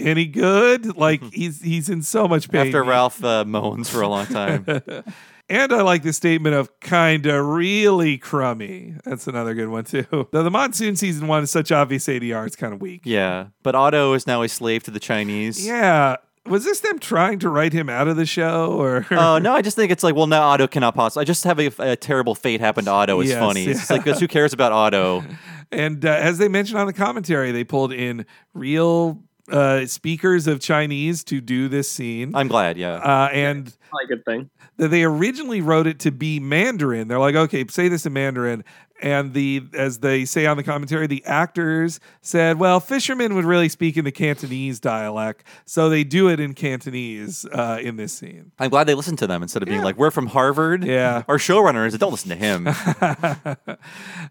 any 0.00 0.26
good? 0.26 0.96
Like 0.96 1.22
he's 1.32 1.62
he's 1.62 1.88
in 1.88 2.02
so 2.02 2.26
much 2.26 2.50
pain 2.50 2.66
After 2.68 2.82
Ralph 2.84 3.22
uh, 3.24 3.44
moans 3.44 3.88
for 3.90 4.00
a 4.02 4.08
long 4.08 4.26
time. 4.26 4.64
And 5.52 5.72
I 5.72 5.82
like 5.82 6.04
the 6.04 6.12
statement 6.12 6.54
of 6.54 6.78
kinda 6.78 7.42
really 7.42 8.18
crummy. 8.18 8.94
That's 9.04 9.26
another 9.26 9.52
good 9.52 9.68
one 9.68 9.82
too. 9.82 10.06
Though 10.30 10.44
the 10.44 10.50
monsoon 10.50 10.94
season 10.94 11.26
one 11.26 11.42
is 11.42 11.50
such 11.50 11.72
obvious 11.72 12.06
ADR, 12.06 12.46
it's 12.46 12.54
kind 12.54 12.72
of 12.72 12.80
weak. 12.80 13.00
yeah, 13.04 13.46
but 13.64 13.74
Otto 13.74 14.12
is 14.12 14.28
now 14.28 14.42
a 14.42 14.48
slave 14.48 14.84
to 14.84 14.92
the 14.92 15.00
Chinese. 15.00 15.66
Yeah. 15.66 16.18
Was 16.46 16.64
this 16.64 16.78
them 16.80 17.00
trying 17.00 17.40
to 17.40 17.48
write 17.50 17.72
him 17.72 17.88
out 17.90 18.06
of 18.06 18.16
the 18.16 18.26
show 18.26 18.74
or 18.80 19.04
Oh 19.10 19.38
no! 19.42 19.52
I 19.52 19.60
just 19.60 19.74
think 19.76 19.90
it's 19.90 20.04
like, 20.04 20.14
well, 20.14 20.28
now 20.28 20.42
Otto 20.42 20.68
cannot 20.68 20.94
possibly. 20.94 21.22
I 21.22 21.24
just 21.24 21.42
have 21.42 21.58
a, 21.58 21.70
a 21.80 21.96
terrible 21.96 22.36
fate 22.36 22.60
happen 22.60 22.84
to 22.84 22.90
Otto. 22.92 23.20
Is 23.20 23.30
Yes, 23.30 23.38
funny. 23.40 23.64
It's 23.64 23.90
yeah. 23.90 23.96
like, 23.96 24.04
'cause 24.04 24.20
who 24.20 24.28
cares 24.28 24.52
about 24.52 24.70
Otto? 24.70 25.24
And 25.72 26.04
uh, 26.04 26.10
as 26.10 26.38
they 26.38 26.46
mentioned 26.46 26.78
on 26.78 26.86
the 26.86 26.92
commentary, 26.92 27.50
they 27.50 27.64
pulled 27.64 27.92
in 27.92 28.24
real 28.54 29.20
uh, 29.50 29.86
speakers 29.86 30.46
of 30.46 30.60
Chinese 30.60 31.24
to 31.24 31.40
do 31.40 31.68
this 31.68 31.90
scene. 31.90 32.34
I'm 32.34 32.48
glad. 32.48 32.76
Yeah. 32.76 32.94
Uh, 32.94 33.28
and 33.32 33.64
Probably 33.90 34.04
a 34.04 34.08
good 34.16 34.24
thing. 34.24 34.50
that 34.76 34.88
they 34.88 35.02
originally 35.04 35.60
wrote 35.60 35.86
it 35.86 35.98
to 36.00 36.10
be 36.12 36.40
Mandarin. 36.40 37.08
They're 37.08 37.18
like, 37.18 37.34
okay, 37.34 37.66
say 37.68 37.88
this 37.88 38.06
in 38.06 38.12
Mandarin. 38.12 38.64
And 39.02 39.32
the 39.32 39.62
as 39.74 39.98
they 40.00 40.24
say 40.24 40.46
on 40.46 40.56
the 40.56 40.62
commentary, 40.62 41.06
the 41.06 41.24
actors 41.24 42.00
said, 42.20 42.58
well, 42.58 42.80
fishermen 42.80 43.34
would 43.34 43.44
really 43.44 43.68
speak 43.68 43.96
in 43.96 44.04
the 44.04 44.12
Cantonese 44.12 44.78
dialect, 44.80 45.44
so 45.64 45.88
they 45.88 46.04
do 46.04 46.28
it 46.28 46.38
in 46.40 46.54
Cantonese 46.54 47.46
uh, 47.46 47.78
in 47.80 47.96
this 47.96 48.12
scene. 48.12 48.52
I'm 48.58 48.70
glad 48.70 48.84
they 48.84 48.94
listened 48.94 49.18
to 49.20 49.26
them 49.26 49.42
instead 49.42 49.62
of 49.62 49.68
being 49.68 49.82
like, 49.82 49.96
"We're 49.96 50.10
from 50.10 50.26
Harvard." 50.28 50.84
Yeah. 50.84 51.22
Our 51.28 51.38
showrunners 51.38 51.98
don't 51.98 52.10
listen 52.12 52.30
to 52.30 52.36
him. 52.36 52.68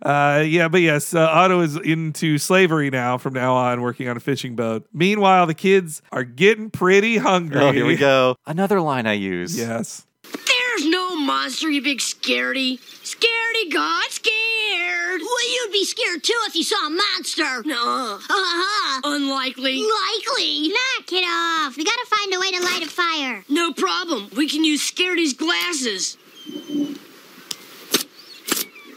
Uh, 0.02 0.44
yeah, 0.48 0.68
but 0.70 0.82
yes, 0.82 1.14
uh, 1.14 1.20
Otto 1.20 1.60
is 1.62 1.76
into 1.76 2.38
slavery 2.38 2.90
now 2.90 3.18
from 3.18 3.34
now 3.34 3.54
on, 3.56 3.82
working 3.82 4.08
on 4.08 4.16
a 4.16 4.20
fishing 4.20 4.56
boat. 4.56 4.88
Meanwhile, 4.94 5.48
the 5.48 5.54
kids 5.54 6.02
are 6.12 6.24
getting 6.24 6.70
pretty 6.70 7.18
hungry. 7.18 7.60
oh, 7.60 7.72
here 7.72 7.86
we 7.86 7.98
go. 7.98 8.36
Another 8.46 8.80
line 8.80 9.08
I 9.08 9.14
use. 9.14 9.58
Yes. 9.58 10.06
There's 10.24 10.86
no 10.88 11.16
monster, 11.18 11.70
you 11.70 11.82
big 11.82 12.00
scaredy. 12.00 12.80
Scaredy 13.10 13.72
got 13.73 14.11
scared. 14.11 15.22
Well, 15.22 15.52
you'd 15.52 15.72
be 15.72 15.84
scared 15.84 16.23
too 16.23 16.40
if 16.48 16.56
you 16.56 16.64
saw 16.64 16.86
a 16.86 16.90
monster. 16.91 17.64
No. 17.65 18.19
Uh-huh. 18.30 19.02
Unlikely. 19.03 19.81
Likely. 19.81 20.69
Knock 20.69 21.11
it 21.11 21.26
off. 21.26 21.76
We 21.76 21.84
gotta 21.84 22.06
find 22.06 22.34
a 22.36 22.40
way 22.40 22.52
to 22.52 22.61
light 22.64 22.84
a 22.84 22.88
fire. 22.88 23.44
No 23.49 23.73
problem. 23.73 24.30
We 24.38 24.48
can 24.48 24.64
use 24.64 24.84
Scaredy's 24.84 25.34
glasses. 25.34 26.18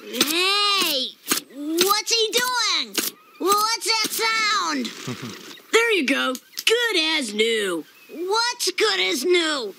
Hey, 0.04 1.08
what's 1.56 2.12
he 2.12 2.28
doing? 2.32 2.94
What's 3.38 3.86
that 3.86 4.08
sound? 4.10 5.48
There 5.72 5.90
you 5.92 6.06
go. 6.06 6.34
Good 6.34 6.96
as 7.18 7.32
new. 7.32 7.84
What's 8.14 8.70
good 8.72 9.00
as 9.00 9.24
new? 9.24 9.74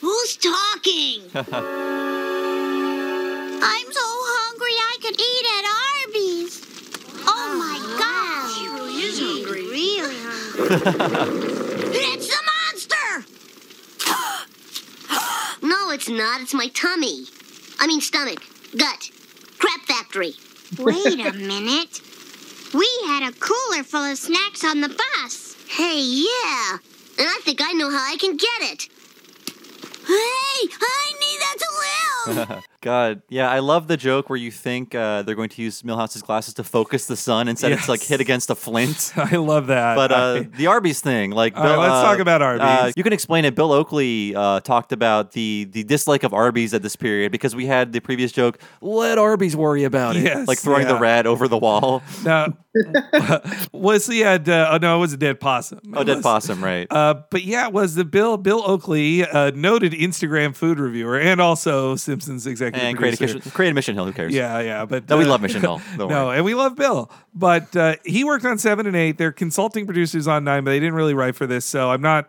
Who's 0.00 0.36
talking? 0.36 1.22
I'm 3.62 3.92
so 3.92 4.00
hungry 4.02 4.76
I 4.78 4.96
could 5.02 5.18
eat 5.20 5.46
at 5.56 5.64
Arby's. 6.06 6.62
Oh 7.26 7.54
my 7.58 7.78
oh, 7.80 7.98
gosh. 7.98 8.54
She 8.56 8.68
really 8.68 8.94
is 9.02 9.18
hungry. 9.18 9.64
Really 9.70 10.18
hungry. 10.18 11.52
it's 11.98 12.28
the 12.28 12.42
monster! 12.52 13.26
No, 15.60 15.90
it's 15.90 16.08
not. 16.08 16.40
It's 16.40 16.54
my 16.54 16.68
tummy. 16.68 17.24
I 17.80 17.88
mean, 17.88 18.00
stomach, 18.00 18.44
gut, 18.76 19.10
crap 19.58 19.80
factory. 19.82 20.34
Wait 20.78 21.18
a 21.18 21.32
minute. 21.32 22.00
We 22.72 22.88
had 23.06 23.28
a 23.28 23.32
cooler 23.32 23.82
full 23.82 24.04
of 24.04 24.18
snacks 24.18 24.62
on 24.64 24.80
the 24.82 24.88
bus. 24.88 25.56
Hey, 25.68 26.00
yeah. 26.00 26.78
And 27.18 27.26
I 27.26 27.40
think 27.42 27.60
I 27.60 27.72
know 27.72 27.90
how 27.90 28.04
I 28.04 28.16
can 28.16 28.36
get 28.36 28.60
it. 28.60 28.88
Hey, 30.06 30.68
I 30.80 31.12
need 31.20 31.40
that 31.40 31.56
to 31.58 31.68
live. 32.44 32.64
God, 32.80 33.22
yeah, 33.28 33.50
I 33.50 33.58
love 33.58 33.88
the 33.88 33.96
joke 33.96 34.30
where 34.30 34.36
you 34.36 34.52
think 34.52 34.94
uh, 34.94 35.22
they're 35.22 35.34
going 35.34 35.48
to 35.48 35.62
use 35.62 35.82
Milhouse's 35.82 36.22
glasses 36.22 36.54
to 36.54 36.64
focus 36.64 37.06
the 37.06 37.16
sun 37.16 37.48
instead 37.48 37.72
of 37.72 37.78
it's 37.80 37.88
like 37.88 38.00
hit 38.02 38.20
against 38.20 38.50
a 38.50 38.54
flint. 38.54 39.12
I 39.16 39.34
love 39.34 39.66
that. 39.66 39.96
But 39.96 40.12
uh, 40.12 40.16
I- 40.16 40.40
the 40.56 40.68
Arby's 40.68 41.00
thing, 41.00 41.32
like, 41.32 41.56
All 41.56 41.64
right, 41.64 41.76
let's 41.76 41.90
uh, 41.94 42.02
talk 42.04 42.20
about 42.20 42.40
Arby's. 42.40 42.62
uh, 42.62 42.92
you 42.94 43.02
can 43.02 43.12
explain 43.12 43.44
it. 43.44 43.56
Bill 43.56 43.72
Oakley 43.72 44.32
uh, 44.36 44.60
talked 44.60 44.92
about 44.92 45.32
the 45.32 45.66
the 45.72 45.82
dislike 45.82 46.22
of 46.22 46.32
Arby's 46.32 46.72
at 46.72 46.82
this 46.82 46.94
period 46.94 47.32
because 47.32 47.56
we 47.56 47.66
had 47.66 47.92
the 47.92 47.98
previous 48.00 48.30
joke, 48.30 48.60
"Let 48.80 49.18
Arby's 49.18 49.56
worry 49.56 49.82
about 49.82 50.14
it," 50.14 50.22
Yes, 50.22 50.46
like 50.46 50.58
throwing 50.58 50.86
the 50.86 50.98
rat 51.00 51.26
over 51.26 51.48
the 51.48 51.58
wall. 51.58 52.02
now, 52.24 52.56
was 53.72 54.06
he 54.06 54.20
had? 54.20 54.48
Uh, 54.48 54.68
oh 54.72 54.76
no, 54.78 54.98
it 54.98 55.00
was 55.00 55.12
a 55.12 55.16
dead 55.16 55.40
possum. 55.40 55.80
Oh, 55.94 56.04
dead 56.04 56.16
was- 56.18 56.22
possum, 56.22 56.62
right? 56.62 56.86
Uh, 56.90 57.22
but 57.30 57.42
yeah, 57.42 57.66
it 57.66 57.72
was 57.72 57.96
the 57.96 58.04
Bill 58.04 58.36
Bill 58.36 58.62
Oakley, 58.64 59.24
uh, 59.24 59.50
noted 59.52 59.92
Instagram 59.94 60.54
food 60.54 60.78
reviewer 60.78 61.18
and 61.18 61.40
also 61.40 61.96
Simpsons 61.96 62.46
executive 62.46 62.67
executive 62.68 62.88
And 62.88 62.96
created, 62.98 63.18
producer. 63.18 63.38
Mission- 63.38 63.50
created 63.52 63.74
Mission 63.74 63.94
Hill. 63.94 64.04
Who 64.06 64.12
cares? 64.12 64.32
Yeah, 64.34 64.60
yeah, 64.60 64.84
but 64.84 65.08
No, 65.08 65.16
we 65.18 65.24
uh, 65.24 65.28
love 65.28 65.42
Mission 65.42 65.60
Hill. 65.60 65.80
No, 65.98 66.06
worry. 66.06 66.36
and 66.36 66.44
we 66.44 66.54
love 66.54 66.76
Bill, 66.76 67.10
but 67.34 67.74
uh, 67.76 67.96
he 68.04 68.24
worked 68.24 68.44
on 68.44 68.58
seven 68.58 68.86
and 68.86 68.94
eight. 68.96 69.18
They're 69.18 69.32
consulting 69.32 69.84
producers 69.86 70.26
on 70.28 70.44
nine, 70.44 70.64
but 70.64 70.70
they 70.70 70.80
didn't 70.80 70.94
really 70.94 71.14
write 71.14 71.34
for 71.36 71.46
this, 71.46 71.64
so 71.64 71.90
I'm 71.90 72.00
not. 72.02 72.28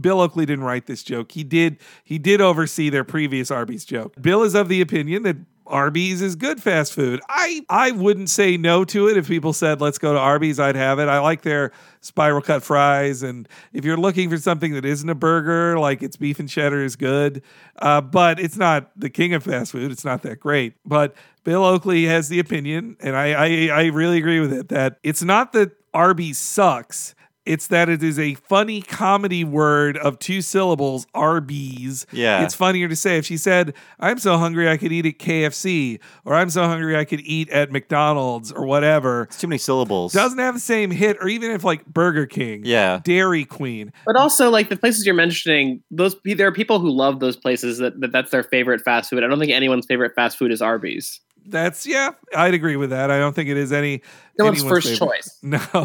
Bill 0.00 0.20
Oakley 0.20 0.46
didn't 0.46 0.64
write 0.64 0.86
this 0.86 1.02
joke. 1.02 1.32
He 1.32 1.42
did. 1.42 1.78
He 2.04 2.18
did 2.18 2.40
oversee 2.40 2.90
their 2.90 3.02
previous 3.04 3.50
Arby's 3.50 3.84
joke. 3.84 4.14
Bill 4.22 4.42
is 4.44 4.54
of 4.54 4.68
the 4.68 4.80
opinion 4.80 5.24
that 5.24 5.36
Arby's 5.70 6.20
is 6.20 6.36
good 6.36 6.62
fast 6.62 6.92
food. 6.92 7.20
I 7.28 7.62
I 7.68 7.92
wouldn't 7.92 8.28
say 8.28 8.56
no 8.56 8.84
to 8.86 9.08
it 9.08 9.16
if 9.16 9.28
people 9.28 9.52
said 9.52 9.80
let's 9.80 9.98
go 9.98 10.12
to 10.12 10.18
Arby's. 10.18 10.60
I'd 10.60 10.76
have 10.76 10.98
it. 10.98 11.08
I 11.08 11.20
like 11.20 11.42
their 11.42 11.72
spiral 12.00 12.42
cut 12.42 12.62
fries, 12.62 13.22
and 13.22 13.48
if 13.72 13.84
you're 13.84 13.96
looking 13.96 14.28
for 14.28 14.38
something 14.38 14.74
that 14.74 14.84
isn't 14.84 15.08
a 15.08 15.14
burger, 15.14 15.78
like 15.78 16.02
it's 16.02 16.16
beef 16.16 16.38
and 16.38 16.48
cheddar 16.48 16.84
is 16.84 16.96
good, 16.96 17.42
uh, 17.80 18.00
but 18.00 18.40
it's 18.40 18.56
not 18.56 18.90
the 18.96 19.10
king 19.10 19.32
of 19.34 19.44
fast 19.44 19.72
food. 19.72 19.90
It's 19.92 20.04
not 20.04 20.22
that 20.22 20.40
great. 20.40 20.74
But 20.84 21.14
Bill 21.44 21.64
Oakley 21.64 22.04
has 22.04 22.28
the 22.28 22.40
opinion, 22.40 22.96
and 23.00 23.16
I 23.16 23.32
I, 23.32 23.82
I 23.82 23.86
really 23.86 24.18
agree 24.18 24.40
with 24.40 24.52
it 24.52 24.68
that 24.68 24.98
it's 25.02 25.22
not 25.22 25.52
that 25.52 25.72
Arby's 25.94 26.38
sucks. 26.38 27.14
It's 27.50 27.66
that 27.66 27.88
it 27.88 28.00
is 28.00 28.16
a 28.16 28.34
funny 28.34 28.80
comedy 28.80 29.42
word 29.42 29.96
of 29.96 30.20
two 30.20 30.40
syllables, 30.40 31.04
Arby's. 31.14 32.06
Yeah. 32.12 32.44
It's 32.44 32.54
funnier 32.54 32.86
to 32.86 32.94
say 32.94 33.18
if 33.18 33.26
she 33.26 33.36
said, 33.36 33.74
I'm 33.98 34.18
so 34.18 34.38
hungry 34.38 34.70
I 34.70 34.76
could 34.76 34.92
eat 34.92 35.04
at 35.04 35.18
KFC, 35.18 35.98
or 36.24 36.36
I'm 36.36 36.48
so 36.50 36.62
hungry 36.62 36.96
I 36.96 37.04
could 37.04 37.18
eat 37.22 37.48
at 37.50 37.72
McDonald's, 37.72 38.52
or 38.52 38.66
whatever. 38.66 39.24
It's 39.24 39.40
too 39.40 39.48
many 39.48 39.58
syllables. 39.58 40.12
Doesn't 40.12 40.38
have 40.38 40.54
the 40.54 40.60
same 40.60 40.92
hit, 40.92 41.16
or 41.20 41.26
even 41.26 41.50
if 41.50 41.64
like 41.64 41.84
Burger 41.86 42.24
King, 42.26 42.62
Yeah. 42.64 43.00
Dairy 43.02 43.44
Queen. 43.44 43.92
But 44.06 44.14
also, 44.14 44.48
like 44.48 44.68
the 44.68 44.76
places 44.76 45.04
you're 45.04 45.16
mentioning, 45.16 45.82
those 45.90 46.14
there 46.24 46.46
are 46.46 46.52
people 46.52 46.78
who 46.78 46.90
love 46.90 47.18
those 47.18 47.36
places 47.36 47.78
that, 47.78 48.00
that 48.00 48.12
that's 48.12 48.30
their 48.30 48.44
favorite 48.44 48.80
fast 48.82 49.10
food. 49.10 49.24
I 49.24 49.26
don't 49.26 49.40
think 49.40 49.50
anyone's 49.50 49.86
favorite 49.86 50.14
fast 50.14 50.38
food 50.38 50.52
is 50.52 50.62
Arby's. 50.62 51.20
That's 51.50 51.86
yeah, 51.86 52.10
I'd 52.36 52.54
agree 52.54 52.76
with 52.76 52.90
that. 52.90 53.10
I 53.10 53.18
don't 53.18 53.34
think 53.34 53.48
it 53.48 53.56
is 53.56 53.72
any 53.72 54.02
No 54.38 54.44
one's 54.46 54.60
anyone's 54.60 54.72
first 54.86 54.98
favorite. 55.00 55.16
choice. 55.16 55.38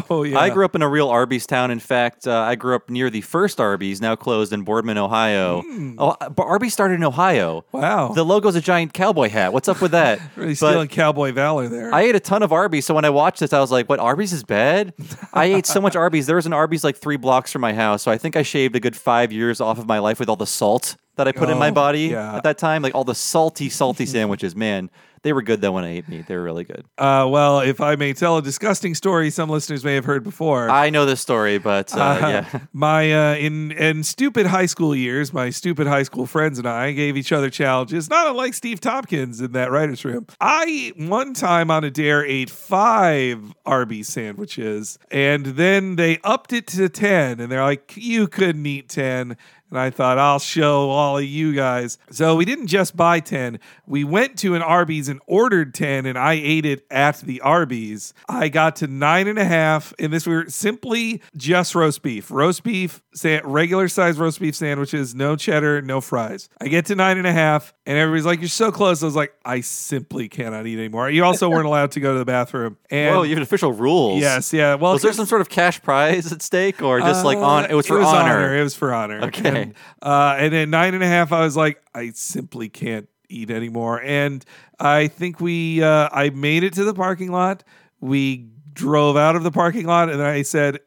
No, 0.08 0.22
yeah. 0.22 0.38
I 0.38 0.50
grew 0.50 0.64
up 0.64 0.74
in 0.74 0.82
a 0.82 0.88
real 0.88 1.08
Arby's 1.08 1.46
town. 1.46 1.70
In 1.70 1.80
fact, 1.80 2.26
uh, 2.26 2.38
I 2.40 2.54
grew 2.54 2.74
up 2.76 2.88
near 2.88 3.10
the 3.10 3.20
first 3.22 3.60
Arby's, 3.60 4.00
now 4.00 4.14
closed 4.16 4.52
in 4.52 4.62
Boardman, 4.62 4.96
Ohio. 4.98 5.62
Oh, 5.98 6.14
but 6.30 6.44
Arby's 6.44 6.72
started 6.72 6.94
in 6.94 7.04
Ohio. 7.04 7.64
Wow. 7.72 8.12
The 8.12 8.24
logo's 8.24 8.54
a 8.54 8.60
giant 8.60 8.92
cowboy 8.92 9.28
hat. 9.28 9.52
What's 9.52 9.68
up 9.68 9.80
with 9.80 9.90
that? 9.92 10.20
really 10.36 10.50
But 10.52 10.56
stealing 10.56 10.88
cowboy 10.88 11.32
valor 11.32 11.68
there. 11.68 11.92
I 11.92 12.02
ate 12.02 12.14
a 12.14 12.20
ton 12.20 12.42
of 12.42 12.52
Arby's, 12.52 12.86
so 12.86 12.94
when 12.94 13.04
I 13.04 13.10
watched 13.10 13.40
this, 13.40 13.52
I 13.52 13.60
was 13.60 13.70
like, 13.72 13.88
"What? 13.88 13.98
Arby's 13.98 14.32
is 14.32 14.44
bad." 14.44 14.94
I 15.32 15.46
ate 15.46 15.66
so 15.66 15.80
much 15.80 15.96
Arby's. 15.96 16.26
There 16.26 16.36
was 16.36 16.46
an 16.46 16.52
Arby's 16.52 16.84
like 16.84 16.96
three 16.96 17.16
blocks 17.16 17.52
from 17.52 17.62
my 17.62 17.72
house, 17.74 18.02
so 18.02 18.10
I 18.10 18.18
think 18.18 18.36
I 18.36 18.42
shaved 18.42 18.76
a 18.76 18.80
good 18.80 18.96
five 18.96 19.32
years 19.32 19.60
off 19.60 19.78
of 19.78 19.86
my 19.86 19.98
life 19.98 20.20
with 20.20 20.28
all 20.28 20.36
the 20.36 20.46
salt 20.46 20.96
that 21.16 21.26
I 21.26 21.32
put 21.32 21.48
in 21.48 21.56
my 21.58 21.70
Oh, 21.70 21.72
body 21.72 22.08
yeah. 22.08 22.36
at 22.36 22.42
that 22.42 22.58
time. 22.58 22.82
Like 22.82 22.94
all 22.94 23.04
the 23.04 23.14
salty, 23.14 23.70
salty 23.70 24.04
sandwiches. 24.04 24.54
Man, 24.54 24.90
they 25.26 25.32
were 25.32 25.42
good 25.42 25.60
though 25.60 25.72
when 25.72 25.82
I 25.82 25.96
ate 25.96 26.08
meat. 26.08 26.28
They 26.28 26.36
were 26.36 26.44
really 26.44 26.62
good. 26.62 26.84
uh, 26.98 27.26
well, 27.28 27.58
if 27.58 27.80
I 27.80 27.96
may 27.96 28.12
tell 28.12 28.36
a 28.36 28.42
disgusting 28.42 28.94
story, 28.94 29.28
some 29.30 29.50
listeners 29.50 29.84
may 29.84 29.96
have 29.96 30.04
heard 30.04 30.22
before. 30.22 30.70
I 30.70 30.88
know 30.90 31.04
this 31.04 31.20
story, 31.20 31.58
but 31.58 31.92
uh, 31.96 32.00
Uh, 32.00 32.18
yeah. 32.28 32.60
my 32.72 33.32
uh, 33.32 33.34
in 33.34 33.72
in 33.72 34.04
stupid 34.04 34.46
high 34.46 34.66
school 34.66 34.94
years, 34.94 35.32
my 35.32 35.50
stupid 35.50 35.88
high 35.88 36.04
school 36.04 36.26
friends 36.26 36.60
and 36.60 36.68
I 36.68 36.92
gave 36.92 37.16
each 37.16 37.32
other 37.32 37.50
challenges, 37.50 38.08
not 38.08 38.28
unlike 38.28 38.54
Steve 38.54 38.78
Tompkins 38.80 39.40
in 39.40 39.50
that 39.52 39.72
writers' 39.72 40.04
room. 40.04 40.28
I 40.40 40.92
one 40.96 41.34
time 41.34 41.72
on 41.72 41.82
a 41.82 41.90
dare 41.90 42.24
ate 42.24 42.48
five 42.50 43.52
Arby's 43.66 44.06
sandwiches, 44.06 44.96
and 45.10 45.44
then 45.44 45.96
they 45.96 46.18
upped 46.22 46.52
it 46.52 46.68
to 46.68 46.88
ten, 46.88 47.40
and 47.40 47.50
they're 47.50 47.64
like, 47.64 47.94
"You 47.96 48.28
couldn't 48.28 48.64
eat 48.64 48.88
10. 48.88 49.36
And 49.70 49.80
I 49.80 49.90
thought, 49.90 50.16
I'll 50.18 50.38
show 50.38 50.90
all 50.90 51.18
of 51.18 51.24
you 51.24 51.52
guys. 51.52 51.98
So 52.10 52.36
we 52.36 52.44
didn't 52.44 52.68
just 52.68 52.96
buy 52.96 53.18
10. 53.18 53.58
We 53.86 54.04
went 54.04 54.38
to 54.38 54.54
an 54.54 54.62
Arby's 54.62 55.08
and 55.08 55.20
ordered 55.26 55.74
10, 55.74 56.06
and 56.06 56.16
I 56.16 56.34
ate 56.34 56.64
it 56.64 56.86
at 56.88 57.20
the 57.20 57.40
Arby's. 57.40 58.14
I 58.28 58.48
got 58.48 58.76
to 58.76 58.86
nine 58.86 59.26
and 59.26 59.38
a 59.38 59.44
half, 59.44 59.92
and 59.98 60.12
this 60.12 60.24
we 60.26 60.34
were 60.34 60.48
simply 60.48 61.20
just 61.36 61.74
roast 61.74 62.02
beef. 62.02 62.30
Roast 62.30 62.62
beef, 62.62 63.02
regular 63.42 63.88
size 63.88 64.18
roast 64.18 64.38
beef 64.38 64.54
sandwiches, 64.54 65.14
no 65.16 65.34
cheddar, 65.34 65.82
no 65.82 66.00
fries. 66.00 66.48
I 66.60 66.68
get 66.68 66.86
to 66.86 66.94
nine 66.94 67.18
and 67.18 67.26
a 67.26 67.32
half, 67.32 67.74
and 67.86 67.98
everybody's 67.98 68.26
like, 68.26 68.40
You're 68.40 68.48
so 68.48 68.70
close. 68.70 69.02
I 69.02 69.06
was 69.06 69.16
like, 69.16 69.34
I 69.44 69.62
simply 69.62 70.28
cannot 70.28 70.66
eat 70.66 70.78
anymore. 70.78 71.10
You 71.10 71.24
also 71.24 71.48
weren't 71.48 71.66
allowed 71.66 71.90
to 71.92 72.00
go 72.00 72.12
to 72.12 72.18
the 72.18 72.24
bathroom. 72.24 72.76
And 72.88 73.14
Whoa, 73.14 73.22
you 73.24 73.34
have 73.34 73.42
official 73.42 73.72
rules. 73.72 74.20
Yes, 74.20 74.52
yeah. 74.52 74.76
Well, 74.76 74.92
was 74.92 75.02
there 75.02 75.12
some 75.12 75.26
sort 75.26 75.40
of 75.40 75.48
cash 75.48 75.82
prize 75.82 76.32
at 76.32 76.40
stake, 76.40 76.82
or 76.82 77.00
just 77.00 77.24
like 77.24 77.38
uh, 77.38 77.42
on? 77.42 77.70
It 77.70 77.74
was 77.74 77.86
for 77.86 78.00
honor. 78.00 78.56
It 78.56 78.62
was 78.62 78.76
for 78.76 78.94
honor. 78.94 79.22
Okay. 79.24 79.55
And, 79.62 79.74
uh, 80.02 80.36
and 80.38 80.52
then 80.52 80.70
nine 80.70 80.94
and 80.94 81.02
a 81.02 81.06
half, 81.06 81.32
I 81.32 81.40
was 81.40 81.56
like, 81.56 81.82
I 81.94 82.10
simply 82.10 82.68
can't 82.68 83.08
eat 83.28 83.50
anymore. 83.50 84.00
And 84.02 84.44
I 84.78 85.08
think 85.08 85.40
we, 85.40 85.82
uh, 85.82 86.08
I 86.12 86.30
made 86.30 86.62
it 86.64 86.72
to 86.74 86.84
the 86.84 86.94
parking 86.94 87.32
lot. 87.32 87.64
We 88.00 88.48
drove 88.72 89.16
out 89.16 89.34
of 89.36 89.42
the 89.42 89.50
parking 89.50 89.86
lot, 89.86 90.10
and 90.10 90.22
I 90.22 90.42
said, 90.42 90.80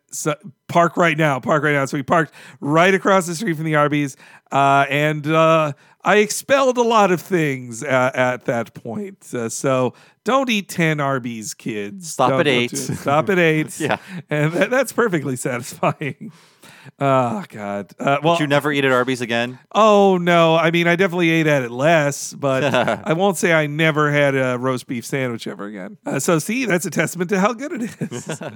"Park 0.67 0.95
right 0.95 1.17
now, 1.17 1.39
park 1.39 1.63
right 1.63 1.73
now." 1.73 1.85
So 1.85 1.97
we 1.97 2.03
parked 2.03 2.31
right 2.61 2.93
across 2.93 3.25
the 3.25 3.33
street 3.33 3.55
from 3.55 3.65
the 3.65 3.75
Arby's, 3.75 4.15
uh, 4.51 4.85
and 4.89 5.25
uh, 5.25 5.73
I 6.03 6.17
expelled 6.17 6.77
a 6.77 6.83
lot 6.83 7.11
of 7.11 7.19
things 7.19 7.81
at, 7.81 8.15
at 8.15 8.45
that 8.45 8.75
point. 8.75 9.33
Uh, 9.33 9.49
so 9.49 9.95
don't 10.23 10.49
eat 10.51 10.69
ten 10.69 10.99
Arby's, 10.99 11.55
kids. 11.55 12.11
Stop 12.11 12.29
Don't- 12.29 12.39
at 12.41 12.45
don't 12.45 12.53
eight. 12.53 12.77
Stop 12.77 13.29
at 13.31 13.39
eight. 13.39 13.79
Yeah. 13.79 13.97
and 14.29 14.53
that, 14.53 14.69
that's 14.69 14.93
perfectly 14.93 15.35
satisfying. 15.35 16.31
Oh 16.99 17.43
God. 17.49 17.91
Uh, 17.99 18.17
well, 18.23 18.35
Did 18.35 18.41
you 18.41 18.47
never 18.47 18.71
eat 18.71 18.85
at 18.85 18.91
Arby's 18.91 19.21
again? 19.21 19.59
Oh 19.71 20.17
no! 20.17 20.55
I 20.55 20.71
mean, 20.71 20.87
I 20.87 20.95
definitely 20.95 21.29
ate 21.29 21.47
at 21.47 21.63
it 21.63 21.71
less, 21.71 22.33
but 22.33 22.63
I 23.05 23.13
won't 23.13 23.37
say 23.37 23.53
I 23.53 23.67
never 23.67 24.11
had 24.11 24.35
a 24.35 24.57
roast 24.57 24.87
beef 24.87 25.05
sandwich 25.05 25.47
ever 25.47 25.65
again. 25.65 25.97
Uh, 26.05 26.19
so, 26.19 26.39
see, 26.39 26.65
that's 26.65 26.85
a 26.85 26.91
testament 26.91 27.29
to 27.29 27.39
how 27.39 27.53
good 27.53 27.73
it 27.73 28.01
is. 28.11 28.41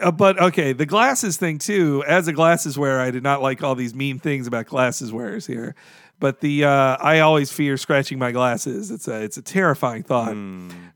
Uh, 0.00 0.10
but 0.10 0.40
okay, 0.40 0.72
the 0.72 0.86
glasses 0.86 1.36
thing 1.36 1.58
too. 1.58 2.02
As 2.06 2.26
a 2.26 2.32
glasses 2.32 2.78
wearer, 2.78 2.98
I 2.98 3.10
did 3.10 3.22
not 3.22 3.42
like 3.42 3.62
all 3.62 3.74
these 3.74 3.94
mean 3.94 4.18
things 4.18 4.46
about 4.46 4.64
glasses 4.64 5.12
wearers 5.12 5.46
here. 5.46 5.74
But 6.22 6.38
the 6.38 6.66
uh, 6.66 6.96
I 7.00 7.18
always 7.18 7.50
fear 7.50 7.76
scratching 7.76 8.16
my 8.16 8.30
glasses. 8.30 8.92
It's 8.92 9.08
a 9.08 9.24
it's 9.24 9.38
a 9.38 9.42
terrifying 9.42 10.04
thought. 10.04 10.36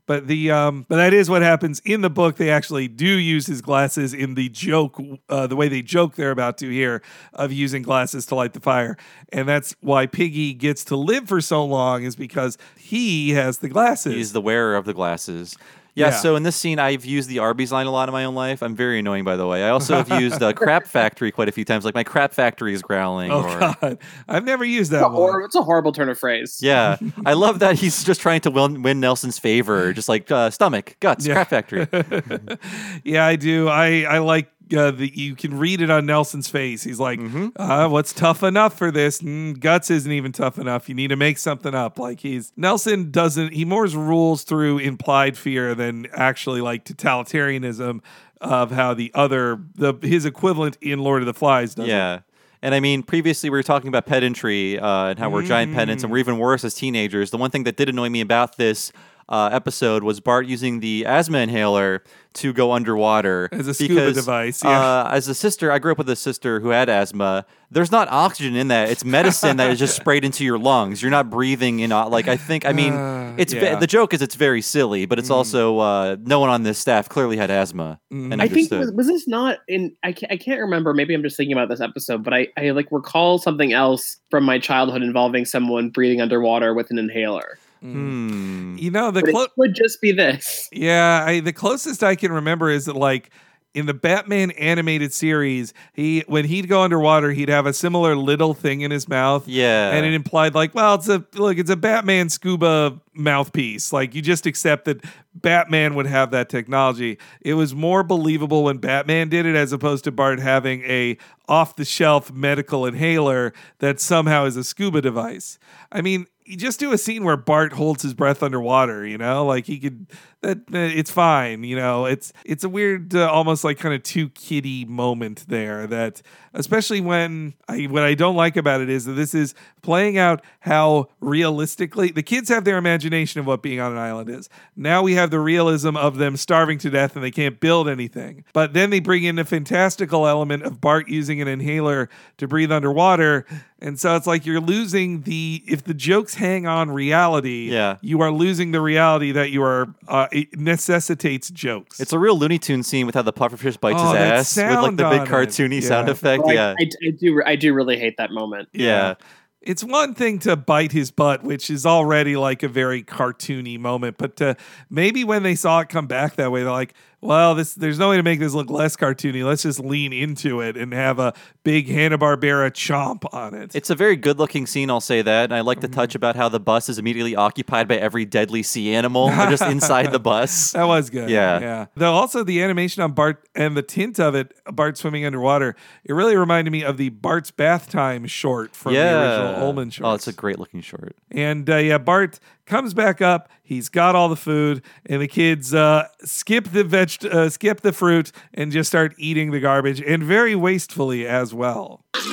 But 0.05 0.27
the 0.27 0.51
um, 0.51 0.85
but 0.87 0.95
that 0.95 1.13
is 1.13 1.29
what 1.29 1.41
happens 1.41 1.81
in 1.83 1.99
the 1.99 2.09
book. 2.09 2.37
They 2.37 2.49
actually 2.49 2.87
do 2.87 3.05
use 3.05 3.45
his 3.45 3.61
glasses 3.61 4.13
in 4.13 4.35
the 4.35 4.47
joke, 4.47 4.97
uh, 5.27 5.47
the 5.47 5.57
way 5.57 5.67
they 5.67 5.81
joke 5.81 6.15
they're 6.15 6.31
about 6.31 6.57
to 6.59 6.69
here 6.69 7.01
of 7.33 7.51
using 7.51 7.81
glasses 7.81 8.25
to 8.27 8.35
light 8.35 8.53
the 8.53 8.61
fire, 8.61 8.95
and 9.33 9.49
that's 9.49 9.75
why 9.81 10.05
Piggy 10.05 10.53
gets 10.53 10.85
to 10.85 10.95
live 10.95 11.27
for 11.27 11.41
so 11.41 11.65
long 11.65 12.03
is 12.03 12.15
because 12.15 12.57
he 12.77 13.31
has 13.31 13.57
the 13.57 13.67
glasses. 13.67 14.13
He's 14.13 14.31
the 14.31 14.39
wearer 14.39 14.77
of 14.77 14.85
the 14.85 14.93
glasses. 14.93 15.57
Yeah, 15.97 16.09
Yeah. 16.09 16.11
so 16.11 16.35
in 16.35 16.43
this 16.43 16.55
scene, 16.55 16.77
I've 16.77 17.05
used 17.05 17.27
the 17.27 17.39
Arby's 17.39 17.71
line 17.71 17.87
a 17.87 17.91
lot 17.91 18.07
in 18.07 18.13
my 18.13 18.25
own 18.25 18.35
life. 18.35 18.61
I'm 18.61 18.75
very 18.75 18.99
annoying, 18.99 19.23
by 19.23 19.35
the 19.35 19.47
way. 19.47 19.63
I 19.63 19.69
also 19.69 19.95
have 19.95 20.21
used 20.21 20.43
uh, 20.43 20.53
Crap 20.53 20.85
Factory 20.97 21.31
quite 21.31 21.49
a 21.49 21.51
few 21.51 21.65
times. 21.65 21.85
Like 21.85 21.95
my 21.95 22.03
Crap 22.03 22.33
Factory 22.33 22.73
is 22.73 22.83
growling. 22.83 23.31
oh 23.31 23.41
or, 23.41 23.59
God, 23.59 23.97
I've 24.27 24.43
never 24.43 24.63
used 24.63 24.91
that 24.91 24.99
a, 25.01 25.07
one. 25.07 25.13
hor- 25.13 25.41
it's 25.41 25.55
a 25.55 25.63
horrible 25.63 25.91
turn 25.91 26.07
of 26.09 26.19
phrase. 26.19 26.59
Yeah, 26.61 26.97
I 27.25 27.33
love 27.45 27.59
that 27.59 27.79
he's 27.79 28.03
just 28.03 28.21
trying 28.21 28.41
to 28.41 28.51
win, 28.51 28.83
win 28.83 28.99
Nelson's 28.99 29.39
favor, 29.39 29.91
just 29.91 30.07
like 30.07 30.29
uh, 30.29 30.51
stomach, 30.51 30.95
guts, 30.99 31.25
Yeah. 31.25 31.33
Crap 31.43 31.49
Factory. 31.49 31.87
yeah, 33.03 33.25
I 33.25 33.35
do. 33.35 33.67
I 33.67 34.03
I 34.03 34.17
like 34.19 34.49
uh, 34.75 34.91
the 34.91 35.11
you 35.15 35.35
can 35.35 35.57
read 35.57 35.81
it 35.81 35.89
on 35.89 36.05
Nelson's 36.05 36.47
face. 36.47 36.83
He's 36.83 36.99
like, 36.99 37.19
Mm-hmm. 37.19 37.47
uh, 37.55 37.87
"What's 37.89 38.13
tough 38.13 38.43
enough 38.43 38.77
for 38.77 38.91
this? 38.91 39.21
Mm, 39.21 39.59
guts 39.59 39.89
isn't 39.91 40.11
even 40.11 40.31
tough 40.31 40.57
enough. 40.57 40.89
You 40.89 40.95
need 40.95 41.09
to 41.09 41.15
make 41.15 41.37
something 41.37 41.73
up." 41.75 41.99
Like 41.99 42.19
he's 42.19 42.51
Nelson 42.57 43.11
doesn't. 43.11 43.53
He 43.53 43.65
more 43.65 43.85
rules 43.87 44.43
through 44.43 44.79
implied 44.79 45.37
fear 45.37 45.75
than 45.75 46.07
actually 46.13 46.61
like 46.61 46.85
totalitarianism 46.85 48.01
of 48.41 48.71
how 48.71 48.93
the 48.93 49.11
other 49.13 49.59
the 49.75 49.93
his 50.01 50.25
equivalent 50.25 50.77
in 50.81 50.99
Lord 50.99 51.21
of 51.21 51.25
the 51.25 51.33
Flies 51.33 51.75
does. 51.75 51.85
it. 51.85 51.89
Yeah. 51.89 52.19
And 52.61 52.73
I 52.73 52.79
mean, 52.79 53.03
previously 53.03 53.49
we 53.51 53.57
were 53.57 53.63
talking 53.63 53.87
about 53.87 54.07
pedantry 54.07 54.79
uh, 54.79 55.09
and 55.09 55.19
how 55.19 55.29
we're 55.29 55.43
giant 55.43 55.75
pedants 55.75 56.03
and 56.03 56.11
we're 56.11 56.17
even 56.17 56.39
worse 56.39 56.63
as 56.63 56.73
teenagers. 56.73 57.29
The 57.29 57.37
one 57.37 57.51
thing 57.51 57.65
that 57.65 57.77
did 57.77 57.87
annoy 57.87 58.09
me 58.09 58.19
about 58.19 58.57
this 58.57 58.91
uh, 59.29 59.49
episode 59.51 60.03
was 60.03 60.19
Bart 60.19 60.45
using 60.47 60.79
the 60.79 61.05
asthma 61.05 61.39
inhaler 61.39 62.03
to 62.33 62.53
go 62.53 62.71
underwater 62.71 63.49
As 63.51 63.67
a 63.67 63.73
scuba 63.73 64.13
device, 64.13 64.63
yeah. 64.63 64.69
Uh, 64.79 65.09
as 65.11 65.27
a 65.27 65.33
sister, 65.33 65.71
I 65.71 65.79
grew 65.79 65.91
up 65.93 65.97
with 65.97 66.09
a 66.09 66.15
sister 66.15 66.59
who 66.59 66.69
had 66.69 66.87
asthma. 66.87 67.45
There's 67.71 67.91
not 67.91 68.07
oxygen 68.09 68.55
in 68.55 68.67
that; 68.67 68.89
it's 68.89 69.03
medicine 69.03 69.57
that 69.57 69.71
is 69.71 69.79
just 69.79 69.95
sprayed 70.01 70.23
into 70.23 70.45
your 70.45 70.59
lungs. 70.59 71.01
You're 71.01 71.11
not 71.11 71.29
breathing 71.31 71.79
in. 71.79 71.91
o- 71.91 72.07
Like 72.09 72.27
I 72.27 72.37
think, 72.37 72.65
I 72.65 72.73
mean, 72.73 72.93
Uh, 72.93 73.33
it's 73.37 73.53
yeah. 73.53 73.75
Mm. 73.75 73.79
the 73.79 73.87
joke 73.87 74.13
is 74.13 74.21
it's 74.21 74.35
very 74.35 74.61
silly, 74.61 75.05
but 75.07 75.17
it's 75.19 75.29
also 75.31 75.79
uh, 75.79 76.15
no 76.21 76.39
one 76.39 76.49
on 76.49 76.63
this 76.63 76.77
staff 76.79 77.09
clearly 77.09 77.37
had 77.37 77.49
asthma 77.51 77.99
and 78.11 78.35
I 78.41 78.47
think 78.47 78.71
understood. 78.71 78.79
was, 78.79 78.91
was 78.93 79.07
this 79.07 79.27
not 79.27 79.59
in 79.67 79.95
I 80.03 80.11
can't, 80.11 80.31
I 80.31 80.37
can't 80.37 80.61
remember 80.61 80.93
maybe 80.93 81.13
I'm 81.13 81.21
just 81.23 81.37
thinking 81.37 81.53
about 81.53 81.69
this 81.69 81.81
episode 81.81 82.23
but 82.23 82.33
I, 82.33 82.47
I 82.57 82.69
like 82.71 82.87
recall 82.91 83.37
something 83.37 83.73
else 83.73 84.17
from 84.31 84.43
my 84.43 84.57
childhood 84.59 85.01
involving 85.03 85.45
someone 85.45 85.89
breathing 85.89 86.21
underwater 86.21 86.73
with 86.73 86.89
an 86.89 86.97
inhaler 86.97 87.59
Hmm. 87.81 88.75
You 88.77 88.91
know 88.91 89.11
the 89.11 89.23
clo- 89.23 89.43
it 89.43 89.51
would 89.57 89.75
just 89.75 90.01
be 90.01 90.11
this 90.11 90.67
Yeah, 90.71 91.23
I, 91.25 91.39
the 91.39 91.53
closest 91.53 92.03
I 92.03 92.15
can 92.15 92.31
remember 92.31 92.69
is 92.69 92.85
that 92.85 92.95
like 92.95 93.31
in 93.77 93.85
the 93.85 93.93
Batman 93.93 94.49
animated 94.51 95.13
series, 95.13 95.71
he 95.93 96.23
when 96.27 96.45
he'd 96.45 96.67
go 96.67 96.81
underwater, 96.81 97.31
he'd 97.31 97.49
have 97.49 97.67
a 97.67 97.73
similar 97.73 98.15
little 98.15 98.55
thing 98.55 98.81
in 98.81 98.89
his 98.89 99.07
mouth. 99.07 99.47
Yeah. 99.47 99.91
And 99.91 100.03
it 100.03 100.15
implied 100.15 100.55
like, 100.55 100.73
well, 100.73 100.95
it's 100.95 101.07
a 101.07 101.23
look, 101.35 101.59
it's 101.59 101.69
a 101.69 101.75
Batman 101.75 102.29
scuba 102.29 102.99
mouthpiece. 103.13 103.93
Like 103.93 104.15
you 104.15 104.23
just 104.23 104.47
accept 104.47 104.85
that 104.85 105.05
Batman 105.35 105.93
would 105.93 106.07
have 106.07 106.31
that 106.31 106.49
technology. 106.49 107.19
It 107.41 107.53
was 107.53 107.75
more 107.75 108.01
believable 108.01 108.63
when 108.63 108.77
Batman 108.77 109.29
did 109.29 109.45
it 109.45 109.55
as 109.55 109.71
opposed 109.71 110.05
to 110.05 110.11
Bart 110.11 110.39
having 110.39 110.81
a 110.81 111.15
off 111.47 111.75
the 111.75 111.85
shelf 111.85 112.31
medical 112.31 112.83
inhaler 112.83 113.53
that 113.77 113.99
somehow 113.99 114.45
is 114.45 114.57
a 114.57 114.63
scuba 114.63 115.01
device. 115.01 115.59
I 115.91 116.01
mean, 116.01 116.25
you 116.47 116.55
just 116.55 116.79
do 116.79 116.93
a 116.93 116.97
scene 116.97 117.23
where 117.23 117.37
Bart 117.37 117.73
holds 117.73 118.01
his 118.01 118.13
breath 118.13 118.41
underwater, 118.41 119.05
you 119.05 119.17
know? 119.17 119.45
Like 119.45 119.65
he 119.65 119.79
could 119.79 120.07
that, 120.41 120.67
that 120.67 120.91
it's 120.91 121.11
fine, 121.11 121.63
you 121.63 121.75
know. 121.75 122.05
It's 122.05 122.31
it's 122.45 122.63
a 122.63 122.69
weird 122.69 123.15
uh, 123.15 123.29
almost 123.31 123.63
like 123.63 123.79
kind 123.79 123.95
of 123.95 124.03
too 124.03 124.29
kiddie 124.29 124.85
moment 124.85 125.45
there 125.47 125.87
that 125.87 126.21
especially 126.53 127.01
when 127.01 127.53
I 127.67 127.83
what 127.85 128.03
I 128.03 128.13
don't 128.13 128.35
like 128.35 128.55
about 128.57 128.81
it 128.81 128.89
is 128.89 129.05
that 129.05 129.13
this 129.13 129.33
is 129.33 129.53
playing 129.81 130.17
out 130.17 130.43
how 130.61 131.07
realistically 131.21 132.11
the 132.11 132.23
kids 132.23 132.49
have 132.49 132.65
their 132.65 132.77
imagination 132.77 133.39
of 133.39 133.47
what 133.47 133.61
being 133.61 133.79
on 133.79 133.91
an 133.93 133.97
island 133.97 134.29
is. 134.29 134.49
Now 134.75 135.01
we 135.01 135.13
have 135.13 135.31
the 135.31 135.39
realism 135.39 135.95
of 135.95 136.17
them 136.17 136.35
starving 136.35 136.77
to 136.79 136.89
death 136.89 137.15
and 137.15 137.23
they 137.23 137.31
can't 137.31 137.59
build 137.59 137.87
anything. 137.87 138.43
But 138.53 138.73
then 138.73 138.89
they 138.89 138.99
bring 138.99 139.23
in 139.23 139.35
the 139.35 139.45
fantastical 139.45 140.27
element 140.27 140.63
of 140.63 140.81
Bart 140.81 141.07
using 141.07 141.41
an 141.41 141.47
inhaler 141.47 142.09
to 142.37 142.47
breathe 142.47 142.71
underwater. 142.71 143.45
And 143.79 143.99
so 143.99 144.15
it's 144.15 144.27
like 144.27 144.45
you're 144.45 144.59
losing 144.59 145.21
the 145.21 145.63
if 145.67 145.83
the 145.83 145.93
jokes 145.93 146.33
hang 146.35 146.65
on 146.67 146.89
reality, 146.91 147.69
Yeah. 147.71 147.97
you 148.01 148.21
are 148.21 148.31
losing 148.31 148.71
the 148.71 148.81
reality 148.81 149.31
that 149.33 149.51
you 149.51 149.61
are 149.63 149.93
uh, 150.07 150.26
Uh, 150.33 150.39
it 150.39 150.59
necessitates 150.59 151.49
jokes. 151.49 151.99
It's 151.99 152.13
a 152.13 152.19
real 152.19 152.37
Looney 152.37 152.59
Tune 152.59 152.83
scene 152.83 153.05
with 153.05 153.15
how 153.15 153.21
the 153.21 153.33
pufferfish 153.33 153.79
bites 153.79 153.99
Oh, 154.01 154.13
his 154.13 154.15
ass 154.15 154.57
with 154.57 154.65
like 154.65 154.91
the 154.97 155.09
big 155.09 155.21
on 155.21 155.27
it. 155.27 155.29
cartoony 155.29 155.81
sound 155.83 156.09
effect. 156.09 156.43
Like, 156.43 156.55
yeah. 156.55 156.75
I, 156.79 156.89
I 157.07 157.09
do. 157.11 157.41
I 157.45 157.55
do 157.55 157.73
really 157.73 157.97
hate 157.97 158.17
that 158.17 158.31
moment. 158.31 158.69
yeah. 158.73 159.15
It's 159.59 159.83
one 159.83 160.13
thing 160.13 160.39
to 160.39 160.55
bite 160.55 160.93
his 160.93 161.11
butt, 161.11 161.43
which 161.43 161.69
is 161.69 161.85
already 161.85 162.37
like 162.37 162.63
a 162.63 162.69
very 162.69 163.03
cartoony 163.03 163.77
moment, 163.77 164.17
but 164.17 164.37
to 164.37 164.55
maybe 164.89 165.25
when 165.25 165.43
they 165.43 165.55
saw 165.55 165.81
it 165.81 165.89
come 165.89 166.07
back 166.07 166.35
that 166.37 166.51
way, 166.53 166.63
they're 166.63 166.71
like, 166.71 166.93
well, 167.27 167.55
this 167.55 167.73
there's 167.73 167.99
no 167.99 168.09
way 168.09 168.17
to 168.17 168.23
make 168.23 168.39
this 168.39 168.53
look 168.53 168.69
less 168.69 168.95
cartoony. 168.95 169.43
Let's 169.43 169.63
just 169.63 169.79
lean 169.79 170.13
into 170.13 170.61
it 170.61 170.77
and 170.77 170.93
have 170.93 171.19
a 171.19 171.33
big 171.63 171.87
Hanna 171.89 172.17
Barbera 172.17 172.71
chomp 172.71 173.31
on 173.33 173.53
it. 173.53 173.75
It's 173.75 173.89
a 173.89 173.95
very 173.95 174.15
good 174.15 174.39
looking 174.39 174.65
scene, 174.65 174.89
I'll 174.89 175.01
say 175.01 175.21
that. 175.21 175.43
And 175.45 175.53
I 175.53 175.61
like 175.61 175.81
the 175.81 175.87
touch 175.87 176.07
Mm-hmm. 176.11 176.17
about 176.17 176.35
how 176.37 176.47
the 176.47 176.59
bus 176.61 176.87
is 176.87 176.97
immediately 176.99 177.35
occupied 177.35 177.89
by 177.89 177.97
every 177.97 178.23
deadly 178.23 178.63
sea 178.63 178.93
animal 178.95 179.27
just 179.27 179.61
inside 179.75 180.11
the 180.13 180.19
bus. 180.19 180.71
That 180.71 180.85
was 180.85 181.09
good. 181.09 181.29
Yeah. 181.29 181.59
Yeah. 181.59 181.85
Though 181.95 182.13
also 182.13 182.45
the 182.45 182.63
animation 182.63 183.03
on 183.03 183.11
Bart 183.11 183.45
and 183.55 183.75
the 183.75 183.81
tint 183.81 184.19
of 184.21 184.33
it, 184.35 184.53
Bart 184.71 184.97
swimming 184.97 185.25
underwater, 185.25 185.75
it 186.05 186.13
really 186.13 186.37
reminded 186.37 186.71
me 186.71 186.83
of 186.83 186.95
the 186.95 187.09
Bart's 187.09 187.51
Bath 187.51 187.89
Time 187.89 188.25
short 188.25 188.73
from 188.73 188.93
the 188.93 188.99
original 189.01 189.63
Ullman 189.65 189.89
short. 189.89 190.07
Oh, 190.07 190.13
it's 190.13 190.27
a 190.29 190.33
great 190.33 190.59
looking 190.59 190.79
short. 190.79 191.15
And 191.29 191.69
uh, 191.69 191.75
yeah, 191.75 191.97
Bart 191.97 192.39
comes 192.67 192.93
back 192.93 193.21
up. 193.21 193.49
He's 193.63 193.89
got 193.89 194.15
all 194.15 194.29
the 194.29 194.35
food, 194.35 194.83
and 195.05 195.21
the 195.21 195.27
kids 195.27 195.73
uh, 195.73 196.07
skip 196.23 196.69
the 196.69 196.83
veg, 196.83 197.25
uh, 197.25 197.49
skip 197.49 197.81
the 197.81 197.91
fruit, 197.91 198.31
and 198.53 198.71
just 198.71 198.89
start 198.89 199.15
eating 199.17 199.51
the 199.51 199.59
garbage, 199.59 200.01
and 200.01 200.21
very 200.23 200.55
wastefully 200.55 201.25
as 201.27 201.53
well. 201.53 202.03
Stop! 202.15 202.27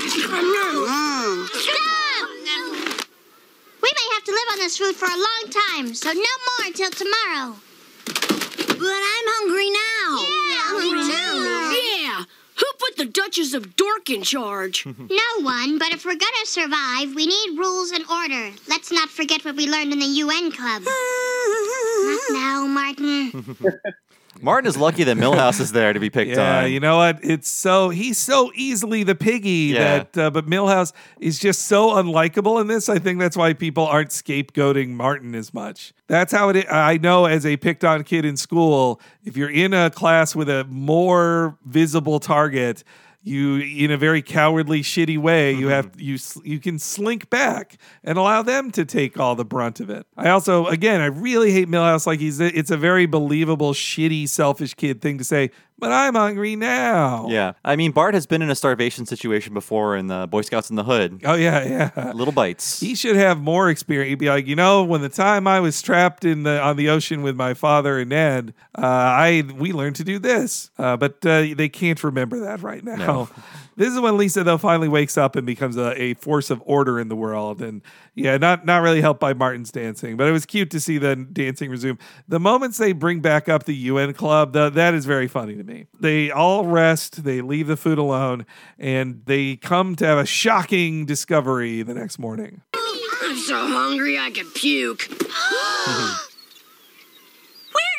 We 3.82 3.90
may 3.92 4.06
have 4.14 4.24
to 4.24 4.32
live 4.32 4.48
on 4.52 4.58
this 4.58 4.76
food 4.78 4.94
for 4.94 5.06
a 5.06 5.16
long 5.16 5.50
time, 5.50 5.94
so 5.94 6.12
no 6.12 6.20
more 6.20 6.66
until 6.66 6.90
tomorrow. 6.90 7.56
But 8.06 9.00
I'm 9.00 9.26
hungry 9.38 9.70
now. 9.70 10.18
Yeah, 10.50 10.72
me 10.80 10.90
too. 11.08 11.38
Yeah. 12.02 12.24
Who 12.56 12.66
put 12.78 12.96
the 12.96 13.06
Duchess 13.06 13.52
of 13.54 13.76
Dork 13.76 14.10
in 14.10 14.22
charge? 14.22 14.86
No 15.24 15.44
one, 15.44 15.78
but 15.78 15.92
if 15.92 16.04
we're 16.04 16.16
gonna 16.16 16.46
survive, 16.46 17.14
we 17.14 17.26
need 17.26 17.58
rules 17.58 17.90
and 17.90 18.04
order. 18.10 18.50
Let's 18.68 18.90
not 18.92 19.08
forget 19.10 19.44
what 19.44 19.56
we 19.56 19.66
learned 19.66 19.92
in 19.92 19.98
the 19.98 20.06
UN 20.06 20.50
Club. 20.50 20.82
not 20.84 22.20
now, 22.30 22.66
Martin. 22.66 23.56
Martin 24.40 24.68
is 24.68 24.76
lucky 24.76 25.04
that 25.04 25.16
Milhouse 25.16 25.60
is 25.60 25.72
there 25.72 25.92
to 25.92 26.00
be 26.00 26.10
picked 26.10 26.32
on. 26.32 26.36
Yeah, 26.38 26.64
on. 26.64 26.72
you 26.72 26.80
know 26.80 26.96
what? 26.96 27.20
It's 27.22 27.48
so 27.48 27.88
he's 27.90 28.18
so 28.18 28.50
easily 28.54 29.02
the 29.02 29.14
piggy 29.14 29.72
Yeah. 29.74 30.04
that, 30.12 30.18
uh, 30.18 30.30
but 30.30 30.46
Milhouse 30.46 30.92
is 31.20 31.38
just 31.38 31.62
so 31.62 31.90
unlikable 31.90 32.60
in 32.60 32.66
this. 32.66 32.88
I 32.88 32.98
think 32.98 33.18
that's 33.18 33.36
why 33.36 33.52
people 33.52 33.86
aren't 33.86 34.10
scapegoating 34.10 34.90
Martin 34.90 35.34
as 35.34 35.54
much. 35.54 35.92
That's 36.06 36.32
how 36.32 36.48
it. 36.50 36.66
I 36.70 36.94
I 36.94 36.96
know 36.98 37.24
as 37.26 37.44
a 37.46 37.56
picked 37.56 37.84
on 37.84 38.04
kid 38.04 38.24
in 38.24 38.36
school, 38.36 39.00
if 39.24 39.36
you're 39.36 39.50
in 39.50 39.72
a 39.74 39.90
class 39.90 40.34
with 40.36 40.48
a 40.48 40.64
more 40.64 41.56
visible 41.64 42.20
target. 42.20 42.84
You, 43.26 43.56
in 43.56 43.90
a 43.90 43.96
very 43.96 44.20
cowardly, 44.20 44.82
shitty 44.82 45.16
way, 45.16 45.52
you 45.52 45.68
mm-hmm. 45.68 45.70
have 45.70 45.98
you 45.98 46.18
you 46.44 46.60
can 46.60 46.78
slink 46.78 47.30
back 47.30 47.78
and 48.02 48.18
allow 48.18 48.42
them 48.42 48.70
to 48.72 48.84
take 48.84 49.18
all 49.18 49.34
the 49.34 49.46
brunt 49.46 49.80
of 49.80 49.88
it. 49.88 50.06
I 50.14 50.28
also, 50.28 50.66
again, 50.66 51.00
I 51.00 51.06
really 51.06 51.50
hate 51.50 51.66
Milhouse. 51.66 52.06
Like 52.06 52.20
he's, 52.20 52.38
it's 52.38 52.70
a 52.70 52.76
very 52.76 53.06
believable, 53.06 53.72
shitty, 53.72 54.28
selfish 54.28 54.74
kid 54.74 55.00
thing 55.00 55.16
to 55.16 55.24
say. 55.24 55.50
But 55.76 55.90
I'm 55.90 56.14
hungry 56.14 56.54
now. 56.54 57.26
Yeah. 57.28 57.54
I 57.64 57.74
mean, 57.74 57.90
Bart 57.90 58.14
has 58.14 58.26
been 58.26 58.42
in 58.42 58.50
a 58.50 58.54
starvation 58.54 59.06
situation 59.06 59.54
before 59.54 59.96
in 59.96 60.06
the 60.06 60.26
Boy 60.28 60.42
Scoutz 60.42 60.70
'n 60.70 60.76
the 60.76 60.84
Hood. 60.84 61.20
Oh 61.24 61.34
yeah, 61.34 61.90
yeah. 61.96 62.12
Little 62.12 62.32
bites. 62.32 62.78
He 62.80 62.94
should 62.94 63.16
have 63.16 63.40
more 63.40 63.68
experience. 63.68 64.10
He'd 64.10 64.18
be 64.20 64.28
like, 64.28 64.46
you 64.46 64.54
know, 64.54 64.84
when 64.84 65.00
the 65.00 65.08
time 65.08 65.48
I 65.48 65.58
was 65.58 65.82
trapped 65.82 66.24
in 66.24 66.44
the 66.44 66.60
on 66.62 66.76
the 66.76 66.88
ocean 66.88 67.22
with 67.22 67.34
my 67.34 67.54
father 67.54 67.98
and 67.98 68.10
Ned, 68.10 68.54
uh, 68.78 68.86
I 68.86 69.42
we 69.58 69.72
learned 69.72 69.96
to 69.96 70.04
do 70.04 70.20
this, 70.20 70.70
uh, 70.78 70.96
but 70.96 71.26
uh, 71.26 71.46
they 71.56 71.68
can't 71.68 72.02
remember 72.04 72.40
that 72.40 72.62
right 72.62 72.84
now. 72.84 73.28
This 73.76 73.92
is 73.92 73.98
when 73.98 74.16
Lisa 74.16 74.44
though 74.44 74.56
finally 74.56 74.86
wakes 74.86 75.18
up 75.18 75.34
and 75.34 75.44
becomes 75.44 75.76
a, 75.76 76.00
a 76.00 76.14
force 76.14 76.50
of 76.50 76.62
order 76.64 77.00
in 77.00 77.08
the 77.08 77.16
world, 77.16 77.60
and 77.60 77.82
yeah, 78.16 78.36
not 78.36 78.64
not 78.64 78.82
really 78.82 79.00
helped 79.00 79.18
by 79.18 79.34
Martin's 79.34 79.72
dancing, 79.72 80.16
but 80.16 80.28
it 80.28 80.32
was 80.32 80.46
cute 80.46 80.70
to 80.70 80.78
see 80.78 80.98
the 80.98 81.16
dancing 81.16 81.68
resume. 81.68 81.98
The 82.28 82.38
moments 82.38 82.78
they 82.78 82.92
bring 82.92 83.18
back 83.20 83.48
up 83.48 83.64
the 83.64 83.74
UN 83.74 84.12
club, 84.14 84.52
the, 84.52 84.70
that 84.70 84.94
is 84.94 85.04
very 85.04 85.26
funny 85.26 85.56
to 85.56 85.64
me. 85.64 85.86
They 85.98 86.30
all 86.30 86.64
rest, 86.64 87.24
they 87.24 87.40
leave 87.40 87.66
the 87.66 87.76
food 87.76 87.98
alone, 87.98 88.46
and 88.78 89.22
they 89.26 89.56
come 89.56 89.96
to 89.96 90.06
have 90.06 90.18
a 90.18 90.26
shocking 90.26 91.06
discovery 91.06 91.82
the 91.82 91.94
next 91.94 92.20
morning. 92.20 92.62
I'm 93.22 93.36
so 93.38 93.66
hungry 93.66 94.16
I 94.16 94.30
could 94.30 94.54
puke. 94.54 95.08
Where'd 95.10 95.28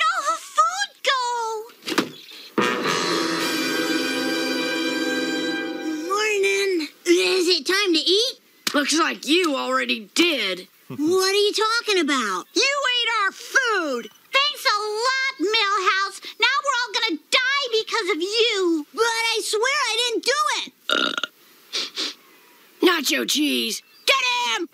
all 0.08 0.24
the 0.32 0.38
food 0.56 0.92
go? 1.04 1.26
Morning. 6.08 6.88
Is 7.06 7.48
it 7.50 7.66
time 7.66 7.94
to 7.94 8.00
eat? 8.00 8.45
Looks 8.76 9.00
like 9.00 9.26
you 9.26 9.56
already 9.56 10.10
did. 10.16 10.68
what 10.90 11.00
are 11.00 11.34
you 11.34 11.54
talking 11.54 12.02
about? 12.02 12.44
You 12.54 12.76
ate 12.92 13.10
our 13.24 13.32
food. 13.32 14.10
Thanks 14.34 14.66
a 14.66 14.78
lot, 14.82 15.40
Milhouse. 15.40 16.20
Now 16.42 16.56
we're 16.62 16.78
all 16.82 16.92
gonna 16.94 17.22
die 17.32 17.68
because 17.72 18.10
of 18.18 18.22
you. 18.22 18.86
But 18.94 19.02
I 19.02 19.40
swear 19.44 19.62
I 19.64 19.96
didn't 20.04 20.26
do 20.26 20.40
it. 20.60 20.74
Nacho 22.84 23.30
cheese. 23.30 23.82
Get 24.06 24.24
him! 24.60 24.68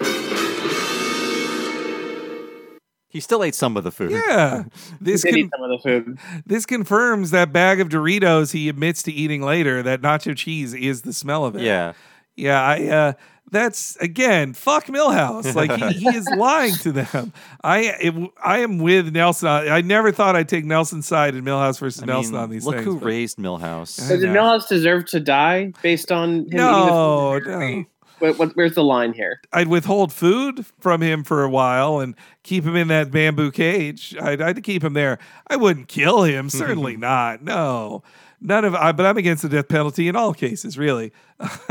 He 3.10 3.20
still 3.20 3.44
ate 3.44 3.54
some 3.54 3.78
of 3.78 3.84
the 3.84 3.92
food. 3.92 4.10
Yeah, 4.12 4.64
this 5.00 5.22
Did 5.22 5.30
con- 5.30 5.40
eat 5.40 5.50
some 5.56 5.64
of 5.64 5.70
the 5.70 5.78
food. 5.78 6.18
this 6.48 6.66
confirms 6.66 7.30
that 7.30 7.54
bag 7.54 7.80
of 7.80 7.90
Doritos 7.90 8.52
he 8.52 8.68
admits 8.68 9.04
to 9.04 9.12
eating 9.12 9.44
later. 9.44 9.84
That 9.84 10.02
nacho 10.02 10.36
cheese 10.36 10.74
is 10.74 11.04
the 11.04 11.14
smell 11.14 11.46
of 11.46 11.56
it. 11.56 11.62
Yeah. 11.62 11.94
yeah. 12.36 12.64
I 12.64 12.88
uh, 12.88 13.14
that's 13.52 13.96
again 13.98 14.54
fuck 14.54 14.86
Milhouse. 14.88 15.54
Like 15.56 15.72
he, 15.72 16.10
he 16.10 16.18
is 16.18 16.28
lying 16.38 16.74
to 16.76 16.92
them. 16.92 17.34
I 17.64 17.80
it, 18.00 18.32
I 18.44 18.60
am 18.60 18.78
with 18.80 19.14
Nelson. 19.14 19.48
I, 19.48 19.68
I 19.78 19.82
never 19.82 20.12
thought 20.12 20.36
I'd 20.36 20.50
take 20.50 20.66
Nelson's 20.66 21.06
side 21.08 21.36
in 21.36 21.44
Milhouse 21.44 21.80
versus 21.80 22.02
I 22.04 22.06
Nelson 22.06 22.34
mean, 22.34 22.42
on 22.44 22.50
these 22.50 22.64
things. 22.64 22.66
look 22.66 22.76
things. 22.76 22.86
who 22.86 23.00
but- 23.00 23.06
raised 23.06 23.38
Milhouse. 23.38 24.02
I 24.06 24.16
Does. 24.16 24.24
Milhouse 24.24 24.68
deserve 24.68 25.06
to 25.08 25.20
die 25.20 25.74
based 25.82 26.12
on 26.12 26.46
him 26.46 26.48
No, 26.52 27.36
eating 27.38 27.50
the 27.50 27.50
food? 27.50 27.60
no. 27.60 27.86
What, 28.20 28.38
what, 28.38 28.52
where's 28.56 28.76
the 28.76 28.84
line 28.84 29.14
here? 29.14 29.42
I'd 29.52 29.68
withhold 29.68 30.14
food 30.14 30.64
from 30.80 31.02
him 31.02 31.24
for 31.24 31.44
a 31.44 31.50
while 31.50 32.00
and 32.00 32.14
keep 32.44 32.64
him 32.64 32.76
in 32.76 32.88
that 32.90 33.10
bamboo 33.10 33.50
cage. 33.50 34.16
I'd, 34.22 34.40
I'd 34.40 34.64
keep 34.64 34.84
him 34.84 34.94
there. 34.94 35.18
I 35.48 35.56
wouldn't 35.56 35.88
kill 35.88 36.22
him. 36.22 36.48
Certainly 36.52 36.98
not. 36.98 37.42
No. 37.42 38.04
None 38.40 38.64
of 38.64 38.76
I, 38.76 38.92
but 38.92 39.08
I'm 39.08 39.18
against 39.18 39.42
the 39.42 39.50
death 39.50 39.68
penalty 39.70 40.08
in 40.08 40.16
all 40.16 40.36
cases, 40.36 40.78
really. 40.78 41.12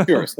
Sure. 0.07 0.27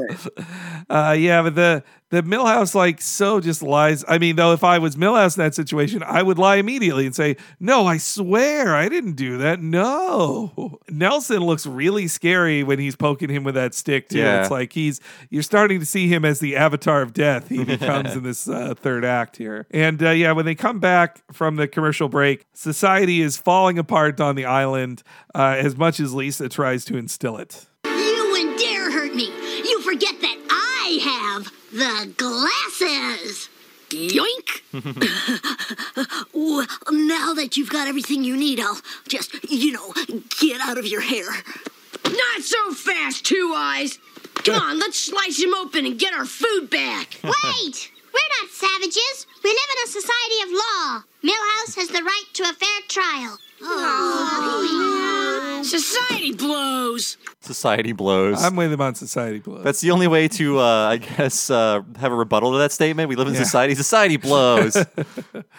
Uh, 0.89 1.15
yeah, 1.17 1.41
but 1.41 1.55
the 1.55 1.83
the 2.09 2.21
Milhouse 2.21 2.75
like 2.75 3.01
so 3.01 3.39
just 3.39 3.63
lies. 3.63 4.03
I 4.07 4.17
mean, 4.17 4.35
though, 4.35 4.51
if 4.51 4.63
I 4.63 4.77
was 4.79 4.97
Milhouse 4.97 5.37
in 5.37 5.43
that 5.43 5.55
situation, 5.55 6.03
I 6.03 6.21
would 6.21 6.37
lie 6.37 6.57
immediately 6.57 7.05
and 7.05 7.15
say, 7.15 7.37
"No, 7.59 7.85
I 7.85 7.97
swear, 7.97 8.75
I 8.75 8.89
didn't 8.89 9.13
do 9.13 9.37
that." 9.37 9.61
No, 9.61 10.79
Nelson 10.89 11.39
looks 11.39 11.65
really 11.65 12.07
scary 12.09 12.63
when 12.63 12.79
he's 12.79 12.97
poking 12.97 13.29
him 13.29 13.45
with 13.45 13.55
that 13.55 13.73
stick 13.73 14.09
too. 14.09 14.17
Yeah. 14.17 14.41
It's 14.41 14.51
like 14.51 14.73
he's 14.73 14.99
you're 15.29 15.43
starting 15.43 15.79
to 15.79 15.85
see 15.85 16.09
him 16.09 16.25
as 16.25 16.41
the 16.41 16.57
avatar 16.57 17.01
of 17.01 17.13
death. 17.13 17.47
He 17.47 17.63
becomes 17.63 18.13
in 18.17 18.23
this 18.23 18.49
uh, 18.49 18.73
third 18.75 19.05
act 19.05 19.37
here. 19.37 19.65
And 19.71 20.03
uh, 20.03 20.09
yeah, 20.09 20.33
when 20.33 20.45
they 20.45 20.55
come 20.55 20.79
back 20.79 21.21
from 21.31 21.55
the 21.55 21.67
commercial 21.67 22.09
break, 22.09 22.45
society 22.53 23.21
is 23.21 23.37
falling 23.37 23.79
apart 23.79 24.19
on 24.19 24.35
the 24.35 24.45
island. 24.45 25.03
Uh, 25.33 25.55
as 25.57 25.77
much 25.77 26.01
as 26.01 26.13
Lisa 26.13 26.49
tries 26.49 26.83
to 26.85 26.97
instill 26.97 27.37
it. 27.37 27.65
I 30.91 30.99
have 30.99 31.47
the 31.71 32.11
glasses. 32.17 33.47
Yoink! 33.91 34.59
now 36.91 37.33
that 37.33 37.55
you've 37.55 37.69
got 37.69 37.87
everything 37.87 38.25
you 38.25 38.35
need, 38.35 38.59
I'll 38.59 38.81
just, 39.07 39.49
you 39.49 39.71
know, 39.71 39.93
get 40.41 40.59
out 40.59 40.77
of 40.77 40.85
your 40.85 40.99
hair. 40.99 41.31
Not 42.03 42.41
so 42.41 42.73
fast, 42.73 43.23
Two 43.23 43.53
Eyes. 43.55 43.99
Come 44.43 44.55
on, 44.55 44.79
let's 44.79 44.99
slice 44.99 45.41
him 45.41 45.53
open 45.53 45.85
and 45.85 45.97
get 45.97 46.13
our 46.13 46.25
food 46.25 46.69
back. 46.69 47.17
Wait! 47.23 47.89
We're 48.13 48.31
not 48.41 48.49
savages. 48.51 49.27
We 49.45 49.49
live 49.49 49.69
in 49.71 49.83
a 49.85 49.87
society 49.87 50.41
of 50.43 50.49
law. 50.51 51.03
Millhouse 51.23 51.75
has 51.77 51.87
the 51.87 52.03
right 52.03 52.25
to 52.33 52.43
a 52.43 52.53
fair 52.53 52.81
trial. 52.89 53.37
Society 55.63 56.33
blows. 56.33 57.17
Society 57.41 57.91
blows. 57.91 58.43
I'm 58.43 58.55
with 58.55 58.71
him 58.71 58.81
on 58.81 58.95
society 58.95 59.39
blows. 59.39 59.63
That's 59.63 59.81
the 59.81 59.91
only 59.91 60.07
way 60.07 60.27
to, 60.29 60.59
uh, 60.59 60.89
I 60.89 60.97
guess, 60.97 61.49
uh, 61.49 61.81
have 61.99 62.11
a 62.11 62.15
rebuttal 62.15 62.51
to 62.53 62.57
that 62.59 62.71
statement. 62.71 63.09
We 63.09 63.15
live 63.15 63.27
in 63.27 63.33
Yeah. 63.33 63.43
society. 63.43 63.75
Society 63.75 64.17
blows. 64.17 64.77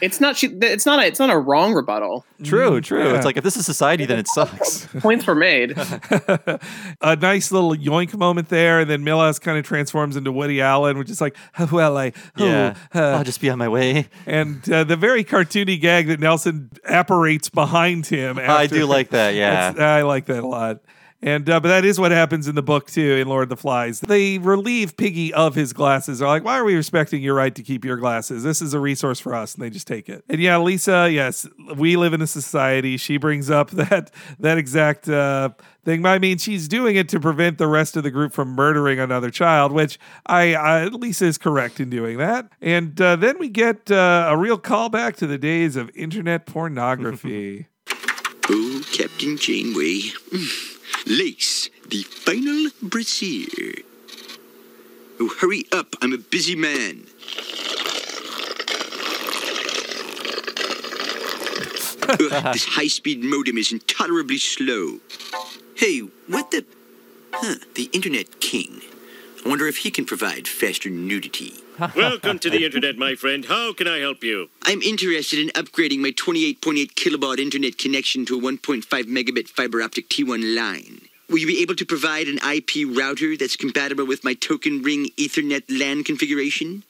It's 0.01 0.21
not. 0.21 0.37
she- 0.37 0.49
It's 0.63 0.85
not. 0.85 0.99
A, 1.03 1.07
it's 1.07 1.19
not 1.21 1.31
a 1.31 1.39
wrong 1.39 1.75
rebuttal. 1.75 2.25
true, 2.43 2.81
true. 2.81 3.05
Yeah. 3.11 3.17
It's 3.17 3.25
like 3.25 3.37
if 3.37 3.45
this 3.45 3.57
is 3.57 3.65
society, 3.65 4.05
then 4.05 4.19
it 4.19 4.27
sucks. 4.29 4.87
Points 5.01 5.27
were 5.27 5.35
made. 5.37 5.75
a 7.01 7.17
nice 7.17 7.53
little 7.53 7.75
yoink 7.75 8.15
moment 8.17 8.49
there, 8.49 8.81
and 8.81 8.91
then 8.91 9.05
Milhouse 9.05 9.41
kind 9.41 9.59
of 9.59 9.65
transforms 9.65 10.17
into 10.17 10.33
Woody 10.33 10.61
Allen, 10.61 10.99
which 10.99 11.09
is 11.11 11.21
like, 11.21 11.37
well, 11.71 11.97
I, 11.97 12.13
oh, 12.39 12.45
Yeah. 12.45 12.75
uh," 12.95 13.01
I'll 13.19 13.25
just 13.25 13.41
be 13.41 13.49
on 13.51 13.59
my 13.59 13.69
way. 13.69 14.09
and 14.27 14.69
uh, 14.71 14.83
the 14.85 14.97
very 14.97 15.23
cartoony 15.25 15.81
gag 15.81 16.09
that 16.09 16.19
Nelson 16.21 16.71
apparates 16.85 17.49
behind 17.49 18.07
him. 18.07 18.39
I 18.41 18.67
do 18.67 18.87
like 18.87 19.11
that, 19.11 19.35
yeah. 19.35 19.73
I 19.99 20.03
like 20.03 20.27
that 20.27 20.43
a 20.43 20.47
lot. 20.47 20.81
And 21.25 21.49
uh, 21.49 21.61
but 21.61 21.69
that 21.69 21.85
is 21.85 22.01
what 22.01 22.11
happens 22.11 22.49
in 22.49 22.57
the 22.57 22.63
book 22.63 22.91
too 22.91 23.15
in 23.15 23.29
Lord 23.29 23.45
of 23.45 23.49
the 23.49 23.57
Flies. 23.57 24.01
They 24.01 24.39
relieve 24.39 24.97
Piggy 24.97 25.33
of 25.33 25.55
his 25.55 25.73
glasses. 25.73 26.19
They're 26.19 26.27
like, 26.27 26.43
"Why 26.43 26.59
are 26.59 26.65
we 26.65 26.75
respecting 26.75 27.23
your 27.23 27.35
right 27.35 27.55
to 27.55 27.63
keep 27.63 27.85
your 27.85 27.97
glasses? 27.97 28.43
This 28.43 28.61
is 28.61 28.75
a 28.75 28.81
resource 28.81 29.21
for 29.21 29.33
us." 29.33 29.55
And 29.55 29.63
they 29.63 29.71
just 29.71 29.87
take 29.87 30.09
it. 30.09 30.25
And 30.29 30.41
yeah, 30.41 30.59
Lisa, 30.59 31.09
yes, 31.09 31.47
we 31.77 31.97
live 31.97 32.13
in 32.13 32.23
a 32.23 32.27
society. 32.27 32.97
She 32.97 33.19
brings 33.19 33.51
up 33.51 33.71
that 33.73 34.11
that 34.41 34.59
exact 34.59 35.09
uh, 35.09 35.51
thing. 35.85 36.05
I 36.05 36.19
mean, 36.19 36.39
she's 36.39 36.67
doing 36.67 36.97
it 36.97 37.09
to 37.11 37.21
prevent 37.21 37.59
the 37.59 37.69
rest 37.69 37.97
of 37.97 38.03
the 38.03 38.11
group 38.11 38.33
from 38.33 38.49
murdering 38.49 38.99
another 38.99 39.31
child, 39.31 39.71
which 39.71 40.01
I, 40.27 40.57
I 40.57 40.85
Lisa 40.87 41.27
is 41.27 41.39
correct 41.39 41.79
in 41.79 41.89
doing 41.89 42.19
that. 42.19 42.51
And 42.61 43.01
uh, 43.01 43.15
then 43.15 43.39
we 43.39 43.49
get 43.49 43.93
uh, 43.93 44.27
a 44.29 44.37
real 44.37 44.59
callback 44.59 45.15
to 45.17 45.29
the 45.29 45.39
days 45.39 45.77
of 45.77 45.89
internet 45.95 46.47
pornography. 46.47 47.69
Captain 48.83 49.37
Janeway. 49.37 50.13
Mm. 50.31 50.73
Lace, 51.07 51.71
the 51.89 52.03
final 52.03 52.71
brassiere. 52.83 53.83
Oh, 55.21 55.29
hurry 55.41 55.65
up. 55.73 55.97
I'm 56.01 56.13
a 56.13 56.19
busy 56.19 56.57
man. 56.57 57.07
Ugh, 62.09 62.53
this 62.53 62.65
high 62.77 62.89
speed 62.89 63.23
modem 63.23 63.57
is 63.59 63.73
intolerably 63.73 64.39
slow. 64.39 64.99
Hey, 65.77 66.01
what 66.29 66.51
the. 66.51 66.65
Huh, 67.33 67.57
the 67.75 67.89
Internet 67.93 68.41
King. 68.41 68.83
I 69.45 69.49
wonder 69.49 69.67
if 69.67 69.79
he 69.79 69.91
can 69.91 70.05
provide 70.05 70.47
faster 70.47 70.89
nudity. 70.89 71.55
Welcome 71.97 72.39
to 72.41 72.51
the 72.51 72.65
internet, 72.65 72.97
my 72.97 73.17
friend. 73.17 73.45
How 73.45 73.73
can 73.73 73.89
I 73.89 73.99
help 73.99 74.23
you? 74.23 74.51
I'm 74.63 74.83
interested 74.83 75.41
in 75.41 75.49
upgrading 75.49 75.99
my 75.99 76.11
28.8 76.11 76.93
kilobaud 76.95 77.41
internet 77.41 77.77
connection 77.77 78.25
to 78.27 78.39
a 78.39 78.41
1.5 78.41 78.85
megabit 78.85 79.49
fiber 79.49 79.83
optic 79.83 80.09
T1 80.09 80.55
line. 80.57 81.01
Will 81.29 81.39
you 81.39 81.47
be 81.49 81.61
able 81.61 81.75
to 81.75 81.85
provide 81.85 82.29
an 82.29 82.39
IP 82.39 82.97
router 82.97 83.37
that's 83.37 83.57
compatible 83.57 84.07
with 84.07 84.23
my 84.23 84.35
token 84.35 84.81
ring 84.83 85.09
Ethernet 85.17 85.65
LAN 85.69 86.05
configuration? 86.05 86.85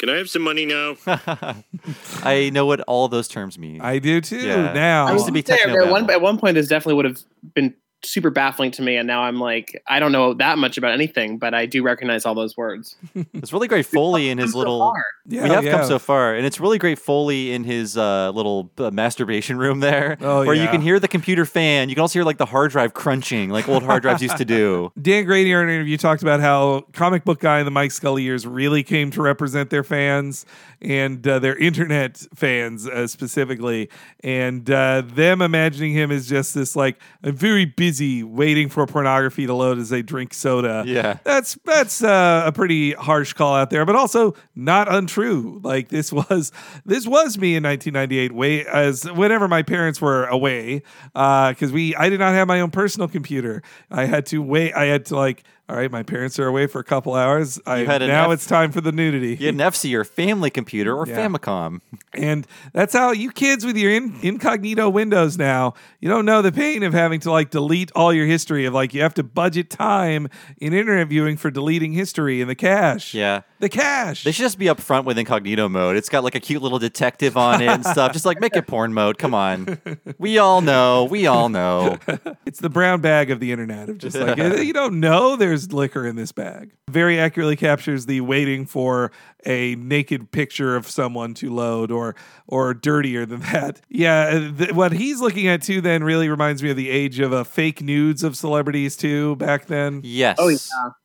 Can 0.00 0.10
I 0.10 0.18
have 0.18 0.28
some 0.28 0.42
money 0.42 0.66
now? 0.66 0.96
I 2.22 2.50
know 2.52 2.66
what 2.66 2.80
all 2.80 3.08
those 3.08 3.28
terms 3.28 3.58
mean. 3.58 3.80
I 3.80 4.00
do 4.00 4.20
too. 4.20 4.36
Yeah. 4.36 4.74
Now 4.74 5.06
I 5.06 5.12
used 5.12 5.24
to 5.26 5.32
be 5.32 5.40
There, 5.40 5.56
techno 5.56 5.86
at 5.86 5.90
one 5.90 6.10
at 6.10 6.20
one 6.20 6.36
point, 6.36 6.56
this 6.56 6.68
definitely 6.68 6.94
would 6.96 7.04
have 7.06 7.22
been 7.54 7.74
super 8.04 8.30
baffling 8.30 8.70
to 8.72 8.82
me, 8.82 8.96
and 8.96 9.06
now 9.06 9.22
I'm 9.22 9.38
like, 9.38 9.82
I 9.86 9.98
don't 9.98 10.12
know 10.12 10.34
that 10.34 10.58
much 10.58 10.78
about 10.78 10.92
anything, 10.92 11.38
but 11.38 11.54
I 11.54 11.66
do 11.66 11.82
recognize 11.82 12.26
all 12.26 12.34
those 12.34 12.56
words. 12.56 12.96
It's 13.34 13.52
really 13.52 13.68
great 13.68 13.84
Foley 13.84 14.30
in 14.30 14.38
his 14.38 14.52
so 14.52 14.58
little. 14.58 14.78
far. 14.78 15.04
Yeah, 15.26 15.44
we 15.44 15.50
have 15.50 15.64
yeah. 15.64 15.78
come 15.78 15.86
so 15.86 15.98
far, 15.98 16.34
and 16.34 16.46
it's 16.46 16.60
really 16.60 16.78
great 16.78 16.98
Foley 16.98 17.52
in 17.52 17.64
his 17.64 17.96
uh, 17.96 18.30
little 18.30 18.70
uh, 18.78 18.90
masturbation 18.90 19.58
room 19.58 19.80
there, 19.80 20.16
Oh, 20.20 20.44
where 20.44 20.54
you 20.54 20.68
can 20.68 20.80
hear 20.80 21.00
the 21.00 21.08
computer 21.08 21.44
fan. 21.44 21.88
You 21.88 21.94
can 21.94 22.02
also 22.02 22.18
hear 22.18 22.24
like 22.24 22.38
the 22.38 22.46
hard 22.46 22.70
drive 22.70 22.94
crunching, 22.94 23.50
like 23.50 23.68
old 23.68 23.82
hard 23.82 24.02
drives 24.02 24.22
used 24.22 24.36
to 24.36 24.44
do. 24.44 24.92
Dan 25.00 25.24
Grady 25.24 25.50
in 25.52 25.58
an 25.58 25.68
interview 25.68 25.96
talked 25.96 26.22
about 26.22 26.40
how 26.40 26.86
comic 26.92 27.24
book 27.24 27.40
guy 27.40 27.58
in 27.58 27.64
the 27.64 27.70
Mike 27.70 27.92
Scully 27.92 28.22
years 28.22 28.46
really 28.46 28.82
came 28.82 29.10
to 29.12 29.22
represent 29.22 29.70
their 29.70 29.84
fans 29.84 30.46
and 30.80 31.26
uh, 31.26 31.38
their 31.38 31.56
internet 31.56 32.18
fans 32.34 32.86
uh, 32.86 33.06
specifically, 33.06 33.88
and 34.22 34.70
uh, 34.70 35.02
them 35.04 35.40
imagining 35.40 35.92
him 35.92 36.10
as 36.10 36.28
just 36.28 36.54
this 36.54 36.76
like 36.76 36.98
I'm 37.22 37.34
very 37.34 37.64
busy 37.64 37.93
waiting 38.00 38.68
for 38.68 38.86
pornography 38.86 39.46
to 39.46 39.54
load 39.54 39.78
as 39.78 39.88
they 39.88 40.02
drink 40.02 40.34
soda. 40.34 40.84
Yeah. 40.86 41.18
that's 41.24 41.58
that's 41.64 42.02
uh, 42.02 42.44
a 42.46 42.52
pretty 42.52 42.92
harsh 42.92 43.32
call 43.32 43.54
out 43.54 43.70
there, 43.70 43.84
but 43.84 43.96
also 43.96 44.34
not 44.54 44.92
untrue. 44.92 45.60
Like 45.62 45.88
this 45.88 46.12
was 46.12 46.52
this 46.84 47.06
was 47.06 47.38
me 47.38 47.56
in 47.56 47.62
1998. 47.62 48.32
Way 48.32 48.66
as 48.66 49.10
whenever 49.10 49.48
my 49.48 49.62
parents 49.62 50.00
were 50.00 50.24
away, 50.26 50.82
because 51.12 51.72
we 51.72 51.94
I 51.96 52.08
did 52.08 52.20
not 52.20 52.34
have 52.34 52.48
my 52.48 52.60
own 52.60 52.70
personal 52.70 53.08
computer. 53.08 53.62
I 53.90 54.04
had 54.04 54.26
to 54.26 54.42
wait. 54.42 54.72
I 54.74 54.86
had 54.86 55.06
to 55.06 55.16
like. 55.16 55.44
All 55.66 55.76
right, 55.76 55.90
my 55.90 56.02
parents 56.02 56.38
are 56.38 56.46
away 56.46 56.66
for 56.66 56.78
a 56.78 56.84
couple 56.84 57.14
hours. 57.14 57.58
I, 57.64 57.84
now 57.84 58.26
F- 58.26 58.32
it's 58.34 58.46
time 58.46 58.70
for 58.70 58.82
the 58.82 58.92
nudity. 58.92 59.30
You 59.40 59.46
had 59.46 59.54
an 59.54 59.60
FC 59.60 59.94
or 59.94 60.04
family 60.04 60.50
computer 60.50 60.94
or 60.94 61.06
Yeah. 61.08 61.16
Famicom. 61.16 61.80
And 62.12 62.46
that's 62.74 62.92
how 62.92 63.12
you 63.12 63.30
kids 63.32 63.64
with 63.64 63.74
your 63.76 63.90
in, 63.90 64.14
incognito 64.20 64.90
windows 64.90 65.38
now, 65.38 65.72
you 66.00 66.08
don't 66.10 66.26
know 66.26 66.42
the 66.42 66.52
pain 66.52 66.82
of 66.82 66.92
having 66.92 67.18
to 67.20 67.30
like 67.30 67.48
delete 67.50 67.90
all 67.94 68.12
your 68.12 68.26
history 68.26 68.66
of 68.66 68.74
like 68.74 68.92
you 68.92 69.00
have 69.00 69.14
to 69.14 69.22
budget 69.22 69.70
time 69.70 70.28
in 70.58 70.74
internet 70.74 71.08
viewing 71.08 71.38
for 71.38 71.50
deleting 71.50 71.92
history 71.94 72.42
in 72.42 72.48
the 72.48 72.54
cache. 72.54 73.14
Yeah. 73.14 73.40
The 73.64 73.70
cash. 73.70 74.24
They 74.24 74.32
should 74.32 74.42
just 74.42 74.58
be 74.58 74.68
up 74.68 74.78
front 74.78 75.06
with 75.06 75.16
incognito 75.16 75.70
mode. 75.70 75.96
It's 75.96 76.10
got 76.10 76.22
like 76.22 76.34
a 76.34 76.40
cute 76.40 76.60
little 76.60 76.78
detective 76.78 77.34
on 77.38 77.62
it 77.62 77.68
and 77.70 77.82
stuff. 77.82 78.12
Just 78.12 78.26
like 78.26 78.38
make 78.38 78.54
it 78.56 78.66
porn 78.66 78.92
mode. 78.92 79.16
Come 79.16 79.32
on. 79.32 79.80
We 80.18 80.36
all 80.36 80.60
know. 80.60 81.04
We 81.04 81.26
all 81.26 81.48
know. 81.48 81.96
It's 82.44 82.58
the 82.58 82.68
brown 82.68 83.00
bag 83.00 83.30
of 83.30 83.40
the 83.40 83.52
internet 83.52 83.88
of 83.88 83.96
just 83.96 84.18
like 84.18 84.36
you 84.38 84.74
don't 84.74 85.00
know 85.00 85.36
there's 85.36 85.72
liquor 85.72 86.06
in 86.06 86.14
this 86.14 86.30
bag. 86.30 86.72
Very 86.90 87.18
accurately 87.18 87.56
captures 87.56 88.04
the 88.04 88.20
waiting 88.20 88.66
for 88.66 89.10
a 89.46 89.74
naked 89.76 90.30
picture 90.30 90.76
of 90.76 90.88
someone 90.88 91.34
to 91.34 91.52
load 91.52 91.90
or 91.90 92.14
or 92.46 92.74
dirtier 92.74 93.26
than 93.26 93.40
that. 93.40 93.80
Yeah, 93.94 94.50
th- 94.58 94.72
what 94.72 94.92
he's 94.92 95.20
looking 95.20 95.46
at 95.46 95.62
too 95.62 95.80
then 95.80 96.02
really 96.02 96.28
reminds 96.28 96.62
me 96.62 96.70
of 96.70 96.76
the 96.76 96.90
age 96.90 97.20
of 97.20 97.32
uh, 97.32 97.44
fake 97.44 97.80
nudes 97.80 98.24
of 98.24 98.36
celebrities 98.36 98.96
too 98.96 99.36
back 99.36 99.66
then. 99.66 100.00
Yes. 100.02 100.36
Oh 100.40 100.48
yeah, 100.48 100.58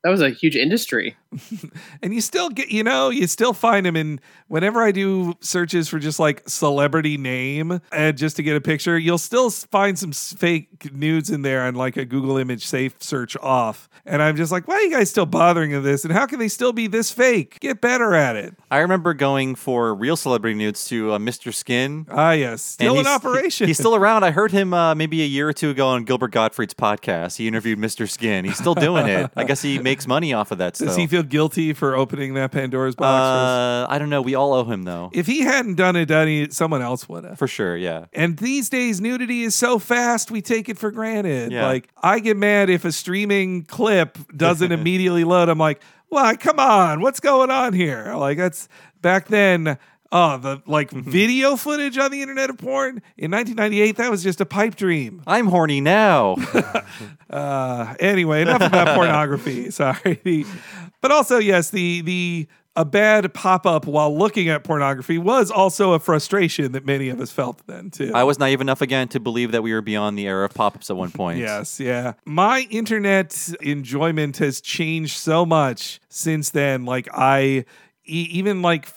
that 0.03 0.09
was 0.09 0.21
a 0.21 0.31
huge 0.31 0.55
industry. 0.55 1.15
and 2.01 2.13
you 2.13 2.21
still 2.21 2.49
get 2.49 2.69
you 2.69 2.83
know 2.83 3.09
you 3.09 3.27
still 3.27 3.53
find 3.53 3.85
them 3.85 3.95
in 3.95 4.19
whenever 4.47 4.81
i 4.81 4.91
do 4.91 5.31
searches 5.41 5.87
for 5.87 5.99
just 5.99 6.19
like 6.19 6.41
celebrity 6.49 7.17
name 7.17 7.79
and 7.91 8.17
just 8.17 8.35
to 8.35 8.41
get 8.41 8.55
a 8.55 8.61
picture 8.61 8.97
you'll 8.97 9.17
still 9.19 9.51
find 9.51 9.99
some 9.99 10.11
fake 10.11 10.91
nudes 10.91 11.29
in 11.29 11.43
there 11.43 11.61
on 11.61 11.75
like 11.75 11.97
a 11.97 12.05
google 12.05 12.37
image 12.37 12.65
safe 12.65 12.95
search 12.99 13.37
off 13.37 13.87
and 14.07 14.23
i'm 14.23 14.35
just 14.35 14.51
like 14.51 14.67
why 14.67 14.73
are 14.75 14.81
you 14.81 14.89
guys 14.91 15.09
still 15.09 15.27
bothering 15.27 15.71
with 15.71 15.83
this 15.83 16.03
and 16.03 16.11
how 16.11 16.25
can 16.25 16.39
they 16.39 16.47
still 16.47 16.73
be 16.73 16.87
this 16.87 17.11
fake 17.11 17.59
get 17.59 17.79
better 17.79 18.15
at 18.15 18.28
it 18.35 18.55
I 18.71 18.79
remember 18.79 19.13
going 19.13 19.55
for 19.55 19.93
real 19.95 20.15
celebrity 20.15 20.55
nudes 20.55 20.85
to 20.89 21.13
uh, 21.13 21.17
Mr. 21.19 21.53
Skin. 21.53 22.05
ah 22.09 22.31
yes 22.31 22.61
still 22.61 22.99
in 22.99 23.07
operation 23.07 23.67
He's 23.67 23.77
still 23.77 23.95
around. 23.95 24.23
I 24.23 24.31
heard 24.31 24.51
him 24.51 24.73
uh, 24.73 24.95
maybe 24.95 25.21
a 25.21 25.25
year 25.25 25.47
or 25.47 25.53
two 25.53 25.69
ago 25.69 25.87
on 25.89 26.03
Gilbert 26.03 26.31
Gottfried's 26.31 26.73
podcast. 26.73 27.37
He 27.37 27.47
interviewed 27.47 27.79
Mr. 27.79 28.09
Skin. 28.09 28.45
He's 28.45 28.57
still 28.57 28.75
doing 28.75 29.07
it. 29.07 29.31
I 29.35 29.43
guess 29.43 29.61
he 29.61 29.79
makes 29.79 30.07
money 30.07 30.33
off 30.33 30.51
of 30.51 30.57
that 30.59 30.75
stuff. 30.75 30.89
does 30.89 30.95
he 30.97 31.07
feel 31.07 31.23
guilty 31.23 31.73
for 31.73 31.95
opening 31.95 32.33
that 32.35 32.51
pandora's 32.51 32.95
box 32.95 33.09
uh, 33.09 33.91
I 33.91 33.97
don't 33.99 34.09
know. 34.09 34.21
We 34.21 34.35
all 34.35 34.53
owe 34.53 34.63
him 34.65 34.83
though. 34.83 35.09
if 35.13 35.27
he 35.27 35.41
hadn't 35.41 35.75
done 35.75 35.95
it 35.95 36.05
Danny, 36.07 36.49
someone 36.49 36.81
else 36.81 37.07
would 37.07 37.23
have 37.23 37.37
For 37.37 37.47
sure, 37.47 37.77
yeah. 37.77 38.05
And 38.13 38.37
these 38.37 38.69
days, 38.69 38.99
nudity 38.99 39.43
is 39.43 39.55
so 39.55 39.79
fast, 39.79 40.31
we 40.31 40.41
take 40.41 40.69
it 40.69 40.77
for 40.77 40.91
granted. 40.91 41.51
Yeah. 41.51 41.67
Like, 41.67 41.89
I 42.01 42.19
get 42.19 42.35
mad 42.37 42.69
if 42.69 42.83
a 42.85 42.91
streaming 42.91 43.63
clip 43.65 44.17
doesn't 44.35 44.71
immediately 44.79 45.23
load. 45.23 45.49
I'm 45.49 45.57
like, 45.59 45.81
well, 46.09 46.35
come 46.37 46.59
on, 46.59 47.01
what's 47.01 47.19
going 47.19 47.51
on 47.51 47.73
here? 47.73 48.13
Like, 48.15 48.37
that's 48.37 48.67
back 49.01 49.27
then. 49.27 49.77
Oh, 50.11 50.39
the 50.39 50.59
like 50.65 50.89
video 50.89 51.55
footage 51.55 51.95
on 51.99 52.09
the 52.09 52.23
internet 52.23 52.49
of 52.49 52.57
porn 52.57 53.03
in 53.15 53.29
1998, 53.29 53.97
that 53.97 54.09
was 54.09 54.23
just 54.23 54.41
a 54.41 54.45
pipe 54.45 54.73
dream. 54.75 55.21
I'm 55.27 55.45
horny 55.47 55.81
now. 55.81 56.35
Uh, 57.29 57.93
anyway, 57.99 58.41
enough 58.41 58.59
about 58.63 58.95
pornography. 58.95 59.69
Sorry. 59.69 60.19
The- 60.23 60.47
but 60.99 61.11
also, 61.11 61.37
yes, 61.37 61.69
the 61.69 62.01
the 62.01 62.47
a 62.79 62.85
bad 62.85 63.33
pop 63.33 63.65
up 63.65 63.85
while 63.85 64.17
looking 64.17 64.47
at 64.47 64.63
pornography 64.63 65.17
was 65.17 65.51
also 65.51 65.91
a 65.91 65.99
frustration 65.99 66.71
that 66.71 66.85
many 66.85 67.09
of 67.09 67.19
us 67.19 67.29
felt 67.29 67.61
then 67.67 67.89
too. 67.89 68.09
I 68.15 68.23
was 68.23 68.39
naive 68.39 68.61
enough 68.61 68.81
again 68.81 69.09
to 69.09 69.19
believe 69.19 69.51
that 69.51 69.61
we 69.61 69.73
were 69.73 69.81
beyond 69.81 70.17
the 70.17 70.25
era 70.25 70.45
of 70.45 70.53
pop-ups 70.53 70.89
at 70.89 70.95
one 70.95 71.11
point. 71.11 71.39
Yes, 71.39 71.81
yeah. 71.81 72.13
My 72.23 72.65
internet 72.69 73.49
enjoyment 73.59 74.37
has 74.37 74.61
changed 74.61 75.17
so 75.17 75.45
much 75.45 75.99
since 76.07 76.51
then. 76.51 76.85
Like 76.85 77.09
I 77.13 77.65
e- 78.05 78.27
even 78.31 78.61
like 78.61 78.87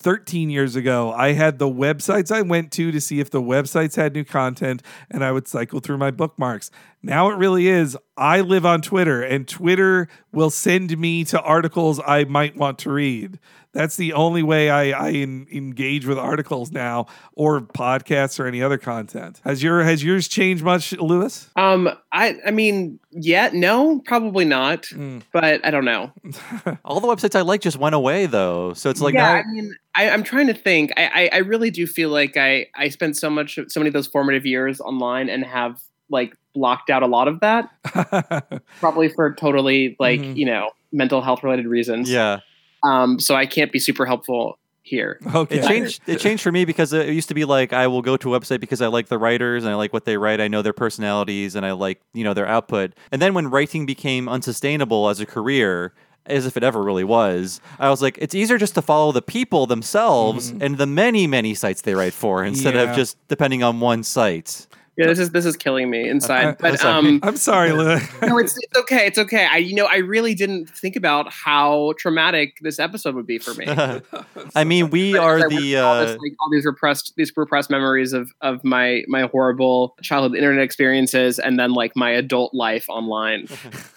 13 0.00 0.48
years 0.48 0.76
ago, 0.76 1.12
I 1.12 1.32
had 1.32 1.58
the 1.58 1.68
websites 1.68 2.30
I 2.30 2.42
went 2.42 2.70
to 2.72 2.92
to 2.92 3.00
see 3.00 3.18
if 3.18 3.30
the 3.30 3.42
websites 3.42 3.96
had 3.96 4.14
new 4.14 4.24
content 4.24 4.82
and 5.10 5.24
I 5.24 5.32
would 5.32 5.48
cycle 5.48 5.80
through 5.80 5.98
my 5.98 6.12
bookmarks. 6.12 6.70
Now 7.02 7.30
it 7.30 7.36
really 7.36 7.66
is 7.66 7.96
I 8.16 8.40
live 8.40 8.64
on 8.64 8.80
Twitter 8.80 9.22
and 9.22 9.48
Twitter 9.48 10.08
will 10.32 10.50
send 10.50 10.96
me 10.96 11.24
to 11.24 11.40
articles 11.40 12.00
I 12.06 12.24
might 12.24 12.56
want 12.56 12.78
to 12.80 12.92
read. 12.92 13.40
That's 13.74 13.96
the 13.96 14.14
only 14.14 14.42
way 14.42 14.70
I, 14.70 14.90
I 15.08 15.10
en- 15.12 15.46
engage 15.52 16.06
with 16.06 16.18
articles 16.18 16.72
now 16.72 17.06
or 17.34 17.60
podcasts 17.60 18.40
or 18.40 18.46
any 18.46 18.62
other 18.62 18.78
content. 18.78 19.40
Has 19.44 19.62
your 19.62 19.82
has 19.84 20.02
yours 20.02 20.26
changed 20.26 20.64
much, 20.64 20.92
Louis? 20.92 21.48
Um, 21.54 21.88
I 22.10 22.36
I 22.46 22.50
mean, 22.50 22.98
yeah, 23.10 23.50
no, 23.52 24.00
probably 24.06 24.46
not. 24.46 24.86
Hmm. 24.86 25.18
But 25.32 25.64
I 25.66 25.70
don't 25.70 25.84
know. 25.84 26.12
All 26.84 26.98
the 27.00 27.06
websites 27.08 27.36
I 27.36 27.42
like 27.42 27.60
just 27.60 27.76
went 27.78 27.94
away 27.94 28.24
though. 28.26 28.72
So 28.72 28.88
it's 28.90 29.00
like 29.02 29.14
yeah, 29.14 29.20
now 29.20 29.34
I 29.36 29.44
mean, 29.52 29.76
I, 29.94 30.10
I'm 30.10 30.22
trying 30.22 30.46
to 30.46 30.54
think. 30.54 30.92
I, 30.96 31.06
I 31.30 31.30
I 31.34 31.38
really 31.38 31.70
do 31.70 31.86
feel 31.86 32.08
like 32.08 32.36
I 32.38 32.66
I 32.74 32.88
spent 32.88 33.16
so 33.18 33.28
much 33.28 33.58
so 33.68 33.80
many 33.80 33.88
of 33.88 33.94
those 33.94 34.06
formative 34.06 34.46
years 34.46 34.80
online 34.80 35.28
and 35.28 35.44
have 35.44 35.78
like 36.10 36.34
blocked 36.54 36.88
out 36.88 37.02
a 37.02 37.06
lot 37.06 37.28
of 37.28 37.40
that, 37.40 37.68
probably 38.80 39.08
for 39.10 39.34
totally 39.34 39.94
like 40.00 40.20
Mhm. 40.20 40.36
you 40.36 40.46
know 40.46 40.70
mental 40.90 41.20
health 41.20 41.42
related 41.44 41.66
reasons. 41.66 42.10
Yeah. 42.10 42.40
Um. 42.82 43.18
So 43.20 43.34
I 43.34 43.46
can't 43.46 43.72
be 43.72 43.78
super 43.78 44.06
helpful 44.06 44.58
here. 44.88 45.18
Okay. 45.34 45.58
It 45.58 45.66
changed. 45.66 46.02
It 46.08 46.20
changed 46.20 46.42
for 46.42 46.50
me 46.50 46.64
because 46.64 46.92
it 46.92 47.08
used 47.08 47.28
to 47.28 47.34
be 47.34 47.44
like 47.44 47.72
I 47.72 47.86
will 47.86 48.02
go 48.02 48.16
to 48.16 48.34
a 48.34 48.40
website 48.40 48.60
because 48.60 48.80
I 48.80 48.86
like 48.88 49.08
the 49.08 49.18
writers 49.18 49.64
and 49.64 49.70
I 49.70 49.76
like 49.76 49.92
what 49.92 50.04
they 50.04 50.16
write. 50.16 50.40
I 50.40 50.48
know 50.48 50.62
their 50.62 50.72
personalities 50.72 51.54
and 51.54 51.64
I 51.66 51.72
like 51.72 52.00
you 52.14 52.24
know 52.24 52.34
their 52.34 52.46
output. 52.46 52.94
And 53.12 53.20
then 53.20 53.34
when 53.34 53.48
writing 53.48 53.86
became 53.86 54.28
unsustainable 54.28 55.08
as 55.08 55.20
a 55.20 55.26
career, 55.26 55.92
as 56.26 56.46
if 56.46 56.56
it 56.56 56.62
ever 56.62 56.82
really 56.82 57.04
was, 57.04 57.60
I 57.78 57.90
was 57.90 58.02
like, 58.02 58.18
it's 58.18 58.34
easier 58.34 58.58
just 58.58 58.74
to 58.74 58.82
follow 58.82 59.12
the 59.12 59.22
people 59.22 59.66
themselves 59.66 60.50
and 60.60 60.78
the 60.78 60.86
many 60.86 61.26
many 61.26 61.54
sites 61.54 61.82
they 61.82 61.94
write 61.94 62.14
for 62.14 62.44
instead. 62.44 62.74
Yeah. 62.74 62.82
of 62.90 62.96
just 62.96 63.16
depending 63.28 63.62
on 63.62 63.80
one 63.80 64.02
site. 64.02 64.66
Yeah, 64.98 65.06
this 65.06 65.18
is 65.18 65.30
this 65.30 65.46
is 65.46 65.56
killing 65.56 65.88
me 65.90 66.08
inside. 66.08 66.44
I'm 66.44 66.56
but 66.58 66.78
sorry. 66.80 66.94
um, 66.94 67.20
I'm 67.22 67.36
sorry, 67.36 67.72
Louis. 67.72 68.02
no, 68.22 68.36
it's, 68.38 68.56
it's 68.60 68.78
okay. 68.80 69.06
It's 69.06 69.18
okay. 69.18 69.46
I 69.50 69.58
you 69.58 69.74
know 69.74 69.86
I 69.86 69.98
really 69.98 70.34
didn't 70.34 70.68
think 70.68 70.96
about 70.96 71.32
how 71.32 71.94
traumatic 71.98 72.58
this 72.60 72.78
episode 72.78 73.14
would 73.14 73.26
be 73.26 73.38
for 73.38 73.54
me. 73.54 73.66
I 74.56 74.64
mean, 74.64 74.90
we 74.90 75.12
But 75.12 75.20
are 75.20 75.36
as 75.36 75.44
I 75.44 75.46
went 75.46 75.60
the. 75.60 75.72
through 75.72 75.80
all, 75.80 75.94
Uh, 75.94 76.04
this, 76.04 76.10
like, 76.20 76.32
all 76.40 76.50
these 76.50 76.64
repressed 76.66 77.14
these 77.16 77.32
repressed 77.36 77.70
memories 77.70 78.12
of 78.12 78.30
of 78.40 78.64
my 78.64 79.02
my 79.08 79.22
horrible 79.22 79.94
childhood 80.02 80.36
internet 80.36 80.64
experiences 80.64 81.38
and 81.38 81.58
then 81.58 81.72
like 81.72 81.94
my 81.96 82.10
adult 82.10 82.52
life 82.52 82.86
online 82.88 83.46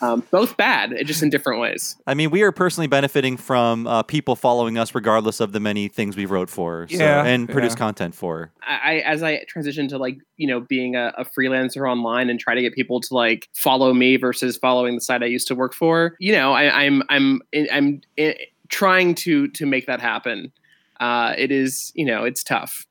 um, 0.02 0.23
both 0.32 0.56
bad 0.57 0.94
just 1.06 1.23
in 1.23 1.30
different 1.30 1.60
ways 1.60 1.95
I 2.07 2.14
mean, 2.14 2.30
we 2.32 2.41
are 2.44 2.52
personally 2.52 2.88
benefiting 2.88 3.38
from 3.38 3.88
uh, 3.88 4.03
people 4.03 4.36
following 4.36 4.78
us, 4.78 4.94
regardless 4.94 5.40
of 5.40 5.52
the 5.52 5.60
many 5.60 5.88
things 5.88 6.15
we 6.18 6.26
wrote 6.26 6.49
for, 6.49 6.88
so, 6.90 6.98
Yeah, 6.98 7.23
and 7.23 7.48
produce 7.49 7.73
yeah. 7.73 7.78
content 7.78 8.15
for. 8.15 8.52
I, 8.61 8.76
I 8.76 8.94
as 8.99 9.23
i 9.23 9.44
transition 9.48 9.88
to 9.90 9.98
like 9.98 10.18
you 10.38 10.48
know 10.48 10.60
being 10.60 10.90
a, 10.95 11.13
a 11.18 11.26
freelancer 11.26 11.89
online 11.89 12.30
and 12.30 12.39
try 12.39 12.55
to 12.55 12.61
get 12.61 12.73
people 12.73 12.99
to 13.01 13.13
like 13.13 13.47
follow 13.53 13.93
me 13.93 14.18
versus 14.18 14.57
following 14.57 14.95
the 14.95 15.01
site 15.01 15.23
i 15.23 15.26
used 15.26 15.47
to 15.47 15.55
work 15.55 15.73
for 15.73 16.15
you 16.19 16.31
know 16.31 16.53
I, 16.53 16.84
i'm 16.84 17.03
i'm 17.09 17.41
i'm 17.72 18.01
i 18.18 18.35
trying 18.72 19.13
to 19.15 19.49
to 19.49 19.65
make 19.68 19.85
that 19.85 20.01
happen. 20.01 20.51
Uh 20.99 21.34
it 21.38 21.51
is 21.51 21.91
you 21.93 22.05
know 22.05 22.23
it's 22.23 22.43
tough 22.43 22.88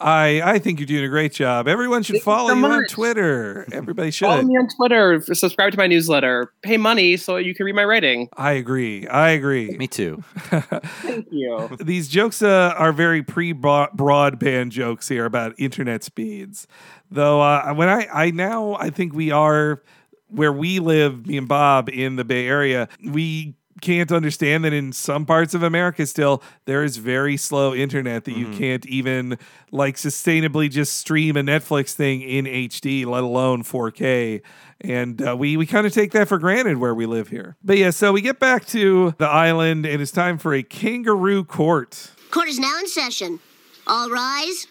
I 0.00 0.42
I 0.42 0.58
think 0.58 0.80
you're 0.80 0.86
doing 0.86 1.04
a 1.04 1.08
great 1.08 1.32
job. 1.32 1.68
Everyone 1.68 2.02
should 2.02 2.14
Thank 2.14 2.22
you 2.22 2.24
follow 2.24 2.48
so 2.48 2.54
you 2.56 2.64
on. 2.64 2.86
Twitter. 2.86 3.66
Everybody 3.72 4.10
should 4.12 4.26
follow 4.26 4.42
me 4.42 4.56
on 4.56 4.68
twitter 4.68 5.20
subscribe 5.34 5.72
to 5.72 5.78
my 5.78 5.86
newsletter 5.86 6.52
pay 6.62 6.76
money 6.76 7.16
so 7.16 7.36
you 7.36 7.54
can 7.54 7.64
read 7.66 7.74
my 7.74 7.84
writing 7.84 8.28
I 8.36 8.52
agree. 8.52 9.06
I 9.06 9.30
agree. 9.30 9.70
Me 9.76 9.86
too. 9.86 10.22
thank 10.36 11.26
you 11.30 11.68
These 11.80 12.08
jokes 12.08 12.42
uh, 12.42 12.74
are 12.76 12.92
very 12.92 13.22
pre-broadband 13.22 14.70
jokes 14.70 15.08
here 15.08 15.24
about 15.24 15.54
internet 15.58 16.02
speeds. 16.02 16.66
Though 17.10 17.40
uh, 17.40 17.72
when 17.74 17.88
I 17.88 18.08
I 18.12 18.30
now 18.30 18.74
I 18.74 18.90
think 18.90 19.14
we 19.14 19.30
are 19.30 19.82
where 20.28 20.52
we 20.52 20.80
live, 20.80 21.26
me 21.26 21.36
and 21.38 21.46
Bob 21.46 21.88
in 21.88 22.16
the 22.16 22.24
Bay 22.24 22.48
Area, 22.48 22.88
we 23.04 23.54
can't 23.80 24.12
understand 24.12 24.64
that 24.64 24.72
in 24.72 24.92
some 24.92 25.26
parts 25.26 25.54
of 25.54 25.62
America 25.62 26.06
still 26.06 26.42
there 26.64 26.84
is 26.84 26.96
very 26.96 27.36
slow 27.36 27.74
internet 27.74 28.24
that 28.24 28.36
you 28.36 28.48
can't 28.50 28.86
even 28.86 29.38
like 29.70 29.96
sustainably 29.96 30.70
just 30.70 30.96
stream 30.96 31.36
a 31.36 31.42
Netflix 31.42 31.92
thing 31.92 32.20
in 32.22 32.44
HD, 32.44 33.04
let 33.04 33.22
alone 33.22 33.62
4K. 33.62 34.42
And 34.80 35.26
uh, 35.26 35.36
we 35.36 35.56
we 35.56 35.66
kind 35.66 35.86
of 35.86 35.92
take 35.92 36.12
that 36.12 36.28
for 36.28 36.38
granted 36.38 36.78
where 36.78 36.94
we 36.94 37.06
live 37.06 37.28
here. 37.28 37.56
But 37.64 37.78
yeah, 37.78 37.90
so 37.90 38.12
we 38.12 38.20
get 38.20 38.38
back 38.38 38.66
to 38.66 39.14
the 39.18 39.26
island, 39.26 39.86
and 39.86 40.02
it's 40.02 40.12
time 40.12 40.38
for 40.38 40.52
a 40.52 40.62
kangaroo 40.62 41.44
court. 41.44 42.10
Court 42.30 42.48
is 42.48 42.58
now 42.58 42.78
in 42.78 42.88
session. 42.88 43.40
All 43.86 44.10
rise. 44.10 44.66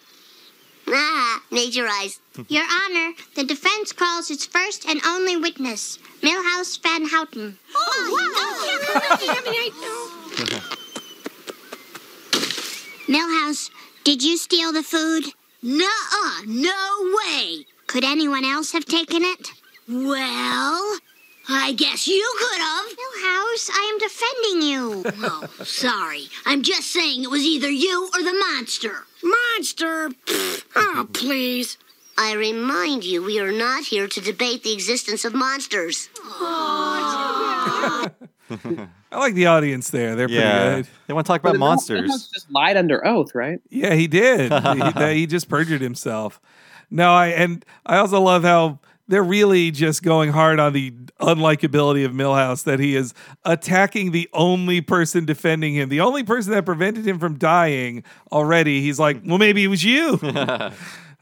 Ah, 0.87 1.41
nature 1.51 1.87
eyes. 1.87 2.19
Your 2.47 2.63
Honor, 2.63 3.13
the 3.35 3.43
defense 3.43 3.91
calls 3.91 4.29
its 4.29 4.45
first 4.45 4.87
and 4.87 5.01
only 5.05 5.37
witness, 5.37 5.97
Milhouse 6.21 6.81
Van 6.81 7.05
Houten. 7.07 7.57
Milhouse, 13.07 13.69
did 14.03 14.23
you 14.23 14.37
steal 14.37 14.71
the 14.71 14.83
food? 14.83 15.25
Nuh-uh, 15.61 16.41
no 16.45 17.13
way. 17.25 17.65
Could 17.87 18.03
anyone 18.03 18.43
else 18.45 18.71
have 18.71 18.85
taken 18.85 19.23
it? 19.23 19.51
Well, 19.87 20.97
I 21.49 21.73
guess 21.73 22.07
you 22.07 22.33
could 22.39 22.59
have. 22.59 22.85
Milhouse, 22.85 23.69
I 23.71 23.91
am 23.91 23.99
defending 23.99 24.61
you. 24.69 25.03
Oh, 25.25 25.47
sorry. 25.63 26.27
I'm 26.45 26.61
just 26.63 26.91
saying 26.91 27.23
it 27.23 27.29
was 27.29 27.43
either 27.43 27.69
you 27.69 28.09
or 28.13 28.21
the 28.23 28.33
monster. 28.33 29.05
Monster? 29.23 30.09
Pfft. 30.25 30.63
Oh, 30.75 31.07
please. 31.13 31.77
I 32.17 32.33
remind 32.33 33.03
you, 33.03 33.23
we 33.23 33.39
are 33.39 33.51
not 33.51 33.85
here 33.85 34.07
to 34.07 34.21
debate 34.21 34.63
the 34.63 34.73
existence 34.73 35.25
of 35.25 35.33
monsters. 35.33 36.09
I 36.31 38.09
like 39.11 39.33
the 39.33 39.45
audience 39.47 39.89
there. 39.89 40.15
They're 40.15 40.29
Yeah, 40.29 40.63
pretty 40.65 40.83
good. 40.83 40.87
they 41.07 41.13
want 41.13 41.25
to 41.25 41.31
talk 41.31 41.41
about 41.41 41.53
the 41.53 41.59
monsters. 41.59 42.09
Milhouse 42.11 42.31
just 42.31 42.51
lied 42.51 42.77
under 42.77 43.05
oath 43.05 43.33
right 43.33 43.59
Yeah, 43.69 43.93
he 43.95 44.07
did. 44.07 44.51
he, 44.97 45.13
he 45.19 45.25
just 45.27 45.49
perjured 45.49 45.81
himself. 45.81 46.39
No, 46.91 47.11
I 47.13 47.27
and 47.27 47.65
I 47.85 47.97
also 47.97 48.19
love 48.21 48.43
how 48.43 48.79
they're 49.07 49.23
really 49.23 49.71
just 49.71 50.03
going 50.03 50.31
hard 50.31 50.59
on 50.59 50.73
the 50.73 50.91
unlikability 51.19 52.05
of 52.05 52.11
Milhouse 52.11 52.63
that 52.63 52.79
he 52.79 52.95
is 52.95 53.13
attacking 53.43 54.11
the 54.11 54.29
only 54.33 54.81
person 54.81 55.25
defending 55.25 55.73
him, 55.73 55.89
the 55.89 56.01
only 56.01 56.23
person 56.23 56.53
that 56.53 56.65
prevented 56.65 57.07
him 57.07 57.19
from 57.19 57.37
dying 57.37 58.03
already. 58.31 58.81
He's 58.81 58.99
like, 58.99 59.21
well, 59.25 59.37
maybe 59.37 59.63
it 59.63 59.67
was 59.67 59.83
you. 59.83 60.19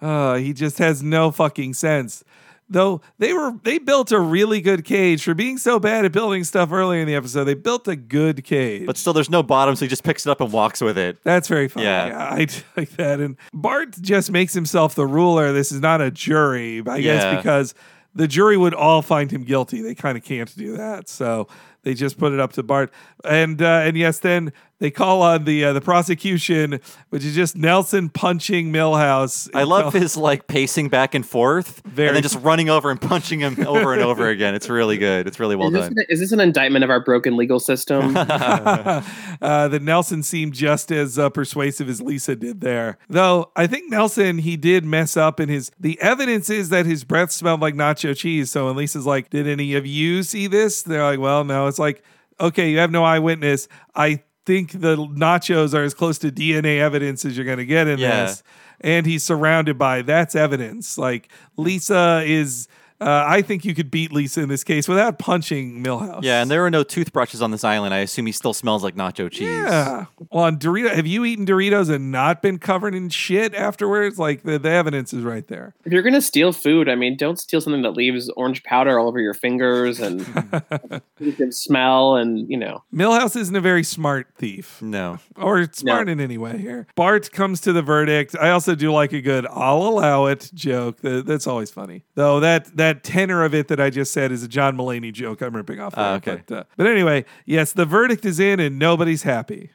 Uh, 0.02 0.38
he 0.38 0.52
just 0.52 0.80
has 0.80 1.04
no 1.04 1.30
fucking 1.30 1.76
sense. 1.76 2.24
Though 2.72 3.02
they 3.18 3.34
were 3.34 3.52
they 3.64 3.80
built 3.80 4.12
a 4.14 4.20
really 4.20 4.62
good 4.62 4.86
cage 4.86 5.24
for 5.24 5.34
being 5.34 5.58
so 5.58 5.78
bad 5.78 6.06
at 6.06 6.14
building 6.14 6.46
stuff 6.46 6.72
earlier 6.72 7.02
in 7.02 7.08
the 7.08 7.16
episode. 7.16 7.44
They 7.44 7.54
built 7.54 7.86
a 7.90 7.98
good 7.98 8.46
cage. 8.46 8.86
But 8.86 8.96
still, 8.98 9.12
there's 9.12 9.30
no 9.30 9.44
bottom, 9.44 9.76
so 9.76 9.84
he 9.86 9.90
just 9.90 10.04
picks 10.04 10.26
it 10.26 10.30
up 10.30 10.40
and 10.40 10.54
walks 10.54 10.80
with 10.80 10.98
it. 10.98 11.18
That's 11.26 11.50
very 11.50 11.68
funny. 11.68 11.86
Yeah. 11.86 12.08
Yeah, 12.08 12.18
I 12.34 12.48
like 12.78 12.92
that. 12.92 13.20
And 13.20 13.36
Bart 13.54 14.00
just 14.02 14.32
makes 14.32 14.54
himself 14.54 14.96
the 14.96 15.06
ruler. 15.06 15.52
This 15.52 15.72
is 15.74 15.82
not 15.82 16.00
a 16.00 16.10
jury, 16.10 16.82
I 16.88 16.96
Yeah. 16.98 17.02
guess, 17.34 17.36
because 17.38 17.74
the 18.16 18.28
jury 18.28 18.56
would 18.56 18.74
all 18.74 19.02
find 19.02 19.30
him 19.30 19.44
guilty. 19.44 19.82
They 19.82 19.94
kind 19.94 20.18
of 20.18 20.24
can't 20.24 20.56
do 20.56 20.78
that, 20.78 21.10
so 21.10 21.50
they 21.84 21.94
just 21.94 22.18
put 22.18 22.32
it 22.32 22.40
up 22.40 22.54
to 22.54 22.64
Bart. 22.64 22.92
And 23.26 23.62
uh, 23.62 23.82
and 23.84 23.98
yes, 23.98 24.20
then 24.20 24.54
they 24.82 24.90
call 24.90 25.22
on 25.22 25.44
the 25.44 25.64
uh, 25.64 25.74
the 25.74 25.80
prosecution, 25.80 26.82
which 27.10 27.24
is 27.24 27.36
just 27.36 27.56
Nelson 27.56 28.10
punching 28.10 28.74
Milhouse. 28.74 29.48
I 29.54 29.62
love 29.62 29.94
his 29.94 30.18
like 30.18 30.48
pacing 30.48 30.90
back 30.90 31.14
and 31.14 31.24
forth, 31.24 31.84
Very 31.86 32.08
and 32.08 32.16
then 32.16 32.24
just 32.24 32.40
running 32.40 32.68
over 32.68 32.90
and 32.90 33.00
punching 33.00 33.42
him 33.42 33.64
over 33.68 33.94
and 33.94 34.02
over 34.02 34.28
again. 34.30 34.56
It's 34.56 34.70
really 34.70 34.98
good. 34.98 35.28
It's 35.28 35.40
really 35.40 35.56
well 35.56 35.68
is, 35.68 35.74
this 35.74 35.84
done. 35.84 36.00
an, 36.00 36.06
is 36.10 36.20
this 36.20 36.32
an 36.32 36.40
indictment 36.40 36.84
of 36.84 36.90
our 36.90 37.00
broken 37.00 37.38
legal 37.38 37.60
system 37.60 38.18
uh, 38.18 39.02
that 39.40 39.82
Nelson 39.84 40.24
seemed 40.24 40.56
just 40.56 40.92
as 40.92 41.20
uh, 41.20 41.30
persuasive 41.30 41.88
as 41.88 42.02
Lisa 42.02 42.36
did 42.36 42.62
there. 42.62 42.98
Though 43.08 43.52
I 43.56 43.68
think 43.68 43.92
Nelson 43.92 44.40
he 44.40 44.58
did 44.58 44.84
mess 44.84 45.16
up 45.16 45.40
in 45.40 45.48
his. 45.48 45.72
The 45.80 46.02
evidence 46.02 46.50
is 46.50 46.70
that 46.70 46.88
his 46.88 47.04
breath 47.04 47.32
smelled 47.32 47.62
like 47.62 47.76
nacho 47.76 48.18
cheese. 48.18 48.50
So 48.50 48.66
when 48.66 48.76
Lisa's 48.76 49.06
like, 49.06 49.30
"Did 49.30 49.48
any 49.48 49.76
of 49.76 49.86
you 49.86 50.24
see 50.24 50.48
this?" 50.48 50.82
They're 50.82 51.04
like, 51.04 51.20
"Well, 51.20 51.44
no." 51.44 51.68
It's 51.68 51.78
like, 51.78 52.04
okay, 52.40 52.72
you 52.72 52.80
have 52.80 52.90
no 52.90 53.04
eyewitness. 53.04 53.68
I 53.96 54.24
think 54.52 54.82
the 54.82 54.98
nachos 54.98 55.74
are 55.74 55.84
as 55.84 55.94
close 55.94 56.18
to 56.20 56.32
DNA 56.32 56.80
evidence 56.80 57.24
as 57.24 57.38
you're 57.38 57.46
going 57.46 57.58
to 57.60 57.66
get 57.66 57.88
in 57.88 58.00
Yeah. 58.00 58.26
this. 58.26 58.44
And 58.82 59.06
he's 59.06 59.24
surrounded 59.24 59.78
by 59.78 60.02
that's 60.02 60.36
evidence. 60.36 60.98
Like 60.98 61.30
Lisa 61.56 62.24
is 62.26 62.68
uh, 63.02 63.26
I 63.28 63.42
think 63.42 63.66
you 63.66 63.74
could 63.74 63.90
beat 63.90 64.12
Lisa 64.12 64.42
in 64.42 64.50
this 64.50 64.64
case 64.64 64.88
without 64.88 65.18
punching 65.18 65.84
Milhouse. 65.84 66.22
Yeah, 66.22 66.42
and 66.42 66.52
there 66.52 66.64
are 66.64 66.70
no 66.70 66.84
toothbrushes 66.84 67.42
on 67.42 67.50
this 67.50 67.64
island. 67.64 67.96
I 67.96 68.00
assume 68.00 68.28
he 68.28 68.32
still 68.32 68.54
smells 68.54 68.84
like 68.84 68.96
nacho 68.96 69.30
cheese. 69.32 69.48
Yeah. 69.48 70.06
Well, 70.30 70.44
on 70.44 70.58
Dorito, 70.58 70.94
have 70.94 71.08
you 71.08 71.26
eaten 71.26 71.46
Doritos 71.46 71.90
and 71.90 72.12
not 72.12 72.44
been 72.44 72.60
covered 72.60 72.94
in 72.94 73.10
shit 73.10 73.56
afterwards? 73.56 74.20
Like 74.20 74.44
the, 74.44 74.60
the 74.60 74.70
evidence 74.70 75.14
is 75.14 75.24
right 75.24 75.48
there. 75.48 75.74
If 75.84 75.92
you're 75.92 76.04
gonna 76.04 76.22
steal 76.22 76.52
food, 76.52 76.88
I 76.88 76.96
mean, 76.96 77.18
don't 77.18 77.40
steal 77.40 77.60
something 77.60 77.82
that 77.82 77.92
leaves 77.92 78.30
orange 78.38 78.64
powder 78.64 79.00
all 79.00 79.08
over 79.08 79.20
your 79.20 79.34
fingers 79.34 80.00
and 80.00 80.20
you 81.20 81.32
can 81.32 81.52
smell 81.52 82.16
and 82.18 82.48
you 82.50 82.58
know. 82.58 82.84
Milhouse 82.94 83.36
isn't 83.36 83.56
a 83.56 83.62
very 83.62 83.84
smart 83.84 84.28
thief. 84.38 84.80
No. 84.82 85.18
Or 85.36 85.68
smart 85.72 86.08
in 86.08 86.20
any 86.20 86.38
way 86.38 86.60
here. 86.60 86.86
Bart 86.96 87.32
comes 87.32 87.62
to 87.62 87.74
the 87.74 87.82
verdict. 87.82 88.36
I 88.40 88.52
also 88.52 88.76
do 88.76 88.92
like 88.92 89.12
a 89.12 89.22
good 89.22 89.48
I'll 89.48 89.82
allow 89.82 90.28
it 90.28 90.52
joke. 90.54 91.02
That, 91.02 91.26
that's 91.26 91.48
always 91.48 91.72
funny. 91.72 92.04
Though 92.14 92.40
that 92.42 92.78
that 92.78 92.91
tenor 92.94 93.44
of 93.44 93.54
it 93.54 93.68
that 93.70 93.80
I 93.80 93.90
just 93.90 94.12
said 94.14 94.32
is 94.32 94.44
a 94.44 94.48
John 94.48 94.78
Mulaney 94.78 95.12
joke 95.14 95.42
I'm 95.42 95.56
ripping 95.56 95.80
off. 95.80 95.96
There. 95.96 96.14
okay. 96.16 96.42
But, 96.46 96.56
uh, 96.58 96.64
but 96.78 96.88
anyway, 96.88 97.26
yes, 97.46 97.74
the 97.74 97.86
verdict 97.86 98.26
is 98.26 98.40
in 98.40 98.60
and 98.60 98.78
nobody's 98.80 99.24
happy. 99.24 99.72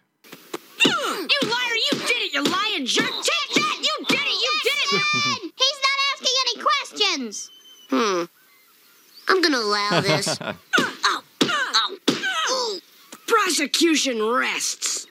You 0.84 0.90
liar! 0.92 1.74
You 1.92 1.98
did 1.98 2.10
it! 2.10 2.32
You 2.34 2.42
lying 2.44 2.86
jerk! 2.86 3.06
Take 3.06 3.54
that! 3.54 3.78
You 3.80 4.06
did 4.08 4.20
it! 4.20 4.42
You 4.42 4.60
did 4.62 4.72
it! 4.92 5.52
He's 5.56 5.80
not 5.82 5.98
asking 6.14 6.34
any 6.46 6.62
questions. 6.62 7.50
Hmm. 7.90 8.24
I'm 9.28 9.42
gonna 9.42 9.58
allow 9.58 10.00
this. 10.02 10.38
Oh! 10.40 10.54
Oh! 11.04 11.98
Oh! 12.48 12.78
Prosecution 13.26 14.22
rests. 14.22 15.06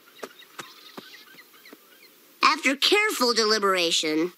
After 2.43 2.75
careful 2.75 3.33
deliberation, 3.33 4.31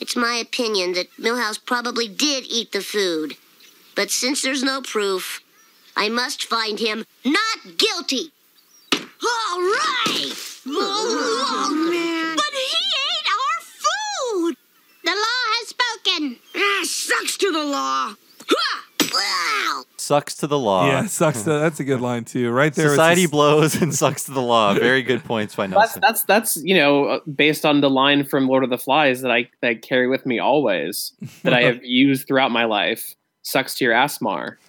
it's 0.00 0.16
my 0.16 0.36
opinion 0.36 0.94
that 0.94 1.10
Milhouse 1.18 1.58
probably 1.64 2.08
did 2.08 2.44
eat 2.48 2.72
the 2.72 2.80
food. 2.80 3.36
But 3.94 4.10
since 4.10 4.42
there's 4.42 4.62
no 4.62 4.80
proof, 4.80 5.42
I 5.96 6.08
must 6.08 6.44
find 6.44 6.78
him 6.78 7.04
not 7.24 7.76
guilty. 7.76 8.32
All 8.92 9.60
right. 9.60 10.32
Oh, 10.66 11.88
man. 11.90 12.36
But 12.36 12.52
he 12.52 12.76
ate 13.10 13.28
our 13.38 13.60
food. 13.84 14.56
The 15.04 15.10
law 15.10 15.44
has 15.58 15.68
spoken. 15.68 16.36
Ah, 16.56 16.82
sucks 16.84 17.36
to 17.38 17.52
the 17.52 17.64
law. 17.64 18.14
Wow. 19.12 19.84
Sucks 20.10 20.34
to 20.38 20.48
the 20.48 20.58
law. 20.58 20.86
Yeah, 20.88 21.06
sucks. 21.06 21.42
To, 21.44 21.50
that's 21.50 21.78
a 21.78 21.84
good 21.84 22.00
line 22.00 22.24
too. 22.24 22.50
Right 22.50 22.74
there. 22.74 22.88
Society 22.88 23.22
just- 23.22 23.30
blows 23.32 23.80
and 23.80 23.94
sucks 23.94 24.24
to 24.24 24.32
the 24.32 24.42
law. 24.42 24.74
Very 24.74 25.02
good 25.02 25.22
points 25.22 25.54
by 25.54 25.68
That's 25.68 25.78
Nelson. 25.78 26.00
that's 26.02 26.22
that's 26.24 26.56
you 26.64 26.74
know 26.74 27.04
uh, 27.04 27.20
based 27.32 27.64
on 27.64 27.80
the 27.80 27.88
line 27.88 28.24
from 28.24 28.48
Lord 28.48 28.64
of 28.64 28.70
the 28.70 28.78
Flies 28.78 29.20
that 29.22 29.30
I 29.30 29.48
that 29.60 29.68
I 29.68 29.74
carry 29.76 30.08
with 30.08 30.26
me 30.26 30.40
always 30.40 31.12
that 31.44 31.54
I 31.54 31.62
have 31.62 31.84
used 31.84 32.26
throughout 32.26 32.50
my 32.50 32.64
life. 32.64 33.14
Sucks 33.42 33.74
to 33.76 33.84
your 33.84 33.94
asmar. 33.94 34.56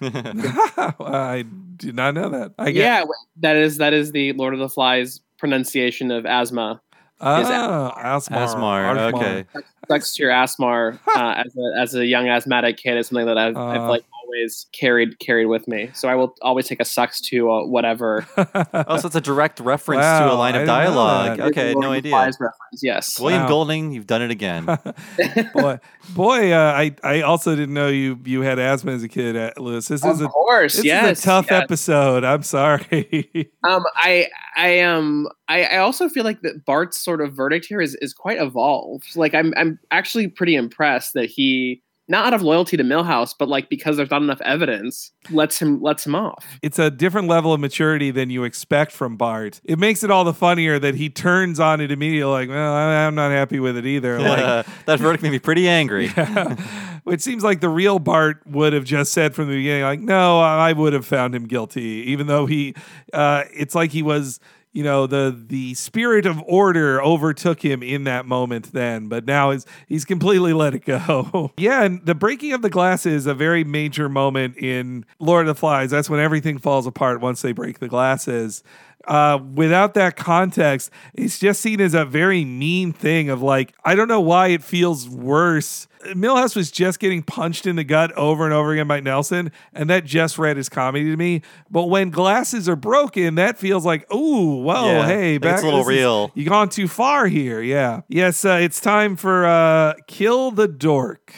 I 1.00 1.44
did 1.76 1.94
not 1.94 2.14
know 2.14 2.28
that. 2.30 2.52
I 2.58 2.70
guess. 2.70 2.80
yeah, 2.80 3.04
that 3.40 3.56
is 3.56 3.78
that 3.78 3.92
is 3.92 4.12
the 4.12 4.32
Lord 4.34 4.54
of 4.54 4.60
the 4.60 4.68
Flies 4.68 5.20
pronunciation 5.38 6.10
of 6.10 6.24
asthma. 6.24 6.80
is 6.94 6.98
Ah, 7.20 7.92
Asmar. 8.18 8.46
Asmar, 8.46 8.94
Asmar. 8.96 9.14
okay. 9.14 9.44
Sucks 9.88 10.14
to 10.16 10.22
your 10.22 10.32
asmar 10.32 10.98
uh, 11.16 11.42
as 11.44 11.56
a 11.56 11.80
as 11.80 11.94
a 11.96 12.06
young 12.06 12.28
asthmatic 12.28 12.76
kid 12.76 12.96
is 12.96 13.08
something 13.08 13.26
that 13.26 13.36
I've, 13.38 13.56
I've 13.56 13.80
Uh. 13.82 13.88
like 13.88 14.04
always 14.32 14.66
carried 14.72 15.18
carried 15.18 15.46
with 15.46 15.68
me. 15.68 15.90
So 15.94 16.08
I 16.08 16.14
will 16.14 16.34
always 16.42 16.66
take 16.66 16.80
a 16.80 16.84
sucks 16.84 17.20
to 17.22 17.50
uh, 17.50 17.66
whatever. 17.66 18.26
oh, 18.36 18.96
so 18.98 19.06
it's 19.06 19.16
a 19.16 19.20
direct 19.20 19.60
reference 19.60 20.02
to 20.02 20.32
a 20.32 20.34
line 20.34 20.54
of 20.54 20.66
dialogue. 20.66 21.40
Okay, 21.40 21.74
no 21.74 21.92
idea. 21.92 22.14
Reference. 22.14 22.56
Yes. 22.82 23.20
William 23.20 23.42
Wow. 23.42 23.48
Golding, 23.48 23.92
you've 23.92 24.06
done 24.06 24.22
it 24.22 24.30
again. 24.30 24.66
boy, 25.54 25.78
boy, 26.14 26.52
uh, 26.52 26.72
I 26.74 26.94
I 27.02 27.22
also 27.22 27.54
didn't 27.54 27.74
know 27.74 27.88
you 27.88 28.18
you 28.24 28.42
had 28.42 28.58
asthma 28.58 28.92
as 28.92 29.02
a 29.02 29.08
kid, 29.08 29.36
uh, 29.36 29.52
Louis. 29.56 29.86
This 29.86 30.04
Of 30.04 30.12
is 30.12 30.20
a 30.20 30.28
course, 30.28 30.76
this 30.76 30.84
yes, 30.84 31.18
is 31.18 31.24
a 31.24 31.26
tough 31.26 31.46
yes. 31.50 31.62
episode. 31.62 32.24
I'm 32.24 32.42
sorry. 32.42 33.48
Um, 33.64 33.84
I, 33.94 34.26
I 34.56 34.80
um, 34.80 35.28
I, 35.48 35.64
I 35.64 35.76
also 35.78 36.08
feel 36.08 36.24
like 36.24 36.40
that 36.42 36.64
Bart's 36.64 36.98
sort 36.98 37.20
of 37.20 37.34
verdict 37.34 37.66
here 37.66 37.80
is 37.80 37.94
is 37.96 38.12
quite 38.12 38.40
evolved. 38.40 39.14
Like, 39.14 39.34
I'm, 39.34 39.52
I'm 39.56 39.78
actually 39.90 40.28
pretty 40.28 40.56
impressed 40.56 41.14
that 41.14 41.26
he, 41.26 41.82
not 42.08 42.26
out 42.26 42.34
of 42.34 42.42
loyalty 42.42 42.76
to 42.76 42.82
Milhouse, 42.82 43.34
but 43.38 43.48
like 43.48 43.68
because 43.70 43.96
there's 43.96 44.10
not 44.10 44.22
enough 44.22 44.40
evidence, 44.42 45.12
lets 45.30 45.60
him 45.62 45.80
lets 45.80 46.04
him 46.04 46.14
off. 46.14 46.44
it's 46.62 46.78
a 46.78 46.90
different 46.90 47.28
level 47.28 47.52
of 47.52 47.60
maturity 47.60 48.10
than 48.10 48.28
you 48.28 48.44
expect 48.44 48.92
from 48.92 49.16
Bart. 49.16 49.60
It 49.64 49.78
makes 49.78 50.02
it 50.02 50.10
all 50.10 50.24
the 50.24 50.34
funnier 50.34 50.78
that 50.80 50.94
he 50.96 51.08
turns 51.08 51.60
on 51.60 51.80
it 51.80 51.90
immediately, 51.92 52.30
like, 52.32 52.48
well, 52.48 52.72
I- 52.74 53.06
I'm 53.06 53.14
not 53.14 53.30
happy 53.30 53.60
with 53.60 53.76
it 53.76 53.86
either. 53.86 54.18
Like, 54.32 54.38
Uh, 54.44 54.62
that 54.86 54.98
verdict 54.98 55.22
made 55.22 55.30
me 55.32 55.38
pretty 55.38 55.68
angry. 55.68 56.08
Which 57.04 57.20
seems 57.20 57.42
like 57.42 57.60
the 57.60 57.68
real 57.68 57.98
Bart 57.98 58.42
would 58.46 58.72
have 58.72 58.84
just 58.84 59.12
said 59.12 59.34
from 59.34 59.48
the 59.48 59.56
beginning, 59.56 59.82
like, 59.82 60.00
no, 60.00 60.40
I 60.40 60.72
would 60.72 60.92
have 60.92 61.04
found 61.06 61.34
him 61.34 61.46
guilty, 61.46 62.04
even 62.10 62.26
though 62.28 62.46
he, 62.46 62.74
uh, 63.12 63.44
it's 63.52 63.74
like 63.74 63.90
he 63.90 64.02
was, 64.02 64.38
you 64.72 64.82
know, 64.82 65.06
the 65.06 65.38
the 65.48 65.74
spirit 65.74 66.24
of 66.24 66.42
order 66.46 67.02
overtook 67.02 67.62
him 67.62 67.82
in 67.82 68.04
that 68.04 68.24
moment 68.24 68.72
then, 68.72 69.08
but 69.08 69.26
now 69.26 69.50
he's 69.50 69.66
he's 69.86 70.04
completely 70.04 70.54
let 70.54 70.74
it 70.74 70.84
go. 70.84 71.52
yeah, 71.58 71.82
and 71.82 72.04
the 72.06 72.14
breaking 72.14 72.54
of 72.54 72.62
the 72.62 72.70
glass 72.70 73.04
is 73.04 73.26
a 73.26 73.34
very 73.34 73.64
major 73.64 74.08
moment 74.08 74.56
in 74.56 75.04
Lord 75.18 75.42
of 75.42 75.54
the 75.54 75.58
Flies. 75.58 75.90
That's 75.90 76.08
when 76.08 76.20
everything 76.20 76.56
falls 76.56 76.86
apart 76.86 77.20
once 77.20 77.42
they 77.42 77.52
break 77.52 77.80
the 77.80 77.88
glasses 77.88 78.62
uh, 79.06 79.38
without 79.54 79.94
that 79.94 80.16
context, 80.16 80.90
it's 81.14 81.38
just 81.38 81.60
seen 81.60 81.80
as 81.80 81.94
a 81.94 82.04
very 82.04 82.44
mean 82.44 82.92
thing 82.92 83.28
of 83.30 83.42
like, 83.42 83.74
I 83.84 83.94
don't 83.94 84.08
know 84.08 84.20
why 84.20 84.48
it 84.48 84.62
feels 84.62 85.08
worse. 85.08 85.86
Milhouse 86.14 86.56
was 86.56 86.70
just 86.72 86.98
getting 86.98 87.22
punched 87.22 87.64
in 87.66 87.76
the 87.76 87.84
gut 87.84 88.10
over 88.12 88.44
and 88.44 88.52
over 88.52 88.72
again 88.72 88.88
by 88.88 88.98
Nelson, 89.00 89.52
and 89.72 89.88
that 89.88 90.04
just 90.04 90.36
read 90.36 90.58
as 90.58 90.68
comedy 90.68 91.04
to 91.10 91.16
me. 91.16 91.42
But 91.70 91.84
when 91.86 92.10
glasses 92.10 92.68
are 92.68 92.74
broken, 92.76 93.36
that 93.36 93.56
feels 93.56 93.86
like, 93.86 94.04
oh, 94.10 94.56
whoa, 94.62 94.86
Yeah, 94.86 95.06
hey, 95.06 95.38
like 95.38 95.52
it's 95.54 95.62
a 95.62 95.64
little 95.64 95.80
this 95.84 95.88
is- 95.94 95.98
real. 96.00 96.32
you 96.34 96.44
gone 96.48 96.68
too 96.70 96.88
far 96.88 97.28
here, 97.28 97.62
yeah. 97.62 98.00
Yes, 98.08 98.44
uh, 98.44 98.58
it's 98.60 98.80
time 98.80 99.14
for 99.14 99.46
uh, 99.46 99.94
Kill 100.08 100.50
the 100.50 100.66
Dork. 100.66 101.32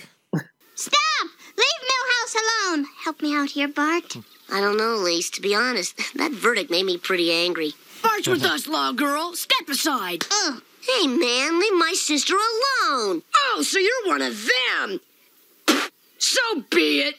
Stop! 0.76 1.28
Leave 1.56 1.66
Milhouse 1.90 2.34
alone. 2.72 2.86
Help 3.04 3.20
me 3.20 3.34
out 3.34 3.50
here, 3.50 3.68
Bart. 3.68 4.16
I 4.50 4.60
don't 4.60 4.76
know, 4.76 4.96
Lise. 4.96 5.30
To 5.30 5.40
be 5.40 5.54
honest, 5.54 5.96
that 6.14 6.32
verdict 6.32 6.70
made 6.70 6.86
me 6.86 6.98
pretty 6.98 7.32
angry. 7.32 7.72
March 8.02 8.28
with 8.28 8.44
us, 8.44 8.66
law 8.66 8.92
girl. 8.92 9.34
Step 9.34 9.68
aside. 9.68 10.24
Ugh. 10.30 10.62
Hey, 10.82 11.06
man, 11.06 11.58
leave 11.58 11.74
my 11.74 11.94
sister 11.94 12.34
alone. 12.34 13.22
Oh, 13.34 13.62
so 13.62 13.78
you're 13.78 14.06
one 14.06 14.20
of 14.20 14.48
them. 14.78 15.00
So 16.18 16.40
be 16.70 17.00
it. 17.00 17.14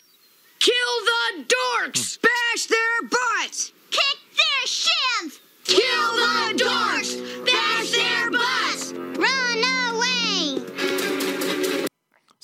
Kill 0.60 0.74
the 1.06 1.46
dorks. 1.46 2.18
Hmm. 2.18 2.28
Bash 2.28 2.66
their 2.66 3.02
butts. 3.10 3.72
Kick 3.92 4.20
their 4.36 4.68
shins. 4.68 5.40
Kill 5.64 6.16
the 6.16 6.64
dorks. 6.64 7.46
Bash 7.46 7.92
their 7.92 8.32
butts. 8.32 8.94
Run 8.94 9.58
away. 9.64 9.75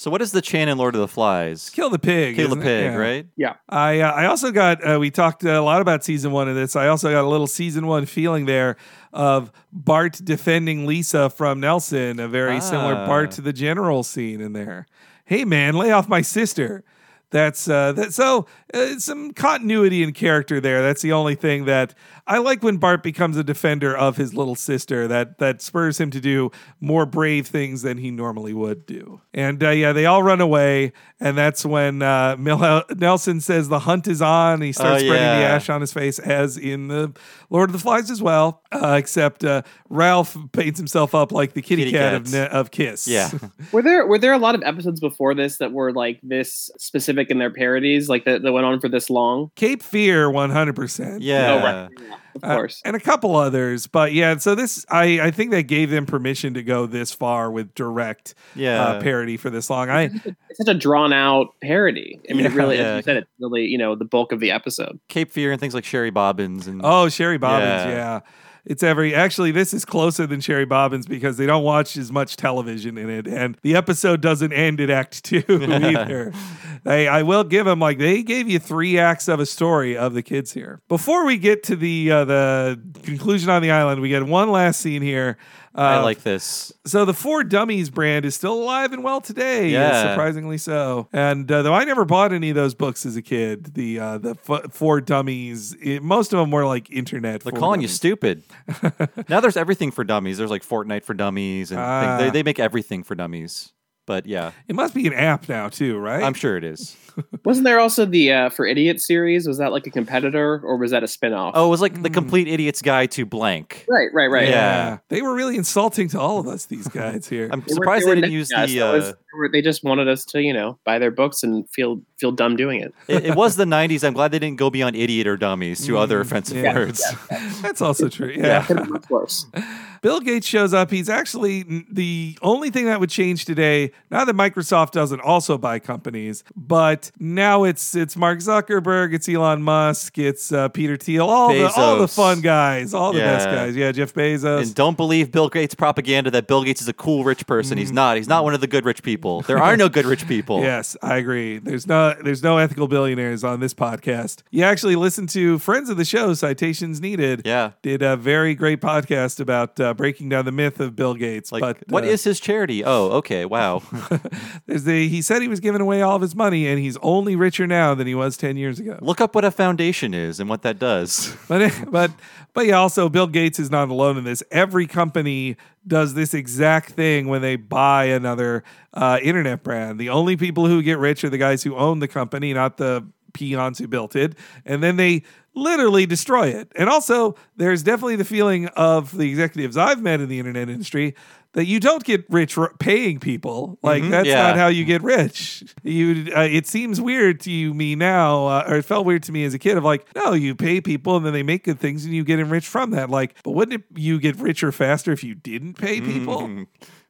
So 0.02 0.10
what 0.10 0.24
is 0.24 0.32
the 0.32 0.42
chant 0.42 0.68
in 0.68 0.80
Lord 0.80 0.96
of 0.96 1.02
the 1.02 1.08
Flies? 1.08 1.70
Kill 1.70 1.92
the 1.92 2.00
pig. 2.00 2.36
Kill 2.36 2.50
the 2.50 2.56
pig, 2.56 2.86
Yeah. 2.86 2.96
right? 2.96 3.28
Yeah. 3.38 3.54
I 3.70 4.00
uh, 4.00 4.12
I 4.12 4.26
also 4.26 4.50
got 4.50 4.84
uh, 4.84 4.98
we 5.00 5.12
talked 5.12 5.44
a 5.44 5.62
lot 5.62 5.80
about 5.80 6.04
season 6.04 6.32
one 6.32 6.50
of 6.50 6.56
this. 6.56 6.76
I 6.76 6.88
also 6.88 7.12
got 7.12 7.24
a 7.24 7.28
little 7.28 7.46
season 7.46 7.86
one 7.86 8.08
feeling 8.08 8.48
there 8.48 8.78
of 9.14 9.52
Bart 9.72 10.20
defending 10.24 10.88
Lisa 10.88 11.30
from 11.30 11.60
Nelson, 11.60 12.20
a 12.20 12.28
very 12.28 12.60
similar 12.62 12.96
Ah. 12.96 13.06
Bart 13.06 13.30
to 13.34 13.42
the 13.42 13.54
general 13.54 14.02
scene 14.02 14.42
in 14.42 14.54
there. 14.54 14.88
Hey 15.24 15.46
man, 15.46 15.76
lay 15.76 15.92
off 15.92 16.10
my 16.10 16.24
sister. 16.24 16.84
That's 17.32 17.68
uh, 17.68 17.94
that. 17.94 18.14
So 18.14 18.46
uh, 18.74 19.00
some 19.00 19.34
continuity 19.34 20.04
in 20.04 20.12
character 20.14 20.60
there. 20.60 20.82
That's 20.82 21.02
the 21.02 21.14
only 21.14 21.36
thing 21.36 21.66
that 21.66 21.94
I 22.28 22.38
like 22.40 22.62
when 22.62 22.78
Bart 22.78 23.04
becomes 23.04 23.38
a 23.38 23.44
defender 23.44 23.96
of 23.96 24.18
his 24.18 24.34
little 24.34 24.56
sister. 24.56 25.08
That 25.08 25.40
that 25.40 25.62
spurs 25.62 26.00
him 26.00 26.12
to 26.12 26.20
do 26.20 26.52
more 26.82 27.06
brave 27.06 27.48
things 27.48 27.82
than 27.84 27.98
he 27.98 28.12
normally 28.12 28.54
would 28.54 28.86
do. 28.86 29.22
And 29.34 29.64
uh, 29.64 29.70
yeah, 29.70 29.94
they 29.94 30.06
all 30.06 30.24
run 30.24 30.42
away, 30.42 30.92
and 31.22 31.38
that's 31.38 31.66
when 31.66 32.02
uh, 32.02 32.36
Mil- 32.38 32.84
Nelson 32.98 33.40
says 33.40 33.70
the 33.70 33.80
hunt 33.80 34.08
is 34.08 34.22
on. 34.22 34.62
He 34.62 34.74
starts 34.74 35.04
Oh, 35.04 35.06
spreading 35.06 35.40
the 35.40 35.46
ash 35.48 35.70
on 35.70 35.80
his 35.80 35.94
face, 35.94 36.20
as 36.20 36.58
in 36.58 36.90
the 36.90 37.14
Lord 37.50 37.70
of 37.70 37.74
the 37.74 37.80
Flies 37.80 38.12
as 38.12 38.22
well. 38.22 38.62
Uh, 38.74 38.96
except 39.00 39.44
uh, 39.46 39.62
Ralph 39.90 40.36
paints 40.52 40.80
himself 40.80 41.16
up 41.16 41.32
like 41.32 41.54
the 41.54 41.62
kitty, 41.62 41.84
Kitty 41.86 41.98
cat 41.98 42.14
of, 42.14 42.34
of 42.34 42.72
Kiss. 42.72 43.08
Yeah. 43.08 43.30
Were 43.72 43.82
there 43.82 44.06
were 44.06 44.18
there 44.20 44.34
a 44.34 44.38
lot 44.38 44.56
of 44.56 44.64
episodes 44.64 45.00
before 45.00 45.34
this 45.34 45.58
that 45.58 45.72
were 45.72 45.94
like 45.94 46.20
this 46.24 46.70
specific 46.78 47.21
in 47.30 47.38
their 47.38 47.52
parodies, 47.52 48.10
like 48.10 48.26
that, 48.26 48.42
that 48.42 48.52
went 48.52 48.66
on 48.66 48.80
for 48.80 48.90
this 48.90 49.10
long? 49.10 49.52
Cape 49.56 49.84
Fear, 49.84 50.32
one 50.32 50.50
hundred 50.50 50.76
percent. 50.76 51.22
Yeah. 51.22 51.52
Oh, 51.52 51.58
right. 51.64 51.90
Yeah, 52.00 52.16
of 52.36 52.44
Uh, 52.44 52.56
course. 52.56 52.82
and 52.86 52.96
a 52.96 53.00
couple 53.00 53.36
others, 53.36 53.88
but 53.88 54.14
yeah. 54.14 54.38
So 54.38 54.56
this, 54.56 54.86
I, 54.90 55.20
I 55.20 55.32
think 55.32 55.52
that 55.52 55.64
gave 55.64 55.90
them 55.90 56.06
permission 56.06 56.54
to 56.56 56.64
go 56.64 56.86
this 56.86 57.12
far 57.14 57.52
with 57.52 57.76
direct 57.76 58.34
Yeah. 58.56 58.82
uh, 58.82 59.02
parody 59.02 59.36
for 59.38 59.50
this 59.50 59.70
long. 59.70 59.90
I 59.90 60.04
it's 60.04 60.58
such 60.58 60.68
a 60.70 60.74
drawn 60.74 61.12
out 61.14 61.50
parody. 61.62 62.20
I 62.30 62.34
mean, 62.34 62.46
it 62.46 62.54
really, 62.54 62.78
Yeah. 62.78 62.94
as 62.94 62.98
you 62.98 63.04
said, 63.04 63.18
it's 63.18 63.30
really 63.40 63.66
you 63.66 63.78
know 63.78 63.96
the 63.96 64.06
bulk 64.06 64.32
of 64.32 64.40
the 64.40 64.52
episode. 64.52 65.00
Cape 65.10 65.32
Fear 65.32 65.52
and 65.52 65.60
things 65.60 65.74
like 65.76 65.84
Shary 65.86 66.10
Bobbins 66.10 66.68
and 66.68 66.82
oh 66.84 67.10
Shary 67.10 67.38
Bobbins, 67.38 67.86
Yeah. 67.86 68.22
It's 68.66 68.84
every. 68.84 69.16
Actually, 69.16 69.52
this 69.52 69.74
is 69.74 69.86
closer 69.86 70.28
than 70.28 70.40
Shary 70.40 70.66
Bobbins 70.66 71.08
because 71.08 71.38
they 71.38 71.46
don't 71.46 71.64
watch 71.64 71.98
as 71.98 72.12
much 72.12 72.38
television 72.38 72.98
in 72.98 73.10
it, 73.10 73.28
and 73.28 73.58
the 73.64 73.76
episode 73.76 74.22
doesn't 74.22 74.54
end 74.54 74.80
at 74.80 74.90
Act 74.90 75.24
Two 75.24 75.44
either. 75.50 76.32
I, 76.86 77.08
I 77.08 77.24
will 77.24 77.44
give 77.44 77.66
them 77.66 77.80
like 77.80 77.98
they 77.98 78.24
gave 78.24 78.50
you 78.50 78.60
three 78.60 78.98
acts 78.98 79.28
of 79.28 79.40
a 79.40 79.46
story 79.46 79.98
of 79.98 80.14
the 80.14 80.24
kids 80.24 80.54
here. 80.54 80.82
Before 80.88 81.26
we 81.26 81.38
get 81.38 81.64
to 81.64 81.76
the 81.76 82.12
uh, 82.12 82.26
the 82.26 82.80
conclusion 83.04 83.50
on 83.50 83.62
the 83.62 83.72
island, 83.72 84.02
we 84.02 84.10
get 84.10 84.24
one 84.24 84.52
last 84.52 84.80
scene 84.80 85.02
here. 85.02 85.38
I 85.74 85.96
Uh, 86.00 86.04
like 86.04 86.24
this. 86.24 86.74
so 86.86 87.06
the 87.06 87.14
For 87.14 87.44
Dummies 87.44 87.90
brand 87.90 88.26
is 88.26 88.36
still 88.36 88.54
alive 88.62 88.92
and 88.92 89.04
well 89.04 89.22
today. 89.22 89.70
Yeah. 89.70 90.12
surprisingly 90.12 90.58
so. 90.58 91.08
And 91.14 91.50
uh, 91.52 91.62
though 91.62 91.74
I 91.74 91.86
never 91.86 92.04
bought 92.06 92.34
any 92.34 92.50
of 92.50 92.56
those 92.56 92.74
books 92.76 93.06
as 93.06 93.16
a 93.16 93.22
kid, 93.22 93.74
the 93.74 94.00
uh, 94.00 94.18
the 94.18 94.36
f- 94.50 94.74
For 94.74 95.00
Dummies, 95.00 95.74
it, 95.82 96.04
most 96.04 96.34
of 96.34 96.40
them 96.40 96.52
were 96.52 96.66
like 96.66 96.92
internet. 96.92 97.42
They're 97.42 97.54
calling 97.54 97.82
you 97.82 97.88
stupid. 97.88 98.44
now 99.30 99.40
there's 99.40 99.58
everything 99.58 99.92
for 99.92 100.04
dummies. 100.04 100.38
There's 100.38 100.50
like 100.52 100.64
Fortnite 100.66 101.04
for 101.04 101.14
dummies, 101.14 101.72
and 101.72 101.80
Ah. 101.80 102.18
They, 102.18 102.30
they 102.30 102.44
make 102.44 102.60
everything 102.60 103.04
for 103.04 103.16
dummies. 103.16 103.72
But 104.12 104.26
yeah, 104.26 104.52
It 104.68 104.76
must 104.76 104.94
be 104.94 105.08
an 105.08 105.14
app 105.14 105.48
now 105.48 105.70
too, 105.70 105.98
right? 105.98 106.22
I'm 106.22 106.34
sure 106.34 106.58
it 106.58 106.66
is. 106.66 106.98
Wasn't 107.46 107.64
there 107.64 107.80
also 107.80 108.04
the 108.06 108.30
uh, 108.34 108.50
for 108.50 108.66
idiot 108.66 109.00
series? 109.00 109.48
Was 109.48 109.58
that 109.60 109.72
like 109.72 109.88
a 109.88 109.90
competitor 109.90 110.60
or 110.66 110.76
was 110.76 110.92
that 110.92 111.02
a 111.02 111.08
spin-off? 111.08 111.54
Oh, 111.56 111.68
it 111.68 111.70
was 111.70 111.80
like 111.80 112.02
the 112.04 112.10
complete 112.10 112.50
idiot's 112.50 112.82
guide 112.82 113.12
to 113.12 113.26
blank. 113.26 113.86
right, 113.88 114.10
right, 114.14 114.28
right. 114.30 114.50
Yeah. 114.50 114.98
They 115.08 115.22
were 115.22 115.34
really 115.34 115.56
insulting 115.56 116.10
to 116.10 116.20
all 116.20 116.40
of 116.40 116.48
us, 116.48 116.66
these 116.66 116.90
guys 116.90 117.26
here. 117.30 117.48
I'm 117.54 117.62
They 117.62 117.74
surprised 117.74 118.06
were 118.06 118.16
they 118.16 118.22
didn't 118.22 118.34
use 118.34 118.50
to 118.50 118.60
us. 118.60 118.70
the. 118.70 118.80
That 118.80 118.92
was- 118.94 119.04
Uh, 119.06 119.12
they 119.12 119.38
were- 119.38 119.50
they 119.54 119.62
just 119.62 119.82
wanted 119.86 120.10
us 120.10 120.26
to, 120.26 120.42
you 120.42 120.52
know, 120.52 120.78
buy 120.84 121.00
their 121.00 121.12
books 121.12 121.42
and 121.42 121.64
feel 121.70 122.02
feel 122.20 122.34
dumb 122.34 122.58
doing 122.58 122.82
it. 122.82 122.94
it, 123.08 123.26
it 123.28 123.36
was 123.36 123.56
the 123.56 123.64
'90s. 123.66 124.04
I'm 124.04 124.12
glad 124.14 124.32
they 124.34 124.40
didn't 124.40 124.58
go 124.58 124.70
beyond 124.70 124.98
idiot 124.98 125.26
or 125.26 125.38
dummies 125.38 125.86
to 125.86 125.98
other 125.98 126.18
Mm, 126.20 126.22
offensive 126.26 126.58
yeah. 126.58 126.74
words. 126.76 127.02
That's 127.62 127.82
also 127.82 128.10
true. 128.10 128.34
Yeah. 128.36 128.64
Could 128.66 128.78
have 128.78 128.86
been 128.88 128.94
much 128.94 129.10
worse. 129.10 129.46
Bill 130.02 130.20
Gates 130.20 130.48
shows 130.48 130.74
up. 130.74 130.90
He's 130.92 131.10
actually 131.10 131.64
the 131.92 132.38
only 132.42 132.72
thing 132.72 132.86
that 132.86 133.00
would 133.00 133.10
change 133.10 133.46
today. 133.46 133.92
Now 134.10 134.26
that 134.26 134.36
Microsoft 134.36 134.92
doesn't 134.92 135.22
also 135.22 135.58
buy 135.58 135.80
companies, 135.80 136.44
but 136.56 137.12
now 137.20 137.64
it's 137.64 137.96
it's 137.96 138.18
Mark 138.18 138.40
Zuckerberg, 138.40 139.14
it's 139.14 139.30
Elon 139.30 139.62
Musk, 139.62 140.18
it's 140.18 140.52
uh, 140.52 140.70
Peter 140.70 140.98
Thiel, 140.98 141.28
all 141.28 141.54
the 141.54 141.72
all 141.76 141.98
the 141.98 142.08
fun 142.08 142.42
guys, 142.42 142.94
all 142.94 143.14
the 143.14 143.20
best 143.20 143.46
guys. 143.46 143.76
Yeah, 143.76 143.92
Jeff 143.92 144.14
Bezos. 144.14 144.64
And 144.64 144.76
don't 144.76 144.98
believe 144.98 145.32
Bill 145.32 145.50
Gates' 145.50 145.76
propaganda 145.76 146.32
that 146.32 146.48
Bill 146.48 146.64
Gates 146.64 146.82
is 146.82 146.88
a 146.88 146.94
cool 146.94 147.24
rich 147.24 147.46
person. 147.46 147.78
He's 147.78 147.92
not. 147.92 148.18
He's 148.18 148.28
not 148.28 148.44
one 148.44 148.54
of 148.56 148.62
the 148.62 148.68
good 148.68 148.86
rich 148.86 149.04
people. 149.04 149.42
There 149.42 149.62
are 149.62 149.78
no 149.78 149.88
good 149.90 150.06
rich 150.06 150.28
people. 150.28 150.62
Yes, 150.72 150.96
I 151.02 151.18
agree. 151.18 151.58
There's 151.58 151.86
no 151.86 152.16
there's 152.24 152.44
no 152.44 152.58
ethical 152.58 152.88
billionaires 152.88 153.44
on 153.44 153.60
this 153.60 153.74
podcast. 153.74 154.42
You 154.52 154.64
actually 154.64 154.96
listen 154.96 155.28
to 155.28 155.60
friends 155.60 155.90
of 155.90 155.98
the 155.98 156.06
show, 156.06 156.34
Citations 156.34 157.02
Needed. 157.02 157.42
Yeah. 157.46 157.72
Did 157.82 158.02
a 158.02 158.16
very 158.16 158.56
great 158.56 158.80
podcast 158.80 159.40
about 159.40 159.80
uh, 159.80 159.91
breaking 159.94 160.30
down 160.30 160.46
the 160.46 160.52
myth 160.52 160.80
of 160.80 160.96
Bill 160.96 161.14
Gates. 161.14 161.52
Like, 161.52 161.62
but 161.62 161.78
what 161.88 162.04
uh, 162.04 162.08
is 162.08 162.24
his 162.24 162.40
charity? 162.40 162.84
Oh, 162.84 163.10
okay. 163.18 163.46
Wow. 163.46 163.84
there's 164.66 164.84
the 164.84 165.08
he 165.08 165.22
said 165.22 165.42
he 165.42 165.48
was 165.48 165.60
giving 165.60 165.82
away 165.82 166.02
all 166.02 166.16
of 166.16 166.22
his 166.22 166.36
money 166.36 166.68
and 166.68 166.80
he's 166.80 166.98
only 166.98 167.36
richer 167.36 167.68
now 167.68 167.94
than 167.94 168.08
he 168.08 168.16
was 168.16 168.38
10 168.38 168.58
years 168.58 168.80
ago. 168.80 168.98
Look 169.02 169.22
up 169.22 169.36
what 169.36 169.46
a 169.46 169.52
foundation 169.52 170.14
is 170.14 170.40
and 170.40 170.50
what 170.50 170.62
that 170.64 170.80
does. 170.80 171.36
But 171.52 171.92
but 171.92 172.12
but 172.54 172.66
yeah, 172.66 172.76
also 172.76 173.10
Bill 173.10 173.28
Gates 173.28 173.60
is 173.60 173.70
not 173.70 173.90
alone 173.90 174.18
in 174.18 174.24
this. 174.24 174.42
Every 174.52 174.88
company 174.88 175.58
does 175.86 176.14
this 176.14 176.34
exact 176.34 176.92
thing 176.92 177.28
when 177.28 177.42
they 177.42 177.58
buy 177.58 178.06
another 178.06 178.64
uh, 178.94 179.20
internet 179.22 179.64
brand. 179.64 180.00
The 180.00 180.10
only 180.10 180.38
people 180.38 180.68
who 180.68 180.82
get 180.82 180.98
rich 180.98 181.24
are 181.24 181.30
the 181.30 181.38
guys 181.38 181.64
who 181.64 181.76
own 181.76 182.00
the 182.00 182.08
company, 182.08 182.54
not 182.54 182.78
the 182.78 183.06
peons 183.34 183.80
who 183.80 183.88
built 183.88 184.16
it. 184.16 184.36
And 184.66 184.82
then 184.84 184.98
they 184.98 185.24
literally 185.54 186.06
destroy 186.06 186.48
it. 186.48 186.72
And 186.76 186.90
also, 186.90 187.36
there's 187.58 187.84
definitely 187.84 188.16
the 188.16 188.26
feeling 188.26 188.68
of 188.70 189.16
the 189.18 189.30
executives 189.30 189.78
I've 189.78 190.02
met 190.02 190.22
in 190.22 190.30
the 190.30 190.40
internet 190.40 190.70
industry 190.70 191.16
that 191.54 191.66
you 191.66 191.82
don't 191.82 192.04
get 192.06 192.24
rich 192.30 192.58
r- 192.58 192.72
paying 192.80 193.20
people. 193.20 193.78
Like 193.84 194.04
Mhm, 194.04 194.10
that's 194.12 194.28
yeah. 194.30 194.42
not 194.44 194.56
how 194.56 194.68
you 194.68 194.86
get 194.86 195.04
rich. 195.04 195.64
You, 195.84 196.32
uh, 196.34 196.48
it 196.50 196.66
seems 196.66 197.02
weird 197.02 197.42
to 197.42 197.52
you, 197.52 197.74
me 197.74 197.94
now, 197.96 198.48
uh, 198.48 198.64
or 198.70 198.78
it 198.78 198.86
felt 198.86 199.06
weird 199.06 199.24
to 199.24 199.34
me 199.34 199.44
as 199.44 199.54
a 199.54 199.60
kid. 199.60 199.78
Of 199.78 199.84
like, 199.84 200.08
no, 200.16 200.32
you 200.32 200.56
pay 200.56 200.80
people 200.80 201.18
and 201.18 201.26
then 201.26 201.34
they 201.34 201.44
make 201.44 201.66
good 201.66 201.80
things 201.80 202.06
and 202.06 202.14
you 202.14 202.24
get 202.24 202.40
enriched 202.40 202.70
from 202.70 202.92
that. 202.92 203.10
Like, 203.10 203.36
but 203.44 203.52
wouldn't 203.52 203.82
it, 203.82 204.00
you 204.00 204.18
get 204.20 204.38
richer 204.38 204.72
faster 204.72 205.12
if 205.12 205.26
you 205.26 205.36
didn't 205.36 205.74
pay 205.74 206.00
people? 206.00 206.38
Mhm. 206.44 206.68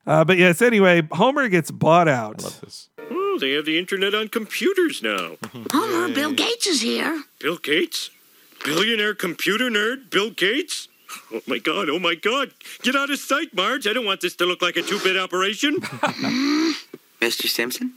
Uh, 0.08 0.24
but 0.26 0.40
yes, 0.40 0.64
anyway, 0.64 1.08
Homer 1.12 1.48
gets 1.48 1.70
bought 1.70 2.08
out. 2.08 2.44
Oh, 3.12 3.38
they 3.40 3.52
have 3.52 3.66
the 3.66 3.78
internet 3.78 4.16
on 4.16 4.30
computers 4.30 5.04
now. 5.04 5.38
Homer, 5.72 6.12
Bill 6.16 6.32
Gates 6.34 6.66
is 6.66 6.82
here. 6.82 7.24
Bill 7.40 7.58
Gates? 7.58 8.10
Billionaire 8.64 9.16
computer 9.16 9.70
nerd 9.70 10.10
Bill 10.10 10.30
Gates? 10.30 10.88
Oh 11.34 11.42
my 11.48 11.58
god, 11.58 11.90
oh 11.90 12.00
my 12.00 12.16
god. 12.16 12.54
Get 12.84 12.96
out 12.96 13.10
of 13.10 13.20
sight, 13.20 13.54
Marge. 13.54 13.88
I 13.88 13.94
don't 13.94 14.06
want 14.06 14.22
this 14.22 14.36
to 14.38 14.46
look 14.46 14.62
like 14.62 14.78
a 14.78 14.82
two 14.82 15.00
bit 15.00 15.18
operation. 15.18 15.76
Mr. 17.22 17.48
Simpson? 17.48 17.94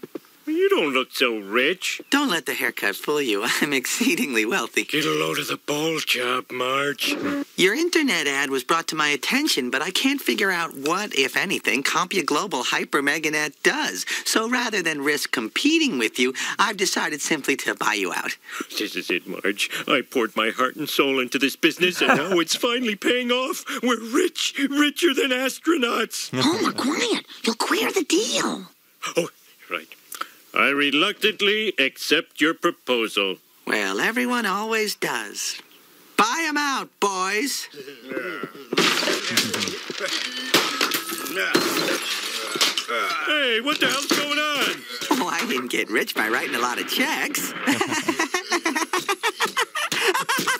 You 0.47 0.69
don't 0.69 0.93
look 0.93 1.09
so 1.13 1.39
rich. 1.39 2.03
Don't 2.11 2.29
let 2.29 2.45
the 2.45 2.55
haircut 2.55 2.97
fool 2.97 3.21
you. 3.21 3.45
I'm 3.61 3.73
exceedingly 3.73 4.45
wealthy. 4.45 4.85
Get 4.85 5.05
a 5.07 5.11
load 5.11 5.39
of 5.39 5.49
the 5.49 5.57
ball 5.57 5.99
job, 6.01 6.51
Marge. 6.51 7.17
Your 7.57 7.75
internet 7.75 8.27
ad 8.27 8.51
was 8.51 8.63
brought 8.65 8.89
to 8.89 8.97
my 8.97 9.09
attention, 9.09 9.71
but 9.71 9.81
I 9.81 9.91
can't 9.91 10.21
figure 10.21 10.51
out 10.51 10.77
what, 10.77 11.15
if 11.15 11.37
anything, 11.37 11.83
CompuGlobalHyperMegaNet 11.83 13.63
does. 13.63 14.05
So 14.25 14.49
rather 14.49 14.83
than 14.83 15.03
risk 15.03 15.31
competing 15.33 15.99
with 15.99 16.19
you, 16.19 16.35
I've 16.59 16.77
decided 16.77 17.23
simply 17.23 17.57
to 17.57 17.75
buy 17.75 17.95
you 17.95 18.13
out. 18.13 18.37
This 18.79 18.97
is 18.97 19.11
it, 19.11 19.27
Marge. 19.27 19.71
I 19.87 20.03
poured 20.03 20.37
my 20.37 20.51
heart 20.51 20.77
and 20.77 20.89
soul 20.89 21.21
into 21.21 21.39
this 21.39 21.57
business, 21.57 22.03
and 22.03 22.09
now 22.09 22.39
it's 22.39 22.57
finally 22.57 22.97
paying 22.97 23.31
off. 23.31 23.65
We're 23.83 24.01
rich, 24.01 24.55
richer 24.69 25.15
than 25.15 25.31
astronauts. 25.31 26.31
Homer, 26.39 26.73
quiet. 26.73 27.25
You'll 27.45 27.55
queer 27.57 27.91
the 27.93 28.05
deal. 28.05 28.67
Oh, 29.17 29.29
right. 29.71 29.89
I 30.57 30.69
reluctantly 30.69 31.73
accept 31.79 32.41
your 32.41 32.55
proposal. 32.55 33.37
Well, 33.67 33.99
everyone 34.01 34.47
always 34.47 34.95
does. 34.95 35.61
Buy 36.17 36.45
'em 36.49 36.57
out, 36.57 36.89
boys. 37.01 37.69
Hey, 43.27 43.61
what 43.61 43.81
the 43.81 43.87
hell's 43.87 44.07
going 44.07 44.39
on? 44.39 44.85
Oh, 45.13 45.29
I 45.29 45.45
didn't 45.47 45.71
get 45.71 45.91
rich 45.91 46.15
by 46.15 46.29
writing 46.29 46.55
a 46.55 46.59
lot 46.59 46.79
of 46.81 46.89
checks. 46.89 47.53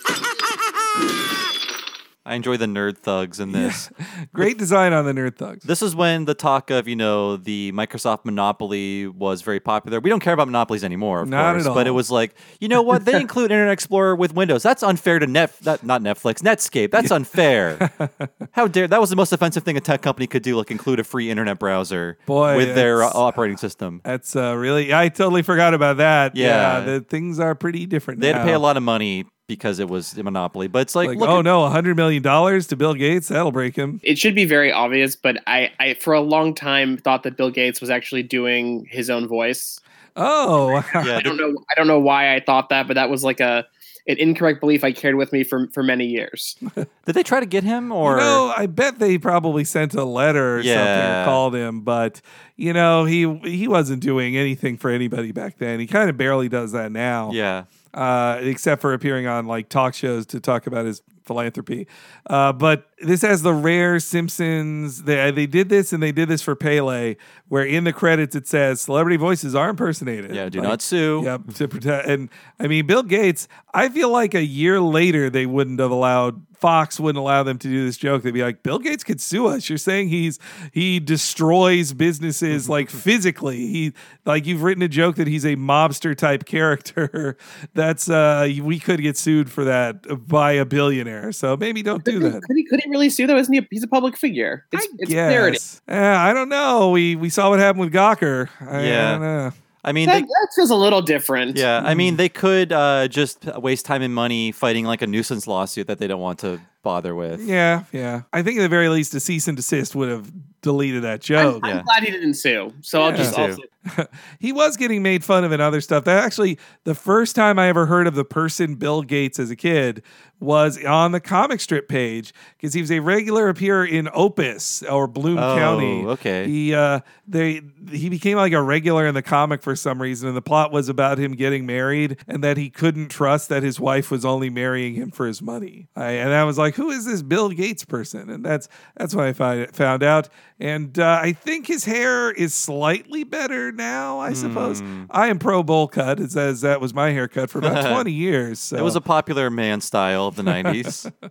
I 2.27 2.37
enjoy 2.37 2.57
the 2.57 2.65
nerd 2.65 2.97
thugs 2.97 3.39
in 3.39 3.53
this. 3.53 3.91
Great 4.33 4.57
design 4.57 4.95
on 4.95 5.05
the 5.05 5.13
Nerd 5.13 5.37
Thugs. 5.37 5.63
This 5.65 5.83
is 5.83 5.95
when 5.95 6.25
the 6.25 6.33
talk 6.33 6.71
of, 6.71 6.89
you 6.89 6.97
know, 6.97 7.37
the 7.37 7.71
Microsoft 7.73 8.25
monopoly 8.25 9.07
was 9.07 9.43
very 9.43 9.61
popular. 9.61 10.01
We 10.01 10.09
don't 10.09 10.21
care 10.21 10.33
about 10.33 10.49
monopolies 10.49 10.85
anymore, 10.85 11.21
of 11.21 11.29
Not 11.29 11.53
course. 11.53 11.67
at 11.67 11.75
But 11.75 11.87
it 11.87 11.91
was 11.91 12.11
like, 12.11 12.35
you 12.61 12.69
know 12.69 12.81
what? 12.81 13.05
They 13.05 13.21
include 13.21 13.51
Internet 13.51 13.73
Explorer 13.75 14.17
with 14.17 14.35
Windows. 14.35 14.63
That's 14.63 14.83
unfair 14.83 15.19
to 15.19 15.27
Net, 15.27 15.55
that, 15.61 15.85
not 15.85 16.01
Netflix, 16.01 16.37
Netscape. 16.43 16.91
That's 16.91 17.11
unfair. 17.11 17.91
How 18.53 18.69
dare 18.69 18.89
that 18.89 19.03
was 19.03 19.11
the 19.11 19.17
most 19.17 19.33
offensive 19.33 19.63
thing 19.63 19.77
a 19.77 19.81
tech 19.81 20.01
company 20.01 20.27
could 20.27 20.43
do, 20.43 20.57
like 20.57 20.71
include 20.71 21.01
a 21.01 21.05
free 21.05 21.31
internet 21.31 21.59
browser 21.59 22.17
Boy, 22.25 22.57
with 22.57 22.75
their 22.75 23.03
uh, 23.03 23.11
operating 23.13 23.59
system. 23.59 24.01
That's 24.03 24.35
uh, 24.35 24.55
really, 24.57 24.95
I 24.95 25.11
totally 25.11 25.43
forgot 25.43 25.75
about 25.75 25.99
that. 25.99 26.37
Yeah. 26.37 26.81
the 26.81 27.01
things 27.01 27.39
are 27.39 27.55
pretty 27.55 27.85
different 27.85 28.21
now. 28.21 28.23
They 28.23 28.33
had 28.33 28.39
to 28.39 28.45
pay 28.45 28.55
a 28.55 28.59
lot 28.59 28.79
of 28.79 28.83
money 28.83 29.27
because 29.47 29.79
it 29.79 29.89
was 29.89 30.17
a 30.17 30.23
monopoly. 30.23 30.69
But 30.69 30.81
it's 30.83 30.95
like, 30.95 31.09
Like, 31.09 31.19
look 31.19 31.29
oh 31.29 31.39
at- 31.41 31.45
no, 31.45 31.61
$100 31.63 31.97
million 31.97 32.23
to 32.23 32.77
Bill 32.77 32.95
Gates? 32.95 33.29
That'll 33.29 33.53
break 33.53 33.77
him. 33.77 34.01
It 34.03 34.19
should 34.19 34.35
be 34.35 34.45
very 34.45 34.73
obvious, 34.73 35.17
but 35.17 35.39
I, 35.47 35.71
I 35.79 35.95
for 35.95 36.15
a 36.15 36.21
long 36.21 36.55
time 36.55 36.97
thought 36.97 37.23
that 37.25 37.37
Bill 37.37 37.51
Gates 37.51 37.81
was 37.81 37.91
actually 37.91 38.23
doing 38.23 38.87
his 38.91 39.11
own 39.11 39.27
voice. 39.29 39.79
Oh, 40.17 40.77
I 40.95 41.21
don't 41.23 41.37
know. 41.37 41.55
I 41.71 41.75
don't 41.75 41.89
know 41.89 41.99
why 41.99 42.35
I 42.37 42.41
thought 42.41 42.69
that, 42.69 42.87
but 42.87 42.95
that 42.95 43.11
was 43.11 43.25
like 43.25 43.41
a 43.41 43.67
an 44.07 44.19
incorrect 44.19 44.61
belief 44.61 44.85
I 44.85 44.93
carried 44.93 45.15
with 45.17 45.33
me 45.33 45.43
for 45.45 45.67
for 45.73 45.83
many 45.83 46.07
years. 46.07 46.55
Did 46.75 46.87
they 47.15 47.23
try 47.25 47.41
to 47.41 47.47
get 47.47 47.65
him 47.65 47.91
or 47.91 48.13
You 48.19 48.21
know, 48.23 48.53
I 48.57 48.67
bet 48.67 48.99
they 49.01 49.19
probably 49.19 49.65
sent 49.65 49.93
a 49.95 50.05
letter 50.05 50.59
or 50.59 50.63
something 50.63 50.73
Yeah. 50.79 51.23
or 51.23 51.25
called 51.25 51.55
him, 51.57 51.81
but 51.81 52.21
you 52.57 52.73
know, 52.73 53.07
he 53.07 53.35
he 53.39 53.67
wasn't 53.67 54.03
doing 54.03 54.37
anything 54.37 54.77
for 54.77 54.89
anybody 54.91 55.33
back 55.33 55.59
then. 55.59 55.81
He 55.81 55.87
kind 55.89 56.09
of 56.09 56.17
barely 56.17 56.49
does 56.49 56.71
that 56.73 56.93
now. 56.93 57.33
Yeah. 57.33 57.65
Uh, 57.95 58.41
except 58.43 58.83
for 58.83 58.93
appearing 58.93 59.29
on 59.29 59.47
like 59.47 59.69
talk 59.69 59.95
shows 59.95 60.27
to 60.27 60.41
talk 60.41 60.67
about 60.67 60.85
his 60.85 61.01
philanthropy. 61.25 61.87
Uh, 62.29 62.53
but 62.53 62.87
this 63.01 63.23
has 63.23 63.43
the 63.43 63.53
rare 63.53 63.99
Simpsons. 64.01 65.05
They 65.05 65.31
they 65.31 65.47
did 65.47 65.69
this 65.69 65.93
and 65.93 66.03
they 66.03 66.13
did 66.13 66.29
this 66.29 66.43
for 66.43 66.55
Pele, 66.55 67.17
where 67.49 67.65
in 67.65 67.85
the 67.85 67.93
credits 67.93 68.35
it 68.37 68.47
says 68.47 68.81
celebrity 68.81 69.17
voices 69.17 69.55
are 69.55 69.69
impersonated. 69.71 70.35
Yeah, 70.35 70.49
do 70.49 70.61
not 70.61 70.83
sue. 70.83 71.23
Yep, 71.25 71.55
to 71.55 71.69
protect. 71.69 72.09
And 72.09 72.29
I 72.59 72.67
mean, 72.67 72.87
Bill 72.87 73.03
Gates. 73.03 73.49
I 73.73 73.89
feel 73.89 74.09
like 74.09 74.35
a 74.35 74.45
year 74.45 74.81
later 74.81 75.29
they 75.29 75.47
wouldn't 75.47 75.81
have 75.81 75.91
allowed 75.91 76.43
Fox 76.65 76.99
wouldn't 76.99 77.21
allow 77.21 77.43
them 77.43 77.59
to 77.59 77.69
do 77.69 77.85
this 77.85 77.99
joke. 77.99 78.23
They'd 78.23 78.33
be 78.33 78.43
like, 78.43 78.63
Bill 78.63 78.79
Gates 78.79 79.05
could 79.05 79.21
sue 79.21 79.49
us. 79.49 79.69
You're 79.69 79.77
saying 79.77 80.09
he's 80.09 80.39
he 80.73 80.99
destroys 80.99 81.93
businesses 81.93 82.69
like 82.71 82.89
physically. 82.89 83.59
He 83.67 83.93
like 84.25 84.47
you've 84.47 84.63
written 84.63 84.83
a 84.83 84.89
joke 84.89 85.17
that 85.17 85.27
he's 85.27 85.45
a 85.45 85.57
mobster 85.57 86.17
type 86.17 86.47
character. 86.47 87.37
That's 87.75 88.09
uh 88.09 88.49
we 88.63 88.79
could 88.79 89.03
get 89.03 89.19
sued 89.19 89.51
for 89.51 89.65
that 89.65 90.27
by 90.27 90.53
a 90.53 90.65
billionaire. 90.65 91.14
Billionaire. 91.15 91.33
So 91.33 91.57
maybe 91.57 91.83
don't 91.83 92.05
do 92.05 92.19
that. 92.21 92.43
Could 92.43 92.57
he, 92.57 92.65
could 92.65 92.81
he 92.81 92.91
really 92.91 93.11
sue 93.11 93.27
though? 93.27 93.37
Isn't 93.37 93.53
he? 93.53 93.61
A, 93.61 93.67
he's 93.71 93.83
a 93.83 93.89
public 93.89 94.17
figure. 94.17 94.65
It's, 94.73 94.87
it's 94.99 95.11
narrative. 95.11 95.61
Yes. 95.61 95.81
Uh, 95.89 95.95
I 95.95 96.33
don't 96.33 96.49
know. 96.49 96.91
We 96.91 97.17
we 97.17 97.29
saw 97.31 97.51
what 97.51 97.59
happened 97.59 97.85
with 97.85 97.93
Gawker. 97.93 98.49
I, 98.61 98.85
Yeah. 98.87 99.09
I 99.09 99.13
don't 99.13 99.21
know. 99.23 99.53
I 99.87 99.93
mean, 99.93 100.07
That, 100.07 100.15
they, 100.15 100.27
that 100.27 100.49
feels 100.57 100.71
a 100.71 100.75
little 100.77 101.03
different. 101.03 101.59
yeah, 101.59 101.83
I 101.85 101.93
mean, 101.93 102.17
they 102.17 102.31
could 102.31 102.73
uh, 102.73 103.07
just 103.07 103.45
waste 103.59 103.85
time 103.85 104.01
and 104.01 104.15
money 104.15 104.51
fighting 104.51 104.87
like 104.87 105.03
a 105.03 105.07
nuisance 105.07 105.47
lawsuit 105.47 105.89
that 105.89 105.99
they 105.99 106.07
don't 106.07 106.23
want 106.23 106.39
to 106.39 106.59
bother 106.83 107.15
with. 107.15 107.43
Yeah, 107.43 107.85
yeah. 107.93 108.23
I 108.33 108.41
think 108.43 108.59
at 108.59 108.63
the 108.63 108.71
very 108.71 108.89
least, 108.89 109.15
a 109.15 109.21
cease 109.21 109.47
and 109.47 109.59
desist 109.59 109.95
would 109.95 110.09
have 110.09 110.33
deleted 110.65 111.03
that 111.05 111.13
I'm, 111.13 111.19
joke. 111.21 111.61
I'm 111.63 111.85
glad 111.85 112.03
he 112.03 112.11
didn't 112.11 112.35
sue. 112.35 112.73
So 112.81 113.03
I'll 113.03 113.11
Yeah. 113.13 113.17
just 113.17 113.39
I'll 113.39 113.49
too. 113.49 113.55
say- 113.55 114.07
he 114.41 114.51
was 114.51 114.79
getting 114.79 115.03
made 115.03 115.23
fun 115.23 115.45
of 115.45 115.53
and 115.53 115.61
other 115.61 115.83
stuff. 115.83 116.05
That 116.05 116.25
actually, 116.25 116.59
the 116.85 116.95
first 116.95 117.37
time 117.37 117.59
I 117.59 117.69
ever 117.69 117.85
heard 117.85 118.07
of 118.07 118.15
the 118.15 118.25
person 118.25 118.77
Bill 118.77 119.03
Gates 119.03 119.39
as 119.39 119.51
a 119.51 119.57
kid 119.57 120.03
was 120.41 120.83
on 120.85 121.13
the 121.13 121.21
comic 121.21 121.61
strip 121.61 121.87
page 121.87 122.33
because 122.57 122.73
he 122.75 122.81
was 122.81 122.91
a 122.91 123.01
regular 123.01 123.49
appearer 123.51 123.85
in 123.85 124.09
Opus 124.15 124.83
or 124.85 125.07
Bloom 125.07 125.37
Oh, 125.39 125.57
County. 125.57 126.05
okay. 126.07 126.47
He 126.49 126.75
uh, 126.75 127.01
they 127.29 127.61
he 127.91 128.09
became 128.09 128.39
like 128.39 128.55
a 128.55 128.63
regular 128.63 129.07
in 129.07 129.15
the 129.15 129.23
comic 129.23 129.63
for 129.63 129.77
some 129.77 130.01
reason, 130.01 130.29
and 130.29 130.37
the 130.37 130.43
plot 130.43 130.73
was 130.73 130.89
about 130.89 131.19
him 131.19 131.33
getting 131.35 131.67
married 131.67 132.17
and 132.27 132.43
that 132.43 132.57
he 132.57 132.71
couldn't 132.71 133.09
trust 133.11 133.51
that 133.51 133.63
his 133.63 133.79
wife 133.79 134.11
was 134.11 134.25
only 134.25 134.49
marrying 134.49 134.95
him 134.95 135.11
for 135.11 135.27
his 135.27 135.43
money. 135.43 135.89
I, 135.95 136.13
and 136.13 136.33
I 136.33 136.45
was 136.45 136.57
like, 136.57 136.75
who 136.75 136.89
is 136.91 137.05
this 137.05 137.21
Bill 137.21 137.51
Gates 137.51 137.85
person? 137.85 138.31
And 138.31 138.43
that's 138.43 138.67
that's 138.97 139.15
when 139.15 139.27
I 139.27 139.35
find, 139.35 139.71
found 139.77 140.03
out. 140.03 140.31
And 140.65 140.99
uh, 140.99 141.19
I 141.23 141.33
think 141.35 141.67
his 141.67 141.85
hair 141.85 142.31
is 142.31 142.55
slightly 142.55 143.23
better 143.23 143.71
now. 143.71 144.19
I 144.19 144.33
suppose 144.33 144.81
Hmm. 144.81 145.05
I 145.11 145.29
am 145.29 145.39
pro 145.39 145.63
bowl 145.63 145.89
cut, 145.89 146.19
as, 146.21 146.37
as 146.37 146.63
that 146.63 146.81
was 146.81 146.95
my 146.95 147.11
haircut 147.11 147.51
for 147.51 147.59
about 147.59 147.85
twenty 147.93 148.13
years. 148.13 148.61
So 148.61 148.77
It 148.79 148.83
was 148.83 148.97
a 148.97 149.01
popular 149.03 149.51
man 149.51 149.81
style 149.83 150.27
of 150.27 150.37
the 150.37 150.43
90s. 150.43 151.13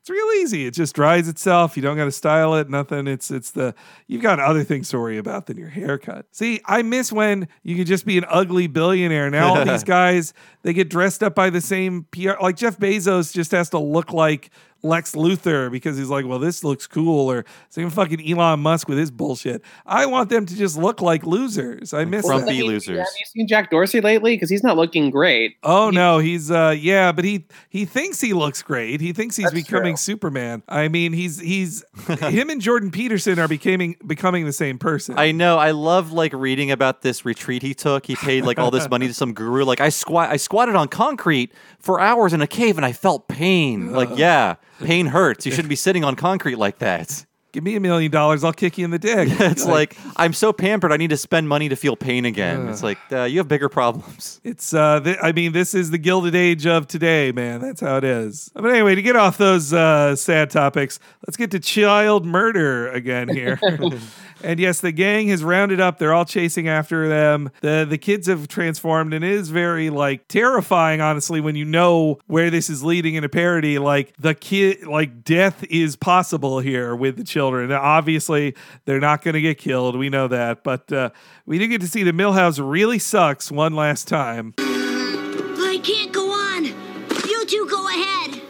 it's 0.00 0.08
real 0.10 0.30
easy. 0.40 0.64
It 0.66 0.74
just 0.74 0.94
dries 0.94 1.26
itself. 1.28 1.76
You 1.76 1.82
don't 1.82 1.96
got 1.96 2.04
to 2.04 2.12
style 2.12 2.54
it. 2.54 2.70
Nothing. 2.70 3.08
It's 3.08 3.30
it's 3.32 3.50
the 3.50 3.74
you've 4.06 4.22
got 4.22 4.38
other 4.38 4.62
things 4.62 4.88
to 4.90 4.98
worry 4.98 5.18
about 5.18 5.46
than 5.46 5.56
your 5.58 5.70
haircut. 5.70 6.26
See, 6.30 6.60
I 6.64 6.82
miss 6.82 7.10
when 7.12 7.48
you 7.64 7.74
could 7.74 7.88
just 7.88 8.06
be 8.06 8.16
an 8.16 8.24
ugly 8.28 8.68
billionaire. 8.68 9.28
Now 9.28 9.56
all 9.56 9.64
these 9.72 9.84
guys 9.84 10.32
they 10.62 10.72
get 10.72 10.88
dressed 10.88 11.22
up 11.24 11.34
by 11.34 11.50
the 11.50 11.60
same 11.60 12.06
PR. 12.12 12.34
Like 12.40 12.56
Jeff 12.56 12.78
Bezos 12.78 13.34
just 13.34 13.50
has 13.50 13.70
to 13.70 13.78
look 13.78 14.12
like 14.12 14.50
Lex 14.82 15.12
Luthor 15.12 15.70
because 15.70 15.96
he's 15.96 16.08
like, 16.08 16.24
well, 16.24 16.38
this 16.38 16.62
looks 16.62 16.86
cool, 16.86 17.30
or 17.30 17.44
same 17.68 17.90
fucking 17.90 18.28
Elon 18.28 18.60
Musk 18.60 18.88
with 18.88 18.98
his 18.98 19.10
bullshit. 19.10 19.62
I 19.84 20.06
want 20.06 20.30
them 20.30 20.46
to 20.46 20.56
just 20.56 20.78
look 20.78 21.00
like 21.00 21.26
losers. 21.26 21.92
I 21.92 22.04
miss 22.04 22.24
Grumpy 22.24 22.46
that. 22.46 22.54
Have 22.54 22.66
losers. 22.66 23.08
you 23.18 23.26
seen 23.26 23.48
Jack 23.48 23.70
Dorsey 23.70 24.00
lately? 24.00 24.34
Because 24.36 24.50
he's 24.50 24.62
not 24.62 24.76
looking 24.76 25.10
great. 25.10 25.56
Oh 25.62 25.90
no, 25.90 26.18
he's 26.18 26.50
uh 26.50 26.74
yeah, 26.78 27.10
but 27.10 27.24
he 27.24 27.46
he 27.68 27.84
thinks 27.84 28.20
he 28.20 28.32
looks 28.32 28.62
great. 28.62 29.00
He 29.00 29.12
thinks 29.12 29.36
he's 29.36 29.46
That's 29.46 29.54
becoming 29.54 29.94
true. 29.94 29.98
Superman. 29.98 30.62
I 30.68 30.88
mean, 30.88 31.12
he's 31.12 31.40
he's 31.40 31.84
him 32.20 32.50
and 32.50 32.60
Jordan 32.60 32.90
Peterson 32.90 33.38
are 33.38 33.48
becoming 33.48 33.96
becoming 34.06 34.44
the 34.44 34.52
same 34.52 34.78
person. 34.78 35.18
I 35.18 35.32
know. 35.32 35.58
I 35.58 35.72
love 35.72 36.12
like 36.12 36.32
reading 36.32 36.70
about 36.70 37.02
this 37.02 37.24
retreat 37.24 37.62
he 37.62 37.74
took. 37.74 38.06
He 38.06 38.14
paid 38.14 38.44
like 38.44 38.58
all 38.58 38.70
this 38.70 38.88
money 38.88 39.08
to 39.08 39.14
some 39.14 39.32
guru. 39.32 39.64
Like 39.64 39.80
I 39.80 39.88
squat, 39.88 40.30
I 40.30 40.36
squatted 40.36 40.76
on 40.76 40.88
concrete 40.88 41.52
for 41.78 42.00
hours 42.00 42.32
in 42.32 42.42
a 42.42 42.46
cave, 42.46 42.76
and 42.76 42.86
I 42.86 42.92
felt 42.92 43.28
pain. 43.28 43.92
Like 43.92 44.16
yeah, 44.16 44.56
pain 44.84 45.06
hurts. 45.06 45.46
You 45.46 45.52
shouldn't 45.52 45.68
be 45.68 45.76
sitting 45.76 46.04
on 46.04 46.16
concrete 46.16 46.56
like 46.58 46.78
that. 46.78 47.24
Give 47.50 47.64
me 47.64 47.76
a 47.76 47.80
million 47.80 48.12
dollars, 48.12 48.44
I'll 48.44 48.52
kick 48.52 48.76
you 48.76 48.84
in 48.84 48.90
the 48.90 48.98
dick. 48.98 49.28
It's 49.40 49.64
like 49.64 49.96
I'm 50.16 50.34
so 50.34 50.52
pampered. 50.52 50.92
I 50.92 50.98
need 50.98 51.10
to 51.10 51.16
spend 51.16 51.48
money 51.48 51.70
to 51.70 51.76
feel 51.76 51.96
pain 51.96 52.26
again. 52.26 52.68
It's 52.68 52.82
like 52.82 52.98
uh, 53.10 53.22
you 53.22 53.38
have 53.38 53.48
bigger 53.48 53.70
problems. 53.70 54.38
It's 54.44 54.74
uh 54.74 55.00
th- 55.00 55.16
I 55.22 55.32
mean 55.32 55.52
this 55.52 55.72
is 55.74 55.90
the 55.90 55.96
gilded 55.96 56.34
age 56.34 56.66
of 56.66 56.86
today, 56.86 57.32
man. 57.32 57.60
That's 57.62 57.80
how 57.80 57.96
it 57.96 58.04
is. 58.04 58.50
But 58.54 58.66
anyway, 58.66 58.96
to 58.96 59.02
get 59.02 59.16
off 59.16 59.38
those 59.38 59.72
uh 59.72 60.14
sad 60.14 60.50
topics, 60.50 61.00
let's 61.26 61.38
get 61.38 61.50
to 61.52 61.58
child 61.58 62.26
murder 62.26 62.88
again 62.88 63.28
here. 63.28 63.58
and 64.42 64.60
yes, 64.60 64.80
the 64.80 64.92
gang 64.92 65.28
has 65.28 65.42
rounded 65.42 65.80
up. 65.80 65.98
They're 65.98 66.14
all 66.14 66.24
chasing 66.24 66.68
after 66.68 67.08
them. 67.08 67.50
The 67.60 67.86
the 67.88 67.98
kids 67.98 68.26
have 68.26 68.48
transformed 68.48 69.14
and 69.14 69.24
it 69.24 69.30
is 69.30 69.50
very 69.50 69.90
like 69.90 70.28
terrifying 70.28 71.00
honestly 71.00 71.40
when 71.40 71.56
you 71.56 71.64
know 71.64 72.18
where 72.26 72.50
this 72.50 72.70
is 72.70 72.82
leading 72.82 73.14
in 73.14 73.24
a 73.24 73.28
parody 73.28 73.78
like 73.78 74.14
the 74.18 74.34
kid 74.34 74.86
like 74.86 75.24
death 75.24 75.64
is 75.70 75.96
possible 75.96 76.60
here 76.60 76.94
with 76.94 77.16
the 77.16 77.24
children. 77.24 77.68
Now, 77.68 77.80
obviously, 77.80 78.54
they're 78.84 79.00
not 79.00 79.22
going 79.22 79.34
to 79.34 79.40
get 79.40 79.58
killed. 79.58 79.96
We 79.96 80.08
know 80.08 80.28
that, 80.28 80.62
but 80.62 80.92
uh 80.92 81.10
we 81.46 81.58
do 81.58 81.66
get 81.66 81.80
to 81.80 81.88
see 81.88 82.02
the 82.02 82.12
Milhouse 82.12 82.60
really 82.62 82.98
sucks 82.98 83.50
one 83.50 83.74
last 83.74 84.06
time. 84.06 84.54
I 84.58 85.80
can't 85.82 86.12
go 86.12 86.30
on. 86.30 86.64
You 86.64 87.44
two 87.46 87.66
go 87.70 87.88
ahead 87.88 88.40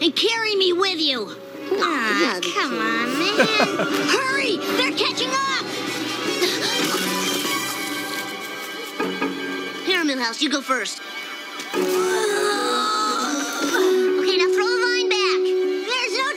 and 0.00 0.14
carry 0.14 0.54
me 0.56 0.72
with 0.72 1.00
you. 1.00 1.43
Ah, 1.80 2.36
Aw, 2.36 2.40
come 2.54 2.72
on, 2.78 3.18
man. 3.18 3.34
Hurry! 4.08 4.56
They're 4.76 4.92
catching 4.96 5.30
up! 5.30 5.64
Here, 9.84 10.02
Milhouse, 10.04 10.40
you 10.42 10.50
go 10.50 10.60
first. 10.60 11.00
Okay, 14.16 14.36
now 14.36 14.48
throw 14.52 14.66
the 14.66 14.78
line 14.86 15.08
back. 15.08 15.40
There's 15.90 16.14
no 16.18 16.28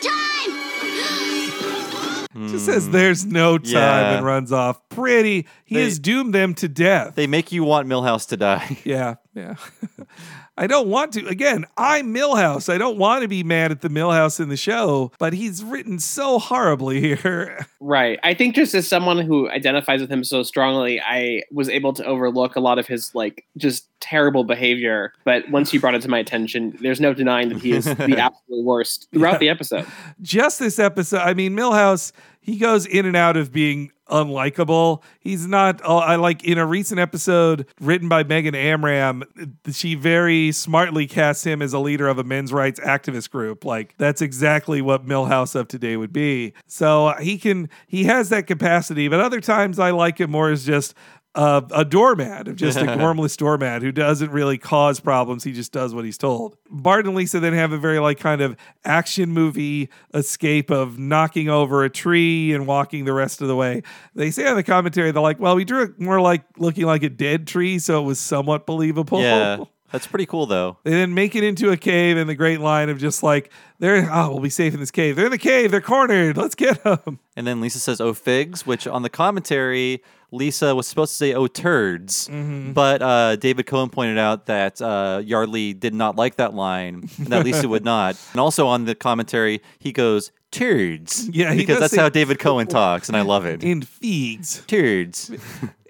time! 2.35 2.49
Just 2.49 2.65
says 2.65 2.89
there's 2.89 3.25
no 3.25 3.57
time 3.57 3.73
Yeah. 3.73 4.17
and 4.17 4.25
runs 4.25 4.51
off. 4.51 4.81
Pretty. 4.89 5.47
He 5.65 5.75
They- 5.75 5.83
has 5.83 5.99
doomed 5.99 6.33
them 6.33 6.53
to 6.55 6.67
death. 6.67 7.15
They 7.15 7.27
make 7.27 7.51
you 7.51 7.63
want 7.63 7.87
Milhouse 7.87 8.27
to 8.29 8.37
die. 8.37 8.77
yeah, 8.83 9.15
yeah. 9.33 9.55
I 10.57 10.65
don't 10.67 10.87
want 10.87 11.13
to. 11.13 11.25
Again, 11.27 11.65
I'm 11.77 12.13
Milhouse. 12.13 12.71
I 12.73 12.77
don't 12.77 12.97
want 12.97 13.21
to 13.21 13.27
be 13.27 13.43
mad 13.43 13.71
at 13.71 13.81
the 13.81 13.89
Milhouse 13.89 14.39
in 14.39 14.49
the 14.49 14.57
show, 14.57 15.11
but 15.19 15.33
he's 15.33 15.63
written 15.63 15.99
so 15.99 16.39
horribly 16.39 16.99
here. 17.15 17.67
Right. 17.79 18.19
I 18.23 18.33
think 18.33 18.55
just 18.55 18.73
as 18.73 18.87
someone 18.87 19.19
who 19.19 19.49
identifies 19.49 20.01
with 20.01 20.11
him 20.11 20.23
so 20.23 20.41
strongly, 20.43 20.99
I 20.99 21.43
was 21.51 21.69
able 21.69 21.93
to 21.93 22.05
overlook 22.05 22.55
a 22.55 22.59
lot 22.59 22.79
of 22.79 22.87
his 22.87 23.13
like 23.13 23.45
just 23.55 23.87
terrible 23.99 24.43
behavior. 24.43 25.13
But 25.25 25.49
once 25.51 25.73
you 25.73 25.79
brought 25.79 25.95
it 25.95 26.01
to 26.01 26.09
my 26.09 26.19
attention, 26.19 26.75
there's 26.81 26.99
no 26.99 27.13
denying 27.13 27.49
that 27.49 27.59
he 27.61 27.73
is 27.73 27.85
the 27.85 27.93
absolute 28.17 28.65
worst 28.65 29.07
throughout 29.13 29.33
Yeah. 29.33 29.37
the 29.39 29.49
episode. 29.49 29.85
Just 30.21 30.59
this 30.59 30.79
episode, 30.79 31.19
I 31.19 31.33
mean, 31.35 31.55
Milhouse, 31.55 32.11
he 32.41 32.57
goes 32.57 32.85
in 32.85 33.05
and 33.05 33.15
out 33.15 33.37
of 33.37 33.51
being 33.51 33.91
unlikable. 34.09 35.03
He's 35.19 35.47
not, 35.47 35.81
oh, 35.83 35.97
I 35.97 36.15
like 36.15 36.43
in 36.43 36.57
a 36.57 36.65
recent 36.65 36.99
episode 36.99 37.65
written 37.79 38.09
by 38.09 38.23
Megan 38.23 38.55
Amram, 38.55 39.23
she 39.71 39.95
very 39.95 40.51
smartly 40.51 41.07
casts 41.07 41.43
him 41.43 41.61
as 41.61 41.73
a 41.73 41.79
leader 41.79 42.07
of 42.07 42.17
a 42.17 42.23
men's 42.23 42.53
rights 42.53 42.79
activist 42.79 43.29
group. 43.29 43.65
Like, 43.65 43.95
that's 43.97 44.21
exactly 44.21 44.81
what 44.81 45.05
Milhouse 45.05 45.55
of 45.55 45.67
today 45.67 45.97
would 45.97 46.13
be. 46.13 46.53
So 46.65 47.13
he 47.19 47.37
can, 47.37 47.69
he 47.87 48.05
has 48.05 48.29
that 48.29 48.47
capacity, 48.47 49.07
but 49.07 49.19
other 49.19 49.41
times 49.41 49.79
I 49.79 49.91
like 49.91 50.19
him 50.19 50.31
more 50.31 50.49
as 50.49 50.65
just 50.65 50.93
uh, 51.37 51.61
a 51.71 51.85
doormat, 51.85 52.55
just 52.55 52.79
a 52.79 52.81
gormless 52.85 53.37
doormat 53.37 53.83
who 53.83 53.91
doesn't 53.91 54.31
really 54.31 54.57
cause 54.57 54.99
problems. 54.99 55.43
He 55.43 55.53
just 55.53 55.71
does 55.71 55.93
what 55.93 56.03
he's 56.03 56.17
told. 56.17 56.57
Bart 56.67 57.05
and 57.05 57.15
Lisa 57.15 57.39
then 57.39 57.53
have 57.53 57.71
a 57.71 57.77
very 57.77 57.99
like 57.99 58.19
kind 58.19 58.41
of 58.41 58.57
action 58.83 59.29
movie 59.29 59.89
escape 60.15 60.71
of 60.71 60.97
knocking 60.97 61.47
over 61.47 61.83
a 61.83 61.91
tree 61.91 62.53
and 62.53 62.65
walking 62.65 63.05
the 63.05 63.13
rest 63.13 63.43
of 63.43 63.47
the 63.47 63.55
way. 63.55 63.83
They 64.15 64.31
say 64.31 64.47
on 64.47 64.55
the 64.55 64.63
commentary, 64.63 65.11
they're 65.11 65.21
like, 65.21 65.39
well, 65.39 65.55
we 65.55 65.63
drew 65.63 65.83
it 65.83 65.99
more 65.99 66.19
like 66.19 66.43
looking 66.57 66.85
like 66.85 67.03
a 67.03 67.09
dead 67.09 67.45
tree, 67.45 67.77
so 67.77 68.01
it 68.01 68.05
was 68.05 68.19
somewhat 68.19 68.65
believable. 68.65 69.21
Yeah, 69.21 69.57
that's 69.91 70.07
pretty 70.07 70.25
cool 70.25 70.45
though. 70.45 70.77
They 70.83 70.91
then 70.91 71.13
make 71.13 71.35
it 71.35 71.43
into 71.43 71.71
a 71.71 71.77
cave, 71.77 72.17
and 72.17 72.29
the 72.29 72.35
great 72.35 72.59
line 72.59 72.89
of 72.89 72.97
just 72.99 73.23
like, 73.23 73.51
they're, 73.79 74.09
oh, 74.11 74.31
we'll 74.31 74.39
be 74.39 74.49
safe 74.49 74.73
in 74.73 74.79
this 74.79 74.91
cave. 74.91 75.15
They're 75.15 75.25
in 75.25 75.31
the 75.31 75.37
cave. 75.37 75.71
They're 75.71 75.81
cornered. 75.81 76.35
Let's 76.37 76.55
get 76.55 76.83
them. 76.83 77.19
And 77.35 77.45
then 77.47 77.61
Lisa 77.61 77.79
says, 77.79 78.01
"Oh 78.01 78.13
figs," 78.13 78.65
which 78.65 78.87
on 78.87 79.01
the 79.03 79.09
commentary, 79.09 80.01
Lisa 80.31 80.75
was 80.75 80.87
supposed 80.87 81.11
to 81.13 81.17
say, 81.17 81.33
"Oh 81.33 81.47
turds," 81.47 82.27
Mhm. 82.27 82.73
but 82.73 83.01
uh, 83.01 83.35
David 83.37 83.65
Cohen 83.67 83.89
pointed 83.89 84.17
out 84.17 84.47
that 84.47 84.81
uh, 84.81 85.21
Yeardley 85.23 85.73
did 85.73 85.93
not 85.93 86.15
like 86.15 86.35
that 86.37 86.53
line, 86.53 87.09
and 87.17 87.27
that 87.27 87.45
Lisa 87.45 87.67
would 87.67 87.85
not. 87.85 88.15
And 88.33 88.41
also 88.41 88.67
on 88.67 88.85
the 88.85 88.95
commentary, 88.95 89.61
he 89.79 89.91
goes, 89.91 90.31
"Turds," 90.51 91.29
Yeah, 91.31 91.51
he 91.53 91.59
because 91.59 91.79
that's 91.79 91.95
how 91.95 92.09
David 92.09 92.39
Cohen 92.39 92.67
talks, 92.67 93.07
and 93.07 93.15
I 93.15 93.21
love 93.21 93.45
it. 93.45 93.63
In 93.63 93.81
figs, 93.83 94.63
turds. 94.67 95.31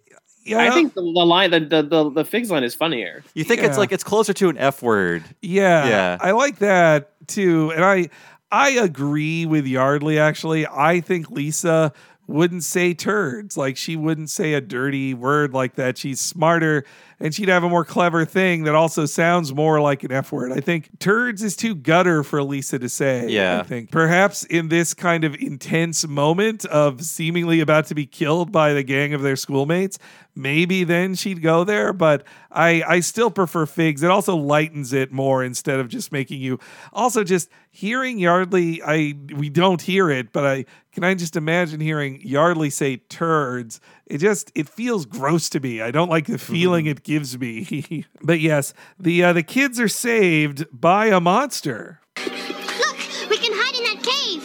I 0.55 0.71
think 0.71 0.93
the, 0.93 1.01
the 1.01 1.07
line, 1.07 1.51
the, 1.51 1.59
the 1.59 1.81
the 1.81 2.09
the 2.09 2.25
figs 2.25 2.49
line 2.51 2.63
is 2.63 2.75
funnier. 2.75 3.23
You 3.33 3.43
think 3.43 3.61
it's 3.61 3.77
like 3.77 3.91
it's 3.91 4.03
closer 4.03 4.33
to 4.33 4.49
an 4.49 4.57
F 4.57 4.81
word? 4.81 5.23
Yeah, 5.41 5.87
Yeah. 5.87 6.17
I 6.19 6.31
like 6.31 6.59
that 6.59 7.11
too, 7.27 7.71
and 7.75 7.83
I 7.83 8.09
I 8.51 8.69
agree 8.71 9.45
with 9.45 9.65
Yeardley. 9.65 10.19
Actually, 10.19 10.65
I 10.67 11.01
think 11.01 11.29
Lisa 11.29 11.91
wouldn't 12.27 12.63
say 12.63 12.93
turds. 12.93 13.57
Like 13.57 13.77
she 13.77 13.95
wouldn't 13.95 14.29
say 14.29 14.53
a 14.53 14.61
dirty 14.61 15.13
word 15.13 15.53
like 15.53 15.75
that. 15.75 15.97
She's 15.97 16.19
smarter, 16.19 16.85
and 17.19 17.33
she'd 17.33 17.49
have 17.49 17.63
a 17.63 17.69
more 17.69 17.83
clever 17.83 18.25
thing 18.25 18.63
that 18.63 18.75
also 18.75 19.05
sounds 19.05 19.53
more 19.53 19.81
like 19.81 20.03
an 20.03 20.11
F 20.11 20.31
word. 20.31 20.51
I 20.51 20.59
think 20.59 20.99
turds 20.99 21.41
is 21.41 21.55
too 21.55 21.73
gutter 21.73 22.23
for 22.23 22.43
Lisa 22.43 22.77
to 22.79 22.89
say. 22.89 23.27
Yeah. 23.29 23.59
I 23.59 23.63
think 23.63 23.91
perhaps 23.91 24.43
in 24.43 24.69
this 24.69 24.93
kind 24.93 25.23
of 25.23 25.35
intense 25.35 26.07
moment 26.07 26.65
of 26.65 27.01
seemingly 27.01 27.59
about 27.59 27.87
to 27.87 27.95
be 27.95 28.05
killed 28.05 28.51
by 28.51 28.73
the 28.73 28.83
gang 28.83 29.13
of 29.13 29.21
their 29.21 29.35
schoolmates, 29.35 29.97
maybe 30.35 30.83
then 30.83 31.15
she'd 31.15 31.41
go 31.41 31.63
there. 31.63 31.91
But 31.91 32.23
I 32.51 32.83
I 32.87 32.99
still 32.99 33.31
prefer 33.31 33.65
figs. 33.65 34.03
It 34.03 34.11
also 34.11 34.35
lightens 34.35 34.93
it 34.93 35.11
more 35.11 35.43
instead 35.43 35.79
of 35.79 35.89
just 35.89 36.11
making 36.11 36.41
you. 36.41 36.59
Also, 36.93 37.23
just 37.23 37.49
hearing 37.71 38.19
Yeardley, 38.19 38.81
I 38.85 39.15
we 39.35 39.49
don't 39.49 39.81
hear 39.81 40.09
it, 40.09 40.31
but 40.31 40.45
I 40.45 40.65
can 40.91 41.03
I 41.03 41.13
just 41.13 41.35
imagine 41.35 41.79
hearing 41.79 42.21
Yeardley 42.21 42.71
say 42.71 42.97
turds. 42.97 43.79
It 44.05 44.19
just 44.19 44.51
it 44.55 44.69
feels 44.69 45.05
gross 45.05 45.49
to 45.49 45.59
me. 45.59 45.81
I 45.81 45.91
don't 45.91 46.09
like 46.09 46.27
the 46.27 46.37
feeling 46.37 46.85
mm-hmm. 46.85 46.91
it 46.91 47.03
gives 47.07 47.39
me. 47.39 48.05
but 48.21 48.39
yes, 48.41 48.73
the 48.99 49.23
uh, 49.23 49.33
the 49.33 49.41
kids 49.41 49.79
are 49.79 49.87
saved 49.87 50.65
by 50.71 51.07
a 51.07 51.19
monster. 51.21 52.01
Look, 52.17 52.99
we 53.29 53.37
can 53.37 53.53
hide 53.55 53.75
in 53.75 53.83
that 53.85 54.03
cave. 54.03 54.43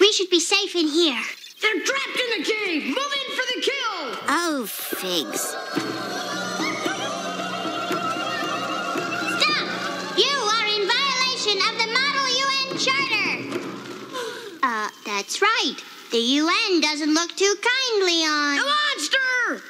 we 0.00 0.12
should 0.12 0.28
be 0.28 0.40
safe 0.40 0.74
in 0.74 0.88
here. 0.88 1.22
They're 1.62 1.80
trapped 1.84 2.18
in 2.18 2.30
the 2.36 2.44
cave. 2.44 2.84
Move 2.88 3.14
in 3.22 3.28
for 3.36 3.46
the 3.54 3.60
kill. 3.62 4.18
Oh, 4.28 4.66
figs. 4.66 5.40
Stop! 9.38 9.66
You 10.18 10.34
are 10.54 10.66
in 10.66 10.82
violation 10.90 11.58
of 11.62 11.74
the 11.78 11.88
Model 11.94 12.26
UN 12.44 12.68
Charter. 12.78 13.30
Uh, 14.66 14.88
that's 15.04 15.42
right. 15.42 15.76
The 16.14 16.20
UN 16.20 16.80
doesn't 16.80 17.12
look 17.12 17.34
too 17.34 17.56
kindly 17.60 18.22
on. 18.22 18.54
The 18.54 18.62
monster! 19.02 19.64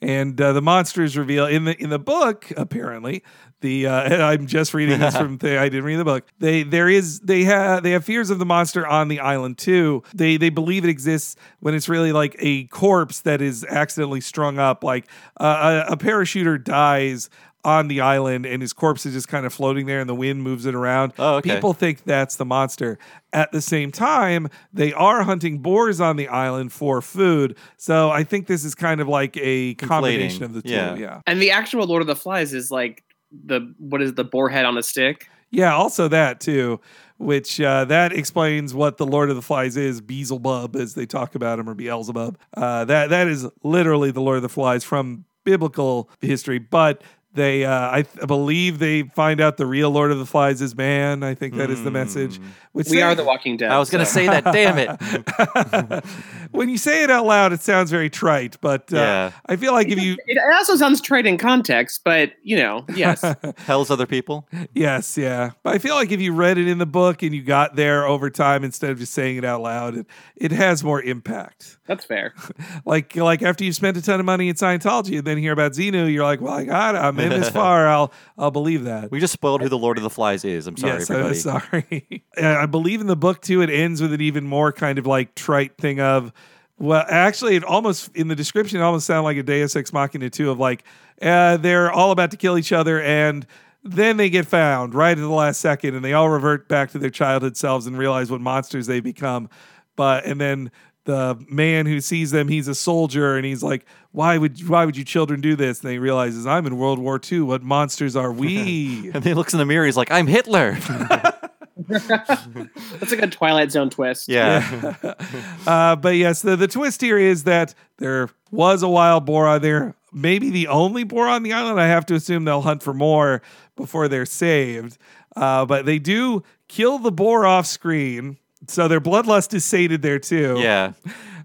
and 0.00 0.40
uh, 0.40 0.52
the 0.52 0.62
monsters 0.62 1.16
reveal 1.16 1.46
in 1.46 1.64
the 1.64 1.76
in 1.82 1.90
the 1.90 1.98
book 1.98 2.52
apparently 2.56 3.24
the 3.60 3.86
uh, 3.86 4.26
I'm 4.30 4.46
just 4.46 4.74
reading 4.74 5.00
this 5.00 5.16
from 5.16 5.38
the, 5.38 5.58
I 5.58 5.68
didn't 5.68 5.84
read 5.84 5.96
the 5.96 6.04
book. 6.04 6.26
They 6.38 6.62
there 6.62 6.88
is 6.88 7.20
they 7.20 7.44
have 7.44 7.82
they 7.82 7.92
have 7.92 8.04
fears 8.04 8.30
of 8.30 8.38
the 8.38 8.46
monster 8.46 8.86
on 8.86 9.08
the 9.08 9.20
island 9.20 9.58
too. 9.58 10.02
They 10.14 10.36
they 10.36 10.50
believe 10.50 10.84
it 10.84 10.90
exists 10.90 11.36
when 11.60 11.74
it's 11.74 11.88
really 11.88 12.12
like 12.12 12.36
a 12.38 12.64
corpse 12.66 13.20
that 13.22 13.42
is 13.42 13.64
accidentally 13.64 14.20
strung 14.20 14.58
up. 14.58 14.84
Like 14.84 15.08
uh, 15.40 15.86
a, 15.88 15.92
a 15.92 15.96
parachuter 15.96 16.62
dies 16.62 17.30
on 17.64 17.88
the 17.88 18.00
island 18.00 18.46
and 18.46 18.62
his 18.62 18.72
corpse 18.72 19.04
is 19.04 19.14
just 19.14 19.28
kind 19.28 19.44
of 19.44 19.52
floating 19.52 19.86
there 19.86 20.00
and 20.00 20.08
the 20.08 20.14
wind 20.14 20.42
moves 20.42 20.64
it 20.64 20.74
around. 20.74 21.12
Oh, 21.18 21.36
okay. 21.36 21.54
People 21.54 21.72
think 21.72 22.04
that's 22.04 22.36
the 22.36 22.44
monster. 22.44 22.98
At 23.32 23.52
the 23.52 23.60
same 23.60 23.90
time, 23.90 24.48
they 24.72 24.92
are 24.92 25.22
hunting 25.22 25.58
boars 25.58 26.00
on 26.00 26.16
the 26.16 26.28
island 26.28 26.72
for 26.72 27.02
food. 27.02 27.56
So 27.76 28.10
I 28.10 28.24
think 28.24 28.46
this 28.46 28.64
is 28.64 28.74
kind 28.74 29.00
of 29.00 29.08
like 29.08 29.36
a 29.36 29.74
combination 29.74 30.44
of 30.44 30.54
the 30.54 30.62
two. 30.62 30.70
Yeah. 30.70 30.94
yeah. 30.94 31.20
And 31.26 31.42
the 31.42 31.50
actual 31.50 31.84
Lord 31.86 32.00
of 32.00 32.06
the 32.06 32.16
Flies 32.16 32.54
is 32.54 32.70
like 32.70 33.04
the 33.44 33.74
what 33.78 34.02
is 34.02 34.14
the 34.14 34.24
boar 34.24 34.48
head 34.48 34.64
on 34.64 34.78
a 34.78 34.82
stick? 34.82 35.28
Yeah, 35.50 35.74
also 35.74 36.08
that 36.08 36.40
too, 36.40 36.80
which 37.18 37.60
uh, 37.60 37.86
that 37.86 38.12
explains 38.12 38.74
what 38.74 38.98
the 38.98 39.06
Lord 39.06 39.30
of 39.30 39.36
the 39.36 39.42
Flies 39.42 39.76
is, 39.76 40.00
Beelzebub, 40.00 40.76
as 40.76 40.94
they 40.94 41.06
talk 41.06 41.34
about 41.34 41.58
him, 41.58 41.68
or 41.68 41.74
Beelzebub. 41.74 42.38
Uh, 42.54 42.84
that 42.84 43.10
that 43.10 43.26
is 43.26 43.46
literally 43.62 44.10
the 44.10 44.20
Lord 44.20 44.36
of 44.36 44.42
the 44.42 44.48
Flies 44.48 44.84
from 44.84 45.24
biblical 45.44 46.08
history, 46.20 46.58
but. 46.58 47.02
They, 47.34 47.64
uh, 47.64 47.90
I 47.92 48.02
th- 48.02 48.26
believe 48.26 48.78
they 48.78 49.02
find 49.02 49.40
out 49.40 49.58
the 49.58 49.66
real 49.66 49.90
Lord 49.90 50.10
of 50.10 50.18
the 50.18 50.26
Flies 50.26 50.60
is 50.62 50.74
man. 50.74 51.22
I 51.22 51.34
think 51.34 51.54
that 51.54 51.70
is 51.70 51.84
the 51.84 51.90
message. 51.90 52.40
Which 52.72 52.88
We 52.88 52.96
they- 52.96 53.02
are 53.02 53.14
the 53.14 53.22
Walking 53.24 53.56
Dead. 53.56 53.70
I 53.70 53.78
was 53.78 53.90
gonna 53.90 54.06
so- 54.06 54.14
say 54.14 54.26
that. 54.26 54.44
Damn 54.44 54.78
it. 54.78 56.04
when 56.50 56.68
you 56.68 56.78
say 56.78 57.02
it 57.04 57.10
out 57.10 57.26
loud, 57.26 57.52
it 57.52 57.60
sounds 57.60 57.90
very 57.90 58.10
trite, 58.10 58.56
but 58.60 58.92
uh, 58.92 58.96
Yeah. 58.96 59.30
I 59.46 59.56
feel 59.56 59.72
like 59.72 59.88
if 59.88 60.00
you 60.00 60.16
It 60.26 60.38
also 60.54 60.76
sounds 60.76 61.00
trite 61.00 61.26
in 61.26 61.38
context, 61.38 62.00
but 62.04 62.32
you 62.42 62.56
know, 62.56 62.84
yes. 62.94 63.24
Hell's 63.58 63.90
other 63.90 64.06
people. 64.06 64.48
Yes, 64.74 65.16
yeah. 65.18 65.50
But 65.62 65.74
I 65.74 65.78
feel 65.78 65.94
like 65.94 66.10
if 66.10 66.20
you 66.20 66.32
read 66.32 66.58
it 66.58 66.66
in 66.68 66.78
the 66.78 66.86
book 66.86 67.22
and 67.22 67.34
you 67.34 67.42
got 67.42 67.76
there 67.76 68.06
over 68.06 68.30
time 68.30 68.64
instead 68.64 68.90
of 68.90 68.98
just 68.98 69.12
saying 69.12 69.36
it 69.36 69.44
out 69.44 69.60
loud, 69.62 69.96
it, 69.98 70.06
it 70.36 70.52
has 70.52 70.82
more 70.82 71.02
impact. 71.02 71.78
That's 71.86 72.04
fair. 72.04 72.34
Like 72.84 73.16
like 73.16 73.42
after 73.42 73.64
you've 73.64 73.74
spent 73.74 73.96
a 73.96 74.02
ton 74.02 74.18
of 74.20 74.26
money 74.26 74.48
in 74.48 74.54
Scientology 74.54 75.18
and 75.18 75.26
then 75.26 75.36
hear 75.36 75.52
about 75.52 75.72
Xenu, 75.72 76.10
you're 76.12 76.24
like, 76.24 76.40
well, 76.40 76.54
I 76.54 76.64
got 76.64 76.94
it. 76.94 76.98
I'm 76.98 77.17
in 77.20 77.28
this 77.30 77.50
far. 77.50 77.88
I'll 77.88 78.12
I'll 78.36 78.50
believe 78.50 78.84
that. 78.84 79.10
We 79.10 79.20
just 79.20 79.32
spoiled 79.32 79.62
who 79.62 79.68
the 79.68 79.78
Lord 79.78 79.96
of 79.96 80.02
the 80.02 80.10
Flies 80.10 80.44
is. 80.44 80.66
I'm 80.66 80.76
sorry, 80.76 80.98
yes, 80.98 81.10
I'm 81.10 81.34
sorry. 81.34 82.24
I 82.36 82.66
believe 82.66 83.00
in 83.00 83.06
the 83.06 83.16
book 83.16 83.40
too. 83.42 83.62
It 83.62 83.70
ends 83.70 84.00
with 84.00 84.12
an 84.12 84.20
even 84.20 84.46
more 84.46 84.72
kind 84.72 84.98
of 84.98 85.06
like 85.06 85.34
trite 85.34 85.76
thing 85.76 86.00
of, 86.00 86.32
well, 86.78 87.04
actually, 87.08 87.56
it 87.56 87.64
almost 87.64 88.14
in 88.14 88.28
the 88.28 88.36
description 88.36 88.80
it 88.80 88.82
almost 88.82 89.06
sounded 89.06 89.24
like 89.24 89.36
a 89.36 89.42
Deus 89.42 89.74
Ex 89.76 89.92
Machina 89.92 90.30
too. 90.30 90.50
Of 90.50 90.58
like, 90.58 90.84
uh, 91.22 91.56
they're 91.56 91.90
all 91.90 92.10
about 92.10 92.30
to 92.32 92.36
kill 92.36 92.58
each 92.58 92.72
other 92.72 93.00
and. 93.00 93.46
Then 93.84 94.16
they 94.16 94.28
get 94.28 94.44
found 94.44 94.92
right 94.92 95.16
at 95.16 95.20
the 95.20 95.28
last 95.28 95.60
second, 95.60 95.94
and 95.94 96.04
they 96.04 96.12
all 96.12 96.28
revert 96.28 96.68
back 96.68 96.90
to 96.90 96.98
their 96.98 97.10
childhood 97.10 97.56
selves 97.56 97.86
and 97.86 97.96
realize 97.96 98.28
what 98.28 98.40
monsters 98.40 98.88
they 98.88 98.98
become. 98.98 99.48
But 99.94 100.26
and 100.26 100.40
then 100.40 100.72
the 101.08 101.42
man 101.48 101.86
who 101.86 102.02
sees 102.02 102.32
them, 102.32 102.48
he's 102.48 102.68
a 102.68 102.74
soldier, 102.74 103.36
and 103.36 103.46
he's 103.46 103.62
like, 103.62 103.86
"Why 104.12 104.36
would 104.36 104.68
why 104.68 104.84
would 104.84 104.94
you 104.94 105.04
children 105.04 105.40
do 105.40 105.56
this?" 105.56 105.80
And 105.80 105.90
he 105.90 105.98
realizes, 105.98 106.46
"I'm 106.46 106.66
in 106.66 106.76
World 106.76 106.98
War 106.98 107.18
II. 107.18 107.40
What 107.40 107.62
monsters 107.62 108.14
are 108.14 108.30
we?" 108.30 109.10
and 109.14 109.24
he 109.24 109.32
looks 109.32 109.54
in 109.54 109.58
the 109.58 109.64
mirror. 109.64 109.86
He's 109.86 109.96
like, 109.96 110.10
"I'm 110.10 110.26
Hitler." 110.26 110.76
That's 111.88 113.12
a 113.12 113.16
good 113.16 113.32
Twilight 113.32 113.72
Zone 113.72 113.88
twist. 113.88 114.28
yeah. 114.28 114.94
uh, 115.66 115.96
but 115.96 116.16
yes, 116.16 116.42
the, 116.42 116.56
the 116.56 116.68
twist 116.68 117.00
here 117.00 117.16
is 117.16 117.44
that 117.44 117.74
there 117.96 118.28
was 118.50 118.82
a 118.82 118.88
wild 118.88 119.24
boar 119.24 119.46
on 119.46 119.62
there. 119.62 119.94
Maybe 120.12 120.50
the 120.50 120.68
only 120.68 121.04
boar 121.04 121.26
on 121.26 121.42
the 121.42 121.54
island. 121.54 121.80
I 121.80 121.86
have 121.86 122.04
to 122.06 122.14
assume 122.16 122.44
they'll 122.44 122.60
hunt 122.60 122.82
for 122.82 122.92
more 122.92 123.40
before 123.76 124.08
they're 124.08 124.26
saved. 124.26 124.98
Uh, 125.34 125.64
but 125.64 125.86
they 125.86 125.98
do 125.98 126.42
kill 126.66 126.98
the 126.98 127.12
boar 127.12 127.46
off 127.46 127.64
screen. 127.64 128.36
So 128.70 128.88
their 128.88 129.00
bloodlust 129.00 129.54
is 129.54 129.64
sated 129.64 130.02
there 130.02 130.18
too. 130.18 130.56
yeah. 130.58 130.92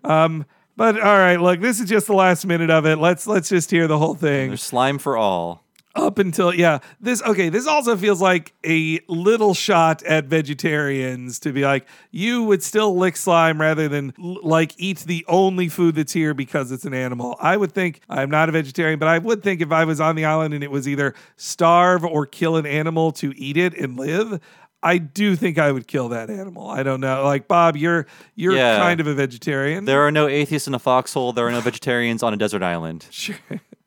Um, 0.04 0.46
but 0.76 1.00
all 1.00 1.18
right, 1.18 1.40
look, 1.40 1.60
this 1.62 1.80
is 1.80 1.88
just 1.88 2.08
the 2.08 2.14
last 2.14 2.46
minute 2.46 2.70
of 2.70 2.86
it. 2.86 2.98
Let's 2.98 3.28
let's 3.28 3.50
just 3.50 3.70
hear 3.72 3.88
the 3.88 3.98
whole 3.98 4.16
thing 4.16 4.50
There's 4.50 4.64
slime 4.64 4.98
for 4.98 5.16
all. 5.18 5.64
up 5.96 6.18
until 6.18 6.52
yeah 6.52 6.80
this 7.00 7.22
okay 7.22 7.50
this 7.50 7.68
also 7.68 7.96
feels 7.96 8.20
like 8.20 8.52
a 8.66 9.00
little 9.08 9.54
shot 9.54 10.02
at 10.04 10.26
vegetarians 10.26 11.38
to 11.38 11.54
be 11.54 11.62
like 11.62 11.86
you 12.10 12.42
would 12.42 12.64
still 12.64 12.98
lick 12.98 13.16
slime 13.16 13.62
rather 13.62 13.88
than 13.88 14.12
l- 14.20 14.40
like 14.42 14.74
eat 14.80 14.98
the 15.02 15.24
only 15.28 15.70
food 15.70 15.94
that's 15.94 16.12
here 16.12 16.34
because 16.34 16.72
it's 16.72 16.86
an 16.86 16.96
animal 16.96 17.36
i 17.40 17.56
would 17.56 17.72
think 17.72 18.02
i'm 18.10 18.32
not 18.32 18.50
a 18.50 18.52
vegetarian 18.52 18.98
but 18.98 19.08
i 19.08 19.20
would 19.20 19.44
think 19.44 19.62
if 19.62 19.72
i 19.72 19.86
was 19.86 20.02
on 20.02 20.16
the 20.16 20.26
island 20.26 20.52
and 20.56 20.64
it 20.64 20.72
was 20.72 20.88
either 20.88 21.14
starve 21.36 22.04
or 22.04 22.26
kill 22.26 22.56
an 22.56 22.66
animal 22.66 23.12
to 23.12 23.32
eat 23.38 23.56
it 23.56 23.76
and 23.78 23.96
live 23.96 24.40
I 24.84 24.98
do 24.98 25.36
think 25.38 25.58
I 25.58 25.72
would 25.72 25.88
kill 25.88 26.10
that 26.10 26.30
animal. 26.30 26.70
I 26.70 26.84
don't 26.84 27.00
know. 27.00 27.24
Like 27.24 27.48
Bob, 27.48 27.78
you're 27.78 28.06
you're 28.36 28.54
Yeah. 28.56 28.78
kind 28.78 29.00
of 29.00 29.08
a 29.08 29.14
vegetarian. 29.14 29.86
There 29.86 30.02
are 30.02 30.12
no 30.12 30.28
atheists 30.28 30.68
in 30.68 30.74
a 30.74 30.80
foxhole. 30.80 31.32
There 31.34 31.48
are 31.48 31.52
no 31.52 31.62
vegetarians 31.62 32.22
on 32.22 32.34
a 32.34 32.38
desert 32.38 32.62
island. 32.64 33.08
Sure. 33.12 33.36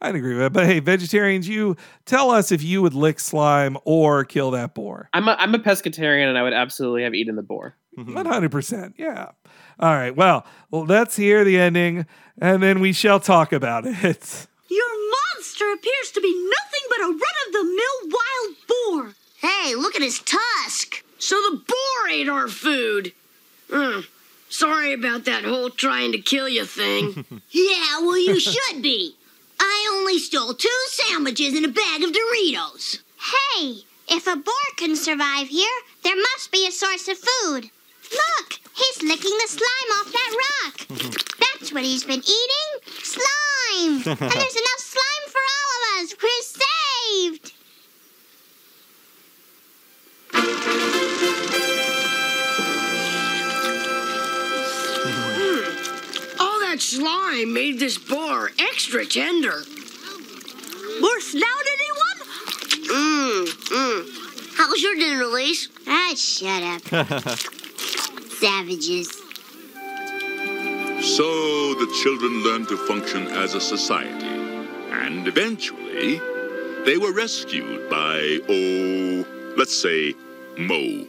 I'd 0.01 0.15
agree 0.15 0.35
with 0.35 0.43
that. 0.43 0.53
But 0.53 0.67
hey, 0.67 0.79
vegetarians, 0.81 1.49
you 1.49 1.75
tell 2.05 2.31
us 2.31 2.53
if 2.53 2.63
you 2.63 2.83
would 2.83 2.93
lick 2.95 3.19
slime 3.19 3.79
or 3.85 4.25
kill 4.25 4.51
that 4.53 4.75
boar. 4.75 5.09
I'm 5.15 5.27
a, 5.27 5.37
I'm 5.39 5.55
a 5.55 5.59
pescatarian, 5.59 6.29
and 6.29 6.37
I 6.37 6.43
would 6.43 6.53
absolutely 6.53 7.03
have 7.05 7.15
eaten 7.15 7.35
the 7.35 7.43
boar. 7.43 7.75
Mm-hmm. 7.99 8.15
One 8.15 8.27
hundred 8.27 8.51
percent. 8.53 8.95
Yeah. 8.99 9.31
All 9.81 9.95
right. 9.95 10.15
Well, 10.15 10.45
well, 10.71 10.85
let's 10.85 11.17
hear 11.17 11.45
the 11.45 11.59
ending, 11.59 12.07
and 12.39 12.63
then 12.63 12.81
we 12.81 12.93
shall 12.93 13.21
talk 13.21 13.53
about 13.55 13.87
it. 13.87 14.47
Your 14.69 15.11
monster 15.35 15.65
appears 15.73 16.11
to 16.13 16.21
be 16.21 16.33
nothing 16.33 16.81
but 16.91 17.01
a 17.01 17.09
run-of-the-mill 17.09 18.19
wild 18.19 18.57
boar. 18.69 19.15
Hey, 19.41 19.75
look 19.75 19.95
at 19.97 20.03
his 20.03 20.21
tusk. 20.21 21.03
So 21.19 21.37
the 21.37 21.57
boar 21.67 22.09
ate 22.11 22.29
our 22.29 22.49
food. 22.49 23.13
Hmm. 23.71 24.01
Sorry 24.49 24.93
about 24.93 25.25
that 25.25 25.45
whole 25.45 25.71
trying 25.71 26.13
to 26.13 26.19
kill 26.19 26.49
you 26.49 26.65
thing. 26.65 27.25
Yeah, 27.51 28.01
well, 28.01 28.19
you 28.19 28.39
should 28.39 28.83
be. 28.83 29.17
I 29.59 29.89
only 29.99 30.19
stole 30.19 30.53
two 30.55 30.69
sandwiches 30.89 31.55
and 31.55 31.65
a 31.65 31.69
bag 31.69 32.03
of 32.03 32.11
Doritos. 32.13 32.99
Hey, 33.57 33.79
if 34.09 34.27
a 34.27 34.37
boar 34.37 34.55
can 34.77 34.95
survive 34.95 35.49
here, 35.49 35.71
there 36.03 36.17
must 36.17 36.53
be 36.53 36.67
a 36.67 36.71
source 36.73 37.09
of 37.09 37.17
food. 37.19 37.71
Look, 38.13 38.61
he's 38.75 39.03
licking 39.03 39.37
the 39.39 39.49
slime 39.49 39.91
off 39.99 40.13
that 40.13 40.37
rock. 40.47 40.89
That's 41.59 41.73
what 41.73 41.83
he's 41.85 42.05
been 42.05 42.21
eating 42.21 42.71
slime. 43.03 43.95
and 44.05 44.05
there's 44.05 44.57
enough 44.63 44.79
slime 44.79 45.27
for 45.29 45.41
all 45.57 45.99
of 45.99 46.05
us. 46.05 46.15
We're 46.23 46.43
saved. 46.43 47.53
Hmm. 55.39 56.41
All 56.41 56.61
that 56.61 56.81
slime 56.81 57.53
made 57.53 57.79
this 57.79 57.99
boar 57.99 58.53
extra 58.59 59.05
tender. 59.07 59.65
More 61.01 61.21
snout, 61.21 61.67
anyone? 61.77 62.19
Mmm, 62.87 63.47
mmm. 63.47 64.57
How's 64.57 64.83
your 64.83 64.95
dinner, 64.95 65.23
Elise? 65.23 65.69
Ah, 65.87 66.15
shut 66.17 66.63
up. 66.63 66.83
Savages. 68.41 69.09
So 71.03 71.75
the 71.75 71.87
children 72.03 72.43
learned 72.43 72.69
to 72.69 72.77
function 72.77 73.27
as 73.29 73.55
a 73.55 73.61
society, 73.61 74.27
and 74.91 75.29
eventually 75.29 76.21
they 76.85 76.97
were 76.99 77.13
rescued 77.13 77.89
by, 77.91 78.41
oh, 78.49 79.25
let's 79.57 79.77
say, 79.77 80.15
Moe. 80.59 81.07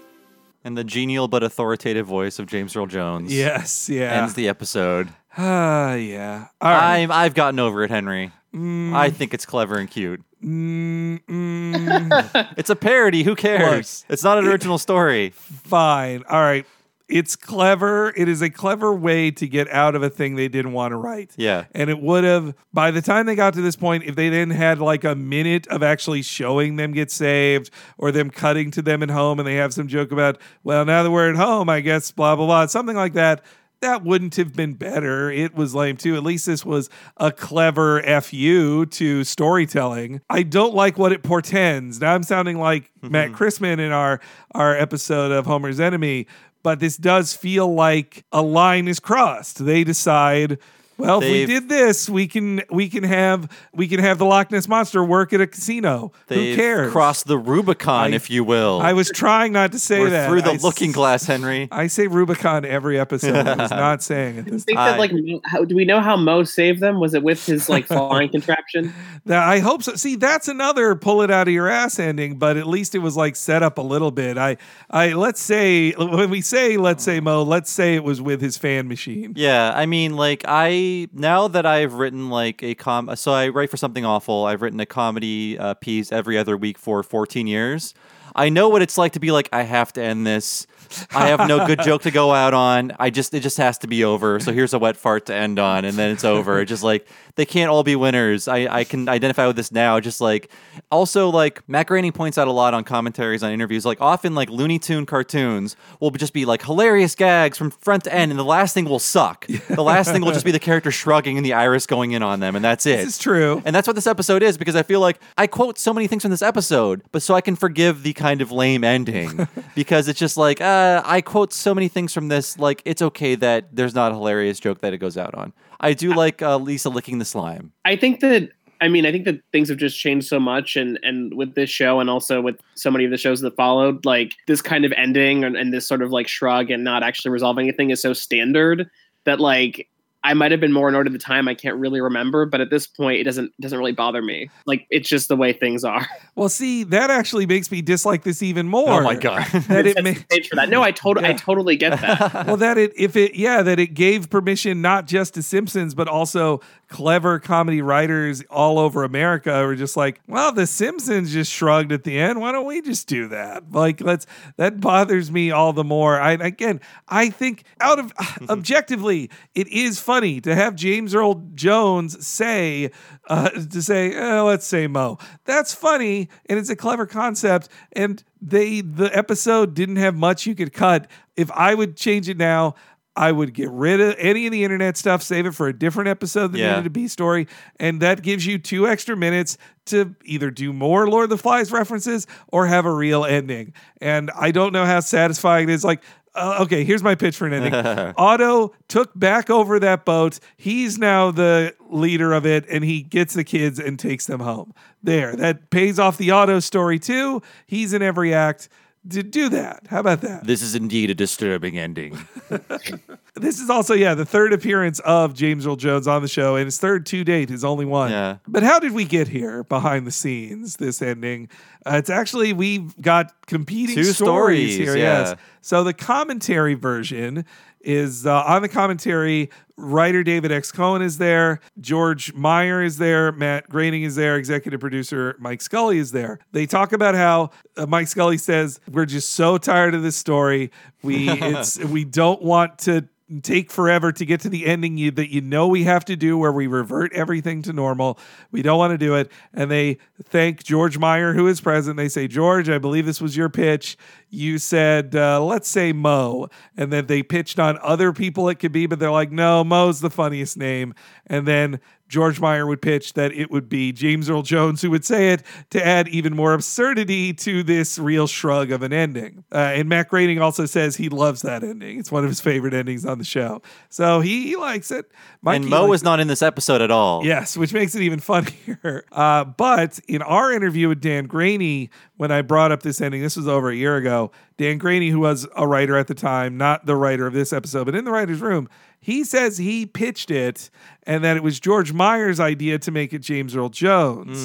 And 0.63 0.77
the 0.77 0.83
genial 0.83 1.27
but 1.27 1.43
authoritative 1.43 2.05
voice 2.05 2.39
of 2.39 2.45
James 2.47 2.75
Earl 2.75 2.87
Jones 2.87 3.33
Yes. 3.33 3.87
Yeah. 3.89 4.21
ends 4.21 4.33
the 4.33 4.47
episode. 4.49 5.09
Ah, 5.39 5.93
yeah. 5.93 6.47
All 6.59 6.71
right. 6.71 6.95
I'm, 7.03 7.11
I've 7.11 7.35
gotten 7.35 7.59
over 7.59 7.83
it, 7.83 7.91
Henry. 7.91 8.31
I 8.55 9.11
think 9.11 9.35
it's 9.35 9.45
clever 9.45 9.77
and 9.77 9.87
cute. 9.87 10.23
Mm, 10.43 11.23
mm, 11.25 12.53
It's 12.57 12.71
a 12.71 12.75
parody. 12.75 13.21
Who 13.21 13.35
cares? 13.35 14.03
it's 14.09 14.23
not 14.23 14.39
an 14.39 14.47
original 14.47 14.79
story. 14.79 15.29
fine. 15.35 16.23
All 16.27 16.41
right. 16.41 16.65
It's 17.09 17.37
clever. 17.37 18.13
It 18.17 18.27
is 18.27 18.41
a 18.41 18.49
clever 18.49 18.93
way 18.93 19.31
to 19.31 19.47
get 19.47 19.69
out 19.69 19.95
of 19.95 20.03
a 20.03 20.09
thing 20.09 20.35
they 20.35 20.49
didn't 20.49 20.73
want 20.73 20.91
to 20.91 20.97
write. 20.97 21.31
Yeah. 21.37 21.65
And 21.73 21.89
it 21.89 22.01
would 22.01 22.25
have, 22.25 22.53
by 22.73 22.91
the 22.91 23.01
time 23.01 23.25
they 23.25 23.35
got 23.35 23.53
to 23.53 23.61
this 23.61 23.77
point, 23.77 24.03
if 24.03 24.15
they 24.15 24.27
then 24.27 24.49
had 24.49 24.79
like 24.79 25.05
a 25.05 25.15
minute 25.15 25.67
of 25.67 25.81
actually 25.83 26.21
showing 26.21 26.75
them 26.75 26.91
get 26.91 27.09
saved 27.09 27.69
or 27.97 28.11
them 28.11 28.29
cutting 28.29 28.71
to 28.71 28.81
them 28.81 29.03
at 29.03 29.09
home 29.09 29.39
and 29.39 29.47
they 29.47 29.55
have 29.55 29.73
some 29.73 29.87
joke 29.87 30.11
about, 30.11 30.37
well, 30.63 30.83
now 30.83 31.01
that 31.03 31.11
we're 31.11 31.29
at 31.29 31.37
home, 31.37 31.69
I 31.69 31.79
guess, 31.79 32.11
blah, 32.11 32.35
blah, 32.35 32.45
blah, 32.45 32.65
something 32.65 32.95
like 32.95 33.13
that. 33.13 33.41
That 33.79 34.03
wouldn't 34.03 34.37
have 34.37 34.55
been 34.55 34.73
better. 34.73 35.29
It 35.29 35.53
was 35.53 35.75
lame 35.75 35.97
too. 35.97 36.15
At 36.15 36.23
least 36.23 36.47
this 36.47 36.65
was 36.65 36.89
a 37.17 37.31
clever 37.31 38.01
FU 38.21 38.87
to 38.87 39.23
storytelling. 39.23 40.19
I 40.31 40.41
don't 40.41 40.73
like 40.73 40.97
what 40.97 41.11
it 41.11 41.21
portends. 41.21 42.01
Now 42.01 42.15
I'm 42.15 42.23
sounding 42.23 42.57
like 42.57 42.85
mm-hmm. 42.85 43.11
Matt 43.11 43.31
Christman 43.33 43.77
in 43.77 43.91
our, 43.91 44.19
our 44.55 44.75
episode 44.75 45.31
of 45.31 45.45
Homer's 45.45 45.79
Enemy, 45.79 46.25
but 46.67 46.81
this 46.81 46.97
does 46.97 47.33
feel 47.33 47.73
like 47.73 48.25
a 48.33 48.41
line 48.41 48.89
is 48.89 48.99
crossed. 48.99 49.63
They 49.63 49.85
decide, 49.85 50.59
well, 50.97 51.21
if 51.21 51.25
we 51.29 51.45
They've- 51.45 51.47
did 51.61 51.69
this, 51.69 52.09
we 52.09 52.27
can 52.27 52.61
we 52.71 52.89
can 52.89 53.03
have 53.03 53.49
we 53.73 53.87
can 53.87 53.99
have 53.99 54.17
the 54.17 54.25
Loch 54.25 54.51
Ness 54.51 54.67
monster 54.67 55.03
work 55.03 55.31
at 55.33 55.41
a 55.41 55.47
casino. 55.47 56.11
They've 56.27 56.51
Who 56.51 56.61
cares? 56.61 56.91
crossed 56.91 57.27
the 57.27 57.37
Rubicon, 57.37 58.13
I- 58.13 58.15
if 58.15 58.29
you 58.29 58.43
will. 58.43 58.81
I 58.81 58.93
was 58.93 59.09
trying 59.09 59.53
not 59.53 59.71
to 59.73 59.79
say 59.79 59.99
We're 59.99 60.09
that. 60.09 60.29
through 60.29 60.41
the 60.41 60.51
I 60.51 60.55
s- 60.55 60.63
looking 60.63 60.91
glass, 60.91 61.25
Henry. 61.25 61.67
I 61.71 61.87
say 61.87 62.07
Rubicon 62.07 62.65
every 62.65 62.99
episode. 62.99 63.47
I 63.47 63.55
was 63.55 63.71
not 63.71 64.01
saying 64.03 64.37
it 64.37 64.47
I 64.47 64.49
this 64.49 64.63
think 64.63 64.77
time. 64.77 64.91
that 64.91 64.99
like 64.99 65.11
Moe- 65.13 65.41
how, 65.45 65.63
do 65.65 65.75
we 65.75 65.85
know 65.85 66.01
how 66.01 66.17
Moe 66.17 66.43
saved 66.43 66.79
them? 66.79 66.99
Was 66.99 67.13
it 67.13 67.23
with 67.23 67.45
his 67.45 67.69
like 67.69 67.85
flying 67.87 68.29
contraption? 68.29 68.93
That 69.25 69.43
I 69.47 69.59
hope 69.59 69.83
so. 69.83 69.95
See, 69.95 70.15
that's 70.15 70.47
another 70.47 70.95
pull 70.95 71.21
it 71.21 71.29
out 71.31 71.47
of 71.47 71.53
your 71.53 71.67
ass 71.67 71.99
ending, 71.99 72.37
but 72.37 72.57
at 72.57 72.67
least 72.67 72.95
it 72.95 72.99
was 72.99 73.15
like 73.15 73.35
set 73.35 73.61
up 73.61 73.77
a 73.77 73.81
little 73.81 74.11
bit. 74.11 74.37
I, 74.37 74.57
I 74.89 75.13
let's 75.13 75.41
say 75.41 75.91
when 75.91 76.29
we 76.29 76.41
say 76.41 76.77
let's 76.77 77.03
say 77.03 77.19
Moe, 77.19 77.43
let's 77.43 77.69
say 77.69 77.95
it 77.95 78.03
was 78.03 78.21
with 78.21 78.41
his 78.41 78.57
fan 78.57 78.87
machine. 78.87 79.33
Yeah, 79.35 79.71
I 79.75 79.85
mean, 79.85 80.15
like 80.15 80.43
I 80.47 80.69
now 81.13 81.47
that 81.47 81.65
I've 81.65 81.93
written 81.93 82.29
like 82.29 82.63
a 82.63 82.75
com, 82.75 83.15
so 83.15 83.31
I 83.33 83.49
write 83.49 83.69
for 83.69 83.77
something 83.77 84.05
awful. 84.05 84.45
I've 84.45 84.61
written 84.61 84.79
a 84.79 84.85
comedy 84.85 85.57
uh, 85.57 85.73
piece 85.75 86.11
every 86.11 86.37
other 86.37 86.57
week 86.57 86.77
for 86.77 87.03
14 87.03 87.47
years. 87.47 87.93
I 88.35 88.49
know 88.49 88.69
what 88.69 88.81
it's 88.81 88.97
like 88.97 89.13
to 89.13 89.19
be 89.19 89.31
like, 89.31 89.49
I 89.51 89.63
have 89.63 89.91
to 89.93 90.03
end 90.03 90.27
this. 90.27 90.67
I 91.11 91.27
have 91.27 91.47
no 91.47 91.65
good 91.65 91.81
joke 91.81 92.03
to 92.03 92.11
go 92.11 92.31
out 92.33 92.53
on. 92.53 92.91
I 92.99 93.09
just 93.09 93.33
it 93.33 93.41
just 93.41 93.57
has 93.57 93.77
to 93.79 93.87
be 93.87 94.03
over. 94.03 94.39
So 94.39 94.51
here's 94.51 94.73
a 94.73 94.79
wet 94.79 94.97
fart 94.97 95.25
to 95.27 95.35
end 95.35 95.59
on, 95.59 95.85
and 95.85 95.97
then 95.97 96.11
it's 96.11 96.23
over. 96.23 96.63
just 96.65 96.83
like 96.83 97.07
they 97.35 97.45
can't 97.45 97.69
all 97.69 97.83
be 97.83 97.95
winners. 97.95 98.47
I 98.47 98.67
I 98.67 98.83
can 98.83 99.07
identify 99.09 99.47
with 99.47 99.55
this 99.55 99.71
now. 99.71 99.99
Just 99.99 100.21
like 100.21 100.49
also 100.91 101.29
like 101.29 101.67
Matt 101.67 101.87
Groening 101.87 102.11
points 102.11 102.37
out 102.37 102.47
a 102.47 102.51
lot 102.51 102.73
on 102.73 102.83
commentaries 102.83 103.43
on 103.43 103.51
interviews. 103.51 103.85
Like 103.85 104.01
often 104.01 104.35
like 104.35 104.49
Looney 104.49 104.79
Tune 104.79 105.05
cartoons 105.05 105.75
will 105.99 106.11
just 106.11 106.33
be 106.33 106.45
like 106.45 106.63
hilarious 106.63 107.15
gags 107.15 107.57
from 107.57 107.71
front 107.71 108.03
to 108.05 108.13
end, 108.13 108.31
and 108.31 108.39
the 108.39 108.45
last 108.45 108.73
thing 108.73 108.85
will 108.85 108.99
suck. 108.99 109.45
The 109.47 109.83
last 109.83 110.11
thing 110.11 110.23
will 110.23 110.31
just 110.31 110.45
be 110.45 110.51
the 110.51 110.59
character 110.59 110.91
shrugging 110.91 111.37
and 111.37 111.45
the 111.45 111.53
iris 111.53 111.85
going 111.85 112.11
in 112.11 112.23
on 112.23 112.39
them, 112.39 112.55
and 112.55 112.63
that's 112.63 112.85
it. 112.85 112.97
This 112.97 113.15
is 113.15 113.17
true. 113.17 113.61
And 113.65 113.75
that's 113.75 113.87
what 113.87 113.95
this 113.95 114.07
episode 114.07 114.43
is 114.43 114.57
because 114.57 114.75
I 114.75 114.83
feel 114.83 114.99
like 114.99 115.19
I 115.37 115.47
quote 115.47 115.77
so 115.77 115.93
many 115.93 116.07
things 116.07 116.23
from 116.23 116.31
this 116.31 116.41
episode, 116.41 117.01
but 117.11 117.21
so 117.21 117.35
I 117.35 117.41
can 117.41 117.55
forgive 117.55 118.03
the 118.03 118.13
kind 118.13 118.41
of 118.41 118.51
lame 118.51 118.83
ending 118.83 119.47
because 119.75 120.07
it's 120.07 120.19
just 120.19 120.37
like 120.37 120.59
ah, 120.61 120.76
uh, 120.77 121.01
I 121.05 121.21
quote 121.21 121.53
so 121.53 121.73
many 121.73 121.87
things 121.87 122.13
from 122.13 122.27
this. 122.27 122.57
Like 122.59 122.81
it's 122.85 123.01
okay 123.01 123.35
that 123.35 123.75
there's 123.75 123.95
not 123.95 124.11
a 124.11 124.15
hilarious 124.15 124.59
joke 124.59 124.81
that 124.81 124.93
it 124.93 124.99
goes 124.99 125.17
out 125.17 125.33
on. 125.35 125.53
I 125.79 125.93
do 125.93 126.13
like 126.13 126.41
uh, 126.41 126.57
Lisa 126.57 126.89
licking 126.89 127.19
the 127.19 127.25
slime. 127.25 127.71
I 127.85 127.95
think 127.95 128.19
that 128.19 128.51
I 128.79 128.87
mean 128.87 129.05
I 129.05 129.11
think 129.11 129.25
that 129.25 129.41
things 129.51 129.69
have 129.69 129.77
just 129.77 129.99
changed 129.99 130.27
so 130.27 130.39
much, 130.39 130.75
and 130.75 130.99
and 131.01 131.33
with 131.35 131.55
this 131.55 131.69
show, 131.69 131.99
and 131.99 132.09
also 132.09 132.41
with 132.41 132.59
so 132.75 132.91
many 132.91 133.05
of 133.05 133.11
the 133.11 133.17
shows 133.17 133.41
that 133.41 133.55
followed, 133.55 134.05
like 134.05 134.35
this 134.45 134.61
kind 134.61 134.85
of 134.85 134.91
ending 134.93 135.43
and, 135.43 135.57
and 135.57 135.73
this 135.73 135.87
sort 135.87 136.01
of 136.01 136.11
like 136.11 136.27
shrug 136.27 136.69
and 136.69 136.83
not 136.83 137.03
actually 137.03 137.31
resolving 137.31 137.67
anything 137.67 137.89
is 137.89 138.01
so 138.01 138.13
standard 138.13 138.89
that 139.25 139.39
like. 139.39 139.87
I 140.27 140.33
might 140.33 140.51
have 140.51 140.59
been 140.59 140.73
more 140.73 140.89
annoyed 140.89 141.07
at 141.07 141.13
the 141.13 141.19
time. 141.19 141.47
I 141.47 141.53
can't 141.53 141.77
really 141.77 142.01
remember, 142.01 142.45
but 142.45 142.59
at 142.59 142.69
this 142.69 142.85
point, 142.85 143.21
it 143.21 143.23
doesn't 143.23 143.53
doesn't 143.61 143.79
really 143.79 143.93
bother 143.93 144.21
me. 144.21 144.49
Like 144.65 144.85
it's 144.89 145.07
just 145.07 145.29
the 145.29 145.37
way 145.37 145.53
things 145.53 145.83
are. 145.83 146.05
Well, 146.37 146.49
see, 146.49 146.83
that 146.83 147.09
actually 147.09 147.47
makes 147.47 147.71
me 147.71 147.81
dislike 147.81 148.21
this 148.21 148.43
even 148.43 148.67
more. 148.67 149.01
Oh 149.01 149.01
my 149.01 149.15
god! 149.15 149.47
that 149.69 149.87
it 149.87 149.95
Sets 149.95 150.03
ma- 150.03 150.23
stage 150.25 150.47
for 150.47 150.55
that. 150.55 150.69
No, 150.69 150.83
I 150.83 150.91
totally 150.91 151.27
I 151.27 151.33
totally 151.33 151.75
get 151.75 151.99
that. 151.99 152.45
well, 152.45 152.57
that 152.57 152.77
it 152.77 152.93
if 152.95 153.15
it 153.15 153.33
yeah 153.33 153.63
that 153.63 153.79
it 153.79 153.95
gave 153.95 154.29
permission 154.29 154.79
not 154.79 155.07
just 155.07 155.33
to 155.33 155.41
Simpsons 155.41 155.95
but 155.95 156.07
also 156.07 156.61
clever 156.89 157.39
comedy 157.39 157.81
writers 157.81 158.43
all 158.49 158.77
over 158.79 159.03
America 159.03 159.65
were 159.65 159.75
just 159.75 159.97
like, 159.97 160.21
well, 160.27 160.51
the 160.51 160.67
Simpsons 160.67 161.33
just 161.33 161.51
shrugged 161.51 161.91
at 161.91 162.03
the 162.03 162.17
end. 162.17 162.39
Why 162.39 162.51
don't 162.51 162.65
we 162.65 162.81
just 162.81 163.07
do 163.07 163.27
that? 163.29 163.71
Like, 163.71 163.99
let's 163.99 164.27
that 164.57 164.79
bothers 164.79 165.31
me 165.31 165.49
all 165.49 165.73
the 165.73 165.83
more. 165.83 166.19
I 166.19 166.33
again, 166.33 166.81
I 167.07 167.31
think 167.31 167.63
out 167.81 167.97
of 167.97 168.13
objectively, 168.49 169.31
it 169.55 169.67
is 169.69 169.99
funny 170.17 170.41
to 170.41 170.55
have 170.55 170.75
James 170.75 171.13
Earl 171.13 171.35
Jones 171.53 172.25
say 172.25 172.89
uh, 173.29 173.49
to 173.49 173.81
say, 173.83 174.13
eh, 174.13 174.41
let's 174.41 174.65
say 174.65 174.87
Moe. 174.87 175.19
That's 175.45 175.73
funny 175.75 176.29
and 176.47 176.57
it's 176.57 176.69
a 176.71 176.75
clever 176.75 177.05
concept 177.05 177.69
and 177.91 178.23
they 178.41 178.81
the 178.81 179.15
episode 179.15 179.75
didn't 179.75 179.97
have 179.97 180.15
much 180.15 180.47
you 180.47 180.55
could 180.55 180.73
cut. 180.73 181.07
If 181.35 181.51
I 181.51 181.75
would 181.75 181.95
change 181.95 182.29
it 182.29 182.37
now, 182.37 182.73
I 183.15 183.31
would 183.31 183.53
get 183.53 183.69
rid 183.71 183.99
of 183.99 184.15
any 184.17 184.45
of 184.47 184.51
the 184.51 184.63
internet 184.63 184.95
stuff, 184.97 185.21
save 185.23 185.45
it 185.45 185.53
for 185.55 185.67
a 185.67 185.73
different 185.73 186.07
episode 186.07 186.51
that 186.53 186.59
Yeah. 186.59 186.71
needed 186.77 186.87
a 186.87 186.89
B 186.91 187.07
story, 187.07 187.47
and 187.79 187.99
that 188.01 188.21
gives 188.23 188.45
you 188.45 188.57
two 188.59 188.87
extra 188.87 189.15
minutes 189.15 189.57
to 189.87 190.15
either 190.25 190.49
do 190.51 190.71
more 190.73 191.07
Lord 191.09 191.23
of 191.25 191.29
the 191.31 191.37
Flies 191.37 191.71
references 191.71 192.27
or 192.49 192.67
have 192.67 192.85
a 192.85 192.93
real 192.93 193.23
ending. 193.25 193.73
And 194.01 194.29
I 194.39 194.51
don't 194.51 194.71
know 194.73 194.85
how 194.85 194.99
satisfying 194.99 195.69
it 195.69 195.73
is. 195.73 195.83
Like, 195.83 196.03
uh, 196.37 196.57
okay, 196.61 196.83
here's 196.83 197.03
my 197.03 197.15
pitch 197.15 197.35
for 197.35 197.47
an 197.47 197.53
ending. 197.53 197.73
Otto 198.17 198.73
took 198.87 199.17
back 199.17 199.49
over 199.49 199.79
that 199.79 200.05
boat. 200.05 200.39
He's 200.55 200.97
now 200.97 201.31
the 201.31 201.75
leader 201.89 202.33
of 202.33 202.45
it, 202.45 202.65
and 202.69 202.83
he 202.83 203.01
gets 203.01 203.33
the 203.33 203.43
kids 203.43 203.79
and 203.79 203.97
takes 203.99 204.27
them 204.27 204.39
home. 204.39 204.73
There, 205.03 205.35
that 205.35 205.69
pays 205.69 205.99
off 205.99 206.17
the 206.17 206.31
Otto 206.31 206.59
story 206.59 206.99
too. 206.99 207.41
He's 207.65 207.93
in 207.93 208.01
every 208.01 208.33
act. 208.33 208.69
To 209.11 209.23
do 209.23 209.49
that, 209.49 209.87
how 209.89 209.99
about 209.99 210.21
that? 210.21 210.45
This 210.45 210.61
is 210.61 210.75
indeed 210.75 211.09
a 211.09 211.15
disturbing 211.15 211.77
ending. 211.77 212.17
This 213.39 213.59
is 213.59 213.69
also, 213.69 213.93
yeah, 213.93 214.15
the 214.15 214.25
third 214.25 214.51
appearance 214.51 214.99
of 215.01 215.33
James 215.33 215.67
Earl 215.67 215.75
Jones 215.75 216.07
on 216.07 216.21
the 216.21 216.27
show, 216.27 216.55
and 216.55 216.65
his 216.65 216.79
third 216.79 217.05
to 217.07 217.23
date, 217.23 217.49
his 217.49 217.63
only 217.63 217.85
one. 217.85 218.09
Yeah. 218.09 218.37
But 218.47 218.63
how 218.63 218.79
did 218.79 218.93
we 218.93 219.05
get 219.05 219.27
here 219.27 219.63
behind 219.63 220.07
the 220.07 220.11
scenes, 220.11 220.77
this 220.77 221.01
ending? 221.01 221.49
Uh, 221.85 221.97
it's 221.97 222.09
actually, 222.09 222.53
we've 222.53 222.99
got 222.99 223.33
competing 223.45 223.95
Two 223.95 224.05
stories, 224.05 224.73
stories, 224.73 224.77
here, 224.77 224.97
yeah. 224.97 225.19
yes. 225.19 225.35
So 225.61 225.83
the 225.83 225.93
commentary 225.93 226.73
version 226.73 227.45
is 227.87 228.25
uh, 228.25 228.43
on 228.43 228.61
the 228.61 228.69
commentary. 228.69 229.49
Writer 229.77 230.23
David 230.23 230.51
X. 230.51 230.71
Cohen 230.71 231.03
is 231.03 231.19
there. 231.19 231.59
George 231.79 232.33
Meyer 232.33 232.83
is 232.83 232.97
there. 232.97 233.31
Matt 233.31 233.69
Groening 233.69 234.03
is 234.03 234.15
there. 234.15 234.35
Executive 234.35 234.79
producer 234.79 235.35
Mike 235.39 235.61
Scully 235.61 235.99
is 235.99 236.11
there. 236.11 236.39
They 236.51 236.65
talk 236.65 236.91
about 236.93 237.13
how 237.15 237.51
uh, 237.77 237.85
Mike 237.85 238.07
Scully 238.07 238.37
says, 238.37 238.79
"We're 238.91 239.05
just 239.05 239.31
so 239.31 239.57
tired 239.57 239.93
of 239.93 240.03
this 240.03 240.15
story. 240.15 240.71
We 241.01 241.29
it's 241.29 241.79
we 241.79 242.03
don't 242.03 242.41
want 242.41 242.79
to." 242.79 243.07
Take 243.41 243.71
forever 243.71 244.13
to 244.13 244.25
get 244.25 244.39
to 244.41 244.49
the 244.49 244.65
ending 244.65 244.97
you, 244.97 245.11
that 245.11 245.33
you 245.33 245.41
know 245.41 245.67
we 245.67 245.83
have 245.83 246.05
to 246.05 246.15
do 246.15 246.37
where 246.37 246.53
we 246.53 246.65
revert 246.65 247.11
everything 247.11 247.61
to 247.63 247.73
normal. 247.73 248.17
We 248.51 248.61
don't 248.61 248.77
want 248.77 248.91
to 248.91 248.97
do 248.97 249.15
it. 249.15 249.29
And 249.53 249.69
they 249.69 249.97
thank 250.23 250.63
George 250.63 250.97
Meyer, 250.97 251.33
who 251.33 251.45
is 251.47 251.59
present. 251.59 251.97
They 251.97 252.07
say, 252.07 252.29
George, 252.29 252.69
I 252.69 252.77
believe 252.77 253.05
this 253.05 253.19
was 253.19 253.35
your 253.35 253.49
pitch. 253.49 253.97
You 254.29 254.57
said, 254.57 255.13
uh, 255.13 255.43
let's 255.43 255.67
say 255.67 255.91
Moe. 255.91 256.47
And 256.77 256.91
then 256.93 257.07
they 257.07 257.21
pitched 257.21 257.59
on 257.59 257.77
other 257.81 258.13
people 258.13 258.47
it 258.47 258.59
could 258.59 258.71
be, 258.71 258.85
but 258.85 258.97
they're 258.97 259.11
like, 259.11 259.31
no, 259.31 259.61
Moe's 259.61 259.99
the 259.99 260.09
funniest 260.09 260.55
name. 260.55 260.93
And 261.25 261.45
then 261.45 261.81
George 262.07 262.39
Meyer 262.39 262.65
would 262.65 262.81
pitch 262.81 263.13
that 263.13 263.31
it 263.33 263.51
would 263.51 263.69
be 263.69 263.91
James 263.91 264.29
Earl 264.29 264.41
Jones 264.41 264.81
who 264.81 264.89
would 264.91 265.05
say 265.05 265.31
it 265.31 265.43
to 265.71 265.85
add 265.85 266.07
even 266.07 266.35
more 266.35 266.53
absurdity 266.53 267.33
to 267.33 267.63
this 267.63 267.99
real 267.99 268.27
shrug 268.27 268.71
of 268.71 268.81
an 268.81 268.93
ending. 268.93 269.43
Uh, 269.51 269.57
and 269.57 269.89
Matt 269.89 270.09
Groening 270.09 270.39
also 270.39 270.65
says 270.65 270.95
he 270.95 271.09
loves 271.09 271.41
that 271.41 271.63
ending. 271.63 271.99
It's 271.99 272.11
one 272.11 272.23
of 272.23 272.29
his 272.29 272.41
favorite 272.41 272.73
endings 272.73 273.05
on 273.05 273.17
the 273.17 273.25
show. 273.25 273.61
So 273.89 274.21
he, 274.21 274.47
he 274.47 274.55
likes 274.55 274.91
it. 274.91 275.11
Mikey 275.41 275.63
and 275.63 275.69
Moe 275.69 275.87
was 275.87 276.03
not 276.03 276.19
in 276.19 276.27
this 276.27 276.41
episode 276.41 276.81
at 276.81 276.91
all. 276.91 277.25
Yes, 277.25 277.57
which 277.57 277.73
makes 277.73 277.95
it 277.95 278.01
even 278.01 278.19
funnier. 278.27 279.05
Uh, 279.11 279.43
but 279.43 279.99
in 280.07 280.21
our 280.21 280.51
interview 280.51 280.89
with 280.89 281.01
Dan 281.01 281.27
Greaney, 281.27 281.89
when 282.15 282.31
I 282.31 282.41
brought 282.41 282.71
up 282.71 282.83
this 282.83 283.01
ending, 283.01 283.21
this 283.21 283.37
was 283.37 283.47
over 283.47 283.69
a 283.69 283.75
year 283.75 283.95
ago. 283.95 284.31
Dan 284.57 284.79
Greaney, 284.79 285.11
who 285.11 285.19
was 285.19 285.47
a 285.55 285.67
writer 285.67 285.97
at 285.97 286.07
the 286.07 286.15
time, 286.15 286.57
not 286.57 286.85
the 286.85 286.95
writer 286.95 287.27
of 287.27 287.33
this 287.33 287.53
episode, 287.53 287.85
but 287.85 287.95
in 287.95 288.05
the 288.05 288.11
writer's 288.11 288.41
room, 288.41 288.67
he 288.99 289.23
says 289.23 289.57
he 289.57 289.85
pitched 289.85 290.31
it 290.31 290.69
and 291.03 291.23
that 291.23 291.37
it 291.37 291.43
was 291.43 291.59
George 291.59 291.93
Meyer's 291.93 292.39
idea 292.39 292.77
to 292.79 292.91
make 292.91 293.13
it 293.13 293.19
James 293.19 293.55
Earl 293.55 293.69
Jones. 293.69 294.37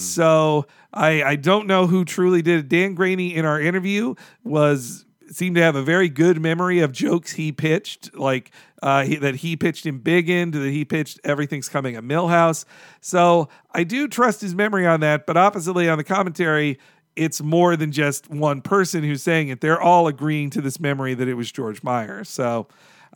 So 0.00 0.66
I, 0.92 1.22
I 1.22 1.36
don't 1.36 1.66
know 1.66 1.86
who 1.86 2.04
truly 2.04 2.42
did 2.42 2.60
it. 2.60 2.68
Dan 2.68 2.96
Greaney 2.96 3.34
in 3.34 3.44
our 3.44 3.60
interview 3.60 4.14
was 4.42 5.04
seemed 5.30 5.56
to 5.56 5.62
have 5.62 5.76
a 5.76 5.82
very 5.82 6.08
good 6.08 6.40
memory 6.40 6.80
of 6.80 6.90
jokes 6.90 7.32
he 7.32 7.52
pitched, 7.52 8.16
like 8.16 8.50
uh, 8.82 9.04
he, 9.04 9.16
that 9.16 9.36
he 9.36 9.56
pitched 9.56 9.84
in 9.84 9.98
Big 9.98 10.30
End, 10.30 10.54
that 10.54 10.70
he 10.70 10.84
pitched 10.86 11.20
Everything's 11.22 11.68
Coming 11.68 11.96
a 11.96 12.02
Milhouse. 12.02 12.64
So 13.02 13.48
I 13.72 13.84
do 13.84 14.08
trust 14.08 14.40
his 14.40 14.54
memory 14.54 14.86
on 14.86 15.00
that. 15.00 15.26
But 15.26 15.36
oppositely 15.36 15.88
on 15.88 15.98
the 15.98 16.04
commentary, 16.04 16.78
it's 17.14 17.42
more 17.42 17.76
than 17.76 17.92
just 17.92 18.30
one 18.30 18.62
person 18.62 19.02
who's 19.02 19.22
saying 19.22 19.48
it. 19.48 19.60
They're 19.60 19.80
all 19.80 20.06
agreeing 20.06 20.50
to 20.50 20.60
this 20.60 20.80
memory 20.80 21.14
that 21.14 21.28
it 21.28 21.34
was 21.34 21.52
George 21.52 21.82
Meyer. 21.82 22.24
So 22.24 22.68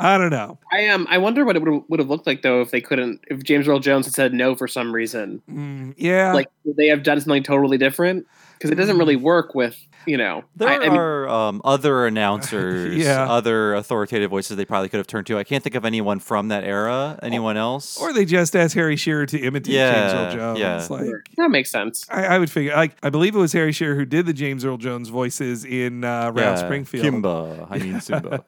I 0.04 0.18
don't 0.18 0.30
know. 0.30 0.58
I 0.72 0.80
am. 0.80 1.02
Um, 1.02 1.06
I 1.10 1.18
wonder 1.18 1.44
what 1.44 1.56
it 1.56 1.62
would 1.62 1.84
would 1.88 2.00
have 2.00 2.08
looked 2.10 2.26
like 2.26 2.42
though 2.42 2.60
if 2.60 2.70
they 2.70 2.80
couldn't. 2.80 3.20
If 3.28 3.42
James 3.44 3.68
Earl 3.68 3.78
Jones 3.78 4.06
had 4.06 4.14
said 4.14 4.34
no 4.34 4.54
for 4.54 4.66
some 4.68 4.92
reason. 4.92 5.40
Mm, 5.50 5.94
yeah. 5.96 6.32
Like 6.32 6.48
would 6.64 6.76
they 6.76 6.88
have 6.88 7.02
done 7.02 7.20
something 7.20 7.42
totally 7.42 7.78
different? 7.78 8.26
Because 8.58 8.70
it 8.70 8.76
doesn't 8.76 8.98
really 8.98 9.16
work 9.16 9.54
with 9.54 9.76
you 10.06 10.16
know. 10.16 10.42
There 10.56 10.68
I, 10.68 10.74
I 10.76 10.78
mean, 10.80 10.96
are 10.96 11.28
um, 11.28 11.60
other 11.64 12.06
announcers, 12.06 12.96
Yeah. 13.04 13.30
other 13.30 13.74
authoritative 13.74 14.30
voices 14.30 14.56
they 14.56 14.64
probably 14.64 14.88
could 14.88 14.98
have 14.98 15.06
turned 15.06 15.26
to. 15.28 15.38
I 15.38 15.44
can't 15.44 15.62
think 15.62 15.76
of 15.76 15.84
anyone 15.84 16.18
from 16.18 16.48
that 16.48 16.64
era. 16.64 17.18
Anyone 17.22 17.56
else? 17.56 18.00
Or 18.00 18.12
they 18.12 18.24
just 18.24 18.56
asked 18.56 18.74
Harry 18.74 18.96
Shearer 18.96 19.26
to 19.26 19.38
imitate 19.38 19.74
Yeah, 19.74 19.92
James 19.92 20.12
Earl 20.14 20.34
Jones. 20.56 20.58
yeah. 20.58 20.86
Like, 20.90 21.06
that 21.36 21.50
makes 21.50 21.70
sense. 21.70 22.04
I, 22.10 22.24
I 22.26 22.38
would 22.40 22.50
figure. 22.50 22.74
Like, 22.74 22.96
I 23.04 23.10
believe 23.10 23.36
it 23.36 23.38
was 23.38 23.52
Harry 23.52 23.70
Shearer 23.72 23.94
who 23.94 24.04
did 24.04 24.26
the 24.26 24.32
James 24.32 24.64
Earl 24.64 24.76
Jones 24.76 25.08
voices 25.08 25.64
in 25.64 26.02
uh, 26.02 26.24
Round 26.26 26.36
Yeah, 26.38 26.54
Springfield. 26.56 27.04
Kimba. 27.06 27.68
I 27.70 27.78
mean 27.78 28.00
Simba. 28.00 28.44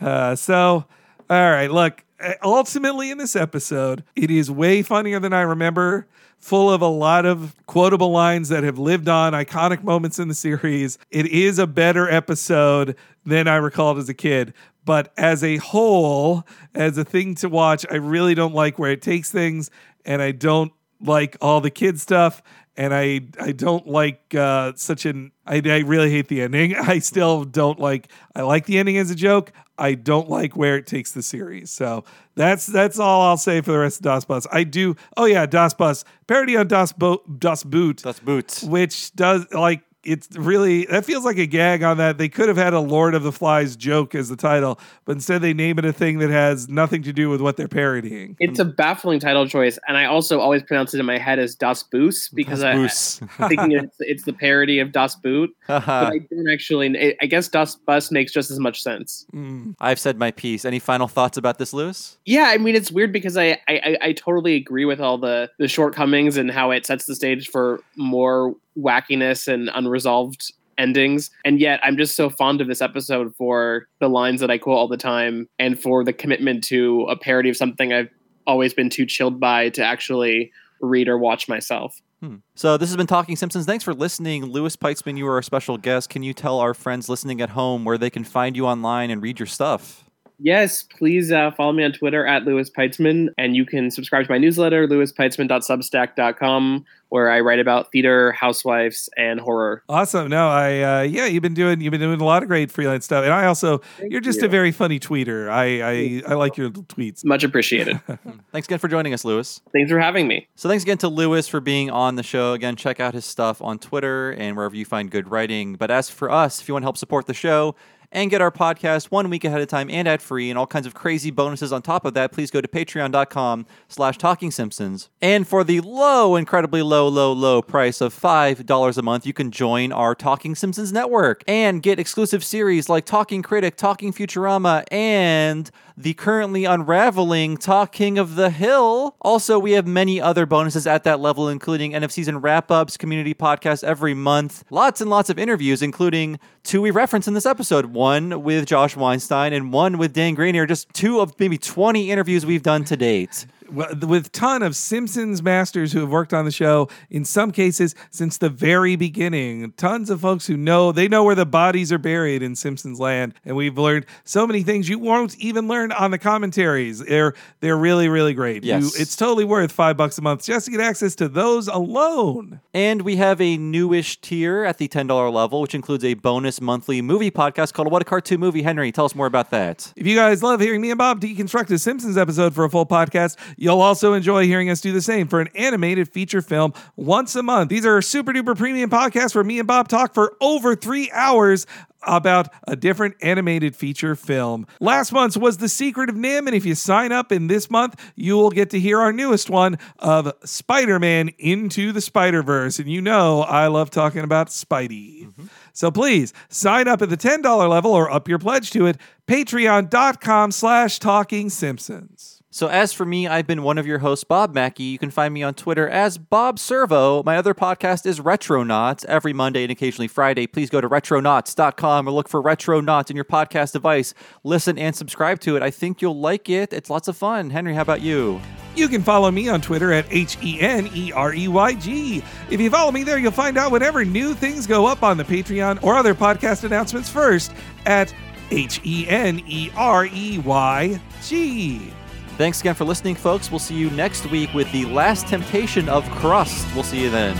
Uh, 0.00 0.34
so, 0.36 0.84
all 1.30 1.50
right, 1.50 1.70
look. 1.70 2.04
uh, 2.20 2.34
Ultimately, 2.42 3.10
in 3.10 3.18
this 3.18 3.36
episode, 3.36 4.04
it 4.16 4.30
is 4.30 4.50
way 4.50 4.82
funnier 4.82 5.20
than 5.20 5.32
I 5.32 5.42
remember. 5.42 6.06
Full 6.38 6.70
of 6.70 6.80
a 6.80 6.86
lot 6.86 7.26
of 7.26 7.56
quotable 7.66 8.12
lines 8.12 8.48
that 8.50 8.62
have 8.62 8.78
lived 8.78 9.08
on, 9.08 9.32
iconic 9.32 9.82
moments 9.82 10.20
in 10.20 10.28
the 10.28 10.34
series. 10.34 10.96
It 11.10 11.26
is 11.26 11.58
a 11.58 11.66
better 11.66 12.08
episode 12.08 12.94
than 13.26 13.48
I 13.48 13.56
recalled 13.56 13.98
as 13.98 14.08
a 14.08 14.14
kid. 14.14 14.54
But 14.84 15.12
as 15.16 15.42
a 15.42 15.56
whole, 15.56 16.44
as 16.76 16.96
a 16.96 17.04
thing 17.04 17.34
to 17.36 17.48
watch, 17.48 17.84
I 17.90 17.96
really 17.96 18.36
don't 18.36 18.54
like 18.54 18.78
where 18.78 18.92
it 18.92 19.02
takes 19.02 19.32
things, 19.32 19.68
and 20.04 20.22
I 20.22 20.30
don't 20.30 20.72
like 21.00 21.36
all 21.40 21.60
the 21.60 21.70
kid 21.70 21.98
stuff 22.00 22.40
and 22.78 22.94
I 22.94 23.20
I 23.38 23.52
don't 23.52 23.86
like 23.86 24.34
uh, 24.34 24.72
such 24.76 25.04
an 25.04 25.32
I, 25.44 25.60
I 25.64 25.78
really 25.80 26.10
hate 26.10 26.28
the 26.28 26.40
ending. 26.40 26.74
I 26.94 27.00
still 27.00 27.44
don't 27.44 27.78
like 27.78 28.08
I 28.34 28.42
like 28.42 28.64
the 28.64 28.78
ending 28.78 28.96
as 28.96 29.10
a 29.10 29.14
joke. 29.14 29.52
I 29.76 29.94
don't 29.94 30.30
like 30.30 30.56
where 30.56 30.76
it 30.76 30.86
takes 30.86 31.12
the 31.12 31.22
series. 31.22 31.70
So 31.70 32.04
that's 32.36 32.66
that's 32.66 32.98
all 32.98 33.22
I'll 33.22 33.36
say 33.36 33.60
for 33.60 33.72
the 33.72 33.78
rest 33.78 33.98
of 33.98 34.04
Das 34.04 34.24
Bus. 34.24 34.46
I 34.50 34.64
do. 34.64 34.94
Oh 35.16 35.24
yeah, 35.26 35.44
Das 35.44 35.74
Bus 35.74 36.04
parody 36.26 36.56
on 36.56 36.68
Das 36.68 36.92
Bo- 36.92 37.22
Das 37.38 37.64
Boot. 37.64 38.04
Das 38.04 38.20
Boot, 38.20 38.62
which 38.62 39.12
does 39.14 39.44
like 39.52 39.82
it's 40.04 40.28
really 40.36 40.86
that 40.86 41.04
feels 41.04 41.24
like 41.24 41.38
a 41.38 41.46
gag 41.46 41.82
on 41.82 41.96
that. 41.98 42.18
They 42.18 42.28
could 42.28 42.48
have 42.48 42.56
had 42.56 42.72
a 42.72 42.80
Lord 42.80 43.14
of 43.14 43.22
the 43.22 43.32
Flies 43.32 43.76
joke 43.76 44.14
as 44.14 44.28
the 44.28 44.36
title, 44.36 44.78
but 45.04 45.12
instead 45.12 45.42
they 45.42 45.52
name 45.52 45.78
it 45.78 45.84
a 45.84 45.92
thing 45.92 46.18
that 46.20 46.30
has 46.30 46.68
nothing 46.68 47.02
to 47.02 47.12
do 47.12 47.28
with 47.28 47.40
what 47.40 47.56
they're 47.56 47.68
parodying. 47.68 48.36
It's 48.38 48.58
a 48.58 48.64
baffling 48.64 49.18
title 49.20 49.46
choice, 49.48 49.78
and 49.88 49.96
I 49.96 50.04
also 50.04 50.38
always 50.40 50.62
pronounce 50.62 50.94
it 50.94 51.00
in 51.00 51.06
my 51.06 51.18
head 51.18 51.38
as 51.38 51.54
Das 51.54 51.82
Boos 51.82 52.28
because 52.28 52.62
I, 52.62 52.74
Boos. 52.74 53.20
I'm 53.38 53.48
thinking 53.48 53.72
it's, 53.72 53.96
it's 54.00 54.22
the 54.24 54.32
parody 54.32 54.78
of 54.78 54.92
Das 54.92 55.16
Boot, 55.16 55.50
but 55.66 55.88
I 55.88 56.18
don't 56.30 56.48
actually. 56.50 57.16
I 57.20 57.26
guess 57.26 57.48
Das 57.48 57.74
Bus 57.74 58.10
makes 58.10 58.32
just 58.32 58.50
as 58.50 58.58
much 58.60 58.82
sense. 58.82 59.26
Mm. 59.34 59.74
I've 59.80 59.98
said 59.98 60.18
my 60.18 60.30
piece. 60.30 60.64
Any 60.64 60.78
final 60.78 61.08
thoughts 61.08 61.36
about 61.36 61.58
this, 61.58 61.72
Louis? 61.72 62.16
Yeah, 62.24 62.44
I 62.48 62.58
mean 62.58 62.74
it's 62.76 62.90
weird 62.92 63.12
because 63.12 63.36
I, 63.36 63.58
I 63.68 63.80
I- 63.84 63.98
I 64.00 64.12
totally 64.12 64.54
agree 64.54 64.84
with 64.84 65.00
all 65.00 65.18
the 65.18 65.50
the 65.58 65.66
shortcomings 65.68 66.36
and 66.36 66.50
how 66.50 66.70
it 66.70 66.86
sets 66.86 67.06
the 67.06 67.14
stage 67.14 67.48
for 67.48 67.80
more 67.96 68.54
wackiness 68.78 69.48
and 69.52 69.70
unresolved 69.74 70.52
endings. 70.78 71.30
And 71.44 71.60
yet 71.60 71.80
I'm 71.82 71.96
just 71.96 72.16
so 72.16 72.30
fond 72.30 72.60
of 72.60 72.68
this 72.68 72.80
episode 72.80 73.34
for 73.34 73.88
the 73.98 74.08
lines 74.08 74.40
that 74.40 74.50
I 74.50 74.58
quote 74.58 74.78
all 74.78 74.88
the 74.88 74.96
time 74.96 75.48
and 75.58 75.78
for 75.78 76.04
the 76.04 76.12
commitment 76.12 76.64
to 76.64 77.06
a 77.10 77.16
parody 77.16 77.48
of 77.48 77.56
something 77.56 77.92
I've 77.92 78.10
always 78.46 78.72
been 78.72 78.88
too 78.88 79.04
chilled 79.04 79.40
by 79.40 79.68
to 79.70 79.84
actually 79.84 80.52
read 80.80 81.08
or 81.08 81.18
watch 81.18 81.48
myself. 81.48 82.00
Hmm. 82.20 82.36
So 82.54 82.76
this 82.76 82.88
has 82.88 82.96
been 82.96 83.06
Talking 83.06 83.36
Simpsons. 83.36 83.66
Thanks 83.66 83.84
for 83.84 83.94
listening. 83.94 84.46
Louis 84.46 84.74
Peitzman, 84.76 85.16
you 85.16 85.26
are 85.28 85.34
our 85.34 85.42
special 85.42 85.78
guest. 85.78 86.08
Can 86.08 86.22
you 86.22 86.32
tell 86.32 86.58
our 86.58 86.74
friends 86.74 87.08
listening 87.08 87.40
at 87.40 87.50
home 87.50 87.84
where 87.84 87.98
they 87.98 88.10
can 88.10 88.24
find 88.24 88.56
you 88.56 88.66
online 88.66 89.10
and 89.10 89.22
read 89.22 89.38
your 89.38 89.46
stuff? 89.46 90.07
Yes, 90.40 90.84
please 90.84 91.32
uh, 91.32 91.50
follow 91.50 91.72
me 91.72 91.82
on 91.82 91.92
Twitter 91.92 92.24
at 92.24 92.44
Louis 92.44 92.70
Peitzman, 92.70 93.30
and 93.36 93.56
you 93.56 93.66
can 93.66 93.90
subscribe 93.90 94.26
to 94.26 94.30
my 94.30 94.38
newsletter, 94.38 94.86
lewispeitzman.substack.com, 94.86 96.84
where 97.08 97.28
I 97.28 97.40
write 97.40 97.58
about 97.58 97.90
theater, 97.90 98.30
housewives, 98.32 99.08
and 99.16 99.40
horror. 99.40 99.82
Awesome. 99.88 100.28
No, 100.28 100.48
I 100.48 100.80
uh, 100.80 101.02
yeah, 101.02 101.26
you've 101.26 101.42
been 101.42 101.54
doing 101.54 101.80
you've 101.80 101.90
been 101.90 102.00
doing 102.00 102.20
a 102.20 102.24
lot 102.24 102.44
of 102.44 102.48
great 102.48 102.70
freelance 102.70 103.04
stuff, 103.04 103.24
and 103.24 103.32
I 103.32 103.46
also 103.46 103.80
you're 104.08 104.20
just 104.20 104.40
a 104.42 104.48
very 104.48 104.70
funny 104.70 105.00
tweeter. 105.00 105.50
I 105.50 105.82
I, 105.82 106.22
I 106.28 106.34
like 106.34 106.56
your 106.56 106.70
tweets. 106.70 107.24
Much 107.24 107.42
appreciated. 107.42 108.00
Thanks 108.52 108.68
again 108.68 108.78
for 108.78 108.86
joining 108.86 109.14
us, 109.14 109.24
Louis. 109.24 109.60
Thanks 109.72 109.90
for 109.90 109.98
having 109.98 110.28
me. 110.28 110.46
So 110.54 110.68
thanks 110.68 110.84
again 110.84 110.98
to 110.98 111.08
Louis 111.08 111.48
for 111.48 111.60
being 111.60 111.90
on 111.90 112.14
the 112.14 112.22
show. 112.22 112.52
Again, 112.52 112.76
check 112.76 113.00
out 113.00 113.14
his 113.14 113.24
stuff 113.24 113.60
on 113.60 113.78
Twitter 113.78 114.30
and 114.32 114.56
wherever 114.56 114.76
you 114.76 114.84
find 114.84 115.10
good 115.10 115.30
writing. 115.30 115.74
But 115.74 115.90
as 115.90 116.08
for 116.08 116.30
us, 116.30 116.60
if 116.60 116.68
you 116.68 116.74
want 116.74 116.82
to 116.82 116.86
help 116.86 116.96
support 116.96 117.26
the 117.26 117.34
show 117.34 117.74
and 118.12 118.30
get 118.30 118.40
our 118.40 118.50
podcast 118.50 119.06
one 119.06 119.30
week 119.30 119.44
ahead 119.44 119.60
of 119.60 119.68
time 119.68 119.90
and 119.90 120.08
ad 120.08 120.22
free 120.22 120.50
and 120.50 120.58
all 120.58 120.66
kinds 120.66 120.86
of 120.86 120.94
crazy 120.94 121.30
bonuses 121.30 121.72
on 121.72 121.82
top 121.82 122.04
of 122.04 122.14
that, 122.14 122.32
please 122.32 122.50
go 122.50 122.60
to 122.60 122.68
patreon.com 122.68 123.66
slash 123.88 124.18
talking 124.18 124.50
simpsons. 124.50 125.10
And 125.20 125.46
for 125.46 125.64
the 125.64 125.80
low, 125.80 126.36
incredibly 126.36 126.82
low, 126.82 127.08
low, 127.08 127.32
low 127.32 127.62
price 127.62 128.00
of 128.00 128.14
$5 128.14 128.98
a 128.98 129.02
month, 129.02 129.26
you 129.26 129.32
can 129.32 129.50
join 129.50 129.92
our 129.92 130.14
Talking 130.14 130.54
Simpsons 130.54 130.92
network 130.92 131.42
and 131.46 131.82
get 131.82 131.98
exclusive 131.98 132.44
series 132.44 132.88
like 132.88 133.04
Talking 133.04 133.42
Critic, 133.42 133.76
Talking 133.76 134.12
Futurama, 134.12 134.84
and 134.90 135.70
the 135.96 136.14
currently 136.14 136.64
unraveling 136.64 137.56
Talking 137.56 138.18
of 138.18 138.36
the 138.36 138.50
Hill. 138.50 139.16
Also, 139.20 139.58
we 139.58 139.72
have 139.72 139.86
many 139.86 140.20
other 140.20 140.46
bonuses 140.46 140.86
at 140.86 141.02
that 141.04 141.18
level, 141.18 141.48
including 141.48 141.94
end 141.94 142.04
of 142.04 142.12
season 142.12 142.38
wrap 142.38 142.70
ups, 142.70 142.96
community 142.96 143.34
podcasts 143.34 143.82
every 143.82 144.14
month, 144.14 144.64
lots 144.70 145.00
and 145.00 145.10
lots 145.10 145.28
of 145.28 145.38
interviews, 145.38 145.82
including 145.82 146.38
two 146.62 146.80
we 146.80 146.90
reference 146.90 147.26
in 147.26 147.34
this 147.34 147.46
episode 147.46 147.86
one 147.98 148.44
with 148.44 148.64
Josh 148.64 148.96
Weinstein 148.96 149.52
and 149.52 149.72
one 149.72 149.98
with 149.98 150.12
Dan 150.12 150.36
Greaney, 150.36 150.66
just 150.68 150.88
two 150.94 151.20
of 151.20 151.38
maybe 151.40 151.58
20 151.58 152.12
interviews 152.12 152.46
we've 152.46 152.62
done 152.62 152.84
to 152.84 152.96
date. 152.96 153.44
With 153.70 154.32
ton 154.32 154.62
of 154.62 154.74
Simpsons 154.76 155.42
masters 155.42 155.92
who 155.92 156.00
have 156.00 156.08
worked 156.10 156.32
on 156.32 156.44
the 156.44 156.50
show 156.50 156.88
in 157.10 157.24
some 157.24 157.50
cases 157.52 157.94
since 158.10 158.38
the 158.38 158.48
very 158.48 158.96
beginning. 158.96 159.72
Tons 159.76 160.10
of 160.10 160.20
folks 160.20 160.46
who 160.46 160.56
know 160.56 160.92
they 160.92 161.08
know 161.08 161.22
where 161.24 161.34
the 161.34 161.46
bodies 161.46 161.92
are 161.92 161.98
buried 161.98 162.42
in 162.42 162.56
Simpsons 162.56 162.98
land, 162.98 163.34
and 163.44 163.56
we've 163.56 163.76
learned 163.76 164.06
so 164.24 164.46
many 164.46 164.62
things 164.62 164.88
you 164.88 164.98
won't 164.98 165.36
even 165.38 165.68
learn 165.68 165.92
on 165.92 166.10
the 166.10 166.18
commentaries. 166.18 167.00
They're 167.00 167.34
they're 167.60 167.76
really 167.76 168.08
really 168.08 168.34
great. 168.34 168.64
You- 168.64 168.68
Yes. 168.68 168.98
it's 169.00 169.16
totally 169.16 169.44
worth 169.44 169.72
five 169.72 169.96
bucks 169.96 170.18
a 170.18 170.22
month 170.22 170.44
just 170.44 170.66
to 170.66 170.70
get 170.70 170.80
access 170.80 171.14
to 171.16 171.28
those 171.28 171.68
alone. 171.68 172.60
And 172.74 173.02
we 173.02 173.16
have 173.16 173.40
a 173.40 173.56
newish 173.56 174.20
tier 174.20 174.64
at 174.64 174.78
the 174.78 174.88
$10 174.88 175.30
level, 175.32 175.60
which 175.60 175.74
includes 175.74 176.04
a 176.04 176.14
bonus 176.14 176.60
monthly 176.60 177.00
movie 177.02 177.30
podcast 177.30 177.72
called 177.72 177.90
What 177.90 178.02
a 178.02 178.04
Cartoon 178.04 178.40
Movie. 178.40 178.62
Henry, 178.62 178.92
tell 178.92 179.04
us 179.04 179.14
more 179.14 179.26
about 179.26 179.50
that. 179.50 179.92
If 179.96 180.06
you 180.06 180.14
guys 180.14 180.42
love 180.42 180.60
hearing 180.60 180.80
me 180.80 180.90
and 180.90 180.98
Bob 180.98 181.20
deconstruct 181.20 181.70
a 181.70 181.78
Simpsons 181.78 182.16
episode 182.16 182.54
for 182.54 182.64
a 182.64 182.70
full 182.70 182.86
podcast, 182.86 183.36
you'll 183.58 183.80
also 183.80 184.14
enjoy 184.14 184.46
hearing 184.46 184.70
us 184.70 184.80
do 184.80 184.92
the 184.92 185.02
same 185.02 185.28
for 185.28 185.40
an 185.40 185.48
animated 185.54 186.08
feature 186.08 186.40
film 186.40 186.72
once 186.96 187.34
a 187.36 187.42
month. 187.42 187.68
These 187.68 187.84
are 187.84 188.00
super 188.00 188.32
duper 188.32 188.56
premium 188.56 188.88
podcasts 188.88 189.34
where 189.34 189.44
me 189.44 189.58
and 189.58 189.68
Bob 189.68 189.88
talk 189.88 190.14
for 190.14 190.36
over 190.40 190.74
three 190.74 191.10
hours 191.10 191.66
about 192.02 192.48
a 192.66 192.76
different 192.76 193.16
animated 193.22 193.74
feature 193.74 194.14
film. 194.14 194.66
Last 194.80 195.12
month's 195.12 195.36
was 195.36 195.58
The 195.58 195.68
Secret 195.68 196.08
of 196.08 196.14
NIMH, 196.14 196.46
and 196.46 196.54
if 196.54 196.64
you 196.64 196.74
sign 196.74 197.12
up 197.12 197.32
in 197.32 197.48
this 197.48 197.70
month, 197.70 198.00
you 198.14 198.36
will 198.36 198.50
get 198.50 198.70
to 198.70 198.80
hear 198.80 199.00
our 199.00 199.12
newest 199.12 199.50
one 199.50 199.78
of 199.98 200.32
Spider 200.44 200.98
Man 200.98 201.30
Into 201.38 201.92
the 201.92 202.00
Spider 202.00 202.42
Verse. 202.42 202.78
And 202.78 202.88
you 202.88 203.00
know 203.00 203.42
I 203.42 203.66
love 203.66 203.90
talking 203.90 204.22
about 204.22 204.48
Spidey. 204.48 205.26
Mm-hmm. 205.26 205.46
So 205.72 205.90
please 205.90 206.32
sign 206.48 206.88
up 206.88 207.02
at 207.02 207.10
the 207.10 207.16
$10 207.16 207.68
level 207.68 207.92
or 207.92 208.10
up 208.10 208.28
your 208.28 208.38
pledge 208.38 208.70
to 208.72 208.86
it. 208.86 208.96
Patreon.com 209.26 210.52
slash 210.52 210.98
talking 210.98 211.50
Simpsons. 211.50 212.37
So, 212.58 212.66
as 212.66 212.92
for 212.92 213.04
me, 213.04 213.28
I've 213.28 213.46
been 213.46 213.62
one 213.62 213.78
of 213.78 213.86
your 213.86 214.00
hosts, 214.00 214.24
Bob 214.24 214.52
Mackey. 214.52 214.82
You 214.82 214.98
can 214.98 215.12
find 215.12 215.32
me 215.32 215.44
on 215.44 215.54
Twitter 215.54 215.88
as 215.88 216.18
Bob 216.18 216.58
Servo. 216.58 217.22
My 217.22 217.36
other 217.36 217.54
podcast 217.54 218.04
is 218.04 218.18
Retronauts 218.18 219.04
every 219.04 219.32
Monday 219.32 219.62
and 219.62 219.70
occasionally 219.70 220.08
Friday. 220.08 220.48
Please 220.48 220.68
go 220.68 220.80
to 220.80 220.88
retronauts.com 220.88 222.08
or 222.08 222.10
look 222.10 222.28
for 222.28 222.42
Retronauts 222.42 223.10
in 223.10 223.14
your 223.14 223.24
podcast 223.24 223.74
device. 223.74 224.12
Listen 224.42 224.76
and 224.76 224.96
subscribe 224.96 225.38
to 225.42 225.54
it. 225.54 225.62
I 225.62 225.70
think 225.70 226.02
you'll 226.02 226.18
like 226.18 226.50
it. 226.50 226.72
It's 226.72 226.90
lots 226.90 227.06
of 227.06 227.16
fun. 227.16 227.50
Henry, 227.50 227.74
how 227.74 227.82
about 227.82 228.00
you? 228.00 228.40
You 228.74 228.88
can 228.88 229.04
follow 229.04 229.30
me 229.30 229.48
on 229.48 229.60
Twitter 229.60 229.92
at 229.92 230.06
H 230.10 230.36
E 230.42 230.60
N 230.60 230.90
E 230.92 231.12
R 231.12 231.32
E 231.32 231.46
Y 231.46 231.74
G. 231.74 232.24
If 232.50 232.60
you 232.60 232.70
follow 232.70 232.90
me 232.90 233.04
there, 233.04 233.18
you'll 233.18 233.30
find 233.30 233.56
out 233.56 233.70
whenever 233.70 234.04
new 234.04 234.34
things 234.34 234.66
go 234.66 234.84
up 234.84 235.04
on 235.04 235.16
the 235.16 235.22
Patreon 235.22 235.80
or 235.84 235.94
other 235.94 236.12
podcast 236.12 236.64
announcements 236.64 237.08
first 237.08 237.52
at 237.86 238.12
H 238.50 238.80
E 238.84 239.06
N 239.08 239.42
E 239.46 239.70
R 239.76 240.06
E 240.06 240.40
Y 240.40 241.00
G. 241.22 241.92
Thanks 242.38 242.60
again 242.60 242.76
for 242.76 242.84
listening, 242.84 243.16
folks. 243.16 243.50
We'll 243.50 243.58
see 243.58 243.74
you 243.74 243.90
next 243.90 244.24
week 244.26 244.54
with 244.54 244.70
the 244.70 244.84
last 244.84 245.26
temptation 245.26 245.88
of 245.88 246.04
Krust. 246.04 246.72
We'll 246.72 246.84
see 246.84 247.02
you 247.02 247.10
then. 247.10 247.36